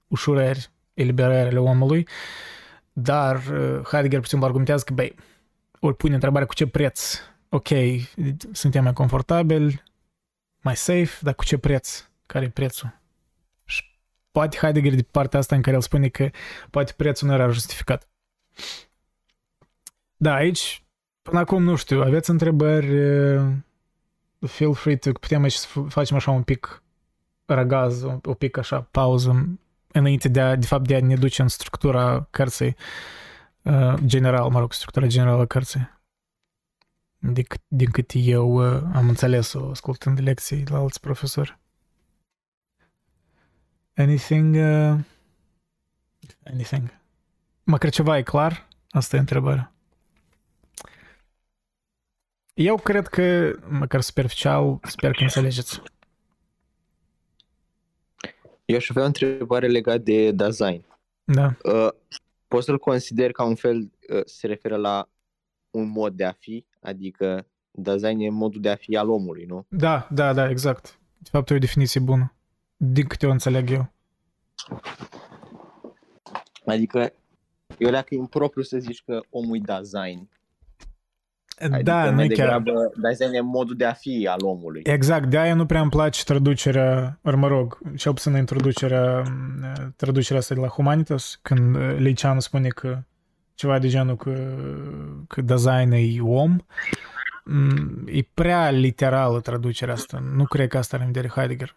ușurări, 0.07 0.69
eliberări 0.93 1.47
ale 1.49 1.59
omului, 1.59 2.07
dar 2.93 3.41
Heidegger 3.91 4.19
puțin 4.19 4.41
argumentează 4.41 4.83
că, 4.83 4.93
băi, 4.93 5.15
ori 5.85 5.95
pune 5.95 6.13
întrebarea 6.13 6.47
cu 6.47 6.53
ce 6.53 6.67
preț. 6.67 7.19
Ok, 7.49 7.67
suntem 8.51 8.83
mai 8.83 8.93
confortabili, 8.93 9.83
mai 10.61 10.75
safe, 10.75 11.17
dar 11.21 11.33
cu 11.33 11.43
ce 11.43 11.57
preț? 11.57 12.07
Care 12.25 12.45
e 12.45 12.49
prețul? 12.49 12.99
Și 13.65 13.83
poate 14.31 14.57
Heidegger 14.57 14.95
de 14.95 15.07
partea 15.11 15.39
asta 15.39 15.55
în 15.55 15.61
care 15.61 15.75
el 15.75 15.81
spune 15.81 16.07
că 16.07 16.29
poate 16.69 16.93
prețul 16.97 17.27
nu 17.27 17.33
era 17.33 17.49
justificat. 17.49 18.07
Da, 20.15 20.33
aici, 20.33 20.83
până 21.21 21.39
acum, 21.39 21.63
nu 21.63 21.75
știu, 21.75 22.01
aveți 22.01 22.29
întrebări, 22.29 22.87
feel 24.39 24.73
free 24.73 24.95
to, 24.95 25.11
putem 25.11 25.43
aici 25.43 25.53
să 25.53 25.79
facem 25.87 26.15
așa 26.15 26.31
un 26.31 26.43
pic 26.43 26.83
răgaz, 27.45 28.01
un 28.03 28.19
pic 28.37 28.57
așa 28.57 28.81
pauză, 28.81 29.57
înainte 29.91 30.29
de, 30.29 30.41
a, 30.41 30.55
de 30.55 30.65
fapt 30.65 30.87
de 30.87 30.95
a 30.95 30.99
ne 31.01 31.15
duce 31.15 31.41
în 31.41 31.47
structura 31.47 32.27
cărții 32.29 32.75
general, 34.05 34.49
mă 34.49 34.59
rog, 34.59 34.73
structura 34.73 35.07
generală 35.07 35.41
a 35.41 35.45
cărții. 35.45 36.01
Din, 37.17 37.45
din 37.67 37.91
cât 37.91 38.11
eu 38.13 38.57
am 38.95 39.07
înțeles-o 39.07 39.69
ascultând 39.69 40.19
lecții 40.19 40.65
la 40.67 40.77
alți 40.77 40.99
profesori. 40.99 41.59
Anything? 43.95 44.55
Uh, 44.55 44.99
anything? 46.45 46.99
Măcar 47.63 47.89
ceva 47.89 48.17
e 48.17 48.23
clar? 48.23 48.67
Asta 48.89 49.15
e 49.15 49.19
întrebarea. 49.19 49.73
Eu 52.53 52.77
cred 52.77 53.07
că, 53.07 53.55
măcar 53.69 54.01
superficial, 54.01 54.79
sper 54.83 55.11
că 55.11 55.23
înțelegeți. 55.23 55.81
Eu 58.65 58.75
aș 58.75 58.89
avea 58.89 59.03
o 59.03 59.05
întrebare 59.05 59.67
legată 59.67 59.97
de 59.97 60.31
design. 60.31 60.85
Da. 61.23 61.55
Uh, 61.63 61.89
poți 62.53 62.65
să-l 62.65 62.79
consider 62.79 63.31
ca 63.31 63.43
un 63.43 63.55
fel, 63.55 63.91
uh, 64.09 64.21
se 64.25 64.47
referă 64.47 64.75
la 64.75 65.09
un 65.71 65.89
mod 65.89 66.13
de 66.13 66.23
a 66.25 66.31
fi, 66.31 66.65
adică 66.81 67.47
design 67.71 68.19
e 68.19 68.29
modul 68.29 68.61
de 68.61 68.69
a 68.69 68.75
fi 68.75 68.95
al 68.97 69.09
omului, 69.09 69.45
nu? 69.45 69.65
Da, 69.69 70.07
da, 70.11 70.33
da, 70.33 70.49
exact. 70.49 70.99
De 71.17 71.29
fapt, 71.31 71.49
e 71.49 71.53
o 71.53 71.57
definiție 71.57 71.99
bună, 71.99 72.35
din 72.77 73.07
câte 73.07 73.25
o 73.25 73.31
înțeleg 73.31 73.69
eu. 73.69 73.91
Adică, 76.65 77.13
eu 77.77 77.89
dacă 77.89 78.13
e 78.13 78.17
impropriu 78.17 78.63
să 78.63 78.77
zici 78.77 79.03
că 79.05 79.21
omul 79.29 79.57
e 79.57 79.79
design. 79.79 80.29
Da, 81.59 81.99
adică 81.99 82.09
nu 82.09 82.15
mai 82.15 82.27
chiar. 82.27 82.47
degrabă 82.47 82.91
design 82.95 83.33
e 83.33 83.41
modul 83.41 83.75
de 83.75 83.85
a 83.85 83.93
fi 83.93 84.27
al 84.31 84.39
omului. 84.43 84.81
Exact, 84.83 85.29
de 85.29 85.37
aia 85.37 85.53
nu 85.53 85.65
prea 85.65 85.81
îmi 85.81 85.89
place 85.89 86.23
traducerea, 86.23 87.19
ori 87.23 87.37
mă 87.37 87.47
rog, 87.47 87.77
cel 87.95 88.13
puțin 88.13 88.35
introducerea, 88.35 89.23
traducerea 89.95 90.39
asta 90.39 90.55
de 90.55 90.61
la 90.61 90.67
Humanitas, 90.67 91.39
când 91.41 91.75
uh, 91.75 91.95
Liceanu 91.97 92.39
spune 92.39 92.67
că 92.67 93.03
ceva 93.55 93.79
de 93.79 93.87
genul 93.87 94.15
că, 94.15 94.55
că 95.27 95.41
design 95.41 95.91
e 95.91 96.21
om, 96.21 96.57
mm, 97.43 98.03
e 98.05 98.21
prea 98.33 98.69
literală 98.69 99.39
traducerea 99.39 99.93
asta. 99.93 100.23
Nu 100.35 100.43
cred 100.43 100.67
că 100.67 100.77
asta 100.77 100.95
are 100.95 101.05
în 101.05 101.11
vedere 101.11 101.33
Heidegger. 101.35 101.75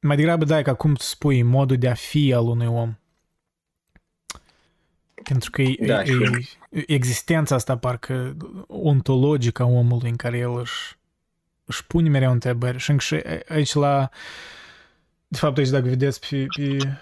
Mai 0.00 0.16
degrabă, 0.16 0.44
da, 0.44 0.58
e 0.58 0.62
ca 0.62 0.74
cum 0.74 0.94
spui, 0.94 1.42
modul 1.42 1.76
de 1.76 1.88
a 1.88 1.94
fi 1.94 2.32
al 2.34 2.46
unui 2.46 2.66
om. 2.66 2.94
Pentru 5.28 5.50
că 5.50 5.62
e, 5.62 5.76
Da, 5.86 6.00
e, 6.00 6.04
știu. 6.04 6.38
e 6.70 6.84
existența 6.86 7.54
asta 7.54 7.76
parcă 7.78 8.36
ontologică 8.66 9.62
a 9.62 9.66
omului 9.66 10.10
în 10.10 10.16
care 10.16 10.38
el 10.38 10.58
își, 10.58 10.98
își 11.64 11.86
pune 11.86 12.08
mereu 12.08 12.30
întrebări. 12.32 12.78
Și 12.78 12.90
încă 12.90 13.02
și 13.02 13.14
aici 13.48 13.72
la... 13.72 14.08
De 15.28 15.38
fapt, 15.38 15.58
aici 15.58 15.68
dacă 15.68 15.88
vedeți 15.88 16.28
pe, 16.28 16.46
pe, 16.56 16.98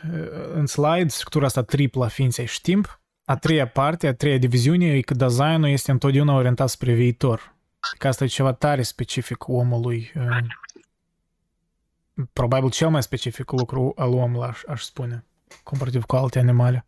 în 0.55 0.67
slide, 0.67 1.09
structura 1.09 1.47
asta 1.47 1.63
triplă 1.63 2.05
a 2.05 2.09
ființei 2.09 2.47
și 2.47 2.61
timp, 2.61 3.01
a 3.25 3.37
treia 3.37 3.69
parte, 3.69 4.07
a 4.07 4.15
treia 4.15 4.39
diviziune 4.39 4.87
e 4.87 5.01
că 5.01 5.15
designul 5.15 5.69
este 5.69 5.91
întotdeauna 5.91 6.35
orientat 6.35 6.69
spre 6.69 6.93
viitor. 6.93 7.55
Că 7.99 8.09
asta 8.09 8.25
e 8.25 8.27
ceva 8.27 8.53
tare 8.53 8.83
specific 8.83 9.49
omului. 9.49 10.13
uh, 10.17 10.39
Probabil 12.33 12.71
cel 12.71 12.89
mai 12.89 13.03
specific 13.03 13.51
lucru 13.51 13.93
al 13.97 14.13
omului, 14.13 14.49
aș, 14.49 14.61
aș 14.67 14.83
spune, 14.83 15.25
comparativ 15.63 16.05
cu 16.05 16.17
alte 16.17 16.39
animale. 16.39 16.85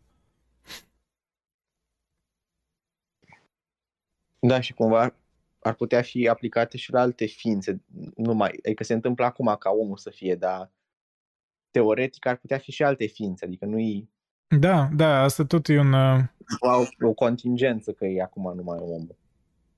Da, 4.39 4.59
și 4.59 4.73
cumva 4.73 5.15
ar 5.59 5.73
putea 5.73 6.01
fi 6.01 6.27
aplicate 6.27 6.77
și 6.77 6.91
la 6.91 7.01
alte 7.01 7.25
ființe. 7.25 7.81
Nu 8.15 8.33
mai, 8.33 8.59
adică 8.65 8.83
se 8.83 8.93
întâmplă 8.93 9.25
acum 9.25 9.55
ca 9.59 9.69
omul 9.69 9.97
să 9.97 10.09
fie, 10.09 10.35
dar 10.35 10.71
teoretic 11.71 12.25
ar 12.25 12.35
putea 12.35 12.57
fi 12.57 12.71
și 12.71 12.83
alte 12.83 13.05
ființe, 13.05 13.45
adică 13.45 13.65
nu 13.65 13.79
e 13.79 14.07
Da, 14.59 14.89
da, 14.95 15.21
asta 15.21 15.45
tot 15.45 15.67
e 15.67 15.79
un... 15.79 15.93
uh, 15.93 16.19
o, 16.59 17.07
o 17.07 17.13
contingență 17.13 17.91
că 17.91 18.05
e 18.05 18.21
acum 18.21 18.53
numai 18.55 18.77
omul. 18.81 19.15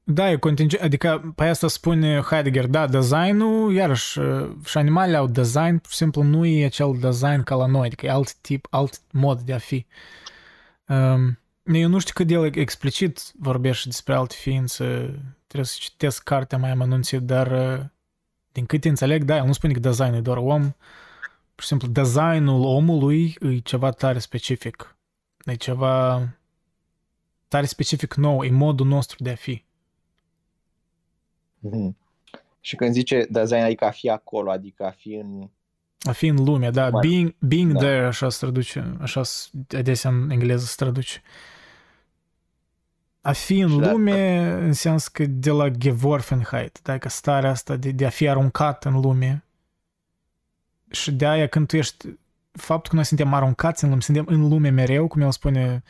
Da, 0.04 0.32
e 0.32 0.38
contingent, 0.38 0.84
adică 0.84 1.34
pe 1.36 1.44
asta 1.44 1.68
spune 1.68 2.22
Heidegger, 2.22 2.68
da, 2.68 2.88
designul, 2.88 3.74
iarăși, 3.74 4.20
uh, 4.20 4.50
și 4.66 4.78
animalele 4.78 5.18
au 5.18 5.28
design, 5.28 5.78
pur 5.78 5.92
și 5.92 5.98
simplu 5.98 6.22
nu 6.22 6.46
e 6.46 6.66
acel 6.66 6.98
design 7.00 7.44
ca 7.44 7.56
la 7.56 7.66
noi, 7.66 7.86
adică 7.86 8.06
e 8.06 8.10
alt 8.10 8.34
tip, 8.34 8.68
alt 8.70 9.02
mod 9.12 9.40
de 9.40 9.54
a 9.54 9.58
fi. 9.58 9.86
Um, 10.88 11.40
eu 11.78 11.90
nu 11.90 12.00
știu 12.00 12.14
cât 12.16 12.28
de 12.28 12.34
el 12.34 12.56
explicit 12.56 13.32
vorbește 13.40 13.88
despre 13.90 14.14
alte 14.14 14.36
ființe, 14.40 14.86
trebuie 15.48 15.66
să 15.70 15.76
citesc 15.80 16.24
cartea 16.24 16.58
mai 16.58 16.70
amănunțit, 16.70 17.20
dar 17.22 17.78
uh, 17.80 17.86
din 18.52 18.66
câte 18.66 18.90
înțeleg, 18.90 19.24
da, 19.24 19.36
el 19.38 19.46
nu 19.46 19.52
spune 19.54 19.74
că 19.74 19.80
designul 19.80 20.16
e 20.18 20.22
doar 20.22 20.38
om, 20.38 20.62
pur 21.56 21.62
și 21.62 21.68
simplu 21.68 21.88
designul 21.88 22.64
omului 22.66 23.38
e 23.42 23.58
ceva 23.58 23.92
tare 23.92 24.20
specific, 24.20 24.96
e 25.46 25.56
ceva 25.56 26.28
tare 27.48 27.66
specific 27.66 28.14
nou, 28.14 28.44
e 28.44 28.50
modul 28.50 28.86
nostru 28.88 29.24
de 29.24 29.30
a 29.30 29.36
fi. 29.36 29.64
Mhm. 31.60 31.98
Și 32.62 32.76
când 32.76 32.94
zice 32.94 33.28
design, 33.30 33.62
adică 33.64 33.86
a 33.86 33.92
fi 33.92 34.10
acolo, 34.10 34.52
adică 34.52 34.86
a 34.86 34.92
fi 34.92 35.14
în... 35.14 35.50
A 36.02 36.12
fi 36.12 36.28
în 36.28 36.44
lume, 36.44 36.70
da. 36.70 36.90
Mai- 36.90 37.08
Being, 37.08 37.36
being 37.40 37.72
da. 37.72 37.80
there, 37.80 38.06
așa 38.06 38.30
se 38.30 38.38
traduce, 38.40 38.98
așa 39.02 39.24
s- 39.24 39.52
adesea 39.76 40.10
în 40.10 40.30
engleză 40.30 40.66
se 40.66 40.74
traduce. 40.78 41.22
A 43.22 43.32
fi 43.32 43.60
în 43.60 43.70
Și 43.70 43.78
da- 43.78 43.92
lume 43.92 44.48
înseamnă 44.52 45.00
că 45.12 45.26
de 45.26 45.50
la 45.50 45.70
Geworfenheit, 45.70 46.80
da, 46.84 46.98
că 46.98 47.10
starea 47.10 47.50
asta 47.50 47.76
de, 47.76 47.92
de 47.92 48.06
a 48.06 48.10
fi 48.10 48.30
aruncat 48.30 48.86
în 48.86 49.00
lume. 49.00 49.44
Și 50.92 51.12
de 51.12 51.28
aia 51.28 51.48
când 51.48 51.68
tu 51.68 51.78
ești, 51.78 52.08
faptul 52.52 52.90
că 52.90 52.96
noi 52.96 53.04
suntem 53.06 53.34
aruncați 53.34 53.84
în 53.84 53.90
lume, 53.90 54.02
suntem 54.02 54.26
în 54.28 54.48
lume 54.48 54.70
mereu, 54.70 55.08
cum 55.08 55.22
el 55.22 55.32
spune, 55.32 55.84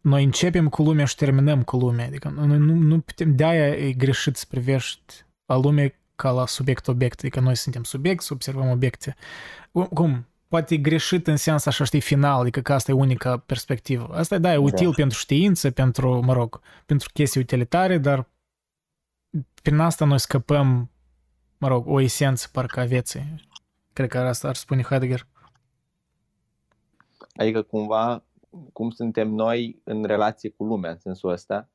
noi 0.00 0.24
începem 0.24 0.68
cu 0.68 0.82
lumea 0.82 1.04
și 1.04 1.16
terminăm 1.16 1.62
cu 1.62 1.76
lumea. 1.76 2.06
Adică 2.06 2.28
noi 2.28 2.46
nu, 2.58 2.74
nu 2.74 3.00
putem, 3.00 3.36
de 3.36 3.44
aia 3.44 3.68
e 3.68 3.92
greșit 3.92 4.36
să 4.36 4.44
privești 4.48 5.24
la 5.46 5.56
lume 5.56 5.94
ca 6.16 6.30
la 6.30 6.46
subiect-obiect. 6.46 7.18
Adică 7.18 7.40
noi 7.40 7.54
suntem 7.56 7.82
subiect, 7.82 8.22
să 8.22 8.32
observăm 8.32 8.70
obiecte. 8.70 9.16
Cum- 9.72 9.86
Cum? 9.86 10.26
Poate 10.52 10.74
e 10.74 10.76
greșit 10.76 11.26
în 11.26 11.36
sens 11.36 11.66
așa, 11.66 11.84
știi, 11.84 12.00
final, 12.00 12.40
adică 12.40 12.60
că 12.60 12.72
asta 12.72 12.90
e 12.90 12.94
unica 12.94 13.38
perspectivă. 13.38 14.14
Asta, 14.14 14.38
da, 14.38 14.52
e 14.52 14.56
util 14.56 14.88
Da. 14.88 14.94
pentru 14.94 15.18
știință, 15.18 15.70
pentru, 15.70 16.20
mă 16.24 16.32
rog, 16.32 16.60
pentru 16.86 17.10
chestii 17.12 17.40
utilitare, 17.40 17.98
dar 17.98 18.28
prin 19.62 19.78
asta 19.78 20.04
noi 20.04 20.18
scăpăm, 20.18 20.90
mă 21.58 21.68
rog, 21.68 21.86
o 21.86 22.00
esență 22.00 22.48
parcă 22.52 22.80
a 22.80 22.84
vieții. 22.84 23.48
Cred 23.92 24.08
că 24.08 24.18
asta 24.18 24.48
ar 24.48 24.54
spune 24.54 24.82
Heidegger. 24.82 25.26
Adică 27.34 27.62
cumva 27.62 28.24
cum 28.72 28.90
suntem 28.90 29.28
noi 29.28 29.80
în 29.84 30.04
relație 30.04 30.50
cu 30.50 30.64
lumea, 30.64 30.90
în 30.90 30.98
sensul 30.98 31.30
ăsta. 31.30 31.68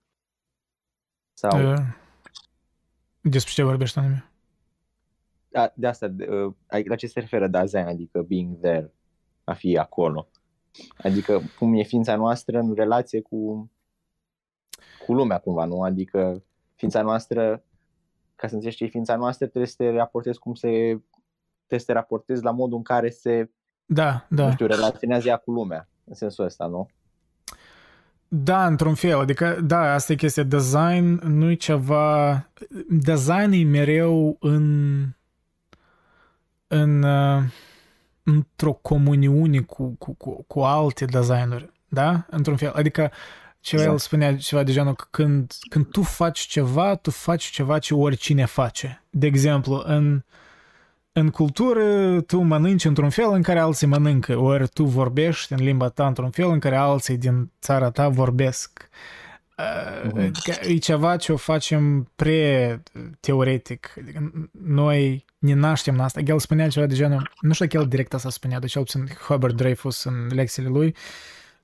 Sau, 1.34 1.72
Uh, 1.72 1.78
Despre 3.22 3.52
ce 3.54 3.64
vorbești 3.64 4.00
anume? 4.00 4.32
A, 5.60 5.72
de 5.76 5.88
asta, 5.88 6.08
de, 6.08 6.28
uh, 6.30 6.54
adică 6.68 6.90
la 6.90 6.96
ce 6.96 7.08
se 7.08 7.20
referă 7.20 7.48
design, 7.48 7.88
adică 7.88 8.22
being 8.22 8.60
there, 8.60 8.94
a 9.44 9.54
fi 9.54 9.78
acolo. 9.78 10.28
Adică 10.98 11.42
cum 11.60 11.74
e 11.74 11.84
ființa 11.84 12.16
noastră 12.16 12.60
în 12.60 12.74
relație 12.74 13.22
cu, 13.22 13.72
cu 15.06 15.14
lumea 15.14 15.38
cumva, 15.38 15.66
nu? 15.66 15.82
Adică 15.82 16.44
ființa 16.76 17.02
noastră, 17.02 17.64
ca 18.36 18.48
să 18.48 18.54
înțelegi 18.54 18.78
ce 18.78 18.84
e 18.84 18.88
ființa 18.88 19.16
noastră, 19.16 19.46
trebuie 19.46 19.70
să 19.70 19.76
te 19.78 19.90
raportezi 19.90 20.40
cum 20.40 20.54
se 20.54 21.02
trebuie 21.58 21.80
să 21.80 21.86
te 21.86 21.94
raportezi 21.94 22.44
la 22.44 22.52
modul 22.52 22.78
în 22.78 22.84
care 22.84 23.10
se, 23.10 23.52
Da, 23.86 24.26
da. 24.30 24.46
nu 24.46 24.52
știu, 24.52 24.66
relaționează 24.66 25.28
ea 25.28 25.38
cu 25.38 25.52
lumea, 25.52 25.90
în 26.04 26.14
sensul 26.14 26.46
ăsta, 26.46 26.66
nu? 26.66 26.88
Da, 28.28 28.66
într-un 28.66 28.94
fel. 28.94 29.20
Adică, 29.20 29.60
da, 29.64 29.94
asta 29.94 30.12
e 30.12 30.16
chestia. 30.16 30.44
Design 30.44 31.28
nu 31.28 31.50
e 31.52 31.54
ceva... 31.54 32.34
Design 32.90 33.52
e 33.52 33.64
mereu 33.64 34.38
în... 34.40 35.04
în 36.68 37.04
uh, 37.04 37.44
într-o 38.24 38.74
comuniune 38.74 39.60
cu, 39.60 39.96
cu, 40.00 40.14
cu, 40.14 40.44
cu 40.48 40.60
alte 40.60 41.06
designuri. 41.06 41.70
Da? 41.88 42.26
Într-un 42.30 42.56
fel. 42.56 42.72
Adică 42.76 43.12
ceva 43.60 43.82
Exact. 43.82 43.92
el 43.92 43.98
spunea 43.98 44.38
ceva 44.38 44.64
de 44.64 44.72
genul 44.72 44.94
că 44.94 45.06
când, 45.10 45.54
când 45.70 45.86
tu 45.86 46.02
faci 46.02 46.40
ceva, 46.40 46.96
tu 46.96 47.12
faci 47.12 47.44
ceva 47.44 47.80
ce 47.80 47.94
oricine 47.94 48.46
face. 48.46 49.04
De 49.10 49.28
exemplu, 49.28 49.82
în, 49.86 50.24
în 51.12 51.30
cultură 51.30 52.22
tu 52.22 52.42
mănânci 52.42 52.86
într-un 52.86 53.10
fel 53.10 53.32
în 53.32 53.42
care 53.42 53.60
alții 53.60 53.88
mănâncă, 53.88 54.38
ori 54.38 54.68
tu 54.68 54.84
vorbești 54.84 55.54
în 55.54 55.60
limba 55.60 55.90
ta 55.90 56.08
într-un 56.08 56.30
fel 56.30 56.50
în 56.50 56.60
care 56.60 56.76
alții 56.76 57.18
din 57.18 57.52
țara 57.62 57.90
ta 57.90 58.10
vorbesc. 58.10 58.90
Uh, 58.92 59.27
Mhm. 60.04 60.18
adică 60.18 60.52
E 60.62 60.78
ceva 60.78 61.16
ce 61.16 61.32
o 61.32 61.38
facem 61.38 62.12
pre-teoretic. 62.16 63.94
Adică 64.02 64.32
noi 64.52 65.26
ne 65.38 65.54
naștem 65.54 65.94
în 65.94 66.00
asta. 66.00 66.20
El 66.20 66.40
spunea 66.40 66.70
ceva 66.70 66.86
de 66.86 66.96
genul, 66.96 67.32
nu 67.42 67.54
știu 67.54 67.66
dacă 67.66 67.78
el 67.78 67.88
direct 67.88 68.14
asta 68.14 68.30
spunea, 68.30 68.60
de 68.60 68.68
cel 68.68 68.82
puțin 68.82 69.08
Hubert 69.28 69.56
Dreyfus 69.56 70.04
în 70.04 70.28
lecțiile 70.28 70.70
lui, 70.70 70.96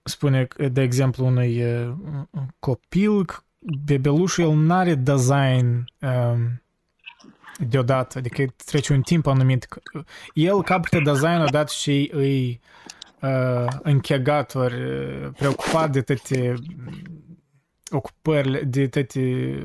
spune, 0.03 0.45
că, 0.45 0.69
de 0.69 0.81
exemplu, 0.81 1.25
unui 1.25 1.63
uh, 1.63 1.93
copil, 2.59 3.25
că 3.25 3.35
bebelușul, 3.85 4.43
el 4.43 4.55
n-are 4.55 4.95
design 4.95 5.85
um, 5.99 6.61
deodată, 7.57 8.17
adică 8.17 8.45
trece 8.65 8.93
un 8.93 9.01
timp 9.01 9.27
anumit. 9.27 9.67
El 10.33 10.63
capătă 10.63 10.99
design 11.03 11.41
odată 11.41 11.71
și 11.75 12.09
îi 12.13 12.59
uh, 13.21 13.67
închegat 13.81 14.55
ori 14.55 14.83
uh, 14.83 15.29
preocupat 15.37 15.91
de 15.91 16.01
toate 16.01 16.55
ocupările, 17.95 18.61
de 18.61 18.87
toate, 18.87 19.19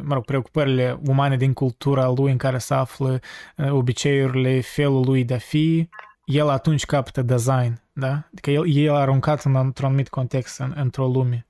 mă 0.05 0.15
rog, 0.15 0.25
preocupările 0.25 1.01
umane 1.07 1.37
din 1.37 1.53
cultura 1.53 2.09
lui 2.09 2.31
în 2.31 2.37
care 2.39 2.59
se 2.59 2.75
află, 2.75 3.21
uh, 3.57 3.71
obiceiurile, 3.71 4.61
felul 4.61 5.05
lui 5.05 5.25
de 5.25 5.35
a 5.35 5.39
fi, 5.39 5.89
el 6.25 6.49
atunci 6.49 6.85
capătă 6.85 7.23
design, 7.23 7.83
da? 7.93 8.29
Adică 8.33 8.51
el, 8.51 8.69
el 8.77 8.95
a 8.95 9.01
aruncat 9.01 9.45
în, 9.45 9.57
într-un 9.57 9.87
anumit 9.87 10.09
context, 10.09 10.59
în, 10.59 10.73
într-o 10.77 11.07
lume. 11.07 11.47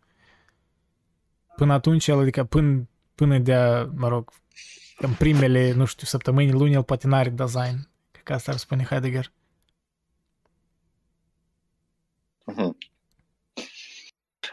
Până 1.56 1.72
atunci, 1.72 2.06
el, 2.06 2.18
adică 2.18 2.44
până, 2.44 2.88
până 3.14 3.38
de 3.38 3.54
a, 3.54 3.84
mă 3.94 4.08
rog, 4.08 4.30
în 4.98 5.12
primele, 5.12 5.72
nu 5.72 5.84
știu, 5.84 6.06
săptămâni, 6.06 6.50
luni, 6.50 6.74
el 6.74 6.82
poate 6.82 7.06
n-are 7.06 7.30
design. 7.30 7.90
Cred 8.10 8.24
că 8.24 8.32
asta 8.32 8.50
ar 8.52 8.56
spune 8.56 8.84
Heidegger. 8.84 9.32
Mhm. 12.44 12.76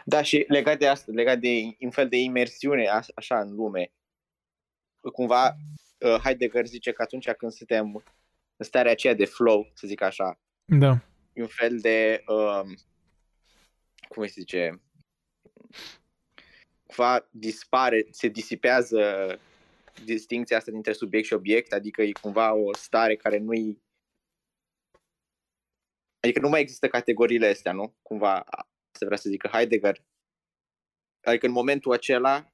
Da, 0.08 0.22
și 0.22 0.44
legat 0.48 0.78
de 0.78 0.86
asta, 0.86 1.12
legat 1.12 1.38
de 1.38 1.76
un 1.80 1.90
fel 1.90 2.08
de 2.08 2.16
imersiune 2.16 2.88
a- 2.88 3.00
așa 3.14 3.40
în 3.40 3.54
lume, 3.54 3.92
cumva 5.12 5.56
uh, 5.98 6.20
Heidegger 6.22 6.66
zice 6.66 6.92
că 6.92 7.02
atunci 7.02 7.30
când 7.30 7.52
suntem 7.52 8.04
în 8.56 8.64
starea 8.64 8.92
aceea 8.92 9.14
de 9.14 9.24
flow, 9.24 9.70
să 9.74 9.86
zic 9.86 10.00
așa, 10.00 10.40
Da. 10.64 11.02
e 11.32 11.40
un 11.42 11.48
fel 11.48 11.78
de, 11.78 12.24
um, 12.26 12.76
cum 14.08 14.22
se 14.26 14.30
zice, 14.32 14.82
cumva 16.86 17.28
dispare, 17.30 18.06
se 18.10 18.28
disipează 18.28 19.00
distinția 20.04 20.56
asta 20.56 20.70
dintre 20.70 20.92
subiect 20.92 21.26
și 21.26 21.32
obiect, 21.32 21.72
adică 21.72 22.02
e 22.02 22.12
cumva 22.12 22.54
o 22.54 22.74
stare 22.74 23.16
care 23.16 23.38
nu-i 23.38 23.84
Adică 26.20 26.40
nu 26.40 26.48
mai 26.48 26.60
există 26.60 26.88
categoriile 26.88 27.46
astea, 27.46 27.72
nu? 27.72 27.94
Cumva 28.02 28.44
se 28.96 29.04
vrea 29.04 29.16
să 29.16 29.28
zică 29.28 29.48
Heidegger. 29.52 30.04
Adică 31.22 31.46
în 31.46 31.52
momentul 31.52 31.92
acela 31.92 32.52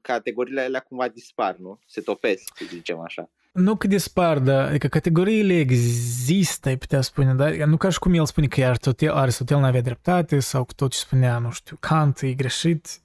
categoriile 0.00 0.60
alea 0.60 0.80
cumva 0.80 1.08
dispar, 1.08 1.56
nu? 1.56 1.80
Se 1.86 2.00
topesc, 2.00 2.56
să 2.56 2.64
zicem 2.68 2.98
așa. 2.98 3.30
Nu 3.52 3.76
că 3.76 3.86
dispar, 3.86 4.38
da, 4.38 4.66
adică 4.66 4.88
categoriile 4.88 5.58
există, 5.58 6.68
ai 6.68 6.76
putea 6.76 7.00
spune, 7.00 7.34
da? 7.34 7.66
Nu 7.66 7.76
ca 7.76 7.88
și 7.88 7.98
cum 7.98 8.14
el 8.14 8.26
spune 8.26 8.46
că 8.46 8.64
Aristotel, 8.64 9.12
Aristotel 9.12 9.58
nu 9.58 9.64
avea 9.64 9.80
dreptate 9.80 10.40
sau 10.40 10.64
că 10.64 10.72
tot 10.76 10.90
ce 10.90 10.98
spunea, 10.98 11.38
nu 11.38 11.50
știu, 11.50 11.76
Kant 11.80 12.20
e 12.20 12.32
greșit. 12.32 13.02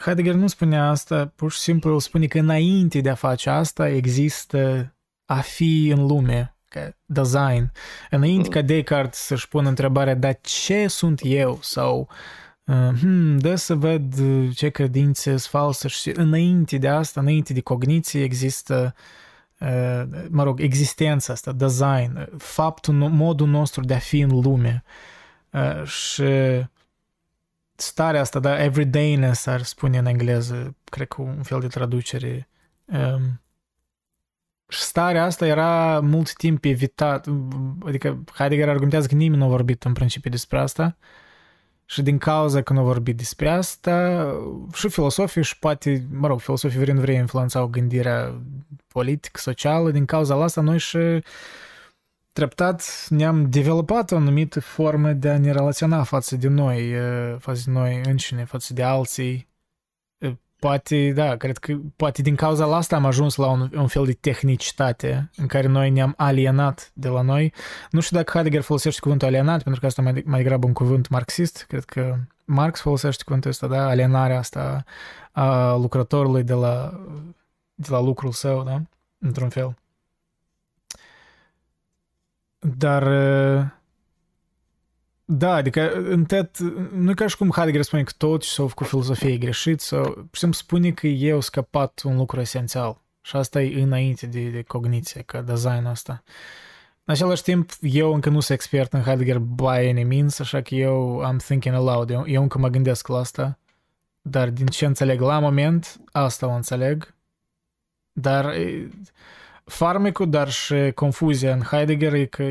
Heidegger 0.00 0.34
nu 0.34 0.46
spunea 0.46 0.88
asta, 0.88 1.26
pur 1.26 1.52
și 1.52 1.58
simplu 1.58 1.92
el 1.92 2.00
spune 2.00 2.26
că 2.26 2.38
înainte 2.38 3.00
de 3.00 3.10
a 3.10 3.14
face 3.14 3.50
asta 3.50 3.88
există 3.88 4.88
a 5.24 5.40
fi 5.40 5.88
în 5.88 6.06
lume, 6.06 6.53
ca 6.74 6.96
design. 7.06 7.72
Înainte 8.10 8.46
mm. 8.46 8.52
ca 8.52 8.60
Descartes 8.60 9.18
să-și 9.18 9.48
pună 9.48 9.68
întrebarea, 9.68 10.14
dar 10.14 10.38
ce 10.40 10.86
sunt 10.86 11.20
eu? 11.22 11.58
Sau 11.62 12.08
uh, 12.64 12.98
hmm, 13.00 13.38
dă 13.38 13.54
să 13.54 13.74
văd 13.74 14.14
ce 14.54 14.68
credințe 14.68 15.30
sunt 15.30 15.40
false 15.40 15.88
și 15.88 16.12
înainte 16.16 16.78
de 16.78 16.88
asta, 16.88 17.20
înainte 17.20 17.52
de 17.52 17.60
cogniție 17.60 18.22
există 18.22 18.94
uh, 19.58 20.02
mă 20.28 20.42
rog, 20.42 20.60
existența 20.60 21.32
asta, 21.32 21.52
design, 21.52 22.28
faptul, 22.38 22.94
modul 22.94 23.48
nostru 23.48 23.84
de 23.84 23.94
a 23.94 23.98
fi 23.98 24.20
în 24.20 24.40
lume. 24.40 24.84
Uh, 25.50 25.84
și 25.84 26.24
starea 27.74 28.20
asta, 28.20 28.38
da, 28.38 28.62
everydayness 28.62 29.46
ar 29.46 29.62
spune 29.62 29.98
în 29.98 30.06
engleză, 30.06 30.76
cred 30.84 31.08
că 31.08 31.22
un 31.22 31.42
fel 31.42 31.60
de 31.60 31.66
traducere. 31.66 32.48
Um, 32.84 33.40
și 34.74 34.80
starea 34.80 35.24
asta 35.24 35.46
era 35.46 36.00
mult 36.00 36.32
timp 36.32 36.64
evitat, 36.64 37.26
adică 37.86 38.24
Heidegger 38.34 38.68
argumentează 38.68 39.06
că 39.06 39.14
nimeni 39.14 39.40
nu 39.40 39.46
a 39.46 39.48
vorbit 39.48 39.82
în 39.82 39.92
principiu 39.92 40.30
despre 40.30 40.58
asta 40.58 40.96
și 41.84 42.02
din 42.02 42.18
cauza 42.18 42.62
că 42.62 42.72
nu 42.72 42.80
a 42.80 42.82
vorbit 42.82 43.16
despre 43.16 43.48
asta 43.48 44.26
și 44.72 44.88
filosofii 44.88 45.42
și 45.42 45.58
poate, 45.58 46.06
mă 46.10 46.26
rog, 46.26 46.40
filosofii 46.40 46.78
vrând 46.78 46.98
vrei 46.98 47.16
influențau 47.16 47.66
gândirea 47.66 48.42
politică, 48.88 49.40
socială, 49.40 49.90
din 49.90 50.04
cauza 50.04 50.42
asta 50.42 50.60
noi 50.60 50.78
și 50.78 50.98
treptat 52.32 53.06
ne-am 53.08 53.50
dezvoltat 53.50 54.10
o 54.10 54.16
anumită 54.16 54.60
formă 54.60 55.12
de 55.12 55.28
a 55.28 55.38
ne 55.38 55.52
relaționa 55.52 56.02
față 56.02 56.36
de 56.36 56.48
noi, 56.48 56.94
față 57.38 57.62
de 57.64 57.70
noi 57.70 58.00
înșine, 58.04 58.44
față 58.44 58.72
de 58.72 58.82
alții, 58.82 59.48
Poate, 60.64 61.12
da, 61.12 61.36
cred 61.36 61.58
că 61.58 61.76
poate 61.96 62.22
din 62.22 62.34
cauza 62.34 62.66
la 62.66 62.76
asta 62.76 62.96
am 62.96 63.04
ajuns 63.04 63.36
la 63.36 63.46
un, 63.50 63.70
un 63.74 63.86
fel 63.86 64.04
de 64.04 64.12
tehnicitate 64.12 65.30
în 65.36 65.46
care 65.46 65.66
noi 65.66 65.90
ne-am 65.90 66.14
alienat 66.16 66.90
de 66.94 67.08
la 67.08 67.20
noi. 67.20 67.52
Nu 67.90 68.00
știu 68.00 68.16
dacă 68.16 68.30
Heidegger 68.32 68.60
folosește 68.62 69.00
cuvântul 69.00 69.28
alienat, 69.28 69.62
pentru 69.62 69.80
că 69.80 69.86
asta 69.86 70.02
mai, 70.02 70.22
mai 70.24 70.42
degrabă 70.42 70.66
un 70.66 70.72
cuvânt 70.72 71.08
marxist. 71.08 71.64
Cred 71.68 71.84
că 71.84 72.16
Marx 72.44 72.80
folosește 72.80 73.24
cuvântul 73.24 73.50
ăsta, 73.50 73.66
da, 73.66 73.86
alienarea 73.86 74.38
asta 74.38 74.84
a 75.32 75.74
lucrătorului 75.74 76.42
de 76.42 76.52
la, 76.54 77.00
de 77.74 77.88
la 77.90 78.00
lucrul 78.00 78.32
său, 78.32 78.62
da, 78.62 78.82
într-un 79.18 79.48
fel. 79.48 79.76
Dar 82.58 83.02
da, 85.24 85.54
adică 85.54 85.92
în 85.92 86.24
TED, 86.24 86.50
nu 86.92 87.10
e 87.10 87.14
ca 87.14 87.26
și 87.26 87.36
cum 87.36 87.50
Heidegger 87.50 87.82
spune 87.82 88.02
că 88.02 88.12
tot 88.16 88.42
ce 88.42 88.48
s-a 88.48 88.66
făcut 88.66 88.86
filosofie 88.86 89.32
e 89.32 89.36
greșit, 89.36 89.80
sau 89.80 90.02
pur 90.02 90.28
și 90.32 90.38
simplu 90.38 90.58
spune 90.58 90.90
că 90.90 91.06
eu 91.06 91.40
scăpat 91.40 92.02
un 92.04 92.16
lucru 92.16 92.40
esențial. 92.40 93.02
Și 93.20 93.36
asta 93.36 93.62
e 93.62 93.82
înainte 93.82 94.26
de, 94.26 94.48
de 94.48 94.62
cogniție, 94.62 95.22
ca 95.22 95.40
design 95.40 95.84
asta. 95.84 96.22
În 97.04 97.14
același 97.14 97.42
timp, 97.42 97.70
eu 97.80 98.14
încă 98.14 98.28
nu 98.28 98.40
sunt 98.40 98.58
expert 98.58 98.92
în 98.92 99.00
Heidegger 99.00 99.38
by 99.38 99.64
any 99.64 100.04
means, 100.04 100.38
așa 100.38 100.62
că 100.62 100.74
eu 100.74 101.18
am 101.18 101.36
thinking 101.36 101.74
aloud, 101.74 102.10
eu, 102.10 102.24
eu 102.26 102.42
încă 102.42 102.58
mă 102.58 102.68
gândesc 102.68 103.08
la 103.08 103.18
asta, 103.18 103.58
dar 104.22 104.50
din 104.50 104.66
ce 104.66 104.86
înțeleg 104.86 105.20
la 105.20 105.38
moment, 105.38 106.00
asta 106.12 106.46
o 106.46 106.50
înțeleg. 106.50 107.14
Dar 108.12 108.54
farmecul, 109.64 110.30
dar 110.30 110.50
și 110.50 110.90
confuzia 110.94 111.52
în 111.52 111.60
Heidegger 111.60 112.12
e 112.12 112.24
că, 112.24 112.42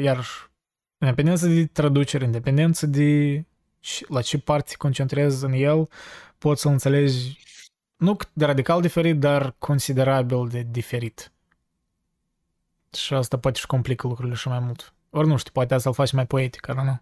iar 1.04 1.10
Independență 1.10 1.48
de 1.48 1.66
traducere, 1.66 2.26
independență 2.26 2.86
de 2.86 3.44
la 4.08 4.22
ce 4.22 4.40
parte 4.40 4.70
te 4.70 4.78
concentrezi 4.78 5.46
în 5.46 5.52
el, 5.52 5.90
poți 6.38 6.62
să 6.62 6.68
înțelegi 6.68 7.42
nu 7.96 8.18
de 8.34 8.46
radical 8.46 8.82
diferit, 8.82 9.20
dar 9.20 9.56
considerabil 9.58 10.48
de 10.48 10.68
diferit. 10.72 11.32
Și 12.94 13.14
asta 13.14 13.40
poate 13.40 13.60
și 13.60 13.66
complică 13.66 14.08
lucrurile 14.08 14.36
și 14.36 14.48
mai 14.48 14.60
mult. 14.60 14.94
Ori 15.10 15.28
nu 15.28 15.38
știu, 15.38 15.52
poate 15.52 15.74
asta 15.74 15.90
îl 15.90 15.96
faci 15.96 16.12
mai 16.12 16.28
poetic, 16.28 16.68
nu? 16.68 17.02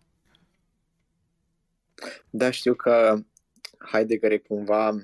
Da, 2.29 2.51
știu 2.51 2.73
că 2.73 3.23
Heidegger 3.91 4.31
e 4.31 4.37
cumva, 4.37 4.95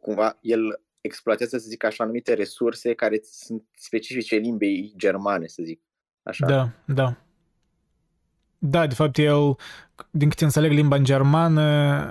cumva 0.00 0.38
el 0.40 0.80
exploatează, 1.00 1.58
să 1.58 1.68
zic 1.68 1.84
așa, 1.84 2.04
anumite 2.04 2.34
resurse 2.34 2.94
care 2.94 3.20
sunt 3.22 3.62
specifice 3.74 4.36
limbii 4.36 4.92
germane, 4.96 5.46
să 5.46 5.62
zic 5.62 5.80
așa. 6.22 6.46
Da, 6.46 6.72
da. 6.86 7.16
Da, 8.58 8.86
de 8.86 8.94
fapt, 8.94 9.18
el, 9.18 9.56
din 10.10 10.28
câte 10.28 10.44
înțeleg 10.44 10.70
limba 10.70 10.96
în 10.96 11.04
germană, 11.04 11.62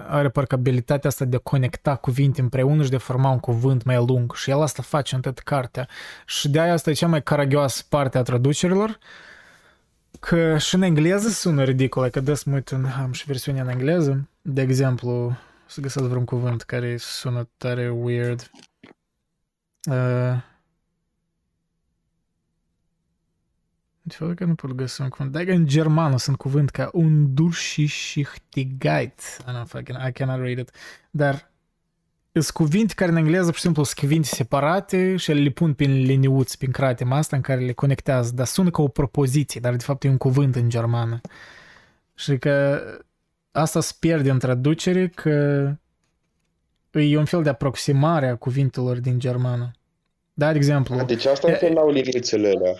are 0.07 0.29
parcă 0.29 0.55
abilitatea 0.55 1.09
asta 1.09 1.25
de 1.25 1.35
a 1.35 1.39
conecta 1.39 1.95
cuvinte 1.95 2.41
împreună 2.41 2.83
și 2.83 2.89
de 2.89 2.95
a 2.95 2.99
forma 2.99 3.29
un 3.29 3.39
cuvânt 3.39 3.83
mai 3.83 3.95
lung. 3.95 4.35
Și 4.35 4.49
el 4.49 4.61
asta 4.61 4.81
face 4.81 5.15
în 5.15 5.21
toată 5.21 5.41
cartea. 5.43 5.87
Și 6.25 6.49
de 6.49 6.59
aia 6.59 6.73
asta 6.73 6.89
e 6.89 6.93
cea 6.93 7.07
mai 7.07 7.23
caragioasă 7.23 7.83
parte 7.89 8.17
a 8.17 8.21
traducerilor, 8.21 8.97
că 10.19 10.57
și 10.57 10.75
în 10.75 10.81
engleză 10.81 11.29
sună 11.29 11.63
ridicol, 11.63 12.09
că 12.09 12.19
des 12.19 12.43
mă 12.43 12.53
uit 12.53 12.69
în, 12.69 12.85
am 13.01 13.11
și 13.11 13.25
versiunea 13.25 13.61
în 13.61 13.69
engleză, 13.69 14.29
de 14.41 14.61
exemplu, 14.61 15.37
să 15.65 15.81
găsesc 15.81 16.05
vreun 16.05 16.25
cuvânt 16.25 16.61
care 16.61 16.97
sună 16.97 17.49
tare 17.57 17.89
weird. 17.89 18.51
Uh, 19.89 20.37
Fără 24.07 24.33
că 24.33 24.45
nu 24.45 24.55
pot 24.55 24.71
găsi 24.71 25.01
un 25.01 25.09
cuvânt. 25.09 25.31
Dacă 25.31 25.51
în 25.51 25.67
germană 25.67 26.17
sunt 26.17 26.37
cuvânt 26.37 26.69
ca 26.69 26.89
undurșișichtigait. 26.93 29.19
Și 29.19 29.43
don't 29.43 29.65
fucking, 29.65 29.97
I 30.07 30.11
cannot 30.11 30.39
read 30.39 30.57
it. 30.57 30.71
Dar 31.11 31.51
sunt 32.31 32.49
cuvinte 32.49 32.93
care 32.93 33.11
în 33.11 33.17
engleză, 33.17 33.45
pur 33.45 33.55
și 33.55 33.61
simplu, 33.61 33.83
sunt 33.83 33.99
cuvinte 33.99 34.27
separate 34.27 35.15
și 35.15 35.31
le 35.31 35.49
pun 35.49 35.73
prin 35.73 36.01
liniuți, 36.01 36.57
prin 36.57 36.71
cratem 36.71 37.11
asta 37.11 37.35
în 37.35 37.41
care 37.41 37.59
le 37.59 37.73
conectează, 37.73 38.31
dar 38.35 38.45
sună 38.45 38.69
ca 38.69 38.81
o 38.81 38.87
propoziție, 38.87 39.59
dar 39.59 39.75
de 39.75 39.83
fapt 39.83 40.03
e 40.03 40.09
un 40.09 40.17
cuvânt 40.17 40.55
în 40.55 40.69
germană. 40.69 41.21
Și 42.15 42.37
că 42.37 42.81
asta 43.51 43.79
se 43.79 43.93
pierde 43.99 44.29
în 44.29 44.39
traducere 44.39 45.07
că 45.07 45.71
e 46.91 47.17
un 47.17 47.25
fel 47.25 47.43
de 47.43 47.49
aproximare 47.49 48.27
a 48.27 48.35
cuvintelor 48.35 48.99
din 48.99 49.19
germană. 49.19 49.71
Da, 50.33 50.51
de 50.51 50.57
exemplu... 50.57 51.05
Deci 51.05 51.25
asta 51.25 51.51
însemnau 51.51 51.91
liniuțele 51.91 52.47
alea. 52.47 52.73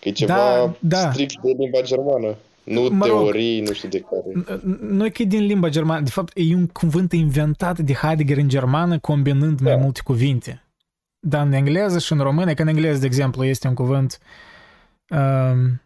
Că 0.00 0.08
e 0.08 0.12
ceva 0.12 0.34
da, 0.34 0.74
da. 0.80 1.10
strict 1.10 1.40
de 1.40 1.54
limba 1.58 1.80
germană. 1.82 2.36
Nu 2.64 2.88
mă 2.90 3.04
teorii, 3.04 3.58
rog, 3.58 3.68
nu 3.68 3.74
știu 3.74 3.88
de 3.88 4.00
care. 4.00 4.60
Nu 4.80 5.04
e 5.04 5.08
că 5.08 5.22
e 5.22 5.24
din 5.24 5.44
limba 5.44 5.68
germană. 5.68 6.00
De 6.00 6.10
fapt, 6.10 6.32
e 6.34 6.54
un 6.54 6.66
cuvânt 6.66 7.12
inventat 7.12 7.78
de 7.78 7.92
Heidegger 7.92 8.36
în 8.36 8.48
germană, 8.48 8.98
combinând 8.98 9.60
da. 9.60 9.70
mai 9.70 9.82
multe 9.82 10.00
cuvinte. 10.04 10.64
Dar 11.18 11.46
în 11.46 11.52
engleză 11.52 11.98
și 11.98 12.12
în 12.12 12.18
română, 12.18 12.54
că 12.54 12.62
în 12.62 12.68
engleză, 12.68 13.00
de 13.00 13.06
exemplu, 13.06 13.44
este 13.44 13.68
un 13.68 13.74
cuvânt 13.74 14.18
um, 15.08 15.80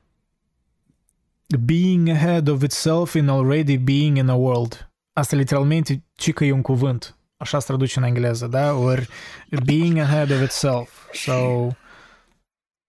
being 1.64 2.08
ahead 2.08 2.48
of 2.48 2.62
itself 2.62 3.14
in 3.14 3.28
already 3.28 3.76
being 3.76 4.16
in 4.16 4.28
a 4.28 4.34
world. 4.34 4.90
Asta 5.12 5.36
literalmente 5.36 6.02
ci 6.14 6.32
că 6.32 6.44
e 6.44 6.52
un 6.52 6.62
cuvânt. 6.62 7.16
Așa 7.36 7.58
se 7.58 7.66
traduce 7.66 7.98
în 7.98 8.04
engleză, 8.04 8.46
da? 8.46 8.74
Or 8.74 9.06
being 9.64 9.98
ahead 9.98 10.30
of 10.30 10.42
itself. 10.42 10.88
So, 11.12 11.68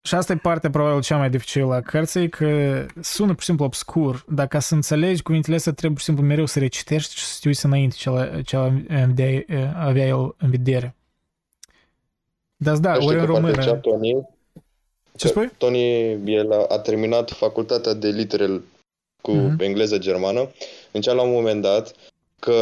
și 0.06 0.16
asta 0.16 0.34
e 0.34 0.36
partea 0.36 0.70
probabil 0.70 1.02
cea 1.02 1.18
mai 1.18 1.30
dificilă 1.30 1.74
a 1.74 1.82
cărții, 1.82 2.30
că 2.30 2.86
sună 3.02 3.32
pur 3.32 3.40
și 3.40 3.46
simplu 3.46 3.66
obscur, 3.66 4.26
dar 4.28 4.48
ca 4.48 4.60
să 4.60 4.74
înțelegi 4.74 5.22
cuvintele 5.22 5.56
astea 5.56 5.72
trebuie 5.72 5.92
pur 5.92 6.02
și 6.02 6.06
simplu 6.06 6.26
mereu 6.26 6.46
să 6.46 6.60
recitești 6.60 7.16
și 7.16 7.24
să 7.24 7.38
te 7.42 7.48
uiți 7.48 7.66
înainte 7.66 7.96
ce, 7.98 8.42
ce 8.46 8.58
avea 9.76 10.06
el 10.06 10.36
în 10.38 10.50
vedere. 10.50 10.96
Dar 12.56 12.78
da, 12.78 12.98
ori 13.00 13.20
în 13.20 13.26
română... 13.26 13.76
Tony, 13.76 14.28
ce 15.16 15.28
spui? 15.28 15.52
Tony 15.58 16.10
el 16.26 16.52
a, 16.52 16.66
a 16.70 16.80
terminat 16.80 17.32
facultatea 17.32 17.94
de 17.94 18.08
litere 18.08 18.62
cu 19.22 19.32
uh-huh. 19.32 19.62
engleză-germană. 19.62 20.50
Încea 20.92 21.14
la 21.14 21.22
un 21.22 21.32
moment 21.32 21.62
dat 21.62 21.96
că 22.40 22.54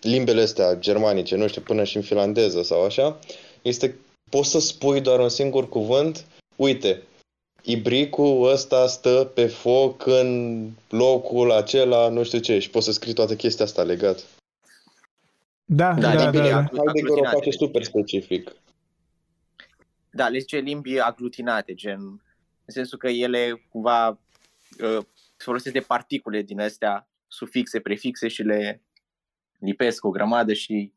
limbele 0.00 0.42
astea 0.42 0.74
germanice, 0.74 1.36
nu 1.36 1.46
știu, 1.46 1.60
până 1.60 1.84
și 1.84 1.96
în 1.96 2.02
finlandeză 2.02 2.62
sau 2.62 2.84
așa, 2.84 3.18
este 3.62 3.94
poți 4.30 4.50
să 4.50 4.58
spui 4.58 5.00
doar 5.00 5.20
un 5.20 5.28
singur 5.28 5.68
cuvânt, 5.68 6.26
uite, 6.56 7.02
ibricul 7.62 8.50
ăsta 8.50 8.86
stă 8.86 9.30
pe 9.34 9.46
foc 9.46 10.06
în 10.06 10.70
locul 10.88 11.52
acela, 11.52 12.08
nu 12.08 12.22
știu 12.22 12.38
ce, 12.38 12.58
și 12.58 12.70
poți 12.70 12.84
să 12.84 12.92
scrii 12.92 13.14
toată 13.14 13.36
chestia 13.36 13.64
asta 13.64 13.82
legat. 13.82 14.24
Da, 15.64 15.94
da, 15.94 16.14
da. 16.14 16.30
da, 16.30 16.30
da. 16.30 16.64
Heidegger 16.64 17.18
o 17.18 17.28
face 17.30 17.50
super 17.50 17.84
specific. 17.84 18.54
da, 20.10 20.28
le 20.28 20.38
zice 20.38 20.58
limbi 20.58 20.98
aglutinate, 20.98 21.74
gen, 21.74 22.00
în 22.64 22.74
sensul 22.74 22.98
că 22.98 23.08
ele 23.08 23.66
cumva 23.68 24.08
uh, 24.08 25.04
folosesc 25.36 25.74
de 25.74 25.80
particule 25.80 26.42
din 26.42 26.60
astea, 26.60 27.08
sufixe, 27.28 27.80
prefixe 27.80 28.28
și 28.28 28.42
le 28.42 28.82
lipesc 29.58 30.04
o 30.04 30.10
grămadă 30.10 30.52
și 30.52 30.92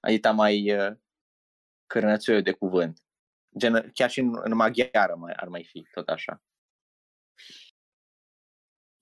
aici 0.00 0.32
mai 0.34 0.72
uh, 0.72 0.96
cărnățoiul 1.90 2.42
de 2.42 2.52
cuvânt. 2.52 3.02
Gen, 3.58 3.90
chiar 3.94 4.10
și 4.10 4.20
în, 4.20 4.38
în 4.42 4.54
maghiară 4.54 5.14
mai, 5.14 5.32
ar 5.32 5.48
mai 5.48 5.64
fi 5.64 5.86
tot 5.92 6.08
așa. 6.08 6.42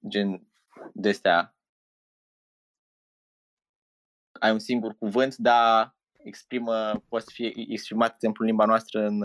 Gen, 0.08 0.48
de 0.92 1.08
astea 1.08 1.56
ai 4.40 4.52
un 4.52 4.58
singur 4.58 4.94
cuvânt, 4.94 5.36
dar 5.36 5.96
exprimă, 6.18 7.04
poate 7.08 7.32
fi 7.32 7.66
exprimat, 7.68 8.08
de 8.08 8.14
exemplu, 8.14 8.44
în 8.44 8.50
limba 8.50 8.64
noastră 8.64 9.06
în, 9.06 9.22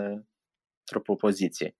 într-o 0.78 1.00
propoziție. 1.02 1.76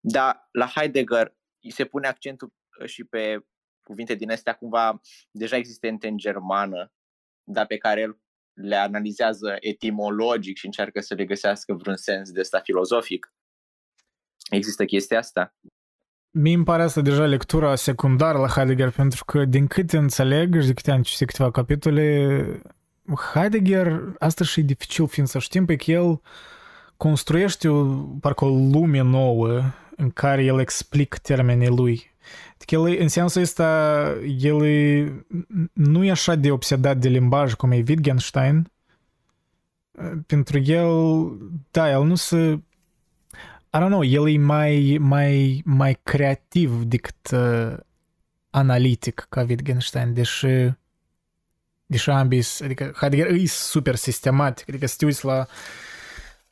Dar 0.00 0.48
la 0.52 0.66
Heidegger 0.66 1.36
se 1.68 1.84
pune 1.84 2.06
accentul 2.06 2.54
și 2.84 3.04
pe 3.04 3.46
cuvinte 3.82 4.14
din 4.14 4.30
astea 4.30 4.56
cumva 4.56 5.00
deja 5.30 5.56
existente 5.56 6.08
în 6.08 6.16
germană, 6.16 6.92
dar 7.44 7.66
pe 7.66 7.76
care 7.76 8.00
el 8.00 8.20
le 8.62 8.76
analizează 8.76 9.56
etimologic 9.60 10.56
și 10.56 10.66
încearcă 10.66 11.00
să 11.00 11.14
le 11.14 11.24
găsească 11.24 11.74
vreun 11.74 11.96
sens 11.96 12.30
de 12.30 12.40
ăsta 12.40 12.58
filozofic. 12.58 13.32
Există 14.50 14.84
chestia 14.84 15.18
asta? 15.18 15.54
Mie 16.30 16.54
îmi 16.54 16.64
pare 16.64 16.82
asta 16.82 17.00
deja 17.00 17.24
lectura 17.24 17.74
secundară 17.74 18.38
la 18.38 18.48
Heidegger, 18.48 18.90
pentru 18.90 19.24
că 19.24 19.44
din 19.44 19.66
câte 19.66 19.96
înțeleg 19.96 20.60
și 20.60 20.66
de 20.66 20.72
câte 20.72 20.90
am 20.90 21.02
citit 21.02 21.26
câteva 21.26 21.50
capitole, 21.50 22.62
Heidegger, 23.32 24.12
asta 24.18 24.44
și 24.44 24.60
e 24.60 24.62
dificil 24.62 25.06
fiind 25.06 25.28
să 25.28 25.38
știm, 25.38 25.64
pe 25.64 25.76
că 25.76 25.90
el 25.90 26.20
construiește 26.96 27.68
o, 27.68 27.84
parcă 28.20 28.44
o 28.44 28.48
lume 28.48 29.00
nouă 29.00 29.62
în 29.98 30.10
care 30.10 30.44
el 30.44 30.60
explică 30.60 31.18
termenii 31.22 31.68
lui. 31.68 32.10
Adică 32.54 32.74
el, 32.74 33.00
în 33.00 33.08
sensul 33.08 33.42
ăsta, 33.42 34.02
el 34.38 34.64
e, 34.64 35.12
nu 35.72 36.04
e 36.04 36.10
așa 36.10 36.34
de 36.34 36.50
obsedat 36.50 36.96
de 36.96 37.08
limbaj 37.08 37.52
cum 37.52 37.70
e 37.70 37.84
Wittgenstein. 37.88 38.70
Pentru 40.26 40.58
el, 40.58 40.92
da, 41.70 41.90
el 41.90 42.04
nu 42.04 42.14
se... 42.14 42.60
I 43.74 43.78
don't 43.80 43.86
know, 43.86 44.02
el 44.02 44.28
e 44.28 44.38
mai, 44.38 44.96
mai, 45.00 45.62
mai 45.64 45.98
creativ 46.02 46.82
decât 46.82 47.30
uh, 47.32 47.76
analitic 48.50 49.26
ca 49.28 49.44
Wittgenstein, 49.48 50.14
deși 50.14 50.46
deși 51.86 52.10
ambii, 52.10 52.44
adică 52.64 52.92
Heidegger 52.96 53.30
e 53.30 53.46
super 53.46 53.94
sistematic, 53.94 54.68
adică 54.68 54.86
să 54.86 54.94
te 54.98 55.04
uiți 55.04 55.24
la 55.24 55.46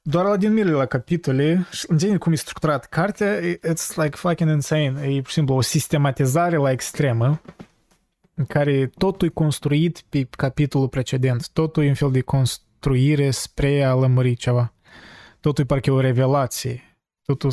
doar 0.09 0.25
la 0.25 0.37
din 0.37 0.53
mile 0.53 0.71
la 0.71 0.87
capitole 0.87 1.67
și 1.71 1.85
în 1.89 1.99
genere 1.99 2.19
cum 2.19 2.33
e 2.33 2.37
structurat 2.37 2.87
cartea, 2.87 3.41
it's 3.41 3.95
like 3.95 4.17
fucking 4.17 4.51
insane. 4.51 5.01
E 5.03 5.21
pur 5.21 5.29
și 5.29 5.33
simplu 5.33 5.55
o 5.55 5.61
sistematizare 5.61 6.57
la 6.57 6.71
extremă 6.71 7.41
în 8.35 8.45
care 8.45 8.91
totul 8.99 9.29
e 9.29 9.31
construit 9.31 10.03
pe 10.09 10.29
capitolul 10.31 10.89
precedent. 10.89 11.49
Totul 11.49 11.85
e 11.85 11.89
un 11.89 11.95
fel 11.95 12.11
de 12.11 12.21
construire 12.21 13.31
spre 13.31 13.83
a 13.83 13.95
lămuri 13.95 14.35
ceva. 14.35 14.73
Totul 15.41 15.65
e 15.65 15.67
parcă 15.67 15.93
o 15.93 16.01
revelație. 16.01 16.99
Totul 17.25 17.53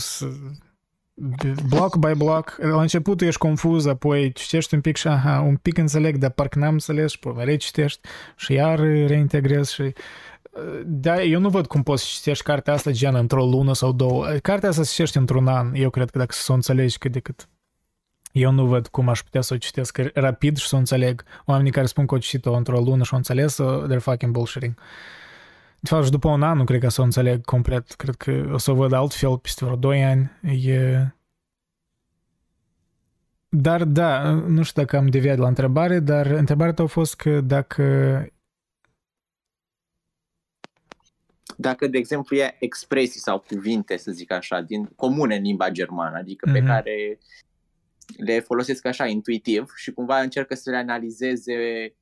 bloc 1.70 1.96
by 1.98 2.14
bloc. 2.18 2.58
La 2.62 2.82
început 2.82 3.22
ești 3.22 3.40
confuz, 3.40 3.86
apoi 3.86 4.32
citești 4.32 4.74
un 4.74 4.82
pic 4.82 4.96
și 4.96 5.08
aha, 5.08 5.40
un 5.40 5.56
pic 5.56 5.78
înțeleg, 5.78 6.18
dar 6.18 6.30
parcă 6.30 6.60
n-am 6.60 6.74
înțeles 6.74 7.12
și 7.12 7.20
apoi 7.24 7.46
recitești 7.46 8.00
și 8.36 8.54
iar 8.54 8.80
reintegrezi 8.80 9.74
și 9.74 9.94
da, 10.86 11.22
eu 11.22 11.40
nu 11.40 11.50
văd 11.50 11.68
cum 11.68 11.84
poți 11.84 12.04
să 12.04 12.10
citești 12.14 12.44
cartea 12.44 12.74
asta 12.74 12.92
gen 12.92 13.16
într-o 13.16 13.46
lună 13.46 13.74
sau 13.74 13.92
două. 13.92 14.26
Cartea 14.26 14.70
asta 14.70 14.84
se 14.84 14.92
citești 14.92 15.18
într-un 15.18 15.48
an. 15.48 15.74
Eu 15.74 15.90
cred 15.90 16.10
că 16.10 16.18
dacă 16.18 16.34
să 16.34 16.52
o 16.52 16.56
înțelegi 16.56 16.98
cât 16.98 17.12
de 17.12 17.20
cât. 17.20 17.48
Eu 18.32 18.52
nu 18.52 18.66
văd 18.66 18.88
cum 18.88 19.10
aș 19.10 19.24
putea 19.24 19.42
să 19.42 19.54
o 19.54 19.58
citesc 19.58 19.98
rapid 20.14 20.58
și 20.58 20.68
să 20.68 20.76
o 20.76 20.78
înțeleg. 20.78 21.24
Oamenii 21.46 21.72
care 21.72 21.86
spun 21.86 22.06
că 22.06 22.16
o 22.16 22.18
citit-o 22.18 22.54
într-o 22.54 22.80
lună 22.80 23.04
și 23.04 23.14
o 23.14 23.18
înțeles, 23.18 23.60
they're 23.62 24.00
fucking 24.00 24.32
bullshitting. 24.32 24.74
De 25.80 25.90
fapt, 25.90 26.04
și 26.04 26.12
după 26.12 26.30
un 26.30 26.44
an 26.44 26.58
nu 26.58 26.64
cred 26.64 26.80
că 26.80 26.90
să 26.90 27.02
o 27.02 27.04
înțeleg 27.04 27.46
complet. 27.46 27.92
Cred 27.92 28.16
că 28.16 28.50
o 28.54 28.58
să 28.58 28.72
o 28.72 28.76
văd 28.76 28.92
altfel 28.92 29.38
peste 29.38 29.66
vreo 29.66 29.78
2 29.78 30.04
ani. 30.04 30.32
E... 30.66 31.08
Dar 33.50 33.84
da, 33.84 34.32
nu 34.32 34.64
știu 34.64 34.82
dacă 34.82 34.98
am 34.98 35.08
deviat 35.08 35.38
la 35.38 35.48
întrebare, 35.48 36.00
dar 36.00 36.26
întrebarea 36.26 36.74
ta 36.74 36.84
a 36.84 36.86
fost 36.86 37.16
că 37.16 37.42
dacă 37.42 37.84
dacă, 41.58 41.88
de 41.88 41.98
exemplu, 41.98 42.36
e 42.36 42.56
expresii 42.60 43.20
sau 43.20 43.40
cuvinte, 43.40 43.98
să 43.98 44.12
zic 44.12 44.32
așa, 44.32 44.62
din 44.62 44.86
comune 44.86 45.36
în 45.36 45.42
limba 45.42 45.70
germană, 45.70 46.18
adică 46.18 46.50
mm-hmm. 46.50 46.54
pe 46.54 46.60
mhm. 46.60 46.68
care 46.68 47.20
le 48.18 48.40
folosesc 48.40 48.86
așa 48.86 49.06
intuitiv 49.06 49.74
și 49.76 49.92
cumva 49.92 50.20
încercă 50.20 50.56
să 50.56 50.70
le 50.70 50.78
analizeze 50.78 51.94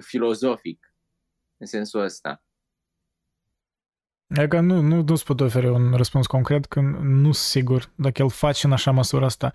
filozofic, 0.00 0.94
în 1.56 1.66
sensul 1.66 2.00
ăsta. 2.00 2.40
E 4.26 4.46
că 4.46 4.60
nu, 4.60 4.80
nu, 4.80 5.02
nu-ți 5.02 5.24
pot 5.24 5.40
oferi 5.40 5.68
un 5.68 5.94
răspuns 5.94 6.26
concret, 6.26 6.64
că 6.64 6.80
nu 6.80 7.32
sunt 7.32 7.34
sigur 7.34 7.90
dacă 7.94 8.22
el 8.22 8.30
face 8.30 8.66
în 8.66 8.72
așa 8.72 8.90
măsură 8.90 9.24
asta. 9.24 9.52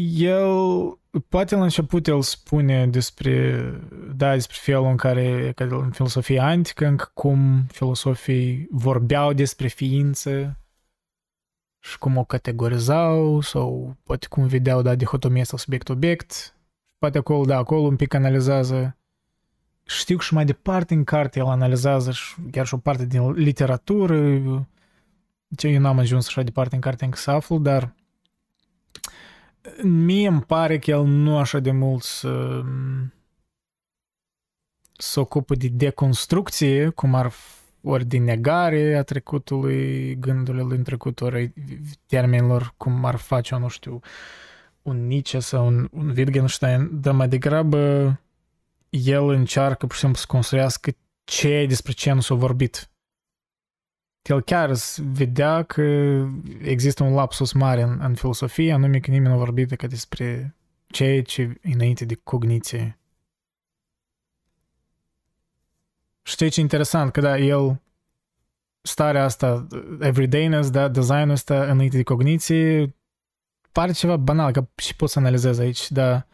El, 0.00 0.98
poate 1.28 1.54
la 1.54 1.62
început 1.62 2.06
el 2.06 2.22
spune 2.22 2.86
despre, 2.86 3.62
da, 4.14 4.32
despre 4.32 4.56
felul 4.60 4.86
în 4.86 4.96
care, 4.96 5.52
că 5.54 5.64
în 5.64 5.90
filosofia 5.90 6.44
antică, 6.44 6.86
încă 6.86 7.10
cum 7.14 7.64
filosofii 7.66 8.68
vorbeau 8.70 9.32
despre 9.32 9.66
ființă 9.66 10.58
și 11.78 11.98
cum 11.98 12.16
o 12.16 12.24
categorizau 12.24 13.40
sau 13.40 13.96
poate 14.02 14.26
cum 14.26 14.46
vedeau, 14.46 14.82
da, 14.82 14.94
dihotomia 14.94 15.44
sau 15.44 15.58
subiect-obiect. 15.58 16.54
Poate 16.98 17.18
acolo, 17.18 17.44
da, 17.44 17.56
acolo 17.56 17.80
un 17.80 17.96
pic 17.96 18.14
analizează 18.14 18.96
știu 19.88 20.16
că 20.16 20.22
și 20.22 20.34
mai 20.34 20.44
departe 20.44 20.94
în 20.94 21.04
carte 21.04 21.38
el 21.38 21.46
analizează 21.46 22.10
și 22.10 22.34
chiar 22.50 22.66
și 22.66 22.74
o 22.74 22.78
parte 22.78 23.06
din 23.06 23.30
literatură. 23.30 24.40
Ce 25.56 25.68
eu 25.68 25.80
n-am 25.80 25.98
ajuns 25.98 26.26
așa 26.26 26.42
departe 26.42 26.74
în 26.74 26.80
carte 26.80 27.04
încă 27.04 27.16
să 27.16 27.30
aflu, 27.30 27.58
dar 27.58 27.94
mie 29.82 30.28
îmi 30.28 30.42
pare 30.42 30.78
că 30.78 30.90
el 30.90 31.04
nu 31.04 31.38
așa 31.38 31.58
de 31.58 31.70
mult 31.70 32.02
să 32.02 32.62
să 35.00 35.20
ocupă 35.20 35.54
de 35.54 35.68
deconstrucție, 35.68 36.88
cum 36.88 37.14
ar 37.14 37.32
ori 37.82 38.04
de 38.04 38.18
negare 38.18 38.96
a 38.96 39.02
trecutului, 39.02 40.14
gândurile 40.14 40.62
lui 40.62 40.76
în 40.76 40.82
trecut, 40.82 41.20
ori 41.20 41.52
termenilor, 42.06 42.74
cum 42.76 43.04
ar 43.04 43.16
face, 43.16 43.56
nu 43.56 43.68
știu, 43.68 44.00
un 44.82 45.06
Nietzsche 45.06 45.38
sau 45.38 45.66
un, 45.66 45.88
un 45.92 46.08
Wittgenstein, 46.16 47.00
dar 47.00 47.14
mai 47.14 47.28
degrabă 47.28 48.20
el 48.88 49.28
încearcă, 49.28 49.86
pur 49.86 49.94
și 49.94 50.00
simplu, 50.00 50.18
să 50.18 50.24
construiască 50.28 50.90
ce 51.24 51.64
despre 51.68 51.92
ce 51.92 52.12
nu 52.12 52.20
s-a 52.20 52.34
vorbit. 52.34 52.90
El 54.28 54.42
chiar 54.42 54.72
vedea 55.12 55.62
că 55.62 55.82
există 56.62 57.02
un 57.02 57.14
lapsus 57.14 57.52
mare 57.52 57.82
în, 57.82 57.98
în 58.02 58.14
filosofie, 58.14 58.72
anume 58.72 58.98
că 58.98 59.10
nimeni 59.10 59.28
nu 59.28 59.34
a 59.34 59.44
vorbit 59.44 59.68
decât 59.68 59.88
despre 59.88 60.56
ceea 60.86 61.22
ce 61.22 61.60
înainte 61.62 62.04
de 62.04 62.14
cogniție. 62.14 62.98
Știi 66.22 66.50
ce 66.50 66.60
interesant, 66.60 67.12
că 67.12 67.20
da, 67.20 67.38
el 67.38 67.80
starea 68.82 69.24
asta, 69.24 69.66
everydayness, 70.00 70.70
da, 70.70 70.88
designul 70.88 71.30
ăsta 71.30 71.64
înainte 71.64 71.96
de 71.96 72.02
cogniție, 72.02 72.94
pare 73.72 73.92
ceva 73.92 74.16
banal, 74.16 74.52
că 74.52 74.68
și 74.76 74.96
poți 74.96 75.12
să 75.12 75.18
analizezi 75.18 75.60
aici, 75.60 75.90
dar 75.98 76.26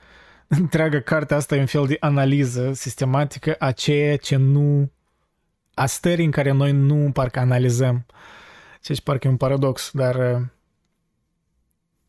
întreaga 0.49 1.01
carte 1.01 1.35
asta 1.35 1.57
e 1.57 1.61
un 1.61 1.67
fel 1.67 1.87
de 1.87 1.97
analiză 2.01 2.73
sistematică 2.73 3.57
a 3.59 3.73
ceea 3.73 4.17
ce 4.17 4.37
nu 4.37 4.91
a 5.75 5.87
stării 5.87 6.25
în 6.25 6.31
care 6.31 6.51
noi 6.51 6.73
nu 6.73 7.11
parcă 7.13 7.39
analizăm. 7.39 8.07
Ceea 8.81 8.97
ce 8.97 9.03
parcă 9.05 9.27
e 9.27 9.31
un 9.31 9.37
paradox, 9.37 9.91
dar 9.93 10.15
uh, 10.15 10.41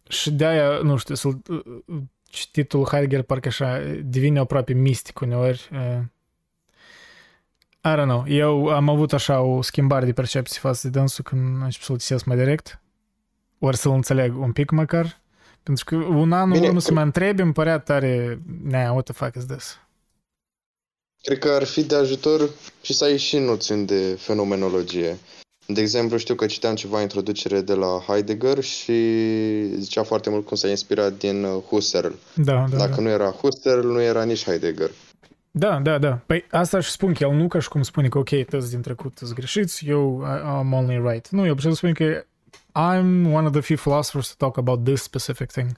și 0.09 0.31
de-aia, 0.31 0.79
nu 0.83 0.97
știu, 0.97 1.15
să 1.15 1.27
uh, 1.27 2.01
cititul 2.23 2.85
Heidegger 2.85 3.21
parcă 3.21 3.47
așa 3.47 3.79
devine 4.03 4.39
aproape 4.39 4.73
mistic 4.73 5.19
uneori. 5.19 5.69
Uh. 5.71 6.01
I 7.83 7.95
don't 7.97 8.03
know. 8.03 8.23
Eu 8.27 8.67
am 8.67 8.89
avut 8.89 9.13
așa 9.13 9.41
o 9.41 9.61
schimbare 9.61 10.05
de 10.05 10.13
percepție 10.13 10.59
față 10.59 10.89
de 10.89 10.99
dânsul 10.99 11.23
când 11.23 11.55
am 11.55 11.61
început 11.63 12.01
să-l 12.01 12.21
mai 12.25 12.37
direct. 12.37 12.81
Ori 13.59 13.77
să-l 13.77 13.91
înțeleg 13.91 14.37
un 14.37 14.51
pic 14.51 14.69
măcar. 14.69 15.21
Pentru 15.63 15.85
că 15.85 15.95
un 15.95 16.31
an 16.31 16.51
în 16.51 16.63
urmă 16.63 16.79
să 16.79 16.93
mă 16.93 17.01
întrebi, 17.01 17.41
îmi 17.41 17.53
părea 17.53 17.79
tare, 17.79 18.41
nah, 18.63 18.89
what 18.89 19.03
the 19.03 19.13
fuck 19.13 19.35
is 19.35 19.45
this? 19.45 19.79
Cred 21.26 21.39
că 21.39 21.49
ar 21.49 21.64
fi 21.64 21.84
de 21.84 21.95
ajutor 21.95 22.49
și 22.81 22.93
să 22.93 23.03
ai 23.03 23.18
și 23.18 23.38
noțiuni 23.38 23.85
de 23.85 24.15
fenomenologie. 24.19 25.18
De 25.68 25.81
exemplu, 25.81 26.18
știu 26.18 26.35
că 26.35 26.45
citeam 26.45 26.76
ceva 26.76 27.02
introducere 27.02 27.61
de 27.61 27.73
la 27.73 28.03
Heidegger 28.07 28.64
și 28.64 28.93
zicea 29.77 30.03
foarte 30.03 30.30
mult 30.30 30.45
cum 30.45 30.57
s-a 30.57 30.69
inspirat 30.69 31.18
din 31.18 31.45
Husserl. 31.69 32.14
Da, 32.35 32.65
da, 32.69 32.77
Dacă 32.77 32.95
da. 32.95 33.02
nu 33.02 33.10
era 33.10 33.30
Husserl, 33.30 33.88
nu 33.88 34.02
era 34.02 34.23
nici 34.23 34.43
Heidegger. 34.43 34.91
Da, 35.52 35.80
da, 35.84 35.97
da. 35.97 36.19
Păi 36.26 36.45
asta 36.52 36.80
și 36.80 36.89
spun 36.89 37.14
că 37.14 37.23
el 37.23 37.31
nu 37.31 37.47
ca 37.47 37.60
și 37.60 37.69
cum 37.69 37.84
spune 37.84 38.07
că 38.07 38.18
ok, 38.18 38.30
toți 38.30 38.69
din 38.69 38.81
trecut 38.81 39.18
sunt 39.18 39.34
greșiți, 39.34 39.85
eu 39.88 40.23
I'm 40.26 40.73
only 40.73 41.11
right. 41.11 41.30
Nu, 41.30 41.45
eu 41.45 41.56
pur 41.56 41.73
spune 41.73 41.91
că 41.91 42.26
I'm 42.69 43.34
one 43.34 43.45
of 43.45 43.52
the 43.52 43.61
few 43.61 43.77
philosophers 43.77 44.27
to 44.27 44.34
talk 44.38 44.57
about 44.57 44.84
this 44.84 45.02
specific 45.02 45.52
thing. 45.52 45.69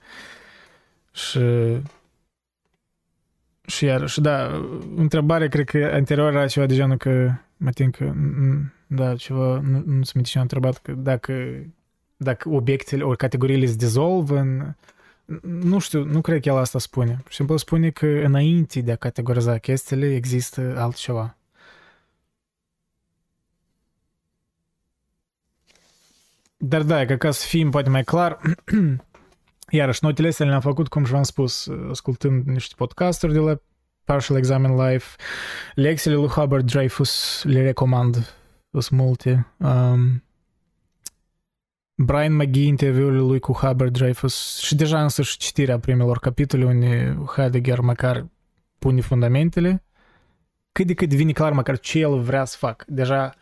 Și 1.12 1.40
și 3.68 3.86
iar, 3.86 4.08
și 4.08 4.22
da, 4.22 4.62
întrebarea 4.96 5.48
cred 5.48 5.66
că 5.66 5.90
anterior 5.94 6.34
era 6.34 6.48
ceva 6.48 6.66
de 6.66 6.76
genul 6.76 6.98
că 6.98 7.32
mă 7.58 7.72
tin 7.72 7.90
că 7.90 8.14
da, 8.88 9.16
ceva, 9.16 9.60
nu, 9.60 9.84
nu 9.86 10.04
se 10.04 10.12
minte 10.14 10.30
ce 10.30 10.38
am 10.38 10.44
întrebat, 10.44 10.78
că 10.78 10.92
dacă, 10.92 11.34
dacă 12.18 12.50
obiectele 12.50 13.04
ori 13.04 13.18
categoriile 13.18 13.66
se 13.66 13.76
dizolvă 13.76 14.38
în, 14.38 14.74
nu 15.42 15.80
știu, 15.80 16.04
nu 16.04 16.22
cred 16.22 16.42
că 16.42 16.50
el 16.50 16.58
asta 16.58 16.80
spune. 16.80 17.24
Și 17.30 17.36
simplu 17.36 17.58
spune 17.58 17.90
că 17.90 18.06
înainte 18.06 18.82
de 18.82 18.92
a 18.92 18.96
categoriza 18.96 19.58
chestiile 19.58 20.16
există 20.16 20.74
altceva. 20.78 21.38
Dar 26.58 26.84
da, 26.84 27.06
că 27.06 27.16
ca 27.16 27.32
să 27.32 27.46
fim 27.48 27.70
poate 27.70 27.90
mai 27.90 28.04
clar, 28.04 28.40
iarăși 29.70 30.00
notele 30.04 30.28
astea 30.28 30.46
le-am 30.46 30.62
făcut, 30.62 30.88
cum 30.88 31.06
și 31.06 31.12
v-am 31.12 31.24
spus, 31.24 31.70
ascultând 31.90 32.46
niște 32.46 32.74
podcasturi 32.78 33.34
de 33.34 33.40
la 33.40 33.60
Partial 34.04 34.38
Examen 34.38 34.76
Live, 34.76 35.04
lecțiile 35.74 36.16
lui 36.16 36.28
Hubbard 36.28 36.66
Dreyfus 36.72 37.44
le 37.44 37.62
recomand, 37.62 38.36
sunt 38.72 39.00
multe. 39.00 39.48
Um, 39.58 40.24
Brian 41.96 42.36
McGee, 42.36 42.64
interviul 42.64 43.28
lui 43.28 43.40
cu 43.40 43.52
Hubbard 43.52 43.98
Dreyfus 43.98 44.58
și 44.58 44.76
deja 44.76 45.02
însăși 45.02 45.38
citirea 45.38 45.80
primelor 45.80 46.20
capitole 46.20 46.66
unde 46.66 47.18
Heidegger 47.36 47.80
măcar 47.80 48.28
pune 48.80 49.02
fundamentele, 49.02 49.84
cât 50.72 50.88
de 50.88 50.94
cât 50.94 51.14
vine 51.14 51.32
clar 51.32 51.52
măcar 51.52 51.80
ce 51.80 52.00
el 52.00 52.20
vrea 52.20 52.46
să 52.46 52.58
fac. 52.58 52.84
Deja 52.88 53.34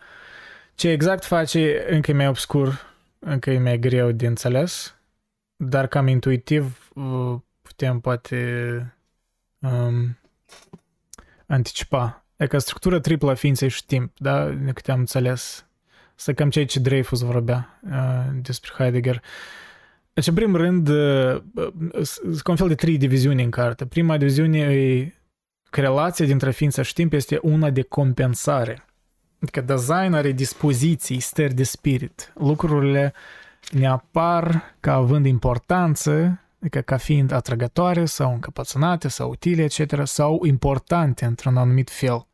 ce 0.76 0.90
exact 0.90 1.26
face 1.26 1.86
încă 1.90 2.12
e 2.12 2.14
mai 2.14 2.28
obscur, 2.28 2.82
încă 3.20 3.52
e 3.52 3.60
mai 3.60 3.80
greu 3.80 4.12
de 4.12 4.28
înțeles, 4.28 4.96
dar 5.56 5.88
cam 5.88 6.08
intuitiv 6.08 6.90
uh, 6.94 7.36
putem 7.62 8.00
poate 8.00 8.96
um, 9.60 10.18
anticipa. 11.46 12.26
E 12.36 12.48
ca 12.48 12.58
structură 12.58 13.00
triplă 13.00 13.32
a 13.32 13.34
ființei 13.34 13.70
și 13.70 13.86
timp, 13.86 14.12
da? 14.18 14.50
De 14.50 14.72
câte 14.72 14.92
am 14.92 15.00
înțeles 15.00 15.66
să 16.16 16.34
cam 16.34 16.50
ceea 16.50 16.66
ce 16.66 16.80
Dreyfus 16.80 17.22
vorbea 17.22 17.80
uh, 17.92 18.26
despre 18.42 18.72
Heidegger. 18.78 19.22
Deci, 20.14 20.28
în 20.28 20.34
primul 20.34 20.58
rând, 20.58 20.88
uh, 20.88 21.42
sunt 22.02 22.48
un 22.48 22.56
fel 22.56 22.68
de 22.68 22.76
trei 22.76 22.98
diviziuni 22.98 23.44
în 23.44 23.50
carte. 23.50 23.86
Prima 23.86 24.18
diviziune 24.18 24.58
e 24.58 25.14
că 25.70 25.82
relația 25.82 26.26
dintre 26.26 26.52
ființă 26.52 26.82
și 26.82 26.94
timp 26.94 27.14
este 27.14 27.40
una 27.42 27.70
de 27.70 27.82
compensare. 27.82 28.86
Adică 29.40 29.62
design 29.62 30.14
are 30.14 30.32
dispoziții, 30.32 31.20
stări 31.20 31.54
de 31.54 31.64
spirit. 31.64 32.34
Lucrurile 32.36 33.14
ne 33.72 33.88
apar 33.88 34.76
ca 34.80 34.94
având 34.94 35.26
importanță, 35.26 36.40
adică 36.60 36.82
ca 36.82 36.98
fiind 36.98 37.32
atrăgătoare 37.32 38.06
sau 38.06 38.34
încăpățânate 38.34 39.08
sau 39.08 39.30
utile, 39.30 39.64
etc., 39.64 40.08
sau 40.08 40.46
importante 40.46 41.26
într-un 41.26 41.58
anumit 41.58 41.90
fel 41.90 42.28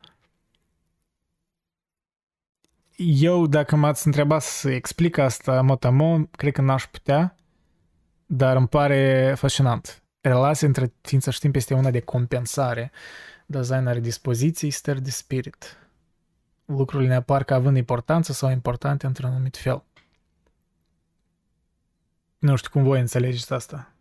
eu, 3.04 3.46
dacă 3.46 3.76
m-ați 3.76 4.06
întrebat 4.06 4.42
să 4.42 4.70
explic 4.70 5.18
asta 5.18 5.62
motamo, 5.62 6.28
cred 6.30 6.52
că 6.52 6.60
n-aș 6.60 6.86
putea, 6.86 7.36
dar 8.26 8.56
îmi 8.56 8.68
pare 8.68 9.34
fascinant. 9.36 10.02
Relația 10.20 10.66
între 10.66 10.92
ființa 11.00 11.30
și 11.30 11.38
timp 11.38 11.54
este 11.54 11.74
una 11.74 11.90
de 11.90 12.00
compensare. 12.00 12.90
Design 13.46 13.86
are 13.86 14.00
dispoziții, 14.00 14.70
stări 14.70 15.02
de 15.02 15.10
spirit. 15.10 15.78
Lucrurile 16.64 17.08
ne 17.08 17.14
apar 17.14 17.44
ca 17.44 17.54
având 17.54 17.76
importanță 17.76 18.32
sau 18.32 18.50
importante 18.50 19.06
într-un 19.06 19.30
anumit 19.30 19.56
fel. 19.56 19.84
Nu 22.42 22.56
știu 22.56 22.70
cum 22.70 22.82
voi 22.82 23.00
înțelegeți 23.00 23.52
asta. 23.52 23.92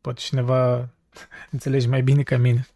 Poate 0.00 0.20
cineva 0.20 0.88
înțelege 1.50 1.88
mai 1.88 2.02
bine 2.02 2.22
ca 2.22 2.36
mine. 2.36 2.66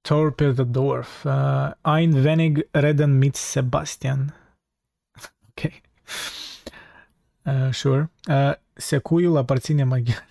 Torpe 0.00 0.52
the 0.52 0.64
Dwarf. 0.64 1.24
Uh, 1.24 1.70
Ein 1.98 2.12
wenig 2.12 2.68
reden 2.70 3.18
mit 3.18 3.34
Sebastian. 3.34 4.34
ok. 5.48 5.72
Uh, 7.42 7.72
sure. 7.72 8.10
Uh, 8.28 8.52
secuiul 8.72 9.36
aparține 9.36 9.84
maghiar. 9.84 10.26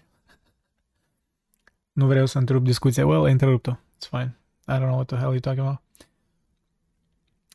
nu 2.00 2.06
vreau 2.06 2.26
să 2.26 2.38
întrerup 2.38 2.64
discuția. 2.64 3.06
Well, 3.06 3.24
ai 3.24 3.32
întrerupt-o. 3.32 3.72
It's 3.72 4.10
fine. 4.10 4.38
I 4.68 4.72
don't 4.72 4.86
know 4.86 4.96
what 4.96 5.08
the 5.08 5.18
hell 5.18 5.34
you're 5.34 5.40
talking 5.40 5.66
about. 5.66 5.82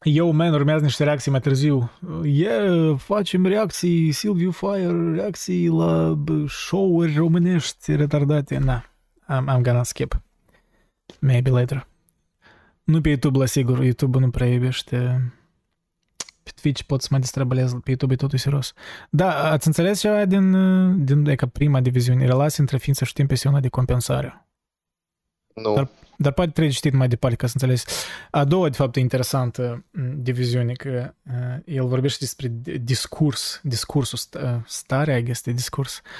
Eu, 0.02 0.32
man, 0.32 0.52
urmează 0.52 0.84
niște 0.84 1.04
reacții 1.04 1.30
mai 1.30 1.40
târziu. 1.40 1.90
Yeah, 2.22 2.98
facem 2.98 3.46
reacții, 3.46 4.12
Silviu 4.12 4.50
Fire, 4.50 5.12
reacții 5.14 5.68
la 5.68 6.18
show-uri 6.48 7.16
românești 7.16 7.94
retardate. 7.94 8.58
Na, 8.58 8.84
I'm, 9.28 9.44
I'm 9.56 9.62
gonna 9.62 9.82
skip. 9.82 10.20
Maybe 11.20 11.50
later. 11.50 11.86
Nu 12.84 13.00
pe 13.00 13.08
YouTube, 13.08 13.38
la 13.38 13.46
sigur, 13.46 13.82
YouTube 13.82 14.18
nu 14.18 14.30
prea 14.30 14.46
iubește. 14.46 14.96
Pe 16.42 16.50
Twitch 16.60 16.82
pot 16.82 17.02
să 17.02 17.08
mă 17.10 17.18
distrabolez, 17.18 17.72
pe 17.72 17.80
YouTube 17.84 18.12
e 18.12 18.16
totul 18.16 18.38
serios. 18.38 18.72
Da, 19.10 19.50
ați 19.50 19.66
înțeles 19.66 20.00
ceva 20.00 20.24
din, 20.24 21.04
din 21.04 21.34
ca 21.34 21.46
prima 21.46 21.80
diviziune, 21.80 22.26
relația 22.26 22.56
între 22.58 22.78
ființă 22.78 23.04
și 23.04 23.12
timp 23.12 23.30
este 23.30 23.48
una 23.48 23.60
de 23.60 23.68
compensare. 23.68 24.46
Nu. 25.54 25.74
Dar, 25.74 25.88
dar 26.16 26.32
poate 26.32 26.50
trebuie 26.50 26.72
citit 26.72 26.92
mai 26.92 27.08
departe 27.08 27.36
ca 27.36 27.46
să 27.46 27.52
înțelegi. 27.54 27.84
A 28.30 28.44
doua, 28.44 28.68
de 28.68 28.76
fapt, 28.76 28.96
interesantă 28.96 29.84
diviziune, 30.16 30.72
că 30.72 31.14
uh, 31.22 31.58
el 31.64 31.86
vorbește 31.86 32.18
despre 32.20 32.52
discurs, 32.82 33.60
discursul, 33.62 34.18
starea, 34.66 35.16
este 35.16 35.50
discurs. 35.50 35.96
Uh, 35.96 36.10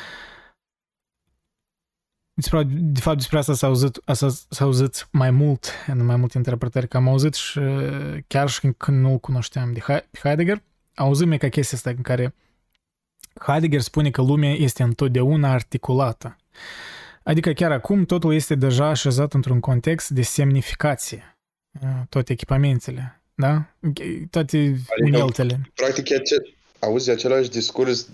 despre, 2.38 2.62
de 2.68 3.00
fapt, 3.00 3.16
despre 3.16 3.38
asta 3.38 3.54
s-a 3.54 3.66
auzit, 3.66 4.00
s-a 4.48 4.64
auzit 4.64 5.08
mai 5.10 5.30
mult, 5.30 5.70
în 5.86 6.04
mai 6.04 6.16
multe 6.16 6.36
interpretări, 6.36 6.88
că 6.88 6.96
am 6.96 7.08
auzit 7.08 7.34
și 7.34 7.60
chiar 8.26 8.48
și 8.48 8.72
când 8.76 9.00
nu-l 9.00 9.18
cunoșteam 9.18 9.72
de 9.72 9.82
Heidegger, 10.22 10.62
auzim 10.94 11.36
ca 11.36 11.48
chestia 11.48 11.76
asta 11.76 11.90
în 11.90 12.02
care 12.02 12.34
Heidegger 13.40 13.80
spune 13.80 14.10
că 14.10 14.22
lumea 14.22 14.52
este 14.52 14.82
întotdeauna 14.82 15.52
articulată. 15.52 16.36
Adică 17.26 17.52
chiar 17.52 17.72
acum 17.72 18.04
totul 18.04 18.34
este 18.34 18.54
deja 18.54 18.86
așezat 18.86 19.34
într-un 19.34 19.60
context 19.60 20.08
de 20.08 20.22
semnificație. 20.22 21.36
Toate 22.08 22.32
echipamentele, 22.32 23.20
da? 23.34 23.66
Toate 24.30 24.56
adică, 24.56 24.84
uneltele. 25.04 25.70
Practic, 25.74 26.06
auzi 26.78 27.10
același 27.10 27.50
discurs 27.50 28.08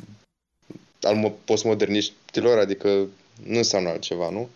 al 1.03 1.35
postmoderniștilor, 1.45 2.59
adică 2.59 2.89
nu 3.45 3.57
înseamnă 3.57 3.89
altceva, 3.89 4.31
nu? 4.31 4.49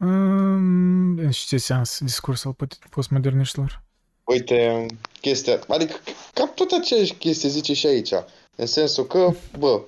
Um, 0.00 1.18
în 1.18 1.30
ce 1.30 1.56
sens 1.56 1.98
discurs 1.98 2.44
al 2.44 2.56
postmoderniștilor? 2.90 3.82
Uite, 4.24 4.86
chestia, 5.20 5.60
adică 5.68 5.94
cam 6.34 6.52
tot 6.54 6.70
aceeași 6.70 7.14
chestie 7.14 7.48
zice 7.48 7.74
și 7.74 7.86
aici. 7.86 8.12
În 8.56 8.66
sensul 8.66 9.06
că, 9.06 9.34
bă, 9.58 9.80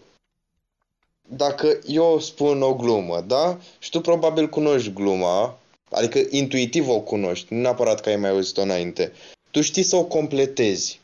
dacă 1.29 1.79
eu 1.87 2.21
spun 2.21 2.63
o 2.63 2.75
glumă, 2.75 3.21
da? 3.21 3.59
Și 3.79 3.91
tu 3.91 4.01
probabil 4.01 4.49
cunoști 4.49 4.93
gluma, 4.93 5.59
adică 5.91 6.21
intuitiv 6.31 6.89
o 6.89 7.01
cunoști, 7.01 7.55
nu 7.55 7.61
neapărat 7.61 8.01
că 8.01 8.09
ai 8.09 8.17
mai 8.17 8.31
auzit-o 8.31 8.63
înainte. 8.63 9.13
Tu 9.51 9.61
știi 9.61 9.83
să 9.83 9.97
o 9.97 10.05
completezi. 10.05 11.01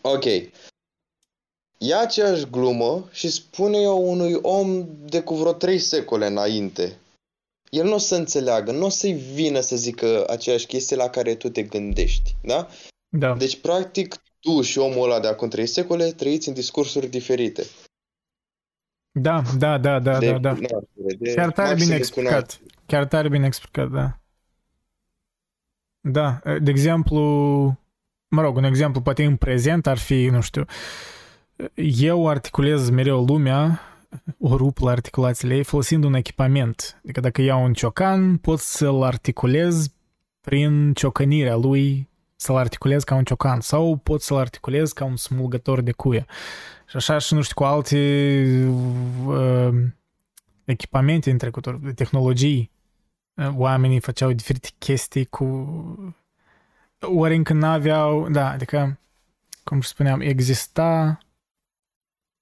Ok, 0.00 0.24
ia 1.78 2.00
aceeași 2.00 2.50
glumă 2.50 3.08
și 3.12 3.30
spune-o 3.30 3.92
unui 3.92 4.34
om 4.42 4.86
de 5.04 5.22
cu 5.22 5.34
vreo 5.34 5.52
trei 5.52 5.78
secole 5.78 6.26
înainte. 6.26 6.96
El 7.70 7.84
nu 7.84 7.94
o 7.94 7.98
să 7.98 8.14
înțeleagă, 8.14 8.72
nu 8.72 8.84
o 8.84 8.88
să-i 8.88 9.12
vină 9.12 9.60
să 9.60 9.76
zică 9.76 10.24
aceeași 10.28 10.66
chestie 10.66 10.96
la 10.96 11.10
care 11.10 11.34
tu 11.34 11.48
te 11.48 11.62
gândești, 11.62 12.34
da? 12.42 12.68
Da. 13.08 13.34
Deci, 13.34 13.56
practic, 13.56 14.22
tu 14.40 14.62
și 14.62 14.78
omul 14.78 15.04
ăla 15.04 15.20
de 15.20 15.26
acum 15.26 15.48
trei 15.48 15.66
secole 15.66 16.12
trăiți 16.12 16.48
în 16.48 16.54
discursuri 16.54 17.06
diferite. 17.06 17.66
Da, 19.12 19.42
da, 19.58 19.78
da, 19.78 19.98
da, 19.98 20.18
de, 20.18 20.30
da, 20.30 20.38
da. 20.38 20.54
De 20.94 21.32
Chiar 21.34 21.52
tare 21.52 21.74
bine 21.74 21.94
explicat. 21.94 22.60
Chiar 22.86 23.06
tare 23.06 23.28
bine 23.28 23.46
explicat, 23.46 23.90
da. 23.90 24.16
Da, 26.00 26.40
de 26.60 26.70
exemplu, 26.70 27.20
mă 28.28 28.42
rog, 28.42 28.56
un 28.56 28.64
exemplu 28.64 29.00
poate 29.00 29.24
în 29.24 29.36
prezent 29.36 29.86
ar 29.86 29.98
fi, 29.98 30.26
nu 30.26 30.40
știu, 30.40 30.64
uh, 31.56 31.66
eu 32.00 32.28
articulez 32.28 32.90
mereu 32.90 33.24
lumea, 33.24 33.80
o 34.38 34.56
rup 34.56 34.78
la 34.78 34.90
articulațiile 34.90 35.54
ei 35.54 35.64
folosind 35.64 36.04
un 36.04 36.14
echipament. 36.14 37.00
Adică 37.02 37.20
dacă 37.20 37.42
iau 37.42 37.64
un 37.64 37.72
ciocan, 37.72 38.36
pot 38.36 38.58
să-l 38.58 39.02
articulez 39.02 39.88
prin 40.40 40.92
ciocănirea 40.92 41.56
lui, 41.56 42.08
să-l 42.42 42.56
articulez 42.56 43.04
ca 43.04 43.14
un 43.14 43.24
ciocan 43.24 43.60
sau 43.60 43.96
pot 43.96 44.22
să-l 44.22 44.36
articulez 44.36 44.92
ca 44.92 45.04
un 45.04 45.16
smulgător 45.16 45.80
de 45.80 45.92
cuie. 45.92 46.24
Și 46.88 46.96
așa 46.96 47.18
și 47.18 47.34
nu 47.34 47.42
știu 47.42 47.54
cu 47.54 47.64
alte 47.64 47.96
uh, 49.26 49.68
echipamente 50.64 51.30
în 51.30 51.38
trecutul, 51.38 51.80
de 51.82 51.92
tehnologii. 51.92 52.70
Oamenii 53.54 54.00
făceau 54.00 54.32
diferite 54.32 54.68
chestii 54.78 55.24
cu... 55.24 55.46
Ori 57.00 57.34
încă 57.34 57.52
n-aveau... 57.52 58.28
Da, 58.28 58.50
adică, 58.50 58.98
cum 59.64 59.80
spuneam, 59.80 60.20
exista 60.20 61.18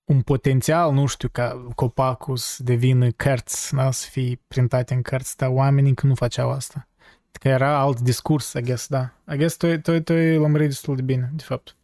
un 0.05 0.22
potențial, 0.22 0.93
nu 0.93 1.06
știu, 1.06 1.28
ca 1.28 1.66
copacul 1.74 2.36
să 2.36 2.62
devină 2.62 3.10
cărți, 3.10 3.74
da? 3.74 3.90
să 3.90 4.09
fie 4.10 4.40
printate 4.48 4.94
în 4.94 5.02
cărți, 5.02 5.36
dar 5.36 5.48
oamenii 5.48 5.89
încă 5.89 6.06
nu 6.06 6.14
făceau 6.14 6.51
asta. 6.51 6.89
Adică 7.32 7.48
era 7.48 7.78
alt 7.78 8.01
discurs, 8.01 8.52
I 8.52 8.61
guess, 8.61 8.86
da. 8.86 9.12
I 9.32 9.36
guess 9.36 9.57
tu, 9.57 9.78
tu, 9.78 10.01
tu 10.01 10.12
ai 10.12 10.36
lămurit 10.36 10.69
destul 10.69 10.97
de 10.97 11.02
bine, 11.02 11.31
de 11.35 11.43
fapt. 11.43 11.77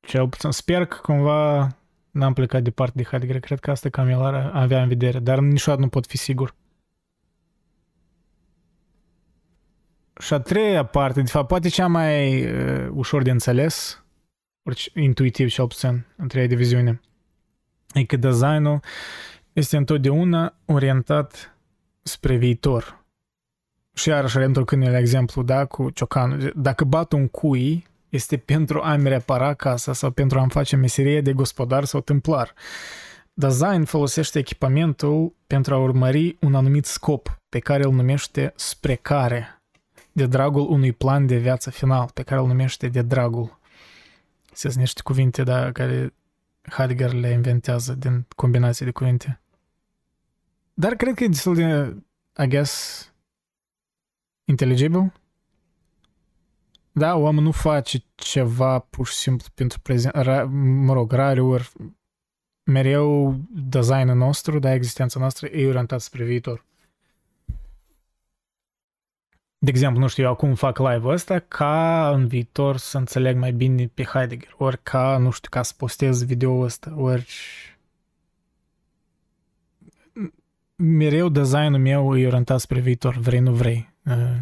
Cel 0.00 0.28
puțin, 0.28 0.50
sper 0.50 0.86
că 0.86 0.96
cumva 1.02 1.68
n-am 2.10 2.32
plecat 2.32 2.62
departe 2.62 2.92
de 2.96 3.02
Heidegger, 3.02 3.40
cred 3.40 3.60
că 3.60 3.70
asta 3.70 3.88
cam 3.88 4.08
el 4.08 4.22
avea 4.52 4.82
în 4.82 4.88
vedere, 4.88 5.18
dar 5.18 5.38
niciodată 5.38 5.82
nu 5.82 5.88
pot 5.88 6.06
fi 6.06 6.16
sigur. 6.16 6.54
Și 10.20 10.34
a 10.34 10.38
treia 10.38 10.84
parte, 10.84 11.22
de 11.22 11.30
fapt, 11.30 11.46
poate 11.46 11.68
cea 11.68 11.86
mai 11.86 12.44
uh, 12.44 12.88
ușor 12.94 13.22
de 13.22 13.30
înțeles, 13.30 14.04
intuitiv 14.94 15.48
cel 15.48 15.66
puțin, 15.66 16.06
în 16.16 16.28
treia 16.28 16.46
diviziune, 16.46 17.00
e 17.94 18.04
că 18.04 18.16
designul 18.16 18.80
este 19.52 19.76
întotdeauna 19.76 20.54
orientat 20.64 21.57
spre 22.08 22.36
viitor. 22.36 23.04
Și 23.94 24.08
iarăși 24.08 24.38
reîntorcându 24.38 24.86
la 24.86 24.98
exemplu, 24.98 25.42
da, 25.42 25.64
cu 25.64 25.90
ciocanul. 25.90 26.52
Dacă 26.56 26.84
bat 26.84 27.12
un 27.12 27.28
cui, 27.28 27.86
este 28.08 28.36
pentru 28.36 28.80
a-mi 28.80 29.08
repara 29.08 29.54
casa 29.54 29.92
sau 29.92 30.10
pentru 30.10 30.38
a-mi 30.38 30.50
face 30.50 30.76
meserie 30.76 31.20
de 31.20 31.32
gospodar 31.32 31.84
sau 31.84 32.00
templar. 32.00 32.54
Design 33.32 33.84
folosește 33.84 34.38
echipamentul 34.38 35.34
pentru 35.46 35.74
a 35.74 35.78
urmări 35.78 36.36
un 36.40 36.54
anumit 36.54 36.84
scop 36.84 37.40
pe 37.48 37.58
care 37.58 37.84
îl 37.84 37.92
numește 37.92 38.52
spre 38.56 38.94
care, 38.94 39.62
de 40.12 40.26
dragul 40.26 40.70
unui 40.70 40.92
plan 40.92 41.26
de 41.26 41.36
viață 41.36 41.70
final, 41.70 42.10
pe 42.14 42.22
care 42.22 42.40
îl 42.40 42.46
numește 42.46 42.88
de 42.88 43.02
dragul. 43.02 43.58
Sunt 44.52 44.74
niște 44.74 45.00
cuvinte 45.02 45.42
da, 45.42 45.72
care 45.72 46.14
Heidegger 46.70 47.12
le 47.12 47.28
inventează 47.28 47.92
din 47.92 48.26
combinații 48.36 48.84
de 48.84 48.90
cuvinte. 48.90 49.40
Dar 50.80 50.94
cred 50.94 51.14
că 51.14 51.24
e 51.24 51.28
destul 51.28 51.54
de, 51.54 51.96
I 52.42 52.46
guess, 52.46 53.04
inteligibil. 54.44 55.12
Da, 56.92 57.16
omul 57.16 57.42
nu 57.42 57.50
face 57.50 58.04
ceva 58.14 58.78
pur 58.78 59.06
și 59.06 59.14
simplu 59.14 59.46
pentru 59.54 59.80
prezent, 59.80 60.14
ra, 60.14 60.44
mă 60.44 60.92
rog, 60.92 61.12
rare 61.12 61.40
ori 61.40 61.72
mereu 62.64 63.36
designul 63.48 64.16
nostru, 64.16 64.58
da, 64.58 64.72
existența 64.72 65.20
noastră 65.20 65.46
e 65.46 65.66
orientat 65.66 66.00
spre 66.00 66.24
viitor. 66.24 66.64
De 69.58 69.70
exemplu, 69.70 70.00
nu 70.00 70.08
știu, 70.08 70.24
eu 70.24 70.30
acum 70.30 70.54
fac 70.54 70.78
live-ul 70.78 71.12
ăsta 71.12 71.38
ca 71.38 72.10
în 72.10 72.26
viitor 72.26 72.76
să 72.76 72.98
înțeleg 72.98 73.36
mai 73.36 73.52
bine 73.52 73.86
pe 73.86 74.04
Heidegger, 74.04 74.54
ori 74.58 74.82
ca, 74.82 75.16
nu 75.16 75.30
știu, 75.30 75.50
ca 75.50 75.62
să 75.62 75.74
postez 75.76 76.24
video 76.24 76.60
ăsta, 76.60 76.94
ori 76.96 77.26
mereu 80.78 81.28
designul 81.28 81.80
meu 81.80 82.18
e 82.18 82.26
orientat 82.26 82.60
spre 82.60 82.80
viitor, 82.80 83.16
vrei, 83.16 83.40
nu 83.40 83.52
vrei. 83.52 83.94
Uh, 84.04 84.40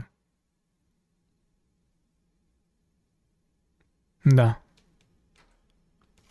da. 4.22 4.62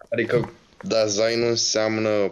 Adică 0.10 0.52
designul 0.82 1.50
înseamnă 1.50 2.32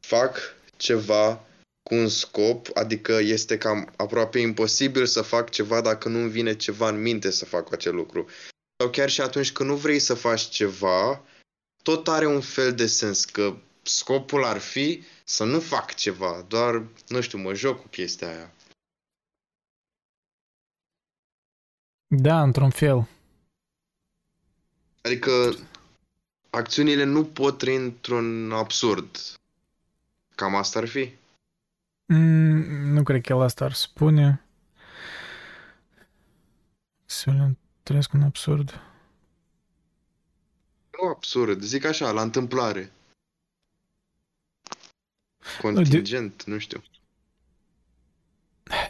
fac 0.00 0.38
ceva 0.76 1.44
cu 1.82 1.94
un 1.94 2.08
scop, 2.08 2.68
adică 2.74 3.12
este 3.12 3.58
cam 3.58 3.92
aproape 3.96 4.38
imposibil 4.38 5.06
să 5.06 5.22
fac 5.22 5.50
ceva 5.50 5.80
dacă 5.80 6.08
nu-mi 6.08 6.30
vine 6.30 6.56
ceva 6.56 6.88
în 6.88 7.02
minte 7.02 7.30
să 7.30 7.44
fac 7.44 7.72
acel 7.72 7.94
lucru. 7.94 8.28
Sau 8.76 8.90
chiar 8.90 9.10
și 9.10 9.20
atunci 9.20 9.52
când 9.52 9.68
nu 9.68 9.76
vrei 9.76 9.98
să 9.98 10.14
faci 10.14 10.48
ceva, 10.48 11.24
tot 11.82 12.08
are 12.08 12.26
un 12.26 12.40
fel 12.40 12.74
de 12.74 12.86
sens, 12.86 13.24
că 13.24 13.56
scopul 13.82 14.44
ar 14.44 14.58
fi 14.58 15.02
să 15.30 15.44
nu 15.44 15.60
fac 15.60 15.94
ceva, 15.94 16.42
doar, 16.42 16.86
nu 17.08 17.20
știu, 17.20 17.38
mă 17.38 17.54
joc 17.54 17.80
cu 17.80 17.88
chestia 17.88 18.28
aia. 18.28 18.52
Da, 22.06 22.42
într-un 22.42 22.70
fel. 22.70 23.08
Adică 25.02 25.54
acțiunile 26.50 27.04
nu 27.04 27.24
pot 27.24 27.58
trăi 27.58 27.76
într-un 27.76 28.52
absurd. 28.52 29.16
Cam 30.34 30.54
asta 30.54 30.78
ar 30.78 30.88
fi? 30.88 31.14
Mm, 32.04 32.92
nu 32.92 33.02
cred 33.02 33.22
că 33.22 33.32
el 33.32 33.40
asta 33.40 33.64
ar 33.64 33.72
spune. 33.72 34.44
Să 37.04 37.50
trăiesc 37.82 38.12
un 38.12 38.22
absurd. 38.22 38.80
Nu 40.90 41.08
absurd, 41.08 41.62
zic 41.62 41.84
așa, 41.84 42.10
la 42.10 42.22
întâmplare. 42.22 42.92
Contingent, 45.60 46.44
de, 46.44 46.50
nu 46.50 46.58
știu. 46.58 46.82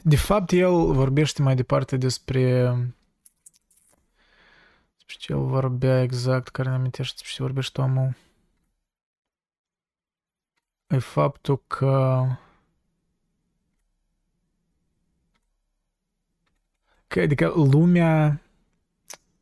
De 0.02 0.16
fapt, 0.16 0.52
el 0.52 0.93
vorbește 0.93 1.43
mai 1.43 1.55
departe 1.55 1.97
despre 1.97 2.74
despre 4.97 5.14
ce 5.18 5.32
el 5.32 5.39
vorbea 5.39 6.02
exact, 6.02 6.48
care 6.48 6.68
ne 6.68 6.74
amintește 6.74 7.12
despre 7.12 7.32
ce 7.35 7.43
vorbește 7.43 7.81
omul. 7.81 8.14
E 10.86 10.98
faptul 10.98 11.62
că 11.66 12.27
că 17.06 17.20
adică 17.20 17.47
lumea 17.47 18.40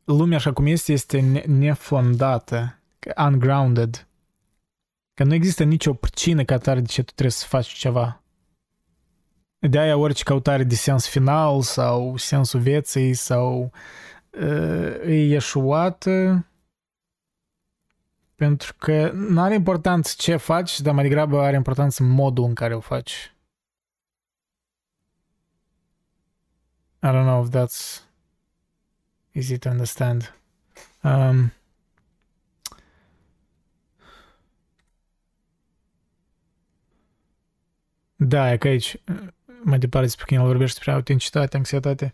lumea 0.05 0.37
așa 0.37 0.53
cum 0.53 0.67
este 0.67 0.93
este 0.93 1.21
nefondată, 1.47 2.79
ungrounded. 3.17 4.07
Că 5.19 5.25
nu 5.25 5.35
există 5.35 5.65
nicio 5.65 5.95
pricină 5.95 6.45
ca 6.45 6.59
tare 6.59 6.81
de 6.81 6.87
ce 6.87 7.03
tu 7.03 7.13
trebuie 7.13 7.31
să 7.31 7.47
faci 7.47 7.67
ceva. 7.67 8.23
De 9.59 9.79
aia 9.79 9.97
orice 9.97 10.23
căutare 10.23 10.65
de 10.65 10.75
sens 10.75 11.09
final 11.09 11.63
sau 11.63 12.17
sensul 12.17 12.61
vieții 12.61 13.15
sau 13.15 13.73
uh, 14.31 15.01
e 15.05 15.35
eșuată 15.35 16.47
pentru 18.35 18.75
că 18.75 19.11
nu 19.11 19.41
are 19.41 19.55
importanță 19.55 20.15
ce 20.19 20.37
faci, 20.37 20.81
dar 20.81 20.95
mai 20.95 21.03
degrabă 21.03 21.41
are 21.41 21.57
importanță 21.57 22.03
modul 22.03 22.45
în 22.45 22.55
care 22.55 22.75
o 22.75 22.81
faci. 22.81 23.35
I 27.03 27.07
don't 27.07 27.25
know 27.25 27.45
if 27.45 27.51
that's 27.51 28.03
easy 29.33 29.59
to 29.59 29.69
understand. 29.69 30.35
Um, 31.03 31.53
Da, 38.29 38.53
e 38.53 38.57
că 38.57 38.69
aici, 38.69 38.97
mai 39.63 39.79
departe 39.79 40.07
despre 40.07 40.25
când 40.27 40.41
el 40.41 40.47
vorbește 40.47 40.75
despre 40.75 40.93
autenticitate, 40.93 41.57
anxietate, 41.57 42.11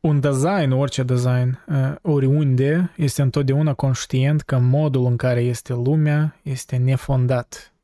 un 0.00 0.20
design, 0.20 0.70
orice 0.70 1.02
design, 1.02 1.58
oriunde, 2.02 2.92
este 2.96 3.22
întotdeauna 3.22 3.74
conștient 3.74 4.42
că 4.42 4.58
modul 4.58 5.06
în 5.06 5.16
care 5.16 5.40
este 5.40 5.72
lumea 5.72 6.36
este 6.42 6.76
nefondat, 6.76 7.74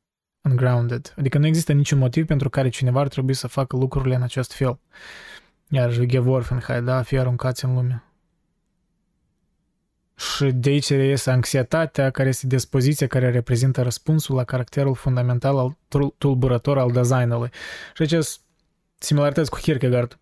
ungrounded. 0.42 1.14
Adică 1.18 1.38
nu 1.38 1.46
există 1.46 1.72
niciun 1.72 1.98
motiv 1.98 2.26
pentru 2.26 2.50
care 2.50 2.68
cineva 2.68 3.00
ar 3.00 3.08
trebui 3.08 3.34
să 3.34 3.46
facă 3.46 3.76
lucrurile 3.76 4.14
în 4.14 4.22
acest 4.22 4.52
fel. 4.52 4.78
Iar 5.68 6.04
Gevorfenheit, 6.04 6.82
da, 6.82 7.02
fie 7.02 7.18
aruncați 7.18 7.64
în 7.64 7.74
lume. 7.74 8.04
Și 10.20 10.44
de 10.52 10.70
aici 10.70 10.88
reiese 10.88 11.30
anxietatea, 11.30 12.10
care 12.10 12.28
este 12.28 12.46
dispoziția 12.46 13.06
care 13.06 13.30
reprezintă 13.30 13.82
răspunsul 13.82 14.34
la 14.34 14.44
caracterul 14.44 14.94
fundamental 14.94 15.58
al 15.58 15.76
tulburător 16.18 16.78
al 16.78 16.90
designului. 16.90 17.50
Și 17.94 18.02
aici 18.02 18.26
similarități 18.98 19.50
cu 19.50 19.56
Kierkegaard. 19.56 20.18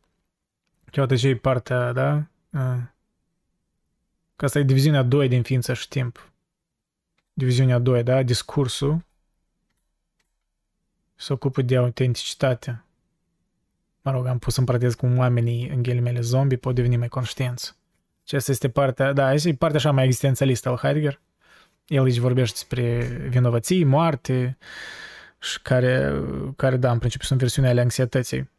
Iată 0.92 1.16
ce 1.16 1.28
e 1.28 1.36
partea, 1.36 1.92
da? 1.92 2.26
Că 4.36 4.44
asta 4.44 4.58
e 4.58 4.62
diviziunea 4.62 5.02
2 5.02 5.28
din 5.28 5.42
ființă 5.42 5.74
și 5.74 5.88
timp. 5.88 6.32
Diviziunea 7.32 7.78
2, 7.78 8.02
da? 8.02 8.22
Discursul 8.22 9.04
se 11.14 11.32
ocupă 11.32 11.62
de 11.62 11.76
autenticitate. 11.76 12.84
Mă 14.02 14.10
rog, 14.10 14.26
am 14.26 14.38
pus 14.38 14.56
în 14.56 14.64
paranteză 14.64 14.96
cum 14.96 15.18
oamenii, 15.18 15.68
în 15.68 15.82
ghilimele 15.82 16.20
zombie, 16.20 16.56
pot 16.56 16.74
deveni 16.74 16.96
mai 16.96 17.08
conștienți. 17.08 17.76
Și 18.28 18.34
asta 18.34 18.50
este 18.50 18.68
partea, 18.68 19.12
da, 19.12 19.32
este 19.32 19.54
partea 19.54 19.78
așa 19.78 19.90
mai 19.90 20.04
existențialistă 20.04 20.68
al 20.68 20.76
Heidegger. 20.76 21.20
El 21.86 22.04
aici 22.04 22.18
vorbește 22.18 22.52
despre 22.52 23.06
vinovății, 23.28 23.84
moarte, 23.84 24.58
și 25.38 25.62
care, 25.62 26.22
care, 26.56 26.76
da, 26.76 26.90
în 26.90 26.98
principiu 26.98 27.26
sunt 27.26 27.40
versiunea 27.40 27.70
ale 27.70 27.80
anxietății. 27.80 28.50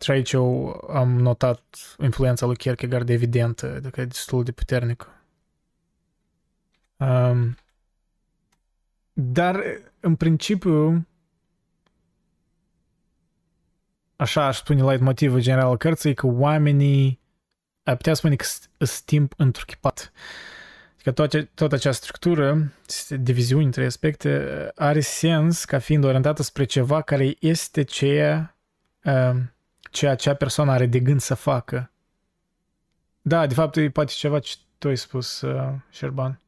Și 0.00 0.10
aici 0.10 0.32
eu 0.32 0.68
am 0.90 1.18
notat 1.18 1.62
influența 1.98 2.46
lui 2.46 2.56
Kierkegaard 2.56 3.08
evidentă, 3.08 3.74
adică 3.74 4.00
e 4.00 4.04
destul 4.04 4.44
de 4.44 4.52
puternică. 4.52 5.22
Um, 6.96 7.56
Dar, 9.12 9.62
în 10.00 10.14
principiu, 10.14 11.06
așa 14.16 14.46
aș 14.46 14.56
spune 14.56 14.82
light 14.82 15.00
motivul 15.00 15.40
general 15.40 15.68
al 15.68 15.76
cărții, 15.76 16.14
că 16.14 16.26
oamenii, 16.26 17.20
ai 17.86 17.96
putea 17.96 18.14
spune 18.14 18.36
că 18.36 18.44
sunt 18.78 19.00
timp 19.04 19.32
întruchipat. 19.36 20.12
Adică 20.94 21.10
toată, 21.12 21.42
toată 21.42 21.74
această 21.74 22.04
structură, 22.04 22.72
diviziuni 23.08 23.64
între 23.64 23.84
aspecte, 23.84 24.48
are 24.74 25.00
sens 25.00 25.64
ca 25.64 25.78
fiind 25.78 26.04
orientată 26.04 26.42
spre 26.42 26.64
ceva 26.64 27.02
care 27.02 27.34
este 27.40 27.82
ceea, 27.82 28.56
uh, 29.04 29.36
ceea 29.90 30.14
ce 30.14 30.34
persoană 30.34 30.70
are 30.70 30.86
de 30.86 31.00
gând 31.00 31.20
să 31.20 31.34
facă. 31.34 31.90
Da, 33.22 33.46
de 33.46 33.54
fapt, 33.54 33.76
e 33.76 33.90
poate 33.90 34.12
ceva 34.16 34.38
ce 34.38 34.54
tu 34.78 34.88
ai 34.88 34.96
spus, 34.96 35.40
uh, 35.40 35.72
Șerban, 35.90 36.40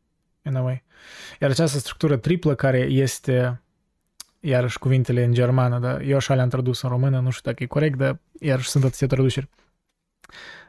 in 0.43 0.57
a 0.57 0.61
way. 0.61 0.85
Iar 1.41 1.51
această 1.51 1.79
structură 1.79 2.17
triplă 2.17 2.55
care 2.55 2.79
este 2.79 3.61
iarăși 4.41 4.79
cuvintele 4.79 5.25
în 5.25 5.33
germană, 5.33 5.79
dar 5.79 6.01
eu 6.01 6.17
așa 6.17 6.35
le-am 6.35 6.49
tradus 6.49 6.83
în 6.83 6.89
română, 6.89 7.21
nu 7.21 7.31
știu 7.31 7.51
dacă 7.51 7.63
e 7.63 7.67
corect, 7.67 7.99
dar 7.99 8.19
iarăși 8.41 8.69
sunt 8.69 8.85
atâtea 8.85 9.07
traduceri. 9.07 9.49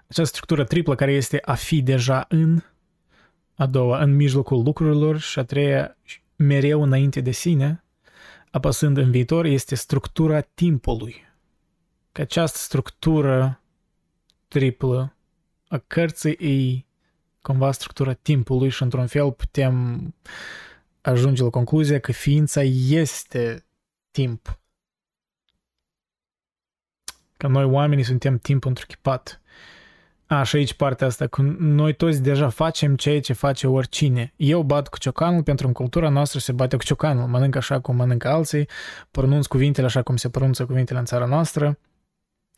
Această 0.10 0.36
structură 0.36 0.64
triplă 0.64 0.96
care 0.96 1.12
este 1.12 1.40
a 1.42 1.54
fi 1.54 1.82
deja 1.82 2.26
în, 2.30 2.62
a 3.56 3.66
doua, 3.66 4.02
în 4.02 4.16
mijlocul 4.16 4.64
lucrurilor 4.64 5.20
și 5.20 5.40
a 5.40 5.44
treia, 5.44 5.98
mereu 6.36 6.82
înainte 6.82 7.22
de 7.22 7.32
sine, 7.32 7.84
apăsând 8.52 8.98
în 8.98 9.12
viitor, 9.12 9.46
este 9.46 9.76
structura 9.76 10.42
timpului. 10.42 11.28
Că 12.12 12.22
această 12.22 12.58
structură 12.58 13.62
triplă 14.48 15.16
a 15.68 15.78
cărții 15.78 16.32
e 16.32 16.86
cumva 17.42 17.72
structura 17.72 18.14
timpului 18.14 18.70
și 18.70 18.84
într-un 18.84 19.08
fel 19.08 19.32
putem 19.32 20.16
ajunge 21.02 21.44
la 21.44 21.50
concluzia 21.50 22.00
că 22.00 22.12
ființa 22.12 22.62
este 22.90 23.66
timp. 24.12 24.60
Că 27.38 27.48
noi 27.48 27.64
oamenii 27.64 28.04
suntem 28.04 28.38
timp 28.38 28.66
întruchipat. 28.66 29.42
A, 30.32 30.44
și 30.44 30.56
aici 30.56 30.74
partea 30.74 31.08
asta, 31.08 31.28
că 31.28 31.42
noi 31.58 31.94
toți 31.94 32.22
deja 32.22 32.50
facem 32.50 32.96
ceea 32.96 33.20
ce 33.20 33.34
face 33.34 33.68
oricine. 33.68 34.34
Eu 34.36 34.62
bat 34.62 34.88
cu 34.88 34.98
ciocanul, 34.98 35.44
pentru 35.44 35.68
în 35.68 35.74
cultura 35.74 36.10
noastră 36.10 36.40
se 36.40 36.52
bate 36.52 36.76
cu 36.76 36.84
ciocanul. 36.84 37.28
Mănânc 37.28 37.56
așa 37.56 37.80
cum 37.80 37.96
mănâncă 37.96 38.28
alții, 38.28 38.68
pronunț 39.12 39.46
cuvintele 39.46 39.86
așa 39.86 40.02
cum 40.02 40.16
se 40.16 40.30
pronunță 40.30 40.66
cuvintele 40.66 41.00
în 41.00 41.06
țara 41.06 41.26
noastră. 41.26 41.80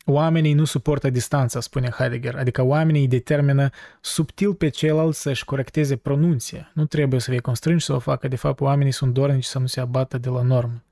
Oamenii 0.04 0.52
nu 0.52 0.64
suportă 0.64 1.10
distanța, 1.10 1.60
spune 1.60 1.90
Heidegger, 1.90 2.36
adică 2.36 2.62
oamenii 2.62 3.08
determină 3.08 3.70
subtil 4.00 4.54
pe 4.54 4.68
ceilalți 4.68 5.20
să-și 5.20 5.44
corecteze 5.44 5.96
pronunția. 5.96 6.70
Nu 6.74 6.84
trebuie 6.84 7.20
să 7.20 7.30
fie 7.30 7.40
constrânși 7.40 7.84
să 7.84 7.92
o 7.92 7.98
facă, 7.98 8.28
de 8.28 8.36
fapt 8.36 8.60
oamenii 8.60 8.92
sunt 8.92 9.12
dornici 9.12 9.44
să 9.44 9.58
nu 9.58 9.66
se 9.66 9.80
abată 9.80 10.18
de 10.18 10.28
la 10.28 10.42
normă. 10.42 10.82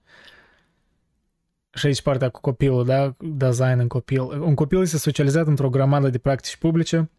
Și 1.75 1.87
aici 1.87 2.03
partea 2.03 2.29
cu 2.29 2.41
copilul, 2.41 2.85
da? 2.85 3.15
Design 3.19 3.79
în 3.79 3.89
copil. 3.89 4.21
Un 4.21 4.55
copil 4.55 4.81
este 4.81 4.97
socializat 4.99 5.47
într-o 5.47 5.71
grămadă 5.71 6.09
de 6.09 6.19
practici 6.19 6.57
publice, 6.57 7.11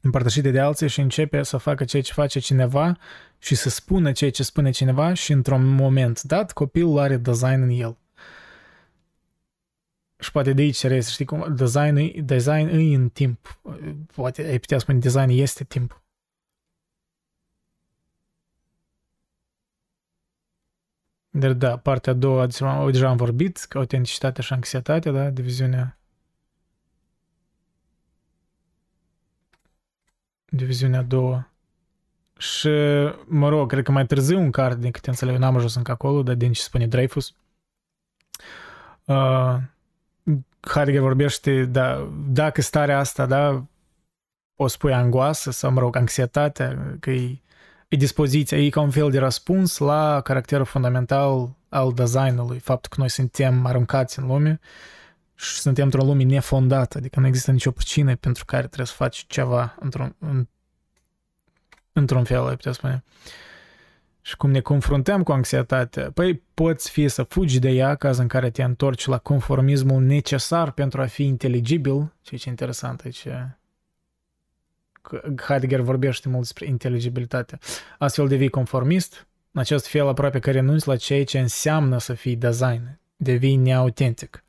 împărtășite 0.00 0.50
de 0.50 0.60
alții 0.60 0.88
și 0.88 1.00
începe 1.00 1.42
să 1.42 1.56
facă 1.56 1.84
ceea 1.84 2.02
ce 2.02 2.12
face 2.12 2.38
cineva 2.38 2.96
și 3.38 3.54
să 3.54 3.68
spună 3.68 4.12
ceea 4.12 4.30
ce 4.30 4.42
spune 4.42 4.70
cineva 4.70 5.12
și 5.14 5.32
într-un 5.32 5.64
moment 5.64 6.22
dat 6.22 6.52
copilul 6.52 6.98
are 6.98 7.16
design 7.16 7.62
în 7.62 7.68
el. 7.70 7.96
Și 10.18 10.32
poate 10.32 10.52
de 10.52 10.62
aici 10.62 10.74
se 10.74 11.00
știi 11.00 11.24
cum, 11.24 11.54
design, 11.56 12.24
design 12.24 12.68
e 12.68 12.94
în 12.94 13.08
timp. 13.08 13.60
Poate 14.14 14.42
ai 14.42 14.58
putea 14.58 14.78
spune 14.78 14.98
design 14.98 15.28
este 15.30 15.64
timp. 15.64 16.02
Dar 21.38 21.52
da, 21.52 21.76
partea 21.76 22.12
a 22.12 22.16
doua, 22.16 22.46
deja 22.90 23.08
am 23.08 23.16
vorbit, 23.16 23.56
că 23.58 23.78
autenticitatea 23.78 24.42
și 24.42 24.52
anxietatea, 24.52 25.12
da, 25.12 25.30
diviziunea 25.30 25.98
diviziunea 30.48 30.98
a 30.98 31.02
doua. 31.02 31.50
Și, 32.38 32.68
mă 33.26 33.48
rog, 33.48 33.70
cred 33.70 33.84
că 33.84 33.92
mai 33.92 34.06
târziu 34.06 34.40
un 34.40 34.50
card, 34.50 34.80
din 34.80 34.90
câte 34.90 35.08
înțeleg, 35.08 35.36
n-am 35.36 35.56
ajuns 35.56 35.74
încă 35.74 35.90
acolo, 35.90 36.22
dar 36.22 36.34
din 36.34 36.52
ce 36.52 36.62
spune 36.62 36.86
Dreyfus, 36.86 37.34
uh, 39.04 39.56
Heidegger 40.60 41.00
vorbește, 41.00 41.64
da, 41.64 42.10
dacă 42.28 42.60
starea 42.60 42.98
asta, 42.98 43.26
da, 43.26 43.64
o 44.56 44.66
spui 44.66 44.92
angoasă 44.92 45.50
sau, 45.50 45.70
mă 45.70 45.80
rog, 45.80 45.96
anxietatea, 45.96 46.96
că 47.00 47.10
e, 47.10 47.38
e 47.88 47.96
dispoziția, 47.96 48.58
e 48.58 48.68
ca 48.68 48.80
un 48.80 48.90
fel 48.90 49.10
de 49.10 49.18
răspuns 49.18 49.78
la 49.78 50.20
caracterul 50.20 50.64
fundamental 50.64 51.56
al 51.68 51.92
designului, 51.92 52.58
faptul 52.58 52.90
că 52.90 52.96
noi 52.98 53.10
suntem 53.10 53.66
aruncați 53.66 54.18
în 54.18 54.26
lume 54.26 54.60
și 55.34 55.60
suntem 55.60 55.84
într-o 55.84 56.04
lume 56.04 56.22
nefondată, 56.22 56.98
adică 56.98 57.20
nu 57.20 57.26
există 57.26 57.50
nicio 57.50 57.70
pricină 57.70 58.16
pentru 58.16 58.44
care 58.44 58.66
trebuie 58.66 58.86
să 58.86 58.94
faci 58.94 59.24
ceva 59.28 59.76
într-un, 59.80 60.16
în, 60.18 60.48
într-un 61.92 62.24
fel, 62.24 62.46
ai 62.46 62.56
putea 62.56 62.72
spune. 62.72 63.04
Uh, 63.06 63.32
și 64.28 64.36
cum 64.36 64.50
ne 64.50 64.60
confruntăm 64.60 65.22
cu 65.22 65.32
anxietatea, 65.32 66.10
păi 66.10 66.42
poți 66.54 66.90
fi 66.90 67.08
să 67.08 67.22
fugi 67.22 67.58
de 67.58 67.70
ea, 67.70 67.94
caz 67.94 68.18
în 68.18 68.26
care 68.26 68.50
te 68.50 68.62
întorci 68.62 69.06
la 69.06 69.18
conformismul 69.18 70.02
necesar 70.02 70.70
pentru 70.70 71.00
a 71.00 71.06
fi 71.06 71.24
inteligibil, 71.24 72.12
ceea 72.22 72.40
ce 72.40 72.46
e 72.46 72.50
interesant 72.50 73.00
aici. 73.00 73.26
Heidegger 75.42 75.80
vorbește 75.80 76.28
mult 76.28 76.42
despre 76.42 76.66
inteligibilitate. 76.66 77.58
Astfel 77.98 78.28
devii 78.28 78.48
conformist, 78.48 79.26
în 79.52 79.60
acest 79.60 79.86
fel 79.86 80.08
aproape 80.08 80.38
că 80.38 80.50
renunți 80.50 80.88
la 80.88 80.96
ceea 80.96 81.24
ce 81.24 81.38
înseamnă 81.38 81.98
să 81.98 82.14
fii 82.14 82.36
design, 82.36 83.00
devii 83.16 83.56
neautentic. 83.56 84.44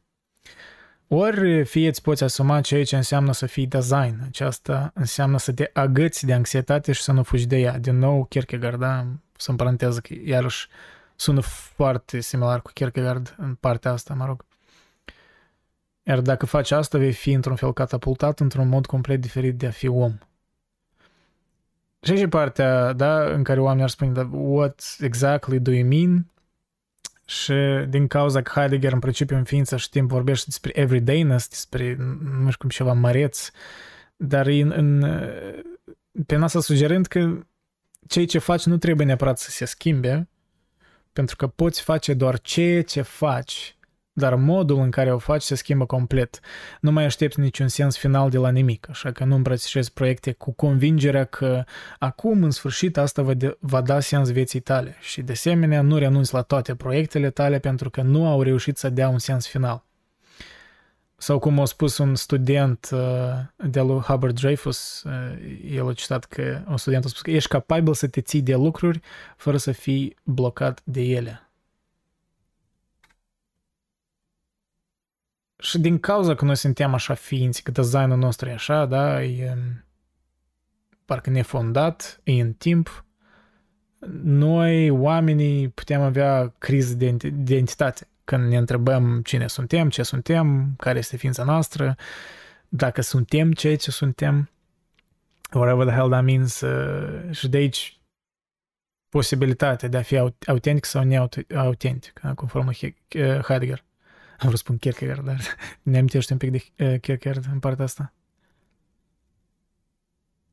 Ori 1.07 1.65
fie 1.65 1.87
îți 1.87 2.01
poți 2.01 2.23
asuma 2.23 2.61
ceea 2.61 2.83
ce 2.83 2.95
înseamnă 2.95 3.33
să 3.33 3.45
fii 3.45 3.67
design. 3.67 4.19
Aceasta 4.25 4.91
înseamnă 4.93 5.37
să 5.37 5.53
te 5.53 5.69
agăți 5.73 6.25
de 6.25 6.33
anxietate 6.33 6.91
și 6.91 7.01
să 7.01 7.11
nu 7.11 7.23
fugi 7.23 7.47
de 7.47 7.57
ea. 7.57 7.77
Din 7.77 7.97
nou, 7.97 8.25
Kierkegaard, 8.25 8.79
da? 8.79 9.05
Să-mi 9.37 9.57
paranteză 9.57 9.99
că 9.99 10.13
iarăși 10.25 10.67
sună 11.15 11.39
foarte 11.41 12.19
similar 12.19 12.61
cu 12.61 12.71
Kierkegaard 12.73 13.35
în 13.37 13.55
partea 13.55 13.91
asta, 13.91 14.13
mă 14.13 14.25
rog. 14.25 14.45
Iar 16.03 16.21
dacă 16.21 16.45
faci 16.45 16.71
asta, 16.71 16.97
vei 16.97 17.13
fi 17.13 17.31
într-un 17.31 17.55
fel 17.55 17.73
catapultat 17.73 18.39
într-un 18.39 18.67
mod 18.67 18.85
complet 18.85 19.21
diferit 19.21 19.57
de 19.57 19.67
a 19.67 19.71
fi 19.71 19.87
om. 19.87 20.17
Și 22.01 22.15
și 22.15 22.27
partea, 22.27 22.93
da, 22.93 23.23
în 23.23 23.43
care 23.43 23.59
oamenii 23.59 23.83
ar 23.83 23.89
spune, 23.89 24.11
da, 24.11 24.29
what 24.31 24.95
exactly 24.99 25.59
do 25.59 25.71
you 25.71 25.87
mean? 25.87 26.25
Și 27.25 27.53
din 27.89 28.07
cauza 28.07 28.41
că 28.41 28.59
Heidegger 28.59 28.93
în 28.93 28.99
principiu 28.99 29.35
în 29.37 29.43
ființă 29.43 29.77
și 29.77 29.89
timp 29.89 30.09
vorbește 30.09 30.45
despre 30.47 30.79
everydayness, 30.79 31.47
despre, 31.47 31.95
nu 32.19 32.49
știu 32.49 32.57
cum, 32.57 32.69
ceva 32.69 32.93
măreț, 32.93 33.49
dar 34.15 34.47
în, 34.47 34.71
în, 34.71 35.05
pe 36.25 36.35
asta 36.35 36.59
sugerând 36.59 37.05
că 37.05 37.39
ceea 38.07 38.25
ce 38.25 38.39
faci 38.39 38.65
nu 38.65 38.77
trebuie 38.77 39.05
neapărat 39.05 39.39
să 39.39 39.49
se 39.49 39.65
schimbe, 39.65 40.27
pentru 41.13 41.35
că 41.35 41.47
poți 41.47 41.81
face 41.81 42.13
doar 42.13 42.39
ceea 42.39 42.83
ce 42.83 43.01
faci, 43.01 43.77
dar 44.19 44.35
modul 44.35 44.79
în 44.79 44.89
care 44.89 45.13
o 45.13 45.17
faci 45.17 45.41
se 45.41 45.55
schimbă 45.55 45.85
complet. 45.85 46.39
Nu 46.81 46.91
mai 46.91 47.05
aștepți 47.05 47.39
niciun 47.39 47.67
sens 47.67 47.97
final 47.97 48.29
de 48.29 48.37
la 48.37 48.49
nimic, 48.49 48.87
așa 48.89 49.11
că 49.11 49.23
nu 49.23 49.35
îmbrățișezi 49.35 49.93
proiecte 49.93 50.31
cu 50.31 50.51
convingerea 50.51 51.23
că 51.23 51.63
acum, 51.99 52.43
în 52.43 52.51
sfârșit, 52.51 52.97
asta 52.97 53.21
va, 53.21 53.33
de, 53.33 53.57
va 53.59 53.81
da 53.81 53.99
sens 53.99 54.31
vieții 54.31 54.59
tale 54.59 54.95
și, 54.99 55.21
de 55.21 55.31
asemenea, 55.31 55.81
nu 55.81 55.97
renunți 55.97 56.33
la 56.33 56.41
toate 56.41 56.75
proiectele 56.75 57.29
tale 57.29 57.59
pentru 57.59 57.89
că 57.89 58.01
nu 58.01 58.27
au 58.27 58.41
reușit 58.41 58.77
să 58.77 58.89
dea 58.89 59.09
un 59.09 59.19
sens 59.19 59.47
final. 59.47 59.83
Sau 61.21 61.39
cum 61.39 61.59
a 61.59 61.65
spus 61.65 61.97
un 61.97 62.15
student 62.15 62.89
uh, 62.91 62.99
de 63.55 63.81
lui 63.81 63.99
Hubbard 63.99 64.39
Dreyfus, 64.39 65.03
uh, 65.05 65.71
el 65.71 65.87
a 65.87 65.93
citat 65.93 66.25
că 66.25 66.61
un 66.69 66.77
student 66.77 67.05
a 67.05 67.07
spus 67.07 67.21
că 67.21 67.31
ești 67.31 67.49
capabil 67.49 67.93
să 67.93 68.07
te 68.07 68.21
ții 68.21 68.41
de 68.41 68.55
lucruri 68.55 69.01
fără 69.37 69.57
să 69.57 69.71
fii 69.71 70.15
blocat 70.23 70.81
de 70.83 71.01
ele. 71.01 71.48
Și 75.59 75.79
din 75.79 75.99
cauza 75.99 76.35
că 76.35 76.45
noi 76.45 76.55
suntem 76.55 76.93
așa 76.93 77.13
ființi, 77.13 77.63
că 77.63 77.71
designul 77.71 78.17
nostru 78.17 78.49
e 78.49 78.53
așa, 78.53 78.85
da, 78.85 79.23
e 79.23 79.51
um, 79.51 79.83
parcă 81.05 81.29
nefondat, 81.29 82.19
e 82.23 82.41
în 82.41 82.53
timp, 82.53 83.05
noi, 84.23 84.89
oamenii, 84.89 85.69
putem 85.69 86.01
avea 86.01 86.53
criză 86.57 86.93
de 86.93 87.05
identitate 87.23 88.07
când 88.23 88.49
ne 88.49 88.57
întrebăm 88.57 89.21
cine 89.21 89.47
suntem, 89.47 89.89
ce 89.89 90.03
suntem, 90.03 90.73
care 90.77 90.97
este 90.97 91.17
ființa 91.17 91.43
noastră, 91.43 91.95
dacă 92.69 93.01
suntem 93.01 93.51
ceea 93.51 93.75
ce 93.75 93.91
suntem, 93.91 94.49
whatever 95.53 95.85
the 95.85 95.95
hell 95.95 96.09
that 96.09 96.23
means, 96.23 96.61
uh, 96.61 97.31
și 97.31 97.47
de 97.47 97.57
aici 97.57 97.99
posibilitatea 99.09 99.89
de 99.89 99.97
a 99.97 100.01
fi 100.01 100.17
autentic 100.47 100.85
sau 100.85 101.03
neautentic, 101.03 102.21
conform 102.35 102.65
lui 102.65 102.95
Heidegger. 103.43 103.83
Am 104.39 104.47
vrut 104.47 104.57
să 104.57 104.63
spun 104.63 104.77
Kierkegaard, 104.77 105.25
dar 105.25 105.39
ne 105.81 105.97
amintește 105.97 106.33
un 106.33 106.39
pic 106.39 106.51
de 106.51 106.85
uh, 106.85 106.99
Kierkegaard 106.99 107.45
în 107.51 107.59
partea 107.59 107.85
asta. 107.85 108.13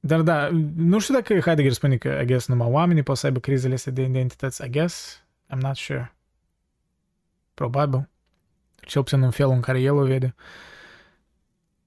Dar 0.01 0.23
da, 0.23 0.49
nu 0.77 0.99
știu 0.99 1.15
dacă 1.15 1.41
Heidegger 1.41 1.73
spune 1.73 1.97
că, 1.97 2.09
I 2.09 2.25
guess, 2.25 2.47
numai 2.47 2.69
oamenii 2.69 3.03
pot 3.03 3.17
să 3.17 3.27
aibă 3.27 3.39
crizele 3.39 3.75
astea 3.75 3.93
de 3.93 4.03
identități, 4.03 4.65
I 4.65 4.71
guess, 4.71 5.25
I'm 5.55 5.59
not 5.59 5.77
sure. 5.77 6.15
Probabil. 7.55 8.09
Cel 8.81 9.03
puțin 9.03 9.23
în 9.23 9.31
felul 9.31 9.53
în 9.53 9.61
care 9.61 9.81
el 9.81 9.95
o 9.95 10.05
vede. 10.05 10.35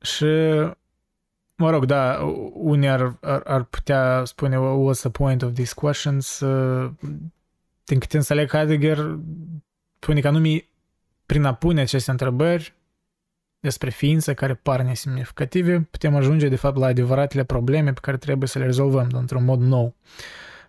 Și, 0.02 0.26
mă 1.56 1.70
rog, 1.70 1.86
da, 1.86 2.20
unii 2.54 2.90
ar, 2.90 3.18
ar, 3.22 3.42
ar 3.46 3.64
putea 3.64 4.24
spune 4.26 4.58
what's 4.58 5.00
the 5.00 5.10
point 5.10 5.42
of 5.42 5.54
these 5.54 5.74
questions. 5.74 6.40
Uh, 6.40 6.92
din 7.84 8.00
câte 8.00 8.18
înțeleg 8.18 8.50
Heidegger, 8.50 9.20
spune 10.00 10.20
că 10.20 10.28
anume 10.28 10.69
prin 11.30 11.44
a 11.44 11.54
pune 11.54 11.82
aceste 11.82 12.12
întrebări 12.12 12.74
despre 13.60 13.90
ființe 13.90 14.34
care 14.34 14.54
par 14.54 14.82
nesemnificative, 14.82 15.88
putem 15.92 16.16
ajunge 16.16 16.48
de 16.48 16.56
fapt 16.56 16.78
la 16.78 16.86
adevăratele 16.86 17.44
probleme 17.44 17.94
pe 17.94 18.00
care 18.00 18.18
trebuie 18.18 18.48
să 18.48 18.60
le 18.60 18.66
rezolvăm 18.66 19.10
într-un 19.12 19.44
mod 19.44 19.60
nou. 19.60 19.96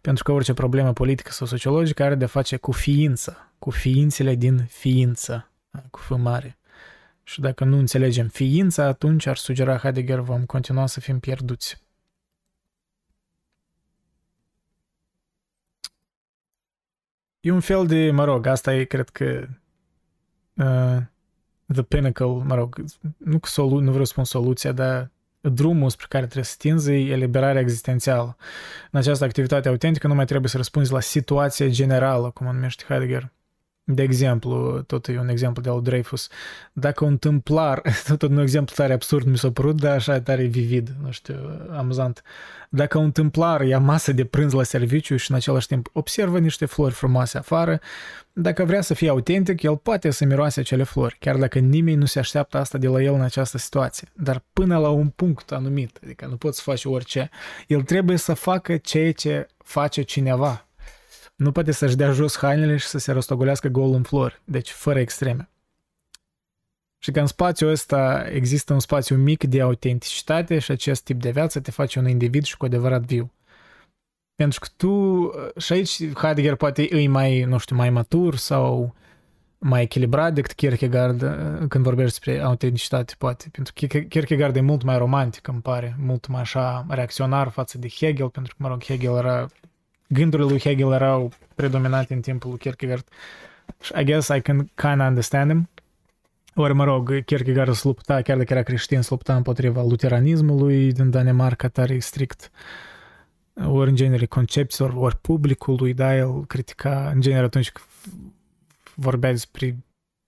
Pentru 0.01 0.25
că 0.25 0.33
orice 0.33 0.55
problemă 0.55 0.93
politică 0.93 1.31
sau 1.31 1.47
sociologică 1.47 2.03
are 2.03 2.15
de 2.15 2.27
face 2.27 2.57
cu 2.57 2.73
ființă, 2.73 3.53
cu 3.59 3.71
ființele 3.71 4.35
din 4.35 4.65
ființă, 4.65 5.51
cu 5.91 5.99
F 5.99 6.11
mare. 6.17 6.59
Și 7.23 7.41
dacă 7.41 7.65
nu 7.65 7.79
înțelegem 7.79 8.29
ființa, 8.29 8.85
atunci 8.85 9.27
ar 9.27 9.37
sugera 9.37 9.77
Heidegger 9.77 10.19
vom 10.19 10.45
continua 10.45 10.87
să 10.87 11.01
fim 11.01 11.19
pierduți. 11.19 11.83
E 17.41 17.51
un 17.51 17.61
fel 17.61 17.87
de, 17.87 18.11
mă 18.11 18.25
rog, 18.25 18.47
asta 18.47 18.75
e, 18.75 18.85
cred 18.85 19.09
că, 19.09 19.49
uh, 20.55 20.97
the 21.73 21.83
pinnacle, 21.83 22.27
mă 22.27 22.55
rog, 22.55 22.85
nu, 23.17 23.39
că 23.39 23.49
solu- 23.49 23.79
nu 23.81 23.91
vreau 23.91 24.05
să 24.05 24.13
spun 24.13 24.25
soluția, 24.25 24.73
dar 24.73 25.11
drumul 25.41 25.91
spre 25.91 26.07
care 26.09 26.25
trebuie 26.25 26.45
să 26.45 26.55
tinzi 26.59 26.91
e 26.91 27.13
eliberarea 27.13 27.61
existențială. 27.61 28.37
În 28.91 28.99
această 28.99 29.25
activitate 29.25 29.69
autentică 29.69 30.07
nu 30.07 30.15
mai 30.15 30.25
trebuie 30.25 30.51
să 30.51 30.57
răspunzi 30.57 30.93
la 30.93 31.01
situația 31.01 31.69
generală, 31.69 32.31
cum 32.31 32.47
o 32.47 32.53
numește 32.53 32.85
Heidegger, 32.89 33.33
de 33.95 34.03
exemplu, 34.03 34.83
tot 34.87 35.09
e 35.09 35.19
un 35.19 35.29
exemplu 35.29 35.63
de 35.63 35.69
al 35.69 35.83
Dreyfus, 35.83 36.29
dacă 36.73 37.05
un 37.05 37.17
tâmplar, 37.17 37.83
tot 38.09 38.23
un 38.23 38.39
exemplu 38.39 38.75
tare 38.77 38.93
absurd 38.93 39.27
mi 39.27 39.39
s-a 39.39 39.51
părut, 39.51 39.81
dar 39.81 39.95
așa 39.95 40.21
tare 40.21 40.45
vivid, 40.45 40.95
nu 41.03 41.11
știu, 41.11 41.37
amuzant. 41.77 42.23
Dacă 42.69 42.99
un 42.99 43.11
tâmplar 43.11 43.61
ia 43.61 43.79
masă 43.79 44.13
de 44.13 44.25
prânz 44.25 44.53
la 44.53 44.63
serviciu 44.63 45.17
și 45.17 45.31
în 45.31 45.37
același 45.37 45.67
timp 45.67 45.91
observă 45.93 46.39
niște 46.39 46.67
flori 46.67 46.95
frumoase 46.95 47.39
afară, 47.39 47.81
dacă 48.33 48.65
vrea 48.65 48.81
să 48.81 48.95
fie 48.95 49.09
autentic, 49.09 49.63
el 49.63 49.77
poate 49.77 50.11
să 50.11 50.25
miroase 50.25 50.61
acele 50.61 50.83
flori, 50.83 51.17
chiar 51.19 51.37
dacă 51.37 51.59
nimeni 51.59 51.97
nu 51.97 52.07
se 52.07 52.19
așteaptă 52.19 52.59
asta 52.59 52.79
de 52.79 52.89
la 52.89 53.03
el 53.03 53.15
în 53.15 53.21
această 53.21 53.59
situație. 53.59 54.09
Dar 54.15 54.43
până 54.53 54.79
la 54.79 54.89
un 54.89 55.09
punct 55.09 55.53
anumit, 55.53 55.99
adică 56.03 56.27
nu 56.27 56.37
poți 56.37 56.57
să 56.57 56.63
faci 56.65 56.85
orice, 56.85 57.31
el 57.67 57.83
trebuie 57.83 58.17
să 58.17 58.35
facă 58.35 58.77
ceea 58.77 59.13
ce 59.13 59.49
face 59.57 60.03
cineva, 60.03 60.67
nu 61.41 61.53
poate 61.53 61.73
să-și 61.73 61.97
dea 61.97 62.13
jos 62.13 62.37
hainele 62.37 62.77
și 62.77 62.87
să 62.87 62.99
se 62.99 63.13
rostogolească 63.13 63.69
gol 63.69 63.93
în 63.93 64.03
flori, 64.03 64.41
deci 64.45 64.71
fără 64.71 64.99
extreme. 64.99 65.49
Și 66.99 67.11
că 67.11 67.21
în 67.21 67.27
spațiul 67.27 67.71
ăsta 67.71 68.27
există 68.33 68.73
un 68.73 68.81
spațiu 68.81 69.17
mic 69.17 69.45
de 69.45 69.61
autenticitate 69.61 70.59
și 70.59 70.71
acest 70.71 71.05
tip 71.05 71.21
de 71.21 71.31
viață 71.31 71.61
te 71.61 71.71
face 71.71 71.99
un 71.99 72.09
individ 72.09 72.45
și 72.45 72.57
cu 72.57 72.65
adevărat 72.65 73.03
viu. 73.03 73.33
Pentru 74.35 74.61
că 74.61 74.67
tu, 74.77 75.31
și 75.59 75.73
aici 75.73 76.13
Heidegger 76.15 76.55
poate 76.55 76.97
e 76.97 77.09
mai, 77.09 77.43
nu 77.43 77.59
știu, 77.59 77.77
mai 77.77 77.91
matur 77.91 78.37
sau 78.37 78.95
mai 79.59 79.83
echilibrat 79.83 80.35
decât 80.35 80.53
Kierkegaard 80.53 81.19
când 81.69 81.85
vorbești 81.85 82.19
despre 82.19 82.41
autenticitate, 82.41 83.15
poate. 83.19 83.49
Pentru 83.53 83.73
că 83.77 83.99
Kierkegaard 83.99 84.57
e 84.57 84.61
mult 84.61 84.83
mai 84.83 84.99
romantic, 84.99 85.49
îmi 85.49 85.61
pare, 85.61 85.97
mult 85.99 86.27
mai 86.27 86.41
așa 86.41 86.87
reacționar 86.89 87.49
față 87.49 87.79
de 87.79 87.89
Hegel, 87.89 88.29
pentru 88.29 88.55
că, 88.57 88.63
mă 88.63 88.69
rog, 88.69 88.85
Hegel 88.85 89.17
era 89.17 89.49
gândurile 90.13 90.49
lui 90.49 90.61
Hegel 90.61 90.93
erau 90.93 91.33
predominante 91.55 92.15
în 92.15 92.21
timpul 92.21 92.51
lui 92.51 92.59
Kierkegaard. 92.59 93.05
Și 93.81 94.05
guess 94.05 94.29
I 94.29 94.41
can 94.41 94.71
kind 94.75 95.01
of 95.01 95.07
understand 95.07 95.51
him. 95.51 95.69
Ori, 96.55 96.75
mă 96.75 96.85
rog, 96.85 97.25
Kierkegaard 97.25 97.75
se 97.75 97.81
lupta, 97.85 98.23
chiar 98.23 98.37
dacă 98.37 98.53
era 98.53 98.63
creștin, 98.63 99.01
se 99.01 99.09
lupta 99.11 99.37
împotriva 99.37 99.83
luteranismului 99.83 100.93
din 100.93 101.11
Danemarca, 101.11 101.69
tare 101.69 101.99
strict. 101.99 102.51
Ori, 103.67 103.89
în 103.89 103.97
genere, 103.97 104.27
concepțiilor, 104.27 104.93
ori 104.97 105.17
publicului, 105.17 105.95
da, 105.95 106.17
el 106.17 106.45
critica, 106.47 107.11
în 107.15 107.21
genere, 107.21 107.45
atunci 107.45 107.71
când 107.71 107.87
vorbea 108.95 109.31
despre 109.31 109.77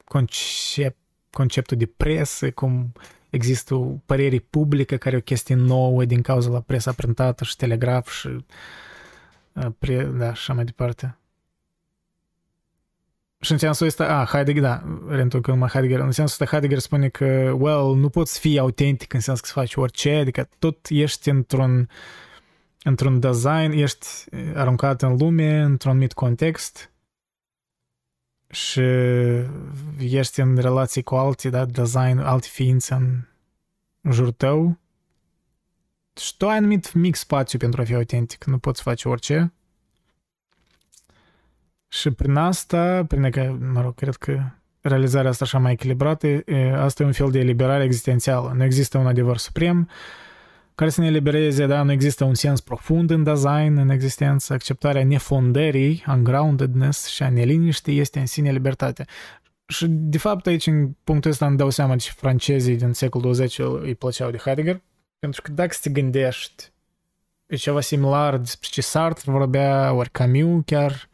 concept, 0.04 0.96
conceptul 1.30 1.76
de 1.76 1.86
presă, 1.86 2.50
cum 2.50 2.92
există 3.30 3.74
o 3.74 3.84
părere 4.06 4.38
publică 4.38 4.96
care 4.96 5.14
e 5.14 5.18
o 5.18 5.22
chestie 5.22 5.54
nouă 5.54 6.04
din 6.04 6.22
cauza 6.22 6.50
la 6.50 6.60
presa 6.60 6.92
printată 6.92 7.44
și 7.44 7.56
telegraf 7.56 8.10
și 8.10 8.44
Pre, 9.79 10.05
da, 10.05 10.29
așa 10.29 10.53
mai 10.53 10.65
departe. 10.65 11.16
Și 13.41 13.53
în 13.53 13.59
sensul 13.59 13.87
ăsta, 13.87 14.05
a, 14.05 14.24
Heidegger, 14.24 14.62
da, 14.62 14.83
reîntorcând 15.09 15.66
Heidegger, 15.66 15.99
în 15.99 16.11
sensul 16.11 16.24
ăsta 16.24 16.45
Heidegger 16.45 16.79
spune 16.79 17.09
că, 17.09 17.55
well, 17.59 17.97
nu 17.97 18.09
poți 18.09 18.39
fi 18.39 18.59
autentic 18.59 19.12
în 19.12 19.20
sens 19.20 19.41
că 19.41 19.47
să 19.47 19.53
faci 19.53 19.74
orice, 19.74 20.15
adică 20.15 20.49
tot 20.59 20.87
ești 20.89 21.29
într-un 21.29 21.89
într-un 22.83 23.20
design, 23.20 23.70
ești 23.70 24.07
aruncat 24.55 25.03
în 25.03 25.16
lume, 25.16 25.61
într-un 25.61 25.91
anumit 25.91 26.12
context 26.12 26.93
și 28.51 28.81
ești 29.99 30.41
în 30.41 30.57
relații 30.57 31.03
cu 31.03 31.15
alții, 31.15 31.51
da, 31.51 31.65
design, 31.65 32.19
alte 32.19 32.49
ființe 32.51 32.95
în 32.95 34.12
jurul 34.12 34.33
tău 34.33 34.79
și 36.20 36.36
tu 36.36 36.48
ai 36.48 36.56
anumit 36.56 36.93
mic 36.93 37.14
spațiu 37.14 37.59
pentru 37.59 37.80
a 37.80 37.84
fi 37.84 37.94
autentic, 37.94 38.44
nu 38.44 38.59
poți 38.59 38.82
face 38.82 39.09
orice. 39.09 39.52
Și 41.89 42.10
prin 42.10 42.36
asta, 42.36 43.05
prin 43.09 43.30
că, 43.30 43.56
mă 43.72 43.80
rog, 43.80 43.94
cred 43.94 44.14
că 44.14 44.43
realizarea 44.80 45.30
asta 45.30 45.44
așa 45.44 45.59
mai 45.59 45.72
echilibrată, 45.72 46.26
asta 46.74 47.02
e 47.02 47.06
un 47.06 47.12
fel 47.12 47.30
de 47.30 47.39
eliberare 47.39 47.84
existențială. 47.84 48.52
Nu 48.56 48.64
există 48.64 48.98
un 48.98 49.06
adevăr 49.06 49.36
suprem 49.36 49.89
care 50.74 50.90
să 50.90 51.01
ne 51.01 51.06
elibereze, 51.06 51.66
da, 51.66 51.82
nu 51.82 51.93
există 51.93 52.24
un 52.24 52.34
sens 52.34 52.60
profund 52.60 53.10
în 53.10 53.22
design, 53.22 53.76
în 53.76 53.89
existență, 53.89 54.52
acceptarea 54.52 55.05
nefondării, 55.05 56.05
ungroundedness 56.09 57.06
și 57.06 57.22
a 57.22 57.28
neliniștii 57.28 57.98
este 57.98 58.18
în 58.18 58.26
sine 58.26 58.51
libertate. 58.51 59.05
Și, 59.66 59.86
de 59.89 60.18
fapt, 60.18 60.47
aici, 60.47 60.66
în 60.66 60.90
punctul 61.05 61.30
ăsta, 61.30 61.47
îmi 61.47 61.56
dau 61.56 61.70
seama 61.70 61.97
ce 61.97 62.10
francezii 62.16 62.76
din 62.76 62.93
secolul 62.93 63.26
20 63.26 63.59
îi 63.59 63.94
plăceau 63.94 64.30
de 64.30 64.36
Heidegger, 64.36 64.82
pentru 65.23 65.43
că 65.43 65.51
dacă 65.51 65.74
te 65.81 65.90
gândești, 65.90 66.73
e 67.47 67.57
ceva 67.57 67.81
similar 67.81 68.36
despre 68.36 68.69
ce 68.70 68.81
Sartre 68.81 69.32
vorbea, 69.32 69.93
ori 69.93 70.11
Camus 70.11 70.62
chiar, 70.65 71.09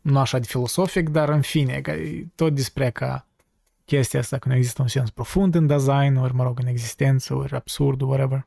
nu 0.00 0.18
așa 0.18 0.38
de 0.38 0.46
filosofic, 0.46 1.08
dar 1.08 1.28
în 1.28 1.40
fine, 1.40 1.82
tot 2.34 2.54
despre 2.54 2.90
ca 2.90 3.26
chestia 3.84 4.20
asta 4.20 4.38
că 4.38 4.48
nu 4.48 4.54
există 4.54 4.82
un 4.82 4.88
sens 4.88 5.10
profund 5.10 5.54
în 5.54 5.66
design, 5.66 6.16
ori, 6.16 6.34
mă 6.34 6.42
rog, 6.42 6.58
în 6.58 6.66
existență, 6.66 7.34
ori 7.34 7.54
absurd, 7.54 8.00
whatever. 8.00 8.46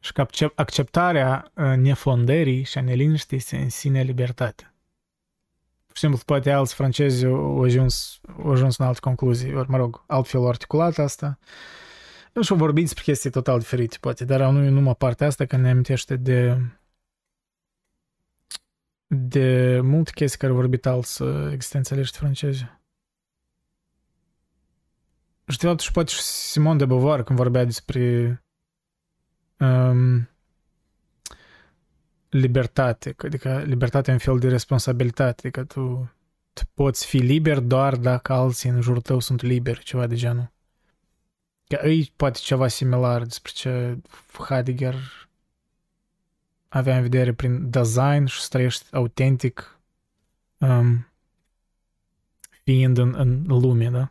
Și 0.00 0.12
că 0.12 0.26
acceptarea 0.54 1.52
uh, 1.54 1.64
nefondării 1.76 2.62
și 2.62 2.78
a 2.78 2.80
neliniștii 2.80 3.36
este 3.36 3.56
în 3.56 3.68
sine 3.68 4.02
libertate. 4.02 4.74
Pur 5.86 5.94
și 5.94 6.00
simplu, 6.00 6.20
poate 6.26 6.50
alți 6.50 6.74
francezi 6.74 7.24
au 7.24 7.62
ajuns, 7.62 8.20
au 8.44 8.50
ajuns 8.50 8.76
în 8.76 8.86
alte 8.86 9.00
concluzii, 9.00 9.54
ori, 9.54 9.70
mă 9.70 9.76
rog, 9.76 10.04
altfel 10.06 10.46
articulat 10.46 10.98
asta. 10.98 11.38
Nu 12.36 12.42
știu, 12.42 12.56
vorbit 12.56 12.84
despre 12.84 13.02
chestii 13.02 13.30
total 13.30 13.58
diferite, 13.58 13.96
poate, 14.00 14.24
dar 14.24 14.50
nu 14.50 14.64
e 14.64 14.68
numai 14.68 14.94
partea 14.94 15.26
asta 15.26 15.44
că 15.46 15.56
ne 15.56 15.70
amintește 15.70 16.16
de 16.16 16.58
de 19.06 19.80
multe 19.80 20.10
chestii 20.14 20.38
care 20.38 20.52
au 20.52 20.58
vorbit 20.58 20.86
alți 20.86 21.22
uh, 21.22 21.52
existențialiști 21.52 22.18
francezi. 22.18 22.66
Și 25.48 25.58
de 25.58 25.66
fapt 25.66 25.80
și 25.80 25.92
poate 25.92 26.10
și 26.10 26.20
Simon 26.20 26.76
de 26.76 26.86
Beauvoir 26.86 27.22
când 27.22 27.38
vorbea 27.38 27.64
despre 27.64 28.42
um, 29.58 30.28
libertate, 32.28 33.14
adică 33.18 33.62
libertatea 33.66 34.12
în 34.12 34.18
fel 34.18 34.38
de 34.38 34.48
responsabilitate, 34.48 35.46
adică 35.46 35.64
tu, 35.64 36.12
tu 36.52 36.62
poți 36.74 37.06
fi 37.06 37.16
liber 37.16 37.58
doar 37.60 37.96
dacă 37.96 38.32
alții 38.32 38.70
în 38.70 38.80
jurul 38.80 39.02
tău 39.02 39.18
sunt 39.18 39.42
liberi, 39.42 39.82
ceva 39.82 40.06
de 40.06 40.14
genul. 40.14 40.54
Că 41.68 41.88
e 41.88 42.06
poate 42.16 42.38
ceva 42.38 42.68
similar 42.68 43.22
despre 43.22 43.52
ce 43.54 43.98
Heidegger 44.48 44.94
avea 46.68 46.96
în 46.96 47.02
vedere 47.02 47.32
prin 47.32 47.70
design 47.70 48.24
și 48.24 48.40
să 48.40 48.48
trăiești 48.50 48.94
autentic 48.94 49.78
um, 50.58 51.06
fiind 52.62 52.98
în, 52.98 53.14
în 53.16 53.44
lume, 53.46 53.90
da? 53.90 54.10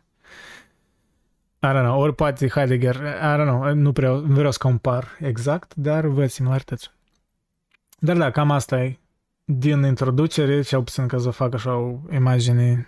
I 1.68 1.72
don't 1.72 1.82
know, 1.84 2.00
ori 2.00 2.14
poate 2.14 2.48
Heidegger, 2.48 2.94
I 2.94 3.36
don't 3.38 3.46
know, 3.46 3.74
nu, 3.74 3.92
prea, 3.92 4.10
nu 4.10 4.34
vreau 4.34 4.50
să 4.50 4.58
compar 4.60 5.16
exact, 5.20 5.74
dar 5.74 6.06
văd 6.06 6.28
similarități. 6.28 6.90
Dar 7.98 8.16
da, 8.16 8.30
cam 8.30 8.50
asta 8.50 8.82
e. 8.82 8.98
Din 9.44 9.82
introducere, 9.82 10.62
cel 10.62 10.82
puțin 10.82 11.06
ca 11.06 11.18
să 11.18 11.30
fac 11.30 11.54
așa 11.54 11.74
o 11.74 11.98
imagine 12.12 12.86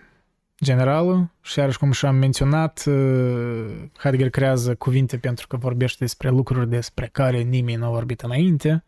generală 0.65 1.33
și 1.41 1.59
iarăși 1.59 1.79
cum 1.79 1.93
și-am 1.93 2.17
menționat, 2.17 2.85
uh, 2.87 3.67
Heidegger 3.99 4.31
creează 4.31 4.75
cuvinte 4.75 5.19
pentru 5.19 5.47
că 5.47 5.57
vorbește 5.57 5.97
despre 6.01 6.29
lucruri 6.31 6.69
despre 6.69 7.09
care 7.13 7.41
nimeni 7.41 7.79
nu 7.79 7.87
a 7.87 7.91
vorbit 7.91 8.21
înainte. 8.21 8.85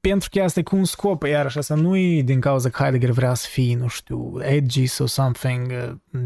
pentru 0.00 0.28
că 0.32 0.42
asta 0.42 0.60
e 0.60 0.62
cu 0.62 0.76
un 0.76 0.84
scop, 0.84 1.22
iarăși 1.22 1.58
asta 1.58 1.74
nu 1.74 1.96
e 1.96 2.22
din 2.22 2.40
cauza 2.40 2.68
că 2.68 2.82
Heidegger 2.82 3.10
vrea 3.10 3.34
să 3.34 3.46
fie, 3.50 3.76
nu 3.76 3.88
știu, 3.88 4.40
edgy 4.42 4.86
sau 4.86 5.06
something, 5.06 5.72
uh, 6.12 6.20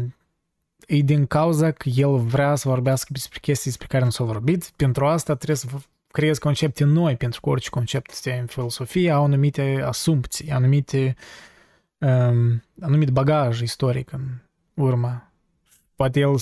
e 0.87 0.99
din 0.99 1.25
cauza 1.25 1.71
că 1.71 1.89
el 1.89 2.17
vrea 2.17 2.55
să 2.55 2.69
vorbească 2.69 3.09
despre 3.11 3.39
chestii 3.39 3.69
despre 3.69 3.87
care 3.87 4.03
nu 4.03 4.09
s-au 4.09 4.25
vorbit. 4.25 4.71
Pentru 4.75 5.05
asta 5.05 5.35
trebuie 5.35 5.57
să 5.57 5.67
creezi 6.07 6.39
concepte 6.39 6.83
noi, 6.83 7.15
pentru 7.15 7.41
că 7.41 7.49
orice 7.49 7.69
concept 7.69 8.11
este 8.11 8.37
în 8.39 8.45
filosofie 8.45 9.11
au 9.11 9.23
anumite 9.23 9.81
assumpții, 9.85 10.51
anumite, 10.51 11.15
um, 12.05 12.63
anumit 12.81 13.09
bagaj 13.09 13.61
istoric 13.61 14.11
în 14.11 14.21
urmă. 14.73 15.31
Poate 15.95 16.19
el 16.19 16.35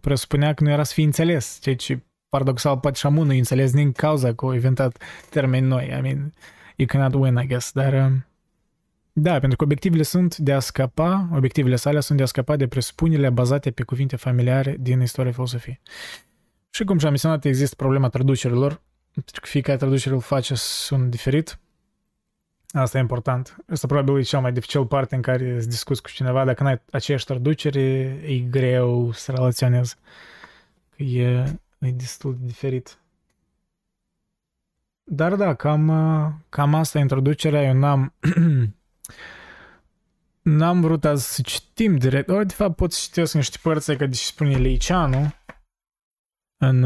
presupunea 0.00 0.54
că 0.54 0.64
nu 0.64 0.70
era 0.70 0.82
să 0.82 0.92
fie 0.92 1.04
înțeles, 1.04 1.58
ceea 1.60 1.76
ce 1.76 2.02
paradoxal 2.28 2.78
poate 2.78 2.96
și 2.96 3.06
amu 3.06 3.22
nu 3.22 3.32
înțeles 3.32 3.72
din 3.72 3.92
cauza 3.92 4.34
că 4.34 4.44
au 4.44 4.52
inventat 4.52 5.02
termeni 5.30 5.66
noi. 5.66 5.86
I 5.86 6.00
mean, 6.00 6.32
you 6.76 6.86
cannot 6.86 7.14
win, 7.14 7.36
I 7.36 7.46
guess. 7.46 7.72
Dar, 7.72 7.92
um, 7.92 8.24
da, 9.12 9.38
pentru 9.38 9.56
că 9.56 9.64
obiectivele 9.64 10.02
sunt 10.02 10.36
de 10.36 10.52
a 10.52 10.60
scăpa, 10.60 11.28
obiectivele 11.34 11.76
sale 11.76 12.00
sunt 12.00 12.18
de 12.18 12.24
a 12.24 12.26
scăpa 12.26 12.56
de 12.56 12.66
presupunerile 12.66 13.30
bazate 13.30 13.70
pe 13.70 13.82
cuvinte 13.82 14.16
familiare 14.16 14.76
din 14.80 15.00
istoria 15.00 15.32
filosofiei. 15.32 15.80
Și 16.70 16.84
cum 16.84 16.98
și-am 16.98 17.10
menționat, 17.10 17.44
există 17.44 17.74
problema 17.76 18.08
traducerilor, 18.08 18.82
pentru 19.14 19.40
că 19.40 19.46
fiecare 19.46 19.78
traducere 19.78 20.14
îl 20.14 20.20
face 20.20 20.54
sunt 20.54 21.10
diferit. 21.10 21.58
Asta 22.72 22.98
e 22.98 23.00
important. 23.00 23.56
Asta 23.68 23.86
probabil 23.86 24.18
e 24.18 24.22
cea 24.22 24.40
mai 24.40 24.52
dificil 24.52 24.86
parte 24.86 25.14
în 25.14 25.22
care 25.22 25.60
să 25.60 25.68
discuți 25.68 26.02
cu 26.02 26.08
cineva. 26.10 26.44
Dacă 26.44 26.62
n-ai 26.62 26.80
aceeași 26.90 27.24
traducere, 27.24 27.80
e 28.26 28.38
greu 28.38 29.12
să 29.12 29.32
relaționezi. 29.32 29.96
E, 30.96 31.28
e 31.78 31.90
destul 31.94 32.36
de 32.38 32.46
diferit. 32.46 32.98
Dar 35.04 35.34
da, 35.34 35.54
cam, 35.54 35.86
cam 36.48 36.74
asta 36.74 36.98
e 36.98 37.00
introducerea. 37.00 37.62
Eu 37.62 37.74
n-am 37.74 38.12
n-am 40.42 40.80
vrut 40.80 41.04
azi 41.04 41.34
să 41.34 41.42
citim 41.42 41.96
direct. 41.96 42.28
Ori, 42.28 42.46
de 42.46 42.54
fapt, 42.54 42.76
pot 42.76 42.92
să 42.92 43.00
citesc 43.02 43.34
niște 43.34 43.58
părți, 43.62 43.96
că 43.96 44.06
deși 44.06 44.24
spune 44.24 44.56
Leicianu 44.56 45.34
în, 46.56 46.82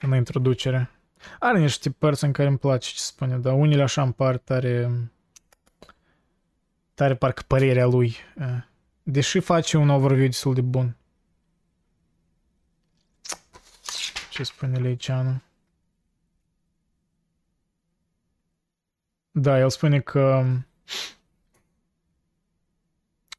în 0.00 0.14
introducere. 0.14 0.90
Are 1.38 1.58
niște 1.58 1.90
părți 1.90 2.24
în 2.24 2.32
care 2.32 2.48
îmi 2.48 2.58
place 2.58 2.90
ce 2.92 3.00
spune, 3.00 3.38
dar 3.38 3.52
unele 3.52 3.82
așa 3.82 4.02
îmi 4.02 4.12
par 4.12 4.36
tare, 4.36 4.90
tare 6.94 7.14
parcă 7.14 7.42
părerea 7.46 7.86
lui. 7.86 8.16
Deși 9.02 9.40
face 9.40 9.76
un 9.76 9.88
overview 9.88 10.26
destul 10.26 10.54
de 10.54 10.60
bun. 10.60 10.96
Ce 14.30 14.42
spune 14.42 14.78
Leicianu? 14.78 15.42
Da, 19.30 19.58
el 19.58 19.70
spune 19.70 20.00
că 20.00 20.44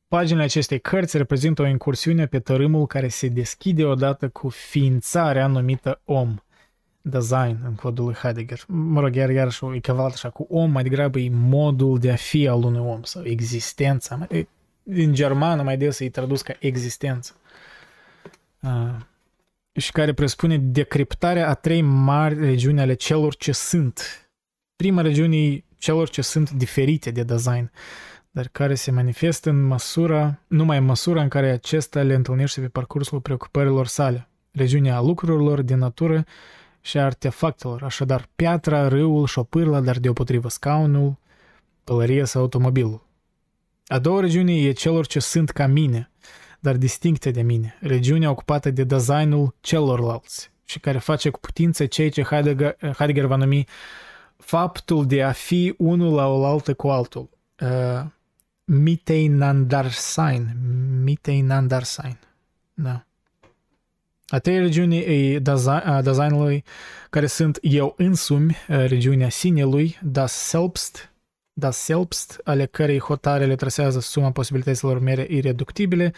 paginile 0.07 0.43
acestei 0.43 0.79
cărți 0.79 1.17
reprezintă 1.17 1.61
o 1.61 1.65
incursiune 1.65 2.25
pe 2.27 2.39
tărâmul 2.39 2.87
care 2.87 3.07
se 3.07 3.27
deschide 3.27 3.85
odată 3.85 4.29
cu 4.29 4.49
ființarea 4.49 5.47
numită 5.47 6.01
om. 6.05 6.37
Design 7.01 7.57
în 7.65 7.75
codul 7.75 8.05
lui 8.05 8.13
Heidegger. 8.13 8.63
Mă 8.67 8.99
rog, 8.99 9.15
iar, 9.15 9.29
iar 9.29 9.51
și 9.51 9.65
echivalent 9.73 10.13
așa 10.13 10.29
cu 10.29 10.47
om, 10.49 10.71
mai 10.71 10.83
degrabă 10.83 11.19
e 11.19 11.29
modul 11.29 11.99
de 11.99 12.11
a 12.11 12.15
fi 12.15 12.47
al 12.47 12.63
unui 12.63 12.79
om 12.79 13.03
sau 13.03 13.23
existența. 13.25 14.27
În 14.83 15.13
germană 15.13 15.63
mai 15.63 15.77
des 15.77 15.99
e 15.99 16.09
tradus 16.09 16.41
ca 16.41 16.53
existență. 16.59 17.35
Uh, 18.59 18.95
și 19.73 19.91
care 19.91 20.13
presupune 20.13 20.57
decriptarea 20.57 21.49
a 21.49 21.53
trei 21.53 21.81
mari 21.81 22.39
regiuni 22.39 22.81
ale 22.81 22.93
celor 22.93 23.35
ce 23.35 23.51
sunt. 23.51 24.29
Prima 24.75 25.01
regiune 25.01 25.37
e 25.37 25.63
celor 25.77 26.09
ce 26.09 26.21
sunt 26.21 26.51
diferite 26.51 27.11
de 27.11 27.23
design, 27.23 27.71
dar 28.31 28.47
care 28.47 28.75
se 28.75 28.91
manifestă 28.91 29.49
în 29.49 29.61
măsura, 29.61 30.39
numai 30.47 30.77
în 30.77 30.83
măsura 30.83 31.21
în 31.21 31.27
care 31.27 31.49
acesta 31.49 32.01
le 32.01 32.13
întâlnește 32.13 32.61
pe 32.61 32.67
parcursul 32.67 33.21
preocupărilor 33.21 33.87
sale, 33.87 34.29
regiunea 34.51 35.01
lucrurilor 35.01 35.61
de 35.61 35.75
natură 35.75 36.25
și 36.81 36.97
a 36.97 37.03
artefactelor, 37.05 37.83
așadar 37.83 38.27
piatra, 38.35 38.87
râul 38.87 39.27
și 39.27 39.39
o 39.39 39.43
pârlă, 39.43 39.79
dar 39.79 39.99
deopotrivă 39.99 40.49
scaunul, 40.49 41.17
pălăria 41.83 42.25
sau 42.25 42.41
automobilul. 42.41 43.05
A 43.87 43.99
doua 43.99 44.19
regiune 44.19 44.53
e 44.53 44.71
celor 44.71 45.07
ce 45.07 45.19
sunt 45.19 45.49
ca 45.49 45.67
mine, 45.67 46.11
dar 46.59 46.75
distincte 46.77 47.31
de 47.31 47.41
mine, 47.41 47.77
regiunea 47.79 48.29
ocupată 48.29 48.71
de 48.71 48.83
designul 48.83 49.55
celorlalți 49.59 50.51
și 50.65 50.79
care 50.79 50.97
face 50.97 51.29
cu 51.29 51.39
putință 51.39 51.85
cei 51.85 52.09
ce 52.09 52.23
Heidegger, 52.23 52.77
Heidegger 52.97 53.25
va 53.25 53.35
numi 53.35 53.67
faptul 54.37 55.05
de 55.05 55.23
a 55.23 55.31
fi 55.31 55.73
unul 55.77 56.13
la 56.13 56.27
oaltă 56.27 56.73
cu 56.73 56.87
altul. 56.87 57.29
Uh, 57.61 58.05
Miteinandarsain. 58.63 60.55
Miteinandarsain. 61.03 62.17
Da. 62.73 63.05
A 64.31 64.39
treia 64.39 64.59
regiune 64.59 64.95
e 64.95 65.39
designului 66.03 66.63
care 67.09 67.25
sunt 67.25 67.57
eu 67.61 67.93
însumi, 67.97 68.57
regiunea 68.67 69.29
sinelui, 69.29 69.97
das 70.01 70.33
Selbst, 70.33 71.13
das 71.53 71.77
Selbst, 71.77 72.41
ale 72.43 72.65
cărei 72.65 72.99
hotare 72.99 73.55
trasează 73.55 73.99
suma 73.99 74.31
posibilităților 74.31 74.99
mele 74.99 75.25
ireductibile, 75.29 76.13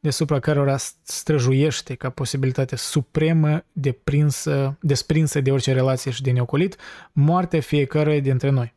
deasupra 0.00 0.40
cărora 0.40 0.76
străjuiește 1.02 1.94
ca 1.94 2.10
posibilitate 2.10 2.76
supremă 2.76 3.64
deprinsă, 3.72 4.78
desprinsă 4.80 5.40
de 5.40 5.50
orice 5.50 5.72
relație 5.72 6.10
și 6.10 6.22
de 6.22 6.30
neocolit, 6.30 6.76
moartea 7.12 7.60
fiecăruia 7.60 8.20
dintre 8.20 8.50
noi. 8.50 8.74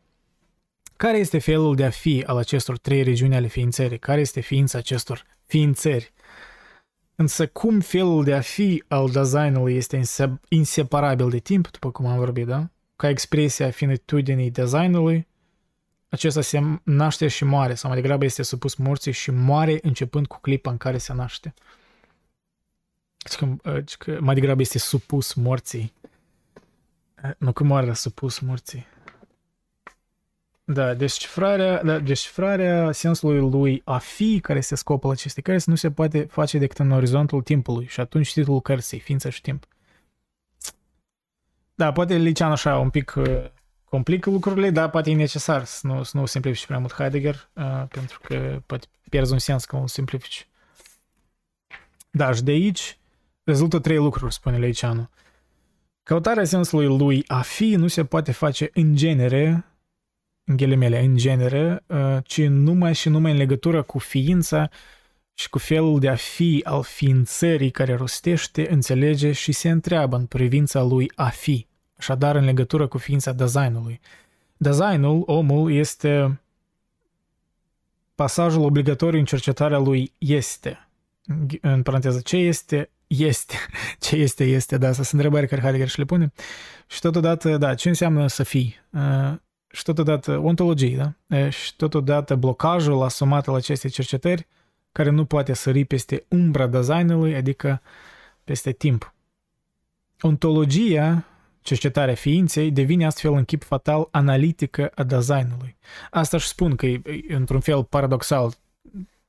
Care 0.97 1.17
este 1.17 1.39
felul 1.39 1.75
de 1.75 1.85
a 1.85 1.89
fi 1.89 2.23
al 2.25 2.37
acestor 2.37 2.77
trei 2.77 3.03
regiuni 3.03 3.35
ale 3.35 3.47
ființării? 3.47 3.99
Care 3.99 4.19
este 4.19 4.39
ființa 4.39 4.77
acestor 4.77 5.25
ființări? 5.45 6.13
Însă 7.19 7.47
cum 7.47 7.79
felul 7.79 8.23
de 8.23 8.33
a 8.33 8.41
fi 8.41 8.83
al 8.87 9.09
designului 9.09 9.75
este 9.75 10.01
inseparabil 10.47 11.29
de 11.29 11.39
timp, 11.39 11.71
după 11.71 11.91
cum 11.91 12.05
am 12.05 12.17
vorbit, 12.17 12.45
da? 12.45 12.69
Ca 12.95 13.09
expresia 13.09 13.71
finitudinii 13.71 14.51
designului, 14.51 15.27
acesta 16.09 16.41
se 16.41 16.79
naște 16.83 17.27
și 17.27 17.43
moare, 17.43 17.75
sau 17.75 17.89
mai 17.89 18.01
degrabă 18.01 18.25
este 18.25 18.43
supus 18.43 18.75
morții 18.75 19.11
și 19.11 19.31
moare 19.31 19.79
începând 19.81 20.27
cu 20.27 20.39
clipa 20.39 20.71
în 20.71 20.77
care 20.77 20.97
se 20.97 21.13
naște. 21.13 21.53
Adică, 23.19 23.69
adică 23.69 24.17
mai 24.21 24.35
degrabă 24.35 24.61
este 24.61 24.77
supus 24.77 25.33
morții. 25.33 25.93
Nu 27.37 27.51
că 27.51 27.63
moare, 27.63 27.93
supus 27.93 28.39
morții. 28.39 28.85
Da, 30.69 30.93
descifrarea, 30.93 31.83
da, 31.83 31.99
descifrarea 31.99 32.91
sensului 32.91 33.39
lui 33.39 33.81
a 33.85 33.97
fi, 33.97 34.39
care 34.39 34.57
este 34.57 34.75
scopul 34.75 35.09
acestei 35.09 35.43
cărți, 35.43 35.69
nu 35.69 35.75
se 35.75 35.91
poate 35.91 36.19
face 36.29 36.57
decât 36.57 36.77
în 36.77 36.91
orizontul 36.91 37.41
timpului 37.41 37.85
și 37.85 37.99
atunci 37.99 38.33
titlul 38.33 38.61
cărții, 38.61 38.99
ființa 38.99 39.29
și 39.29 39.41
timp. 39.41 39.65
Da, 41.75 41.91
poate 41.91 42.17
Licean 42.17 42.51
așa 42.51 42.77
un 42.77 42.89
pic 42.89 43.13
uh, 43.15 43.45
complică 43.83 44.29
lucrurile, 44.29 44.69
dar 44.69 44.89
poate 44.89 45.11
e 45.11 45.15
necesar 45.15 45.63
să 45.63 45.87
nu, 45.87 46.03
să 46.03 46.17
nu 46.17 46.25
simplifici 46.25 46.65
prea 46.65 46.79
mult 46.79 46.93
Heidegger, 46.93 47.49
uh, 47.53 47.83
pentru 47.89 48.19
că 48.23 48.61
poate 48.65 48.87
pierzi 49.09 49.31
un 49.31 49.39
sens 49.39 49.65
că 49.65 49.75
îl 49.75 49.87
simplifici. 49.87 50.47
Da, 52.11 52.33
și 52.33 52.43
de 52.43 52.51
aici 52.51 52.97
rezultă 53.43 53.79
trei 53.79 53.97
lucruri, 53.97 54.33
spune 54.33 54.57
Leicianu. 54.57 55.09
Căutarea 56.03 56.43
sensului 56.43 56.97
lui 56.97 57.23
a 57.27 57.41
fi 57.41 57.75
nu 57.75 57.87
se 57.87 58.05
poate 58.05 58.31
face 58.31 58.69
în 58.73 58.95
genere, 58.95 59.65
în 60.47 60.55
ghilimele, 60.55 60.99
în 60.99 61.17
genere, 61.17 61.83
uh, 61.87 62.17
ci 62.23 62.41
numai 62.41 62.95
și 62.95 63.09
numai 63.09 63.31
în 63.31 63.37
legătură 63.37 63.81
cu 63.81 63.99
ființa 63.99 64.69
și 65.33 65.49
cu 65.49 65.57
felul 65.57 65.99
de 65.99 66.09
a 66.09 66.15
fi 66.15 66.61
al 66.63 66.83
ființării 66.83 67.71
care 67.71 67.95
rostește, 67.95 68.71
înțelege 68.71 69.31
și 69.31 69.51
se 69.51 69.69
întreabă 69.69 70.15
în 70.15 70.25
privința 70.25 70.81
lui 70.81 71.11
a 71.15 71.29
fi 71.29 71.67
așadar 71.97 72.35
în 72.35 72.43
legătură 72.43 72.87
cu 72.87 72.97
ființa 72.97 73.31
designului. 73.31 73.99
Designul, 74.57 75.23
omul, 75.25 75.71
este 75.73 76.41
pasajul 78.15 78.63
obligatoriu 78.63 79.19
în 79.19 79.25
cercetarea 79.25 79.77
lui 79.77 80.13
este. 80.17 80.87
În 81.61 81.83
paranteză, 81.83 82.19
ce 82.19 82.37
este, 82.37 82.89
este. 83.07 83.55
Ce 83.99 84.15
este, 84.15 84.43
este, 84.43 84.77
da, 84.77 84.87
asta 84.87 85.03
sunt 85.03 85.21
întrebări 85.21 85.47
care 85.47 85.61
Heidegger 85.61 85.87
și 85.87 85.99
le 85.99 86.05
pune. 86.05 86.31
Și 86.87 86.99
totodată, 86.99 87.57
da, 87.57 87.75
ce 87.75 87.87
înseamnă 87.87 88.27
să 88.27 88.43
fii? 88.43 88.75
Uh, 89.77 89.83
și 89.83 89.83
totodată 89.83 90.37
ontologie, 90.37 91.13
da? 91.29 91.49
Și 91.49 91.75
totodată 91.75 92.35
blocajul 92.35 93.01
asumat 93.01 93.47
al 93.47 93.55
acestei 93.55 93.89
cercetări 93.89 94.47
care 94.91 95.09
nu 95.09 95.25
poate 95.25 95.53
sări 95.53 95.85
peste 95.85 96.25
umbra 96.27 96.67
designului, 96.67 97.35
adică 97.35 97.81
peste 98.43 98.71
timp. 98.71 99.13
Ontologia 100.21 101.25
cercetarea 101.61 102.15
ființei 102.15 102.71
devine 102.71 103.05
astfel 103.05 103.33
în 103.33 103.43
chip 103.43 103.63
fatal 103.63 104.07
analitică 104.11 104.91
a 104.95 105.03
designului. 105.03 105.75
Asta 106.11 106.37
își 106.37 106.47
spun 106.47 106.75
că 106.75 106.85
e, 106.85 107.01
într-un 107.27 107.59
fel 107.59 107.83
paradoxal. 107.83 108.53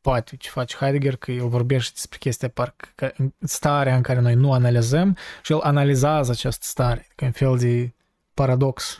poate 0.01 0.37
ce 0.37 0.49
face 0.49 0.77
Heidegger, 0.77 1.17
că 1.17 1.33
el 1.33 1.49
vorbește 1.49 1.91
despre 1.95 2.19
chestia 2.19 2.49
parcă 2.49 2.89
că 2.95 3.13
starea 3.41 3.97
în 3.97 4.03
care 4.03 4.21
noi 4.21 4.35
nu 4.35 4.53
analizăm 4.53 5.17
și 5.43 5.53
el 5.53 5.61
analizează 5.61 6.31
această 6.31 6.65
stare, 6.67 7.07
ca 7.15 7.25
un 7.25 7.33
fel 7.33 7.59
de 7.59 7.93
paradox. 8.35 8.97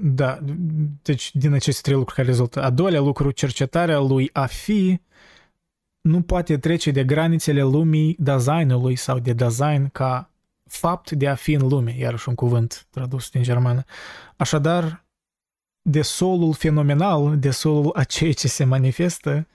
Da, 0.00 0.38
deci 1.02 1.36
din 1.36 1.52
aceste 1.52 1.80
trei 1.82 1.94
lucruri 1.94 2.16
care 2.16 2.28
rezultă. 2.28 2.62
A 2.62 2.70
doilea 2.70 3.00
lucru, 3.00 3.30
cercetarea 3.30 3.98
lui 3.98 4.30
a 4.32 4.46
fi 4.46 5.00
nu 6.00 6.22
poate 6.22 6.58
trece 6.58 6.90
de 6.90 7.04
granițele 7.04 7.62
lumii 7.62 8.16
designului 8.18 8.96
sau 8.96 9.18
de 9.18 9.32
design 9.32 9.88
ca 9.92 10.30
fapt 10.64 11.10
de 11.10 11.28
a 11.28 11.34
fi 11.34 11.52
în 11.52 11.68
lume, 11.68 11.96
iarăși 11.98 12.28
un 12.28 12.34
cuvânt 12.34 12.86
tradus 12.90 13.30
din 13.30 13.42
germană. 13.42 13.84
Așadar, 14.36 15.04
de 15.82 16.02
solul 16.02 16.54
fenomenal, 16.54 17.38
de 17.38 17.50
solul 17.50 17.90
a 17.94 18.04
ceea 18.04 18.32
ce 18.32 18.48
se 18.48 18.64
manifestă, 18.64 19.46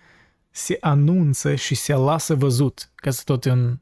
se 0.49 0.77
anunță 0.79 1.55
și 1.55 1.75
se 1.75 1.93
lasă 1.93 2.35
văzut, 2.35 2.91
ca 2.95 3.11
să 3.11 3.21
tot 3.25 3.45
în 3.45 3.79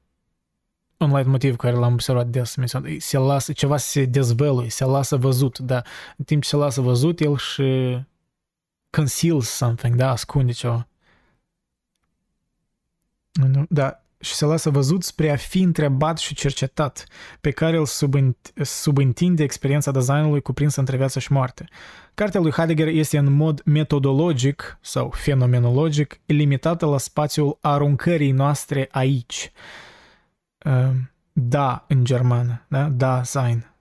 un 0.97 1.15
light 1.15 1.27
motiv 1.27 1.55
care 1.55 1.75
l-am 1.75 1.93
observat 1.93 2.27
des, 2.27 2.55
se 2.97 3.17
lasă, 3.17 3.53
ceva 3.53 3.77
se 3.77 4.05
dezvăluie, 4.05 4.69
se 4.69 4.85
lasă 4.85 5.15
văzut, 5.15 5.59
da, 5.59 5.81
în 6.17 6.25
timp 6.25 6.43
ce 6.43 6.49
se 6.49 6.55
lasă 6.55 6.81
văzut, 6.81 7.19
el 7.19 7.37
și 7.37 7.99
conceals 8.89 9.49
something, 9.49 9.95
da, 9.95 10.09
ascunde 10.11 10.51
ceva. 10.51 10.87
Da, 13.69 14.01
și 14.19 14.33
se 14.33 14.45
lasă 14.45 14.69
văzut 14.69 15.03
spre 15.03 15.31
a 15.31 15.35
fi 15.35 15.61
întrebat 15.61 16.17
și 16.17 16.35
cercetat, 16.35 17.05
pe 17.41 17.51
care 17.51 17.77
îl 17.77 17.85
subîntinde 18.63 19.43
experiența 19.43 19.91
designului 19.91 20.41
cuprinsă 20.41 20.79
între 20.79 20.97
viață 20.97 21.19
și 21.19 21.31
moarte. 21.31 21.67
Cartea 22.13 22.39
lui 22.39 22.51
Heidegger 22.51 22.87
este 22.87 23.17
în 23.17 23.33
mod 23.33 23.61
metodologic 23.65 24.77
sau 24.81 25.11
fenomenologic 25.15 26.19
limitată 26.25 26.85
la 26.85 26.97
spațiul 26.97 27.57
aruncării 27.61 28.31
noastre 28.31 28.87
aici. 28.91 29.51
Ehm, 30.67 31.11
da, 31.31 31.85
în 31.87 32.03
germană, 32.03 32.65
da? 32.67 32.89
Da, 32.89 33.23
sein. 33.23 33.71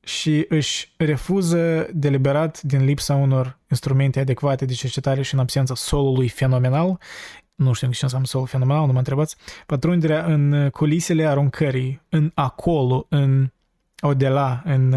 Și 0.00 0.46
își 0.48 0.92
refuză 0.96 1.88
deliberat 1.92 2.62
din 2.62 2.84
lipsa 2.84 3.14
unor 3.14 3.58
instrumente 3.70 4.20
adecvate 4.20 4.64
de 4.64 4.72
cercetare 4.72 5.22
și 5.22 5.34
în 5.34 5.40
absența 5.40 5.74
solului 5.74 6.28
fenomenal, 6.28 6.98
nu 7.54 7.72
știu 7.72 7.90
ce 7.90 7.98
înseamnă 8.02 8.26
sol 8.26 8.46
fenomenal, 8.46 8.86
nu 8.86 8.92
mă 8.92 8.98
întrebați, 8.98 9.36
pătrunderea 9.66 10.24
în 10.24 10.70
culisele 10.70 11.26
aruncării, 11.26 12.00
în 12.08 12.30
acolo, 12.34 13.06
în 13.08 13.50
odela, 14.00 14.62
în 14.64 14.94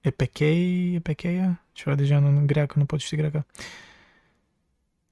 epechei, 0.00 0.94
epecheia, 0.94 1.64
ceva 1.72 1.94
de 1.94 2.04
genul 2.04 2.36
în 2.36 2.46
greacă, 2.46 2.74
nu 2.78 2.84
pot 2.84 3.00
ști 3.00 3.16
greacă. 3.16 3.46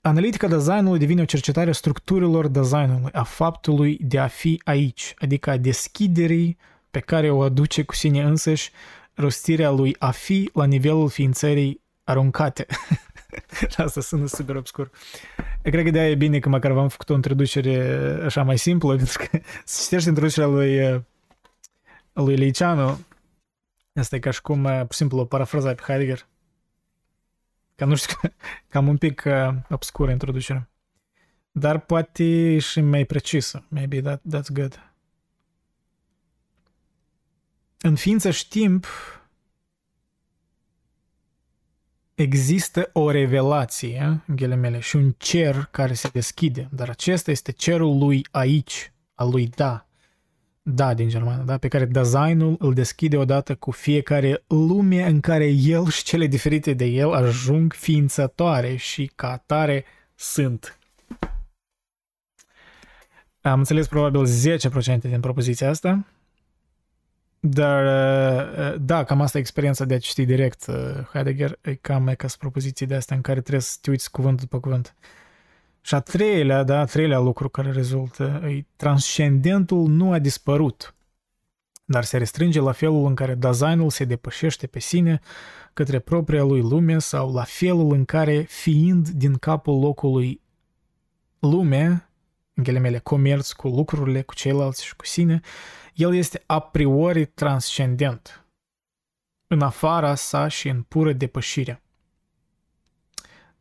Analitica 0.00 0.48
designului 0.48 0.98
devine 0.98 1.22
o 1.22 1.24
cercetare 1.24 1.70
a 1.70 1.72
structurilor 1.72 2.46
designului, 2.46 3.10
a 3.12 3.22
faptului 3.22 3.98
de 4.00 4.18
a 4.18 4.26
fi 4.26 4.60
aici, 4.64 5.14
adică 5.18 5.50
a 5.50 5.56
deschiderii 5.56 6.56
pe 6.90 7.00
care 7.00 7.30
o 7.30 7.42
aduce 7.42 7.82
cu 7.82 7.94
sine 7.94 8.22
însăși 8.22 8.70
rostirea 9.14 9.70
lui 9.70 9.96
a 9.98 10.10
fi 10.10 10.50
la 10.52 10.64
nivelul 10.64 11.08
ființării 11.08 11.80
aruncate. 12.04 12.66
Asta 13.76 14.00
sună 14.00 14.26
super 14.26 14.56
obscur. 14.56 14.90
Eu 15.62 15.72
cred 15.72 15.84
că 15.84 15.90
de-aia 15.90 16.10
e 16.10 16.14
bine 16.14 16.38
că 16.38 16.48
măcar 16.48 16.70
v-am 16.70 16.88
făcut 16.88 17.10
o 17.10 17.14
introducere 17.14 18.00
așa 18.24 18.42
mai 18.42 18.58
simplă, 18.58 18.96
pentru 18.96 19.18
că 19.18 19.38
să 19.64 19.82
citești 19.82 20.08
introducerea 20.08 20.48
lui, 20.48 21.04
lui 22.12 22.36
Liceanu, 22.36 22.98
asta 23.94 24.16
e 24.16 24.18
ca 24.18 24.30
și 24.30 24.40
cum, 24.40 24.62
pur 24.62 24.86
și 24.90 24.96
simplu, 24.96 25.24
parafraza 25.24 25.74
pe 25.74 25.82
Heidegger. 25.86 26.26
Ca 27.78 27.84
nu 27.84 27.94
știu, 27.94 28.16
cam 28.68 28.88
un 28.88 28.96
pic 28.96 29.22
uh, 29.26 29.48
obscură 29.68 30.10
introducerea. 30.10 30.70
Dar 31.50 31.80
poate 31.80 32.58
și 32.58 32.80
mai 32.80 33.04
precisă. 33.04 33.64
Maybe 33.68 34.00
that, 34.00 34.20
that's 34.20 34.52
good. 34.52 34.92
În 37.80 37.94
ființă 37.94 38.30
și 38.30 38.48
timp, 38.48 38.86
există 42.14 42.90
o 42.92 43.10
revelație, 43.10 44.22
în 44.26 44.36
ghilimele, 44.36 44.80
și 44.80 44.96
un 44.96 45.14
cer 45.18 45.64
care 45.70 45.94
se 45.94 46.08
deschide, 46.08 46.68
dar 46.72 46.88
acesta 46.88 47.30
este 47.30 47.52
cerul 47.52 47.98
lui 47.98 48.26
aici, 48.30 48.92
al 49.14 49.30
lui 49.30 49.48
da, 49.48 49.87
da 50.70 50.94
din 50.94 51.08
germană, 51.08 51.42
da, 51.42 51.58
pe 51.58 51.68
care 51.68 51.84
designul 51.84 52.56
îl 52.58 52.74
deschide 52.74 53.16
odată 53.16 53.54
cu 53.54 53.70
fiecare 53.70 54.44
lume 54.46 55.06
în 55.06 55.20
care 55.20 55.46
el 55.46 55.88
și 55.88 56.04
cele 56.04 56.26
diferite 56.26 56.72
de 56.72 56.84
el 56.84 57.12
ajung 57.12 57.72
ființătoare 57.72 58.76
și 58.76 59.10
ca 59.14 59.32
atare 59.32 59.84
sunt. 60.14 60.78
Am 63.40 63.58
înțeles 63.58 63.88
probabil 63.88 64.26
10% 64.26 65.00
din 65.00 65.20
propoziția 65.20 65.68
asta, 65.68 66.06
dar, 67.40 67.84
uh, 67.84 68.58
uh, 68.58 68.80
da, 68.80 69.04
cam 69.04 69.20
asta 69.20 69.38
e 69.38 69.40
experiența 69.40 69.84
de 69.84 69.94
a 69.94 69.98
citi 69.98 70.24
direct 70.24 70.66
uh, 70.66 70.74
Heidegger, 71.12 71.58
e 71.60 71.74
cam 71.74 72.08
e 72.08 72.14
ca 72.14 72.26
propoziții 72.38 72.86
de 72.86 72.94
astea 72.94 73.16
în 73.16 73.22
care 73.22 73.40
trebuie 73.40 73.62
să 73.62 73.76
te 73.80 73.90
uiți 73.90 74.10
cuvânt 74.10 74.40
după 74.40 74.60
cuvânt. 74.60 74.94
Și 75.80 75.94
a 75.94 76.00
treilea, 76.00 76.62
da, 76.62 76.80
a 76.80 76.84
treilea 76.84 77.18
lucru 77.18 77.48
care 77.48 77.70
rezultă, 77.70 78.42
e 78.44 78.64
transcendentul 78.76 79.88
nu 79.88 80.12
a 80.12 80.18
dispărut, 80.18 80.94
dar 81.84 82.04
se 82.04 82.16
restrânge 82.16 82.60
la 82.60 82.72
felul 82.72 83.06
în 83.06 83.14
care 83.14 83.34
designul 83.34 83.90
se 83.90 84.04
depășește 84.04 84.66
pe 84.66 84.78
sine 84.78 85.20
către 85.72 85.98
propria 85.98 86.42
lui 86.42 86.60
lume 86.60 86.98
sau 86.98 87.32
la 87.32 87.42
felul 87.42 87.92
în 87.92 88.04
care, 88.04 88.40
fiind 88.40 89.08
din 89.08 89.34
capul 89.34 89.80
locului 89.80 90.40
lume, 91.38 92.08
în 92.54 92.62
ghilimele 92.62 92.98
comerț 92.98 93.52
cu 93.52 93.68
lucrurile, 93.68 94.22
cu 94.22 94.34
ceilalți 94.34 94.84
și 94.84 94.96
cu 94.96 95.06
sine, 95.06 95.40
el 95.94 96.14
este 96.14 96.42
a 96.46 96.60
priori 96.60 97.26
transcendent, 97.26 98.44
în 99.46 99.60
afara 99.60 100.14
sa 100.14 100.48
și 100.48 100.68
în 100.68 100.82
pură 100.82 101.12
depășire. 101.12 101.82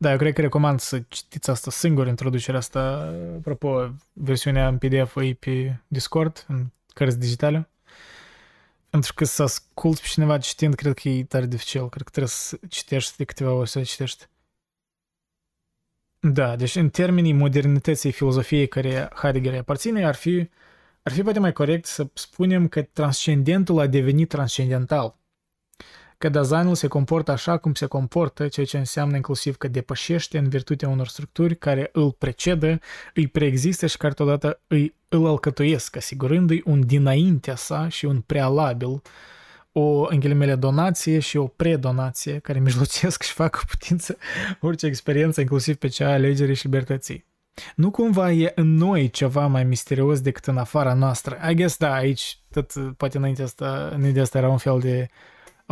Da, 0.00 0.10
eu 0.10 0.16
cred 0.16 0.32
că 0.32 0.40
recomand 0.40 0.80
să 0.80 1.00
citiți 1.08 1.50
asta 1.50 1.70
singur, 1.70 2.06
introducerea 2.06 2.58
asta. 2.58 2.80
Apropo, 3.36 3.90
versiunea 4.12 4.68
în 4.68 4.78
PDF 4.78 5.16
e 5.16 5.34
pe 5.34 5.76
Discord, 5.86 6.44
în 6.48 6.66
cărți 6.94 7.18
digitale. 7.18 7.68
Pentru 8.90 9.14
că 9.14 9.24
să 9.24 9.42
ascult 9.42 9.98
pe 10.00 10.06
cineva 10.06 10.38
citind, 10.38 10.74
cred 10.74 10.94
că 10.94 11.08
e 11.08 11.24
tare 11.24 11.46
dificil. 11.46 11.88
Cred 11.88 12.02
că 12.02 12.10
trebuie 12.10 12.32
să 12.32 12.58
citești 12.68 13.16
de 13.16 13.24
câteva 13.24 13.52
ori 13.52 13.68
să 13.68 13.82
citești. 13.82 14.26
Da, 16.20 16.56
deci 16.56 16.76
în 16.76 16.90
termenii 16.90 17.32
modernității 17.32 18.12
filozofiei 18.12 18.68
care 18.68 19.08
Heidegger 19.14 19.54
aparține, 19.54 20.06
ar 20.06 20.14
fi 20.14 20.48
ar 21.02 21.12
fi 21.12 21.22
poate 21.22 21.38
mai 21.38 21.52
corect 21.52 21.86
să 21.86 22.08
spunem 22.12 22.68
că 22.68 22.82
transcendentul 22.82 23.78
a 23.78 23.86
devenit 23.86 24.28
transcendental. 24.28 25.17
Că 26.18 26.28
designul 26.28 26.74
se 26.74 26.86
comportă 26.86 27.30
așa 27.30 27.56
cum 27.56 27.74
se 27.74 27.86
comportă, 27.86 28.48
ceea 28.48 28.66
ce 28.66 28.78
înseamnă 28.78 29.16
inclusiv 29.16 29.56
că 29.56 29.68
depășește 29.68 30.38
în 30.38 30.48
virtutea 30.48 30.88
unor 30.88 31.08
structuri 31.08 31.56
care 31.56 31.88
îl 31.92 32.12
precedă, 32.12 32.80
îi 33.14 33.26
preexistă 33.26 33.86
și 33.86 33.96
care 33.96 34.12
totodată 34.12 34.60
îi, 34.66 34.94
îl 35.08 35.26
alcătuiesc, 35.26 35.96
asigurându-i 35.96 36.62
un 36.64 36.86
dinaintea 36.86 37.56
sa 37.56 37.88
și 37.88 38.04
un 38.04 38.20
prealabil, 38.20 39.02
o, 39.72 40.06
în 40.08 40.20
ghilimele, 40.20 40.54
donație 40.54 41.18
și 41.18 41.36
o 41.36 41.46
predonație 41.46 42.38
care 42.38 42.58
mijlocesc 42.68 43.22
și 43.22 43.32
fac 43.32 43.56
cu 43.56 43.62
putință 43.68 44.16
orice 44.60 44.86
experiență, 44.86 45.40
inclusiv 45.40 45.76
pe 45.76 45.88
cea 45.88 46.08
a 46.08 46.12
alegerii 46.12 46.54
și 46.54 46.64
libertății. 46.64 47.26
Nu 47.74 47.90
cumva 47.90 48.32
e 48.32 48.52
în 48.54 48.74
noi 48.74 49.10
ceva 49.10 49.46
mai 49.46 49.64
misterios 49.64 50.20
decât 50.20 50.46
în 50.46 50.58
afara 50.58 50.94
noastră? 50.94 51.38
I 51.50 51.54
guess, 51.54 51.76
da, 51.76 51.94
aici, 51.94 52.38
tot, 52.50 52.72
poate 52.96 53.16
înainte 53.16 53.42
asta, 53.42 53.90
înainte 53.94 54.20
asta 54.20 54.38
era 54.38 54.48
un 54.48 54.58
fel 54.58 54.78
de 54.80 55.08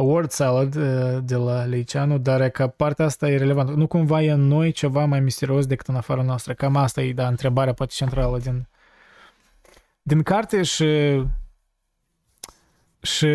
word 0.03 0.31
salad 0.31 0.75
uh, 0.75 1.19
de 1.23 1.35
la 1.37 1.65
Leicianu, 1.65 2.19
dar 2.19 2.41
e 2.41 2.49
că 2.49 2.67
partea 2.67 3.05
asta 3.05 3.29
e 3.29 3.37
relevantă. 3.37 3.73
Nu 3.73 3.87
cumva 3.87 4.23
e 4.23 4.31
în 4.31 4.41
noi 4.41 4.73
ceva 4.73 5.05
mai 5.05 5.21
misterios 5.21 5.67
decât 5.67 5.87
în 5.87 5.97
afara 5.97 6.23
noastră? 6.23 6.55
Cam 6.55 6.77
asta 6.77 7.03
e, 7.03 7.13
da, 7.13 7.29
întrebarea 7.29 7.73
poate 7.73 7.93
centrală 7.95 8.39
din, 8.39 8.69
din 10.03 10.23
carte 10.23 10.63
și 10.63 11.23
și, 13.03 13.27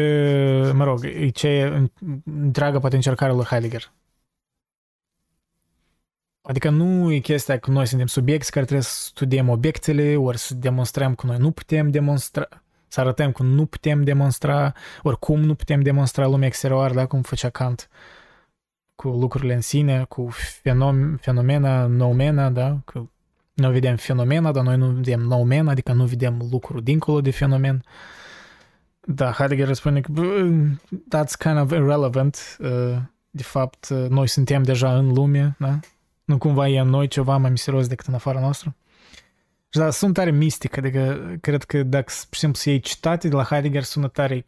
mă 0.73 0.83
rog, 0.83 1.05
e 1.05 1.29
ce 1.29 1.89
întreagă 2.25 2.79
poate 2.79 2.95
încercarea 2.95 3.35
lui 3.35 3.45
Heidegger. 3.45 3.91
Adică 6.41 6.69
nu 6.69 7.11
e 7.11 7.19
chestia 7.19 7.59
că 7.59 7.71
noi 7.71 7.85
suntem 7.85 8.07
subiecti 8.07 8.49
care 8.49 8.65
trebuie 8.65 8.85
să 8.85 9.05
studiem 9.05 9.49
obiectele, 9.49 10.15
ori 10.15 10.37
să 10.37 10.53
demonstrăm 10.53 11.15
că 11.15 11.25
noi 11.25 11.37
nu 11.37 11.51
putem 11.51 11.89
demonstra, 11.89 12.47
să 12.91 12.99
arătăm 12.99 13.31
că 13.31 13.43
nu 13.43 13.65
putem 13.65 14.03
demonstra, 14.03 14.73
ori 15.01 15.19
cum 15.19 15.39
nu 15.39 15.55
putem 15.55 15.81
demonstra 15.81 16.27
lumea 16.27 16.47
exterioară, 16.47 16.93
da, 16.93 17.05
cum 17.05 17.21
făcea 17.21 17.49
Kant 17.49 17.89
cu 18.95 19.07
lucrurile 19.07 19.53
în 19.53 19.61
sine, 19.61 20.05
cu 20.09 20.29
fenom- 20.33 21.19
fenomena, 21.19 21.85
noumena, 21.85 22.49
da, 22.49 22.77
că 22.85 23.01
noi 23.53 23.71
vedem 23.71 23.95
fenomena, 23.95 24.51
dar 24.51 24.63
noi 24.63 24.77
nu 24.77 24.87
vedem 24.87 25.19
noumena, 25.19 25.71
adică 25.71 25.93
nu 25.93 26.05
vedem 26.05 26.47
lucruri 26.51 26.83
dincolo 26.83 27.21
de 27.21 27.31
fenomen. 27.31 27.83
Da, 28.99 29.31
Heidegger 29.31 29.67
răspunde 29.67 30.01
că 30.01 30.11
that's 31.15 31.37
kind 31.37 31.59
of 31.59 31.71
irrelevant, 31.71 32.57
uh, 32.59 32.97
de 33.29 33.43
fapt, 33.43 33.87
noi 33.89 34.27
suntem 34.27 34.63
deja 34.63 34.97
în 34.97 35.13
lume, 35.13 35.55
da? 35.59 35.79
Nu 36.23 36.37
cumva 36.37 36.67
e 36.67 36.79
în 36.79 36.89
noi 36.89 37.07
ceva 37.07 37.37
mai 37.37 37.49
misterios 37.49 37.87
decât 37.87 38.05
în 38.05 38.13
afara 38.13 38.39
noastră. 38.39 38.75
Și 39.73 39.79
da, 39.79 39.89
sunt 39.89 40.13
tare 40.13 40.31
mistic, 40.31 40.77
adică 40.77 41.35
cred 41.41 41.63
că 41.63 41.83
dacă, 41.83 42.13
pur 42.29 42.33
și 42.33 42.39
simplu, 42.39 42.59
să 42.59 42.69
iei 42.69 42.79
citate 42.79 43.27
de 43.27 43.35
la 43.35 43.43
Heidegger, 43.43 43.83
sună 43.83 44.07
tare 44.07 44.45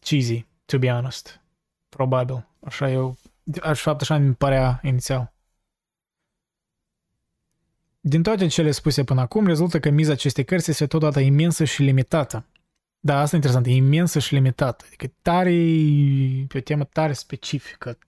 cheesy, 0.00 0.46
to 0.64 0.78
be 0.78 0.88
honest. 0.88 1.40
Probabil. 1.88 2.46
Așa 2.64 2.90
eu, 2.90 3.16
aș 3.62 3.80
fapt 3.80 4.00
așa 4.00 4.16
mi 4.16 4.34
părea 4.34 4.80
inițial. 4.82 5.32
Din 8.00 8.22
toate 8.22 8.46
cele 8.46 8.70
spuse 8.70 9.04
până 9.04 9.20
acum, 9.20 9.46
rezultă 9.46 9.80
că 9.80 9.90
miza 9.90 10.12
acestei 10.12 10.44
cărți 10.44 10.70
este 10.70 10.86
totodată 10.86 11.20
imensă 11.20 11.64
și 11.64 11.82
limitată. 11.82 12.44
Da, 13.00 13.20
asta 13.20 13.34
e 13.34 13.38
interesant, 13.38 13.66
e 13.66 13.70
imensă 13.70 14.18
și 14.18 14.34
limitată. 14.34 14.84
Adică 14.86 15.14
tare, 15.22 15.50
pe 16.48 16.58
o 16.58 16.60
temă 16.60 16.84
tare 16.84 17.12
specifică, 17.12 17.98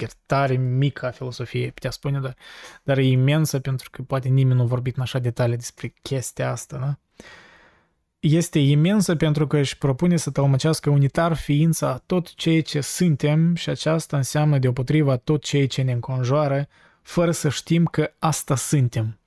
chiar 0.00 0.12
tare 0.26 0.56
mică 0.56 1.06
a 1.06 1.10
filosofiei, 1.10 1.72
putea 1.72 1.90
spune, 1.90 2.20
dar, 2.20 2.36
dar 2.82 2.98
e 2.98 3.04
imensă 3.04 3.58
pentru 3.60 3.90
că 3.90 4.02
poate 4.02 4.28
nimeni 4.28 4.56
nu 4.56 4.62
a 4.62 4.66
vorbit 4.66 4.96
în 4.96 5.02
așa 5.02 5.18
detalii 5.18 5.56
despre 5.56 5.94
chestia 6.02 6.50
asta, 6.50 6.76
da? 6.78 6.98
Este 8.20 8.58
imensă 8.58 9.16
pentru 9.16 9.46
că 9.46 9.58
își 9.58 9.78
propune 9.78 10.16
să 10.16 10.30
tălmăcească 10.30 10.90
unitar 10.90 11.36
ființa 11.36 12.02
tot 12.06 12.34
ceea 12.34 12.62
ce 12.62 12.80
suntem 12.80 13.54
și 13.54 13.68
aceasta 13.68 14.16
înseamnă 14.16 14.58
deopotriva 14.58 15.16
tot 15.16 15.42
ceea 15.42 15.66
ce 15.66 15.82
ne 15.82 15.92
înconjoară, 15.92 16.68
fără 17.02 17.30
să 17.30 17.48
știm 17.48 17.84
că 17.84 18.12
asta 18.18 18.56
suntem. 18.56 19.18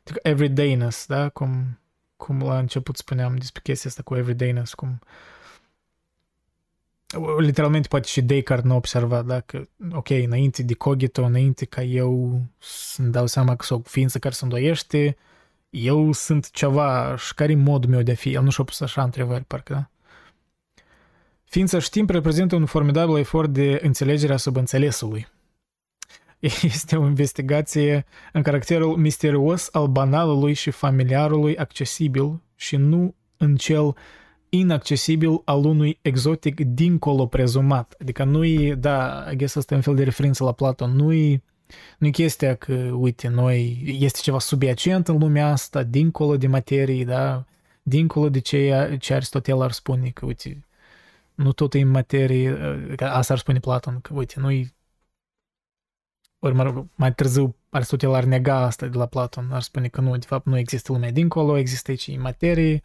Adică 0.00 0.28
everydayness, 0.28 1.06
da? 1.06 1.28
Cum, 1.28 1.80
cum 2.16 2.42
la 2.42 2.58
început 2.58 2.96
spuneam 2.96 3.36
despre 3.36 3.60
chestia 3.64 3.90
asta 3.90 4.02
cu 4.02 4.16
everydayness, 4.16 4.74
cum 4.74 4.98
literalmente 7.38 7.88
poate 7.88 8.06
și 8.08 8.22
Descartes 8.22 8.64
nu 8.64 8.72
a 8.72 8.76
observat, 8.76 9.24
da? 9.24 9.40
Că, 9.40 9.68
ok, 9.92 10.10
înainte 10.10 10.62
de 10.62 10.74
cogito, 10.74 11.22
înainte 11.22 11.64
ca 11.64 11.82
eu 11.82 12.40
să-mi 12.58 13.10
dau 13.10 13.26
seama 13.26 13.56
că 13.56 13.64
sunt 13.64 13.80
o 13.80 13.88
ființă 13.88 14.18
care 14.18 14.34
se 14.34 14.44
îndoiește, 14.44 15.16
eu 15.70 16.12
sunt 16.12 16.50
ceva 16.50 17.16
și 17.16 17.34
care 17.34 17.54
modul 17.54 17.90
meu 17.90 18.02
de 18.02 18.10
a 18.10 18.14
fi? 18.14 18.32
El 18.32 18.42
nu 18.42 18.50
și-a 18.50 18.64
pus 18.64 18.80
așa 18.80 19.02
întrebări, 19.02 19.44
parcă, 19.44 19.72
da? 19.72 19.90
Ființa 21.44 21.78
știm 21.78 22.06
reprezintă 22.08 22.56
un 22.56 22.66
formidabil 22.66 23.16
efort 23.16 23.50
de 23.50 23.78
înțelegere 23.82 24.32
a 24.32 24.36
subînțelesului. 24.36 25.26
Este 26.62 26.96
o 26.96 27.06
investigație 27.06 28.06
în 28.32 28.42
caracterul 28.42 28.96
misterios 28.96 29.68
al 29.72 29.86
banalului 29.86 30.52
și 30.52 30.70
familiarului 30.70 31.56
accesibil 31.56 32.40
și 32.54 32.76
nu 32.76 33.14
în 33.36 33.56
cel 33.56 33.96
inaccesibil 34.58 35.40
al 35.44 35.64
unui 35.64 35.98
exotic 36.02 36.60
dincolo 36.60 37.26
prezumat. 37.26 37.96
Adică 38.00 38.24
nu-i, 38.24 38.76
da, 38.76 39.26
I 39.32 39.36
guess 39.36 39.56
asta 39.56 39.74
e 39.74 39.76
un 39.76 39.82
fel 39.82 39.94
de 39.94 40.04
referință 40.04 40.44
la 40.44 40.52
Platon, 40.52 40.90
nu-i 40.90 41.42
nu 41.98 42.10
chestia 42.10 42.54
că, 42.54 42.72
uite, 42.74 43.28
noi, 43.28 43.82
este 44.00 44.18
ceva 44.22 44.38
subiacent 44.38 45.08
în 45.08 45.18
lumea 45.18 45.50
asta, 45.50 45.82
dincolo 45.82 46.36
de 46.36 46.46
materii, 46.46 47.04
da, 47.04 47.44
dincolo 47.82 48.28
de 48.28 48.38
ce, 48.38 48.96
ce 49.00 49.14
Aristotel 49.14 49.60
ar 49.62 49.72
spune, 49.72 50.10
că, 50.10 50.26
uite, 50.26 50.64
nu 51.34 51.52
tot 51.52 51.74
e 51.74 51.80
în 51.80 51.88
materie, 51.88 52.56
că 52.96 53.04
asta 53.04 53.32
ar 53.32 53.38
spune 53.38 53.58
Platon, 53.58 54.00
că, 54.00 54.14
uite, 54.14 54.40
nu-i 54.40 54.74
ori, 56.38 56.54
mă 56.54 56.62
rog, 56.62 56.86
mai 56.94 57.14
târziu 57.14 57.56
Aristotel 57.70 58.14
ar 58.14 58.24
nega 58.24 58.56
asta 58.56 58.86
de 58.86 58.96
la 58.96 59.06
Platon, 59.06 59.48
ar 59.52 59.62
spune 59.62 59.88
că 59.88 60.00
nu, 60.00 60.16
de 60.16 60.26
fapt, 60.26 60.46
nu 60.46 60.58
există 60.58 60.92
lumea 60.92 61.10
dincolo, 61.10 61.56
există 61.56 61.90
aici 61.90 62.18
materie, 62.18 62.82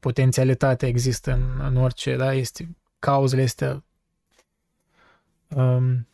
potențialitatea 0.00 0.88
există 0.88 1.32
în, 1.32 1.66
în 1.66 1.76
orice, 1.76 2.16
da, 2.16 2.34
este, 2.34 2.76
cauzele 2.98 3.42
este 3.42 3.84
um, 5.48 6.08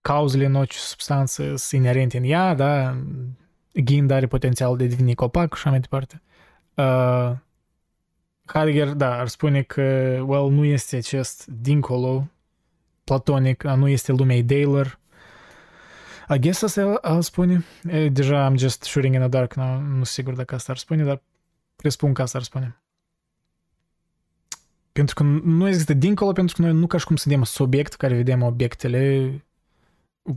cauzele 0.00 0.44
în 0.44 0.54
orice 0.54 0.78
substanță 0.78 1.56
sunt 1.56 1.82
inerente 1.82 2.16
în 2.16 2.24
ea, 2.24 2.54
da, 2.54 2.96
ghind 3.72 4.10
are 4.10 4.26
potențial 4.26 4.76
de 4.76 4.86
deveni 4.86 5.14
copac 5.14 5.54
și 5.54 5.60
așa 5.60 5.70
mai 5.70 5.80
departe. 5.80 6.22
Uh, 6.74 7.32
Heidegger, 8.46 8.88
da, 8.88 9.18
ar 9.18 9.28
spune 9.28 9.62
că, 9.62 9.82
well, 10.26 10.50
nu 10.50 10.64
este 10.64 10.96
acest 10.96 11.46
dincolo 11.46 12.28
platonic, 13.04 13.62
nu 13.62 13.88
este 13.88 14.12
lumea 14.12 14.36
ideilor. 14.36 14.98
I 16.28 16.38
guess 16.38 16.62
asta 16.62 16.98
ar 17.02 17.20
spune. 17.20 17.64
E, 17.84 18.08
deja 18.08 18.44
am 18.44 18.56
just 18.56 18.82
shooting 18.82 19.14
in 19.14 19.20
the 19.20 19.28
dark, 19.28 19.54
nu, 19.54 19.78
nu 19.78 19.92
sunt 19.92 20.06
sigur 20.06 20.34
dacă 20.34 20.54
asta 20.54 20.72
ar 20.72 20.78
spune, 20.78 21.04
dar 21.04 21.22
presupun 21.76 22.12
că 22.12 22.22
asta 22.22 22.38
ar 22.38 22.44
spune. 22.44 22.83
Pentru 24.98 25.14
că 25.14 25.22
nu 25.22 25.68
există 25.68 25.94
dincolo, 25.94 26.32
pentru 26.32 26.56
că 26.56 26.62
noi 26.62 26.72
nu 26.72 26.86
ca 26.86 26.98
și 26.98 27.04
cum 27.04 27.16
suntem 27.16 27.42
subiect 27.42 27.94
care 27.94 28.14
vedem 28.14 28.42
obiectele, 28.42 29.32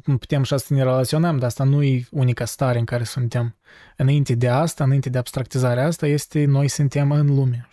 putem 0.04 0.42
așa 0.42 0.58
să 0.58 0.74
ne 0.74 0.84
relaționăm, 0.84 1.38
dar 1.38 1.48
asta 1.48 1.64
nu 1.64 1.84
e 1.84 2.08
unica 2.12 2.46
stare 2.46 2.80
în 2.80 2.86
care 2.86 3.04
suntem. 3.04 3.56
Înainte 3.98 4.36
de 4.36 4.48
asta, 4.48 4.84
înainte 4.84 5.10
de 5.10 5.18
abstractizarea 5.18 5.86
asta, 5.86 6.08
este 6.08 6.46
noi 6.46 6.68
suntem 6.68 7.12
în 7.12 7.36
lume. 7.36 7.68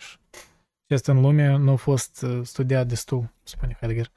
Și 0.87 0.93
asta 0.93 1.11
în 1.11 1.21
lume 1.21 1.57
nu 1.57 1.71
a 1.71 1.75
fost 1.75 2.21
uh, 2.27 2.39
studiat 2.43 2.87
destul, 2.87 3.29
spune 3.43 3.77
Heidegger. 3.79 4.11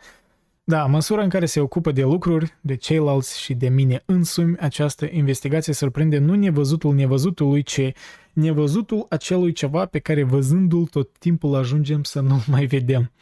Da, 0.64 0.86
măsura 0.86 1.22
în 1.22 1.28
care 1.28 1.46
se 1.46 1.60
ocupă 1.60 1.92
de 1.92 2.02
lucruri, 2.02 2.58
de 2.60 2.74
ceilalți 2.74 3.40
și 3.40 3.54
de 3.54 3.68
mine 3.68 4.02
însumi, 4.04 4.56
această 4.58 5.08
investigație 5.10 5.72
surprinde 5.72 6.18
nu 6.18 6.34
nevăzutul 6.34 6.94
nevăzutului, 6.94 7.62
ci 7.62 7.92
nevăzutul 8.40 9.06
acelui 9.08 9.52
ceva 9.52 9.86
pe 9.86 9.98
care 9.98 10.22
văzându-l 10.22 10.86
tot 10.86 11.18
timpul 11.18 11.54
ajungem 11.54 12.02
să 12.02 12.20
nu 12.20 12.42
mai 12.46 12.66
vedem. 12.66 13.12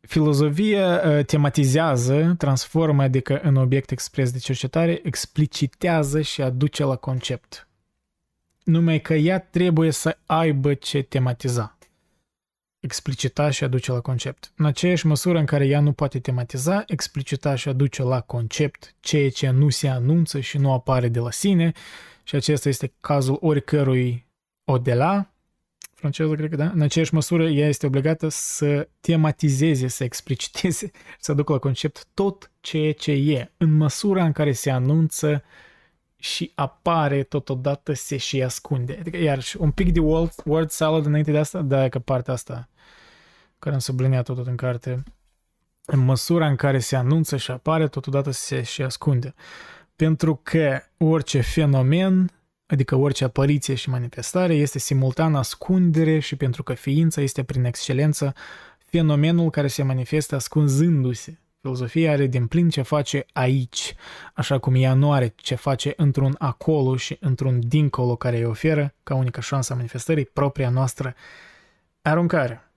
Filozofia 0.00 1.02
uh, 1.04 1.24
tematizează, 1.24 2.34
transformă, 2.38 3.02
adică 3.02 3.40
în 3.42 3.56
obiect 3.56 3.90
expres 3.90 4.32
de 4.32 4.38
cercetare, 4.38 5.00
explicitează 5.02 6.20
și 6.20 6.42
aduce 6.42 6.84
la 6.84 6.96
concept. 6.96 7.68
Numai 8.64 9.00
că 9.00 9.14
ea 9.14 9.38
trebuie 9.40 9.90
să 9.90 10.18
aibă 10.26 10.74
ce 10.74 11.02
tematiza 11.02 11.74
explicita 12.84 13.50
și 13.50 13.64
aduce 13.64 13.92
la 13.92 14.00
concept. 14.00 14.52
În 14.56 14.64
aceeași 14.64 15.06
măsură 15.06 15.38
în 15.38 15.44
care 15.44 15.66
ea 15.66 15.80
nu 15.80 15.92
poate 15.92 16.20
tematiza, 16.20 16.84
explicita 16.86 17.54
și 17.54 17.68
aduce 17.68 18.02
la 18.02 18.20
concept 18.20 18.94
ceea 19.00 19.30
ce 19.30 19.50
nu 19.50 19.68
se 19.68 19.88
anunță 19.88 20.40
și 20.40 20.58
nu 20.58 20.72
apare 20.72 21.08
de 21.08 21.18
la 21.18 21.30
sine, 21.30 21.72
și 22.24 22.34
acesta 22.34 22.68
este 22.68 22.92
cazul 23.00 23.38
oricărui 23.40 24.26
o 24.64 24.78
de 24.78 24.94
la, 24.94 25.34
franceză, 25.94 26.34
cred 26.34 26.50
că 26.50 26.56
da, 26.56 26.70
în 26.70 26.80
aceeași 26.80 27.14
măsură 27.14 27.48
ea 27.48 27.68
este 27.68 27.86
obligată 27.86 28.28
să 28.28 28.88
tematizeze, 29.00 29.88
să 29.88 30.04
expliciteze, 30.04 30.90
să 31.20 31.30
aducă 31.30 31.52
la 31.52 31.58
concept 31.58 32.06
tot 32.14 32.50
ceea 32.60 32.92
ce 32.92 33.12
e, 33.12 33.52
în 33.56 33.76
măsura 33.76 34.24
în 34.24 34.32
care 34.32 34.52
se 34.52 34.70
anunță 34.70 35.42
și 36.16 36.52
apare 36.54 37.22
totodată 37.22 37.92
se 37.92 38.16
și 38.16 38.42
ascunde. 38.42 38.96
Adică, 39.00 39.16
iarăși, 39.16 39.56
un 39.56 39.70
pic 39.70 39.92
de 39.92 40.00
word, 40.00 40.32
word 40.44 40.70
salad 40.70 41.06
înainte 41.06 41.30
de 41.30 41.38
asta, 41.38 41.62
da, 41.62 41.88
că 41.88 41.98
partea 41.98 42.32
asta 42.32 42.68
care 43.58 43.74
am 43.74 43.80
subliniat 43.80 44.24
tot 44.24 44.46
în 44.46 44.56
carte, 44.56 45.02
în 45.84 45.98
măsura 45.98 46.46
în 46.46 46.56
care 46.56 46.78
se 46.78 46.96
anunță 46.96 47.36
și 47.36 47.50
apare, 47.50 47.88
totodată 47.88 48.30
se 48.30 48.62
și 48.62 48.82
ascunde. 48.82 49.34
Pentru 49.96 50.40
că 50.42 50.80
orice 50.98 51.40
fenomen, 51.40 52.30
adică 52.66 52.96
orice 52.96 53.24
apariție 53.24 53.74
și 53.74 53.88
manifestare, 53.88 54.54
este 54.54 54.78
simultan 54.78 55.34
ascundere 55.34 56.18
și 56.18 56.36
pentru 56.36 56.62
că 56.62 56.74
ființa 56.74 57.20
este 57.20 57.42
prin 57.42 57.64
excelență 57.64 58.34
fenomenul 58.78 59.50
care 59.50 59.66
se 59.66 59.82
manifestă 59.82 60.34
ascunzându-se. 60.34 61.38
Filozofia 61.60 62.12
are 62.12 62.26
din 62.26 62.46
plin 62.46 62.68
ce 62.68 62.82
face 62.82 63.26
aici, 63.32 63.94
așa 64.34 64.58
cum 64.58 64.74
ea 64.74 64.94
nu 64.94 65.12
are 65.12 65.32
ce 65.36 65.54
face 65.54 65.92
într-un 65.96 66.34
acolo 66.38 66.96
și 66.96 67.16
într-un 67.20 67.68
dincolo 67.68 68.16
care 68.16 68.36
îi 68.36 68.44
oferă, 68.44 68.94
ca 69.02 69.14
unică 69.14 69.40
șansă 69.40 69.72
a 69.72 69.76
manifestării, 69.76 70.24
propria 70.24 70.70
noastră 70.70 71.14
aruncare. 72.02 72.72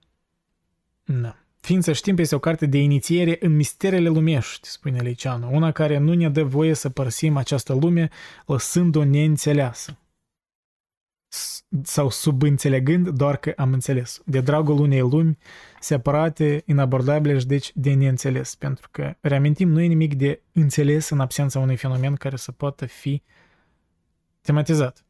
Da. 1.04 1.36
Ființa 1.60 1.92
știm 1.92 2.18
este 2.18 2.34
o 2.34 2.38
carte 2.38 2.66
de 2.66 2.78
inițiere 2.78 3.36
în 3.40 3.56
misterele 3.56 4.08
lumești, 4.08 4.68
spune 4.68 5.00
Liceanu, 5.00 5.48
una 5.52 5.72
care 5.72 5.98
nu 5.98 6.14
ne 6.14 6.28
dă 6.28 6.42
voie 6.42 6.74
să 6.74 6.88
părăsim 6.88 7.36
această 7.36 7.72
lume 7.72 8.08
lăsând-o 8.46 9.04
neînțeleasă 9.04 9.98
sau 11.82 12.10
subînțelegând 12.10 13.08
doar 13.08 13.36
că 13.36 13.52
am 13.56 13.72
înțeles. 13.72 14.22
De 14.24 14.40
dragul 14.40 14.78
unei 14.78 15.00
lumi 15.00 15.38
separate, 15.80 16.62
inabordabile 16.66 17.38
și 17.38 17.46
deci 17.46 17.72
de 17.74 17.94
neînțeles. 17.94 18.54
Pentru 18.54 18.88
că, 18.90 19.16
reamintim, 19.20 19.68
nu 19.68 19.80
e 19.80 19.86
nimic 19.86 20.14
de 20.14 20.42
înțeles 20.52 21.08
în 21.08 21.20
absența 21.20 21.58
unui 21.58 21.76
fenomen 21.76 22.14
care 22.14 22.36
să 22.36 22.52
poată 22.52 22.86
fi 22.86 23.22
tematizat. 24.40 25.04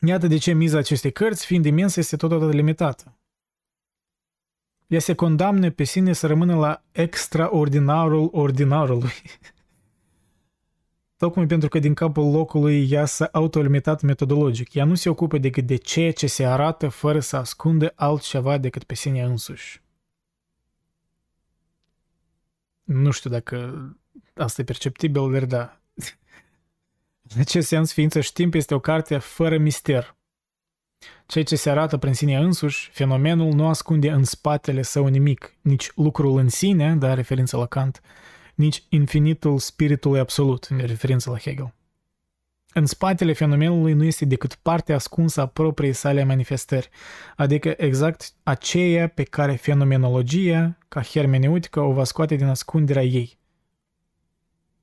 Iată 0.00 0.26
de 0.26 0.36
ce 0.36 0.52
miza 0.52 0.78
acestei 0.78 1.12
cărți, 1.12 1.46
fiind 1.46 1.64
imensă, 1.64 2.00
este 2.00 2.16
totodată 2.16 2.52
limitată. 2.52 3.18
Ea 4.86 5.00
se 5.00 5.14
condamne 5.14 5.70
pe 5.70 5.84
sine 5.84 6.12
să 6.12 6.26
rămână 6.26 6.56
la 6.56 6.82
extraordinarul 6.92 8.28
ordinarului. 8.32 9.12
Tocmai 11.16 11.46
pentru 11.46 11.68
că 11.68 11.78
din 11.78 11.94
capul 11.94 12.30
locului 12.30 12.90
ea 12.90 13.04
s-a 13.04 13.28
autolimitat 13.32 14.02
metodologic. 14.02 14.74
Ea 14.74 14.84
nu 14.84 14.94
se 14.94 15.08
ocupă 15.08 15.38
decât 15.38 15.66
de 15.66 15.76
ceea 15.76 16.12
ce 16.12 16.26
se 16.26 16.44
arată 16.46 16.88
fără 16.88 17.20
să 17.20 17.36
ascunde 17.36 17.92
altceva 17.94 18.58
decât 18.58 18.84
pe 18.84 18.94
sine 18.94 19.22
însuși. 19.22 19.82
Nu 22.82 23.10
știu 23.10 23.30
dacă 23.30 23.88
asta 24.34 24.60
e 24.60 24.64
perceptibil, 24.64 25.32
dar 25.32 25.44
da. 25.44 25.80
În 27.34 27.40
acest 27.40 27.68
sens, 27.68 27.92
Ființă 27.92 28.20
și 28.20 28.32
Timp 28.32 28.54
este 28.54 28.74
o 28.74 28.80
carte 28.80 29.18
fără 29.18 29.58
mister. 29.58 30.16
Ceea 31.26 31.44
ce 31.44 31.56
se 31.56 31.70
arată 31.70 31.96
prin 31.96 32.12
sine 32.12 32.36
însuși, 32.36 32.90
fenomenul 32.92 33.52
nu 33.52 33.68
ascunde 33.68 34.10
în 34.10 34.24
spatele 34.24 34.82
său 34.82 35.06
nimic, 35.06 35.54
nici 35.60 35.90
lucrul 35.94 36.38
în 36.38 36.48
sine, 36.48 36.94
da, 36.94 37.14
referință 37.14 37.56
la 37.56 37.66
Kant, 37.66 38.00
nici 38.54 38.84
infinitul 38.88 39.58
spiritului 39.58 40.18
absolut, 40.18 40.64
în 40.64 40.78
referință 40.78 41.30
la 41.30 41.38
Hegel. 41.38 41.74
În 42.76 42.86
spatele 42.86 43.32
fenomenului 43.32 43.92
nu 43.92 44.04
este 44.04 44.24
decât 44.24 44.54
partea 44.54 44.94
ascunsă 44.94 45.40
a 45.40 45.46
propriei 45.46 45.92
sale 45.92 46.24
manifestări, 46.24 46.88
adică 47.36 47.74
exact 47.76 48.32
aceea 48.42 49.08
pe 49.08 49.22
care 49.22 49.54
fenomenologia, 49.54 50.78
ca 50.88 51.02
hermeneutică, 51.02 51.80
o 51.80 51.92
va 51.92 52.04
scoate 52.04 52.34
din 52.34 52.46
ascunderea 52.46 53.02
ei. 53.02 53.38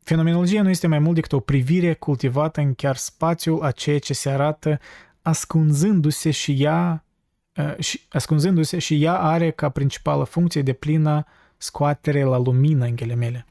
Fenomenologia 0.04 0.62
nu 0.62 0.70
este 0.70 0.88
mai 0.88 1.00
mult 1.00 1.16
decât 1.16 1.32
o 1.32 1.40
privire 1.40 1.94
cultivată 1.94 2.62
în 2.62 2.74
chiar 2.74 2.96
spațiul 2.96 3.64
a 3.64 3.72
ceea 3.72 4.00
ce 4.00 4.14
se 4.14 4.30
arată 4.30 4.80
ascunzându-se 5.22 6.32
și 6.32 6.64
ea 6.64 7.06
uh, 7.56 7.78
și, 7.80 8.02
ascunzându-se 8.10 8.80
și 8.80 9.04
ea 9.04 9.20
are 9.20 9.52
ca 9.52 9.70
principală 9.70 10.24
funcție 10.24 10.62
de 10.62 10.74
plină 10.74 11.26
scoatere 11.58 12.24
la 12.24 12.38
lumină 12.38 12.86
în 12.86 12.96
ghilimele. 12.96 13.46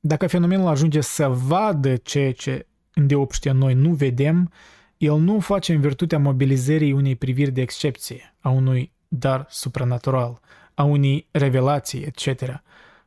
Dacă 0.00 0.26
fenomenul 0.26 0.66
ajunge 0.66 1.00
să 1.00 1.28
vadă 1.28 1.96
ceea 1.96 2.32
ce 2.32 2.66
îndeopște 2.94 3.50
noi 3.50 3.74
nu 3.74 3.94
vedem, 3.94 4.52
el 4.96 5.18
nu 5.18 5.36
o 5.36 5.40
face 5.40 5.74
în 5.74 5.80
virtutea 5.80 6.18
mobilizării 6.18 6.92
unei 6.92 7.16
priviri 7.16 7.50
de 7.50 7.60
excepție, 7.60 8.34
a 8.40 8.48
unui 8.48 8.92
dar 9.08 9.46
supranatural, 9.48 10.40
a 10.74 10.82
unei 10.82 11.28
revelații, 11.30 12.00
etc. 12.00 12.62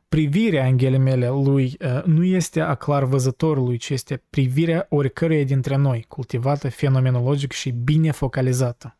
Privirea, 0.08 0.66
în 0.66 0.76
ghilimele 0.76 1.28
lui, 1.28 1.76
uh, 1.80 2.02
nu 2.04 2.24
este 2.24 2.60
a 2.60 2.74
clar 2.74 3.04
văzătorului, 3.04 3.76
ci 3.76 3.90
este 3.90 4.22
privirea 4.30 4.86
oricăruia 4.88 5.44
dintre 5.44 5.76
noi, 5.76 6.04
cultivată 6.08 6.68
fenomenologic 6.68 7.52
și 7.52 7.70
bine 7.70 8.10
focalizată. 8.10 8.96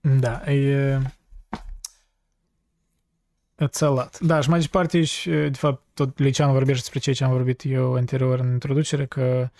Da, 0.00 0.52
e... 0.52 0.98
It's 3.64 3.80
a 3.80 3.88
lot. 3.88 4.18
Da, 4.18 4.40
și 4.40 4.48
mai 4.48 4.60
departe, 4.60 5.04
și, 5.04 5.30
de 5.30 5.50
fapt, 5.52 5.82
tot 5.94 6.18
Liceanu 6.18 6.52
vorbește 6.52 6.80
despre 6.80 6.98
ceea 6.98 7.14
ce 7.14 7.24
am 7.24 7.30
vorbit 7.30 7.62
eu 7.64 7.94
anterior 7.94 8.40
în 8.40 8.52
introducere, 8.52 9.06
că 9.06 9.50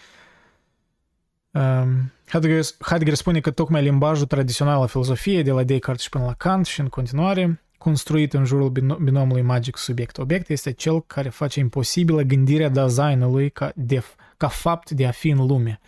um, 1.51 2.13
Heidegger, 2.29 2.65
Heidegger 2.81 3.15
spune 3.15 3.41
că 3.41 3.51
tocmai 3.51 3.83
limbajul 3.83 4.27
tradițional 4.27 4.81
al 4.81 4.89
filozofiei, 4.89 5.43
de 5.43 5.51
la 5.51 5.63
Descartes 5.63 6.03
și 6.03 6.09
până 6.09 6.25
la 6.25 6.35
Kant 6.35 6.67
și 6.67 6.81
în 6.81 6.89
continuare, 6.89 7.63
construit 7.79 8.33
în 8.33 8.45
jurul 8.45 8.71
binomului 9.03 9.43
magic 9.43 9.77
subiect-obiect, 9.77 10.49
este 10.49 10.73
cel 10.73 11.03
care 11.03 11.29
face 11.29 11.61
imposibilă 11.61 12.23
gândirea 12.23 12.69
designului 12.69 13.51
ca, 13.51 13.73
de, 13.75 14.03
ca 14.37 14.49
fapt 14.49 14.91
de 14.91 15.07
a 15.07 15.11
fi 15.11 15.29
în 15.29 15.47
lume, 15.47 15.81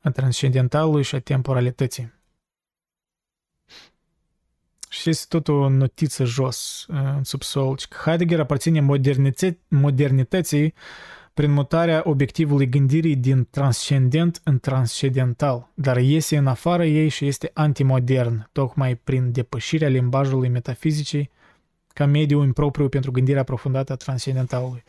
a 0.00 0.10
transcendentalului 0.10 1.02
și 1.02 1.14
a 1.14 1.20
temporalității. 1.20 2.12
Și 4.88 5.08
este 5.08 5.24
tot 5.28 5.48
o 5.48 5.68
notiță 5.68 6.24
jos, 6.24 6.84
în 6.88 7.24
subsol, 7.24 7.78
că 7.88 7.96
Heidegger 8.04 8.40
aparține 8.40 8.80
modernității 9.68 10.74
prin 11.34 11.50
mutarea 11.50 12.02
obiectivului 12.04 12.68
gândirii 12.68 13.16
din 13.16 13.46
transcendent 13.50 14.40
în 14.44 14.58
transcendental, 14.58 15.70
dar 15.74 15.96
iese 15.96 16.36
în 16.36 16.46
afară 16.46 16.84
ei 16.84 17.08
și 17.08 17.26
este 17.26 17.50
antimodern, 17.54 18.48
tocmai 18.52 18.94
prin 18.94 19.32
depășirea 19.32 19.88
limbajului 19.88 20.48
metafizicii 20.48 21.30
ca 21.88 22.06
mediu 22.06 22.42
impropriu 22.42 22.88
pentru 22.88 23.10
gândirea 23.10 23.40
aprofundată 23.40 23.92
a 23.92 23.96
transcendentalului. 23.96 24.84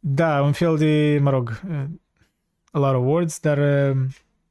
Da, 0.00 0.42
un 0.42 0.52
fel 0.52 0.76
de, 0.76 1.18
mă 1.22 1.30
rog, 1.30 1.60
a 2.70 2.78
lot 2.78 2.94
of 2.94 3.04
words, 3.04 3.40
dar 3.40 3.58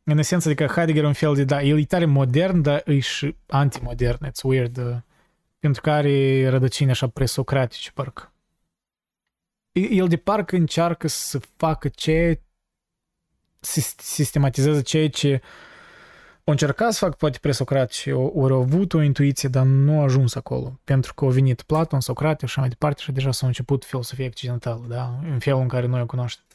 în 0.03 0.17
esență, 0.17 0.49
adică 0.49 0.65
Heidegger 0.65 1.03
un 1.03 1.13
fel 1.13 1.35
de, 1.35 1.43
da, 1.43 1.61
el 1.61 1.79
e 1.79 1.83
tare 1.83 2.05
modern, 2.05 2.61
dar 2.61 2.83
e 2.85 2.99
și 2.99 3.35
antimodern, 3.47 4.27
it's 4.27 4.43
weird, 4.43 4.77
uh, 4.77 4.95
pentru 5.59 5.81
că 5.81 5.91
are 5.91 6.49
rădăcini 6.49 6.89
așa 6.89 7.07
presocratice, 7.07 7.91
parcă. 7.91 8.32
El 9.73 10.07
de 10.07 10.17
parcă 10.17 10.55
încearcă 10.55 11.07
să 11.07 11.39
facă 11.55 11.87
ce 11.87 12.41
sistematizează 13.97 14.81
ceea 14.81 15.09
ce 15.09 15.41
o 16.43 16.51
încercat 16.51 16.93
să 16.93 17.05
fac 17.05 17.17
poate 17.17 17.37
presocratici, 17.39 18.07
ori 18.33 18.53
au 18.53 18.61
avut 18.61 18.93
o 18.93 19.01
intuiție, 19.01 19.49
dar 19.49 19.65
nu 19.65 19.99
a 19.99 20.03
ajuns 20.03 20.35
acolo, 20.35 20.79
pentru 20.83 21.13
că 21.13 21.25
au 21.25 21.31
venit 21.31 21.61
Platon, 21.61 22.01
Socrate 22.01 22.37
și 22.37 22.43
așa 22.43 22.59
mai 22.59 22.69
departe 22.69 23.01
și 23.01 23.11
deja 23.11 23.31
s-a 23.31 23.47
început 23.47 23.85
filosofia 23.85 24.25
occidentală, 24.25 24.85
da? 24.87 25.19
în 25.23 25.39
felul 25.39 25.61
în 25.61 25.67
care 25.67 25.85
noi 25.85 26.01
o 26.01 26.05
cunoaștem. 26.05 26.45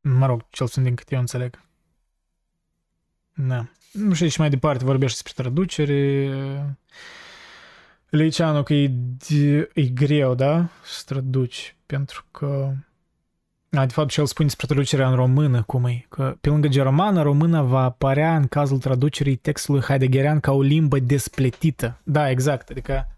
Mă 0.00 0.26
rog, 0.26 0.46
cel 0.50 0.66
puțin 0.66 0.82
din 0.82 0.94
câte 0.94 1.14
eu 1.14 1.20
înțeleg. 1.20 1.60
Da. 3.34 3.66
Nu 3.92 4.14
știu 4.14 4.28
și 4.28 4.40
mai 4.40 4.50
departe 4.50 4.84
vorbește 4.84 5.20
despre 5.22 5.42
traducere. 5.42 6.76
Liceanu 8.16 8.62
că 8.62 8.74
e, 8.74 8.90
e 9.74 9.82
greu, 9.82 10.34
da? 10.34 10.68
Să 10.84 11.02
traduci, 11.06 11.76
pentru 11.86 12.24
că... 12.30 12.72
A, 13.70 13.86
de 13.86 13.92
fapt, 13.92 14.10
și 14.10 14.20
el 14.20 14.26
spune 14.26 14.48
despre 14.48 14.66
traducerea 14.66 15.08
în 15.08 15.14
română, 15.14 15.62
cum 15.62 15.84
e. 15.84 16.06
Că 16.08 16.36
pe 16.40 16.48
lângă 16.48 16.68
germană, 16.68 17.22
română 17.22 17.62
va 17.62 17.82
apărea 17.82 18.36
în 18.36 18.46
cazul 18.46 18.78
traducerii 18.78 19.36
textului 19.36 19.80
heideggerian 19.80 20.40
ca 20.40 20.52
o 20.52 20.62
limbă 20.62 20.98
despletită. 20.98 22.00
Da, 22.02 22.30
exact. 22.30 22.70
Adică 22.70 23.16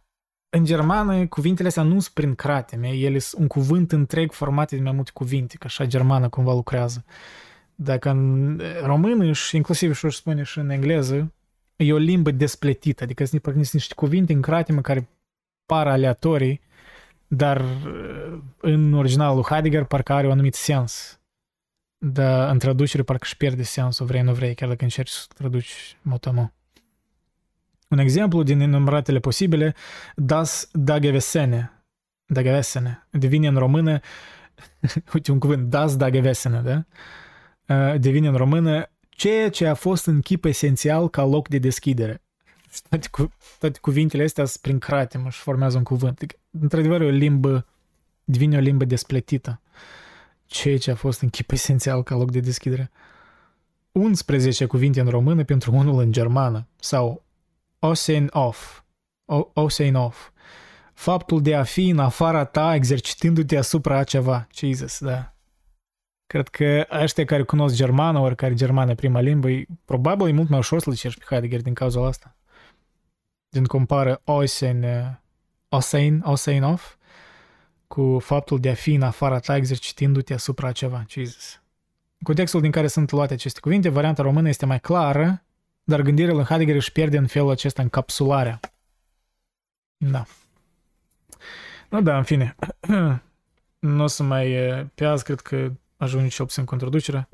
în 0.51 0.65
germană, 0.65 1.27
cuvintele 1.27 1.69
astea 1.69 1.83
nu 1.83 2.01
sunt 2.01 2.15
prin 2.15 2.35
crateme, 2.35 2.89
ele 2.89 3.19
sunt 3.19 3.41
un 3.41 3.47
cuvânt 3.47 3.93
întreg 3.93 4.33
format 4.33 4.71
din 4.71 4.83
mai 4.83 4.93
multe 4.93 5.11
cuvinte, 5.15 5.57
că 5.57 5.67
așa 5.67 5.85
germană 5.85 6.29
cumva 6.29 6.53
lucrează. 6.53 7.05
Dacă 7.75 8.11
în 8.11 8.61
română 8.83 9.33
și 9.33 9.57
inclusiv 9.57 9.95
și 9.95 10.11
spune 10.11 10.43
și 10.43 10.59
în 10.59 10.71
engleză, 10.71 11.33
e 11.79 11.93
o 11.93 11.97
limbă 11.97 12.31
despletită, 12.31 13.03
adică 13.03 13.25
sunt 13.25 13.73
niște 13.73 13.95
cuvinte 13.95 14.33
în 14.33 14.41
crateme 14.41 14.81
care 14.81 15.09
par 15.67 15.87
aleatorii, 15.87 16.61
dar 17.27 17.65
în 18.61 18.93
originalul 18.93 19.35
lui 19.35 19.45
Heidegger 19.45 19.85
parcă 19.85 20.13
are 20.13 20.27
un 20.27 20.33
anumit 20.33 20.55
sens. 20.55 21.21
Dar 21.99 22.51
în 22.51 22.59
traducere 22.59 23.03
parcă 23.03 23.23
își 23.25 23.37
pierde 23.37 23.63
sensul, 23.63 24.07
vrei, 24.07 24.23
nu 24.23 24.33
vrei, 24.33 24.55
chiar 24.55 24.69
dacă 24.69 24.85
încerci 24.85 25.11
să 25.11 25.27
traduci 25.35 25.97
motamo. 26.03 26.53
Un 27.89 27.99
exemplu 27.99 28.43
din 28.43 28.61
enumeratele 28.61 29.19
posibile, 29.19 29.75
das 30.17 30.69
dagevesene. 30.73 31.73
Dagevesene. 32.27 33.07
Devine 33.11 33.49
în 33.49 33.57
română, 33.57 34.01
uite 35.15 35.33
un 35.33 35.39
cuvânt, 35.39 35.71
das 35.71 35.97
dagevesene, 35.97 36.61
da? 36.61 36.85
Uh, 37.75 38.01
devine 38.01 38.29
în 38.29 38.37
română 38.37 38.91
ceea 39.19 39.51
ce 39.51 39.67
a 39.67 39.75
fost 39.75 40.07
în 40.07 40.21
chip 40.21 40.45
esențial 40.45 41.09
ca 41.09 41.25
loc 41.25 41.49
de 41.49 41.59
deschidere. 41.59 42.23
Toate, 42.89 43.09
cu, 43.11 43.33
toate 43.59 43.79
cuvintele 43.81 44.23
astea 44.23 44.45
sunt 44.45 44.63
prin 44.63 44.79
cratimă 44.79 45.31
și 45.31 45.39
formează 45.39 45.77
un 45.77 45.83
cuvânt. 45.83 46.17
Adică, 46.17 46.37
într-adevăr, 46.61 47.01
o 47.01 47.09
limbă, 47.09 47.67
devine 48.25 48.57
o 48.57 48.61
limbă 48.61 48.85
despletită. 48.85 49.61
Ceea 50.47 50.79
ce 50.79 50.91
a 50.91 50.95
fost 50.95 51.21
în 51.21 51.29
chip 51.29 51.51
esențial 51.51 52.03
ca 52.03 52.15
loc 52.15 52.31
de 52.31 52.41
deschidere. 52.41 52.91
11 53.93 54.65
cuvinte 54.67 55.01
în 55.01 55.09
română 55.09 55.45
pentru 55.45 55.75
unul 55.75 56.01
în 56.01 56.13
germană 56.13 56.67
sau 56.77 57.25
Osen 57.79 58.29
off. 58.33 58.83
Osen 59.53 59.95
off. 59.95 60.31
Faptul 60.95 61.43
de 61.43 61.55
a 61.55 61.63
fi 61.63 61.89
în 61.89 61.99
afara 61.99 62.45
ta 62.45 62.75
exercitându-te 62.75 63.57
asupra 63.57 63.99
a 63.99 64.05
ceva. 64.05 64.47
Jesus, 64.55 64.99
da. 64.99 65.33
Cred 66.29 66.49
că 66.49 66.87
ăștia 66.91 67.25
care 67.25 67.43
cunosc 67.43 67.75
germană, 67.75 68.19
ori 68.19 68.37
care 68.37 68.55
germană 68.55 68.95
prima 68.95 69.21
limbă, 69.21 69.49
probabil 69.85 70.29
e 70.29 70.33
mult 70.33 70.49
mai 70.49 70.59
ușor 70.59 70.81
să-l 70.81 70.95
cerci 70.97 71.19
pe 71.19 71.25
Heidegger 71.29 71.63
din 71.63 71.75
cauza 71.75 72.07
asta. 72.07 72.37
Din 73.49 73.65
compară 73.65 74.21
Osen, 74.25 74.85
Osen, 75.69 76.23
Osen 76.25 76.63
off 76.63 76.95
cu 77.87 78.19
faptul 78.19 78.61
de 78.61 78.71
a 78.71 78.75
fi 78.75 78.95
în 78.95 79.03
afara 79.03 79.39
ta 79.39 79.57
exercitându-te 79.57 80.35
asupra 80.35 80.69
a 80.69 80.73
ceva. 80.73 81.05
Jesus. 81.09 81.63
În 82.11 82.23
contextul 82.23 82.61
din 82.61 82.71
care 82.71 82.87
sunt 82.87 83.11
luate 83.11 83.33
aceste 83.33 83.61
cuvinte, 83.61 83.89
varianta 83.89 84.23
română 84.23 84.49
este 84.49 84.67
mai 84.67 84.81
clară 84.81 85.43
dar 85.89 86.01
gândirea 86.01 86.35
lui 86.35 86.45
Heidegger 86.45 86.75
își 86.75 86.93
pierde 86.93 87.17
în 87.17 87.27
felul 87.27 87.51
acesta 87.51 87.83
încapsularea. 87.83 88.61
Da. 89.97 90.25
Nu, 91.89 92.03
da, 92.03 92.17
în 92.17 92.23
fine. 92.23 92.57
nu 93.79 94.03
o 94.03 94.07
să 94.07 94.23
mai 94.23 94.57
pe 94.95 95.05
azi, 95.05 95.25
cred 95.25 95.41
că 95.41 95.73
ajunge 95.99 96.29
cel 96.29 96.45
puțin 96.45 96.65
cu 96.65 96.73
introducerea. 96.75 97.29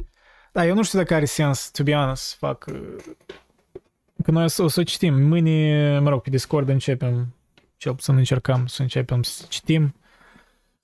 Da, 0.53 0.67
eu 0.67 0.75
nu 0.75 0.83
știu 0.83 0.99
dacă 0.99 1.15
are 1.15 1.25
sens, 1.25 1.71
to 1.71 1.83
be 1.83 1.93
honest, 1.95 2.23
să 2.23 2.37
fac... 2.39 2.65
Că 4.23 4.31
noi 4.31 4.45
o 4.45 4.69
să 4.69 4.81
o 4.81 4.83
citim. 4.83 5.23
Mâine, 5.23 5.99
mă 5.99 6.09
rog, 6.09 6.23
pe 6.23 6.31
Discord 6.31 6.69
începem, 6.69 7.35
cel 7.77 7.95
puțin 7.95 8.17
încercăm 8.17 8.67
să 8.67 8.83
începem 8.83 9.23
să 9.23 9.45
citim 9.49 9.95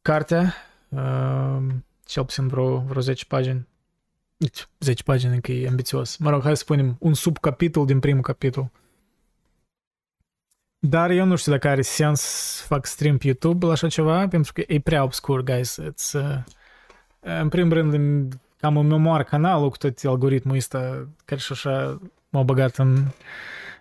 cartea, 0.02 0.54
uh, 0.88 1.58
cel 2.04 2.24
puțin 2.24 2.48
vreo, 2.48 2.78
vreo 2.78 3.00
10 3.00 3.24
pagini. 3.24 3.68
10 4.78 5.02
pagini 5.02 5.34
încă 5.34 5.52
e 5.52 5.68
ambițios. 5.68 6.16
Mă 6.16 6.30
rog, 6.30 6.42
hai 6.42 6.56
să 6.56 6.62
spunem 6.62 6.96
un 6.98 7.14
subcapitol 7.14 7.86
din 7.86 8.00
primul 8.00 8.22
capitol. 8.22 8.70
Dar 10.78 11.10
eu 11.10 11.24
nu 11.24 11.36
știu 11.36 11.52
dacă 11.52 11.68
are 11.68 11.82
sens 11.82 12.20
să 12.20 12.64
fac 12.64 12.86
stream 12.86 13.18
pe 13.18 13.26
YouTube 13.26 13.66
la 13.66 13.72
așa 13.72 13.88
ceva, 13.88 14.28
pentru 14.28 14.52
că 14.52 14.62
e 14.66 14.80
prea 14.80 15.02
obscur, 15.02 15.42
guys. 15.42 15.78
It's, 15.80 16.12
uh, 16.12 16.42
în 17.20 17.48
primul 17.48 17.72
rând, 17.72 18.38
cam 18.56 18.76
îmi 18.76 18.92
omoară 18.92 19.22
canalul 19.22 19.70
cu 19.70 19.76
tot 19.76 19.98
algoritmul 20.04 20.56
ăsta, 20.56 21.08
care 21.24 21.40
și 21.40 21.52
așa 21.52 22.00
m-a 22.28 22.42
băgat 22.42 22.76
în, 22.76 23.06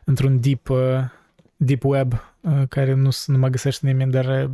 într-un 0.03 0.40
deep, 0.40 0.69
uh, 0.69 0.77
deep 1.56 1.84
web, 1.84 2.14
uh, 2.42 2.61
care 2.69 2.93
nu, 2.93 3.09
nu 3.26 3.38
mă 3.38 3.48
găsește 3.48 3.88
nimeni, 3.88 4.11
dar 4.11 4.43
uh, 4.43 4.50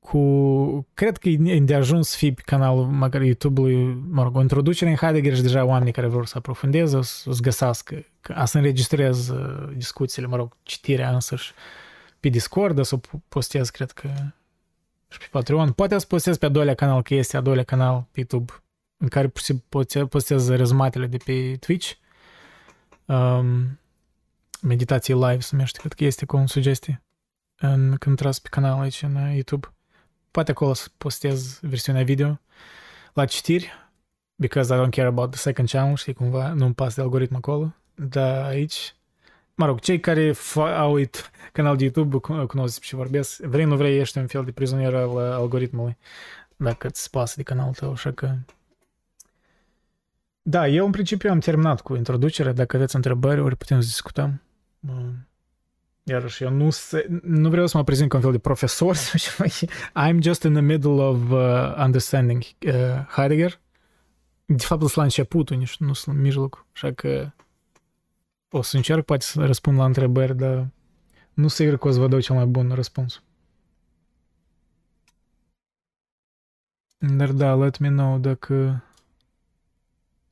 cu... 0.00 0.86
Cred 0.94 1.16
că 1.16 1.28
e 1.28 1.60
de 1.60 1.74
ajuns 1.74 2.08
să 2.08 2.16
fie 2.16 2.32
pe 2.32 2.42
canalul 2.44 2.84
măcar 2.84 3.22
YouTube-ului, 3.22 4.04
mă 4.10 4.22
rog, 4.22 4.36
o 4.36 4.40
introducere 4.40 4.90
în 4.90 4.96
Heidegger 4.96 5.34
și 5.34 5.42
deja 5.42 5.64
oamenii 5.64 5.92
care 5.92 6.06
vor 6.06 6.26
să 6.26 6.34
aprofundeze 6.38 6.96
o 6.96 7.02
să, 7.02 7.28
o 7.30 7.32
să 7.32 7.40
găsească, 7.42 8.04
a 8.34 8.44
să 8.44 8.56
înregistrez 8.56 9.28
uh, 9.28 9.72
discuțiile, 9.76 10.28
mă 10.28 10.36
rog, 10.36 10.56
citirea 10.62 11.10
însăși 11.10 11.52
pe 12.20 12.28
Discord, 12.28 12.84
să 12.84 12.94
o 12.94 13.18
postez, 13.28 13.70
cred 13.70 13.90
că 13.90 14.08
și 15.10 15.18
pe 15.18 15.26
Patreon. 15.30 15.72
Poate 15.72 15.98
să 15.98 16.06
postez 16.06 16.36
pe 16.36 16.46
a 16.46 16.48
doilea 16.48 16.74
canal, 16.74 17.02
că 17.02 17.14
este 17.14 17.36
a 17.36 17.40
doilea 17.40 17.64
canal 17.64 18.06
pe 18.10 18.18
YouTube, 18.18 18.52
în 18.96 19.08
care 19.08 19.32
postez 20.08 20.48
rezumatele 20.48 21.06
de 21.06 21.16
pe 21.16 21.56
Twitch. 21.56 21.92
Um, 23.04 23.78
meditații 24.62 25.14
live 25.14 25.40
se 25.40 25.48
numește, 25.52 25.78
cred 25.78 25.92
că 25.92 26.04
este 26.04 26.24
cu 26.24 26.36
o 26.36 26.46
sugestie 26.46 27.02
în, 27.60 27.88
când 27.88 28.00
intras 28.00 28.38
pe 28.38 28.48
canal 28.48 28.80
aici 28.80 29.02
în 29.02 29.14
YouTube. 29.32 29.74
Poate 30.30 30.50
acolo 30.50 30.72
să 30.72 30.88
postez 30.96 31.58
versiunea 31.62 32.04
video 32.04 32.40
la 33.12 33.24
citiri, 33.24 33.70
because 34.34 34.74
I 34.74 34.78
don't 34.78 34.90
care 34.90 35.06
about 35.06 35.30
the 35.30 35.40
second 35.40 35.68
channel, 35.68 35.96
știi, 35.96 36.14
cumva, 36.14 36.52
nu-mi 36.52 36.74
pasă 36.74 36.94
de 36.94 37.02
algoritm 37.02 37.34
acolo, 37.34 37.74
dar 37.94 38.44
aici, 38.44 38.94
mă 39.60 39.66
rog, 39.66 39.80
cei 39.80 40.00
care 40.00 40.34
au 40.56 40.92
uit 40.92 41.30
canal 41.52 41.76
de 41.76 41.82
YouTube 41.82 42.18
cunosc 42.46 42.82
și 42.82 42.94
vorbesc, 42.94 43.40
vrei, 43.40 43.64
nu 43.64 43.76
vrei, 43.76 43.98
ești 43.98 44.18
un 44.18 44.26
fel 44.26 44.44
de 44.44 44.52
prizonier 44.52 44.94
al 44.94 45.18
algoritmului, 45.18 45.96
dacă 46.56 46.86
îți 46.86 47.10
pasă 47.10 47.34
de 47.36 47.42
canalul 47.42 47.72
tău, 47.72 47.90
așa 47.92 48.12
că... 48.12 48.34
Da, 50.42 50.68
eu 50.68 50.84
în 50.84 50.90
principiu 50.90 51.30
am 51.30 51.38
terminat 51.38 51.80
cu 51.80 51.94
introducerea, 51.94 52.52
dacă 52.52 52.76
aveți 52.76 52.96
întrebări, 52.96 53.40
ori 53.40 53.56
putem 53.56 53.80
să 53.80 53.86
discutăm. 53.86 54.42
Iarăși, 56.02 56.42
eu 56.42 56.50
nu, 56.50 56.70
se, 56.70 57.06
nu 57.22 57.48
vreau 57.48 57.66
să 57.66 57.76
mă 57.76 57.84
prezint 57.84 58.08
ca 58.08 58.16
un 58.16 58.22
fel 58.22 58.32
de 58.32 58.38
profesor 58.38 58.96
I'm 60.06 60.18
just 60.20 60.42
in 60.42 60.52
the 60.52 60.62
middle 60.62 60.90
of 60.90 61.30
uh, 61.30 61.74
understanding 61.78 62.42
uh, 62.66 62.72
Heidegger. 63.08 63.60
De 64.44 64.64
fapt, 64.64 64.80
sunt 64.80 64.94
la 64.94 65.02
începutul, 65.02 65.56
nici 65.56 65.76
nu 65.76 65.92
sunt 65.92 66.16
în 66.16 66.22
mijloc. 66.22 66.66
Așa 66.72 66.92
că 66.92 67.32
o 68.50 68.62
să 68.62 68.76
încerc 68.76 69.04
poate 69.04 69.24
să 69.24 69.46
răspund 69.46 69.78
la 69.78 69.84
întrebări, 69.84 70.36
dar 70.36 70.68
nu 71.34 71.48
sigur 71.48 71.78
că 71.78 71.88
o 71.88 71.90
să 71.90 71.98
vă 71.98 72.08
dau 72.08 72.20
cel 72.20 72.34
mai 72.34 72.46
bun 72.46 72.72
răspuns. 72.74 73.22
Dar 76.98 77.32
da, 77.32 77.54
let 77.54 77.78
me 77.78 77.88
know 77.88 78.18
dacă 78.18 78.84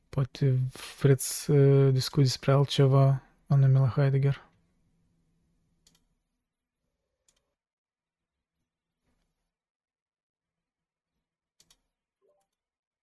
poate 0.09 0.59
vreți 0.99 1.43
să 1.43 1.89
discuți 1.91 2.27
despre 2.27 2.51
altceva 2.51 3.23
anume 3.47 3.79
la 3.79 3.87
Heidegger. 3.87 4.47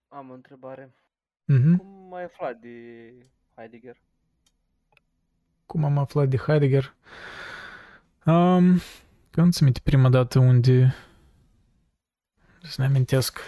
Am 0.09 0.31
o 0.31 0.35
întrebare. 0.35 0.95
Mm-hmm. 1.53 1.77
Cum 1.79 2.15
ai 2.15 2.25
aflat 2.25 2.59
de 2.61 3.13
Heidegger? 3.55 3.97
Cum 5.67 5.85
am 5.85 5.99
aflat 5.99 6.29
de 6.29 6.37
Heidegger? 6.37 6.95
Um, 8.25 8.81
când 9.31 9.53
ți 9.53 9.63
minte 9.63 9.81
prima 9.83 10.09
dată 10.09 10.39
unde 10.39 10.95
să 12.63 12.81
ne 12.81 12.87
amintesc 12.87 13.39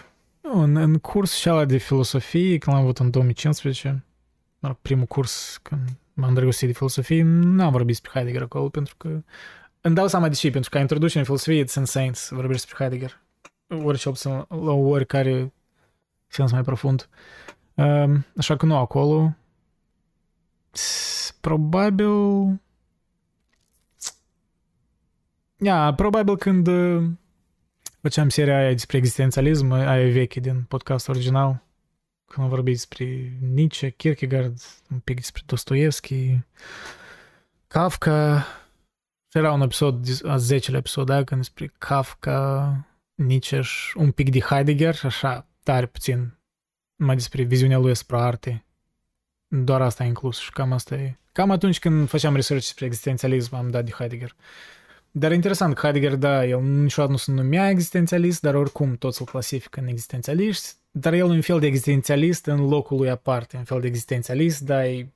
în, 0.41 0.77
în 0.77 0.99
curs 0.99 1.35
și 1.35 1.49
ala 1.49 1.65
de 1.65 1.77
filosofie, 1.77 2.59
când 2.59 2.77
l-am 2.77 2.85
avut 2.85 2.99
în 2.99 3.11
2015, 3.11 4.05
primul 4.83 5.07
curs 5.07 5.59
când 5.63 5.89
m-am 6.13 6.29
îndrăgostit 6.29 6.67
de 6.67 6.75
filosofie, 6.75 7.23
n-am 7.23 7.71
vorbit 7.71 7.87
despre 7.87 8.11
Heidegger 8.15 8.43
acolo, 8.43 8.69
pentru 8.69 8.97
că 8.97 9.23
îmi 9.81 9.95
dau 9.95 10.07
seama 10.07 10.29
de 10.29 10.35
ce, 10.35 10.51
pentru 10.51 10.71
că 10.71 10.79
introducerea 10.79 11.21
în 11.21 11.27
filosofie 11.27 11.65
it's 11.65 11.75
insane 11.77 12.13
să 12.13 12.35
vorbești 12.35 12.67
despre 12.67 12.85
Heidegger. 12.85 13.21
Orice 13.85 14.13
la 14.49 14.73
oricare 14.73 15.53
sens 16.27 16.53
mai 16.53 16.63
profund. 16.63 17.09
Ehm, 17.75 18.27
așa 18.37 18.57
că 18.57 18.67
nu 18.67 18.77
acolo. 18.77 19.37
Probabil... 21.41 22.61
Ia, 25.61 25.95
probabil 25.95 26.37
când 26.37 26.67
uh, 26.67 27.11
făceam 28.01 28.29
seria 28.29 28.57
aia 28.57 28.71
despre 28.71 28.97
existențialism, 28.97 29.71
aia 29.71 30.13
veche 30.13 30.41
din 30.41 30.63
podcast 30.63 31.09
original, 31.09 31.63
când 32.27 32.47
am 32.47 32.49
vorbit 32.49 32.75
despre 32.75 33.39
Nietzsche, 33.41 33.91
Kierkegaard, 33.91 34.61
un 34.91 34.99
pic 34.99 35.17
despre 35.17 35.43
Dostoevski, 35.47 36.39
Kafka, 37.67 38.47
și 39.31 39.39
era 39.39 39.53
un 39.53 39.61
episod, 39.61 40.07
a 40.25 40.37
10 40.37 40.77
episod, 40.77 41.07
da, 41.07 41.25
când 41.25 41.41
despre 41.41 41.73
Kafka, 41.79 42.73
Nietzsche 43.15 43.61
și 43.61 43.97
un 43.97 44.11
pic 44.11 44.31
de 44.31 44.41
Heidegger, 44.41 45.01
așa, 45.03 45.47
tare 45.63 45.87
puțin 45.87 46.39
mai 46.97 47.15
despre 47.15 47.43
viziunea 47.43 47.79
lui 47.79 47.91
asupra 47.91 48.27
artei. 48.27 48.67
Doar 49.49 49.81
asta 49.81 50.03
a 50.03 50.07
inclus 50.07 50.39
și 50.39 50.51
cam 50.51 50.73
asta 50.73 50.95
e. 50.95 51.17
Cam 51.33 51.51
atunci 51.51 51.79
când 51.79 52.09
făceam 52.09 52.35
research 52.35 52.65
despre 52.65 52.87
existențialism 52.87 53.55
am 53.55 53.71
dat 53.71 53.85
de 53.85 53.91
Heidegger. 53.91 54.35
Dar 55.11 55.33
interesant 55.33 55.75
că 55.75 55.81
Heidegger, 55.81 56.15
da, 56.17 56.45
el 56.45 56.61
niciodată 56.61 57.13
nu 57.13 57.19
se 57.19 57.33
numea 57.33 57.71
existențialist, 57.71 58.41
dar 58.41 58.55
oricum 58.55 58.97
toți 58.97 59.21
îl 59.21 59.27
clasifică 59.27 59.81
în 59.81 59.87
existențialist, 59.87 60.77
dar 60.91 61.13
el 61.13 61.31
e 61.31 61.35
un 61.35 61.41
fel 61.41 61.61
de 61.61 61.67
existențialist 61.67 62.47
în 62.47 62.69
locul 62.69 62.97
lui 62.97 63.11
aparte, 63.11 63.57
un 63.57 63.65
fel 63.65 63.81
de 63.81 63.87
existențialist, 63.87 64.61
dar 64.61 64.85
e 64.85 65.13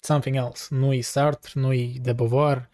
something 0.00 0.36
else. 0.36 0.66
Nu 0.74 0.92
e 0.92 1.00
Sartre, 1.00 1.50
nu 1.54 1.72
e 1.72 1.92
de 2.00 2.12
Beauvoir, 2.12 2.68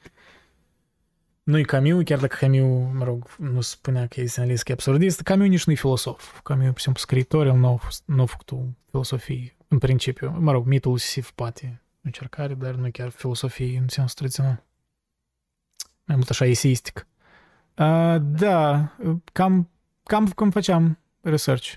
nu-i 1.43 1.65
Camus, 1.65 2.05
chiar 2.05 2.19
dacă 2.19 2.37
Camus, 2.41 2.93
mă 2.93 3.05
rog, 3.05 3.27
nu 3.39 3.61
spunea 3.61 4.07
că 4.07 4.21
e 4.21 4.27
senalist, 4.27 4.63
că 4.63 4.71
e 4.71 4.75
absurdist, 4.75 5.21
Camus 5.21 5.49
nici 5.49 5.65
nu-i 5.65 5.77
filosof. 5.77 6.41
Camus, 6.43 6.67
pur 6.67 6.77
și 6.77 6.83
simplu, 6.83 7.01
scriitor, 7.01 7.47
el 7.47 7.57
nu 7.57 7.69
a, 7.69 7.89
nu 8.05 8.23
a 8.23 8.27
făcut 8.27 8.53
filosofie, 8.91 9.54
în 9.69 9.79
principiu. 9.79 10.37
Mă 10.39 10.53
rog, 10.53 10.67
mitul 10.67 10.99
Sif 10.99 11.31
poate 11.31 11.83
încercare, 12.01 12.55
dar 12.55 12.75
nu 12.75 12.91
chiar 12.91 13.09
filosofie 13.09 13.79
în 13.79 13.89
sens 13.89 14.15
tradițional. 14.15 14.63
Mai 16.05 16.17
mult 16.17 16.31
așa 16.31 16.45
eseistic. 16.45 17.07
Uh, 17.77 18.17
da, 18.21 18.93
cam, 19.33 19.71
cam 20.03 20.29
cum 20.29 20.51
făceam 20.51 20.99
research. 21.21 21.73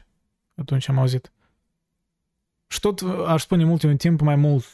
Atunci 0.55 0.89
am 0.89 0.97
auzit. 0.97 1.31
Și 2.67 2.79
tot, 2.79 3.01
aș 3.25 3.41
spune, 3.41 3.63
în 3.63 3.69
ultimul 3.69 3.95
timp, 3.95 4.21
mai 4.21 4.35
mult, 4.35 4.65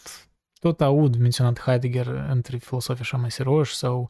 tot 0.59 0.82
aud 0.82 1.16
menționat 1.16 1.59
Heidegger 1.59 2.08
între 2.08 2.58
filosofii 2.58 3.01
așa 3.01 3.17
mai 3.17 3.32
serioși 3.32 3.75
sau 3.75 4.09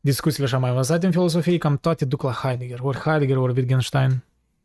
discuțiile 0.00 0.46
așa 0.46 0.58
mai 0.58 0.70
avansate 0.70 1.06
în 1.06 1.12
filosofie, 1.12 1.58
cam 1.58 1.78
toate 1.78 2.04
duc 2.04 2.22
la 2.22 2.32
Heidegger, 2.32 2.80
ori 2.80 2.98
Heidegger, 2.98 3.36
ori 3.36 3.52
Wittgenstein, 3.52 4.10
în 4.10 4.18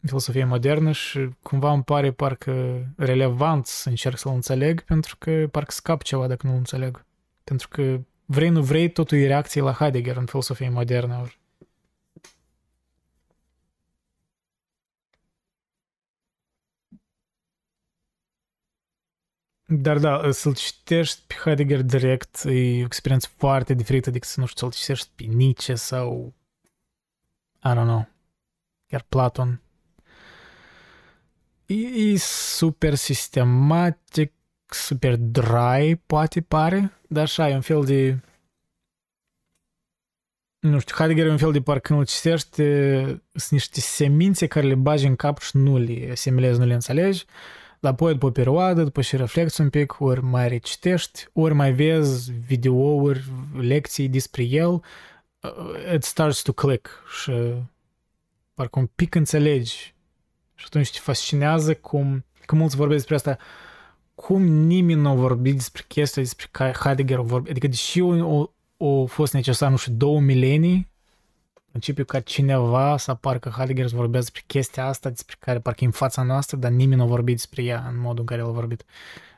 filosofie 0.06 0.46
modernă 0.46 0.92
și 0.92 1.30
cumva 1.42 1.72
îmi 1.72 1.84
pare 1.84 2.12
parcă 2.12 2.86
relevant 2.98 3.66
să 3.66 3.90
încerc 3.90 4.18
să-l 4.18 4.34
înțeleg, 4.34 4.82
pentru 4.82 5.16
că 5.18 5.48
parcă 5.52 5.72
scap 5.72 6.04
ceva 6.04 6.28
dacă 6.28 6.48
nu-l 6.48 6.56
înțeleg. 6.56 7.06
Pentru 7.44 7.68
că 7.68 8.00
vrei, 8.26 8.50
nu 8.50 8.62
vrei, 8.62 8.92
totul 8.92 9.18
e 9.18 9.28
reacție 9.28 9.62
la 9.62 9.72
Heidegger 9.72 10.18
în 10.18 10.26
filosofie 10.26 10.70
modernă. 10.70 11.20
Ori 11.22 11.42
Dar 19.66 19.98
da, 19.98 20.32
să-l 20.32 20.54
citești 20.54 21.22
pe 21.28 21.34
Heidegger 21.44 21.82
direct 21.82 22.44
e 22.46 22.82
o 22.82 22.86
experiență 22.86 23.28
foarte 23.38 23.74
diferită 23.74 24.10
decât 24.10 24.28
să, 24.28 24.40
nu 24.40 24.46
știu, 24.46 24.70
să-l 24.70 24.80
citești 24.80 25.10
pe 25.16 25.24
Nietzsche 25.24 25.76
sau 25.76 26.34
I 27.64 27.70
don't 27.70 27.86
know, 27.86 28.08
chiar 28.88 29.06
Platon. 29.10 29.63
E, 31.74 32.12
e 32.14 32.18
super 32.18 32.96
sistematic, 32.96 34.32
super 34.66 35.18
dry, 35.18 35.96
poate 36.06 36.42
pare, 36.42 36.92
dar 37.08 37.24
așa, 37.24 37.50
e 37.50 37.54
un 37.54 37.62
fel 37.62 37.84
de 37.84 38.20
nu 40.60 40.80
știu, 40.80 40.96
Heidegger 40.96 41.26
e 41.26 41.32
un 41.32 41.38
fel 41.38 41.52
de 41.52 41.62
parcă 41.62 41.82
când 41.88 42.00
îl 42.00 42.06
citești, 42.06 42.56
sunt 43.32 43.50
niște 43.50 43.80
semințe 43.80 44.48
care 44.48 44.68
le 44.68 44.76
bagi 44.76 45.06
în 45.06 45.16
cap 45.16 45.40
și 45.40 45.58
nu 45.58 45.78
le 45.78 46.08
asimilezi, 46.12 46.60
nu 46.60 46.66
le 46.66 46.74
înțelegi. 46.74 47.26
Apoi 47.82 48.12
după 48.12 48.26
o 48.26 48.32
perioadă, 48.32 48.84
după 48.84 49.02
și 49.02 49.16
reflecți 49.16 49.62
un 49.62 49.70
pic, 49.70 50.00
ori 50.00 50.24
mai 50.24 50.48
recitești, 50.48 51.28
ori 51.34 51.54
mai 51.54 51.72
vezi 51.72 52.32
videouri, 52.32 53.24
lecții 53.60 54.10
despre 54.10 54.44
el, 54.44 54.72
uh, 54.72 55.94
it 55.94 56.04
starts 56.04 56.42
to 56.42 56.52
click 56.52 57.04
și 57.22 57.32
parcă 58.54 58.80
un 58.80 58.90
pic 58.96 59.16
înțelegi 59.16 59.93
și 60.64 60.70
atunci 60.70 60.92
te 60.92 61.00
fascinează 61.02 61.76
cum, 61.76 62.26
cum 62.46 62.58
mulți 62.58 62.76
vorbesc 62.76 63.08
despre 63.08 63.16
asta, 63.16 63.44
cum 64.16 64.44
nimeni 64.44 65.02
nu 65.02 65.10
a 65.10 65.14
vorbit 65.14 65.56
despre 65.56 65.84
chestia 65.88 66.22
despre 66.22 66.48
care 66.52 66.74
Heidegger 66.80 67.18
a 67.18 67.22
vorbit, 67.22 67.50
adică 67.50 67.68
deși 67.68 68.02
o, 68.02 68.50
o 68.78 69.00
au 69.00 69.06
fost 69.06 69.34
necesar, 69.34 69.70
nu 69.70 69.76
știu, 69.76 69.94
două 69.94 70.20
milenii 70.20 70.92
principiu 71.74 72.06
ca 72.06 72.20
cineva 72.20 72.98
să 72.98 73.12
apară 73.12 73.40
că 73.40 73.50
Heidegger 73.50 73.88
să 73.88 73.96
vorbească 73.96 74.32
despre 74.32 74.44
chestia 74.48 74.86
asta 74.86 75.10
despre 75.10 75.36
care 75.40 75.60
parcă 75.60 75.84
e 75.84 75.86
în 75.86 75.92
fața 75.92 76.24
noastră, 76.24 76.58
dar 76.58 76.72
nimeni 76.72 77.00
nu 77.00 77.04
a 77.04 77.08
vorbit 77.08 77.36
despre 77.36 77.64
ea 77.64 77.88
în 77.88 78.00
modul 78.00 78.20
în 78.20 78.26
care 78.26 78.42
el 78.42 78.48
a 78.48 78.52
vorbit. 78.52 78.86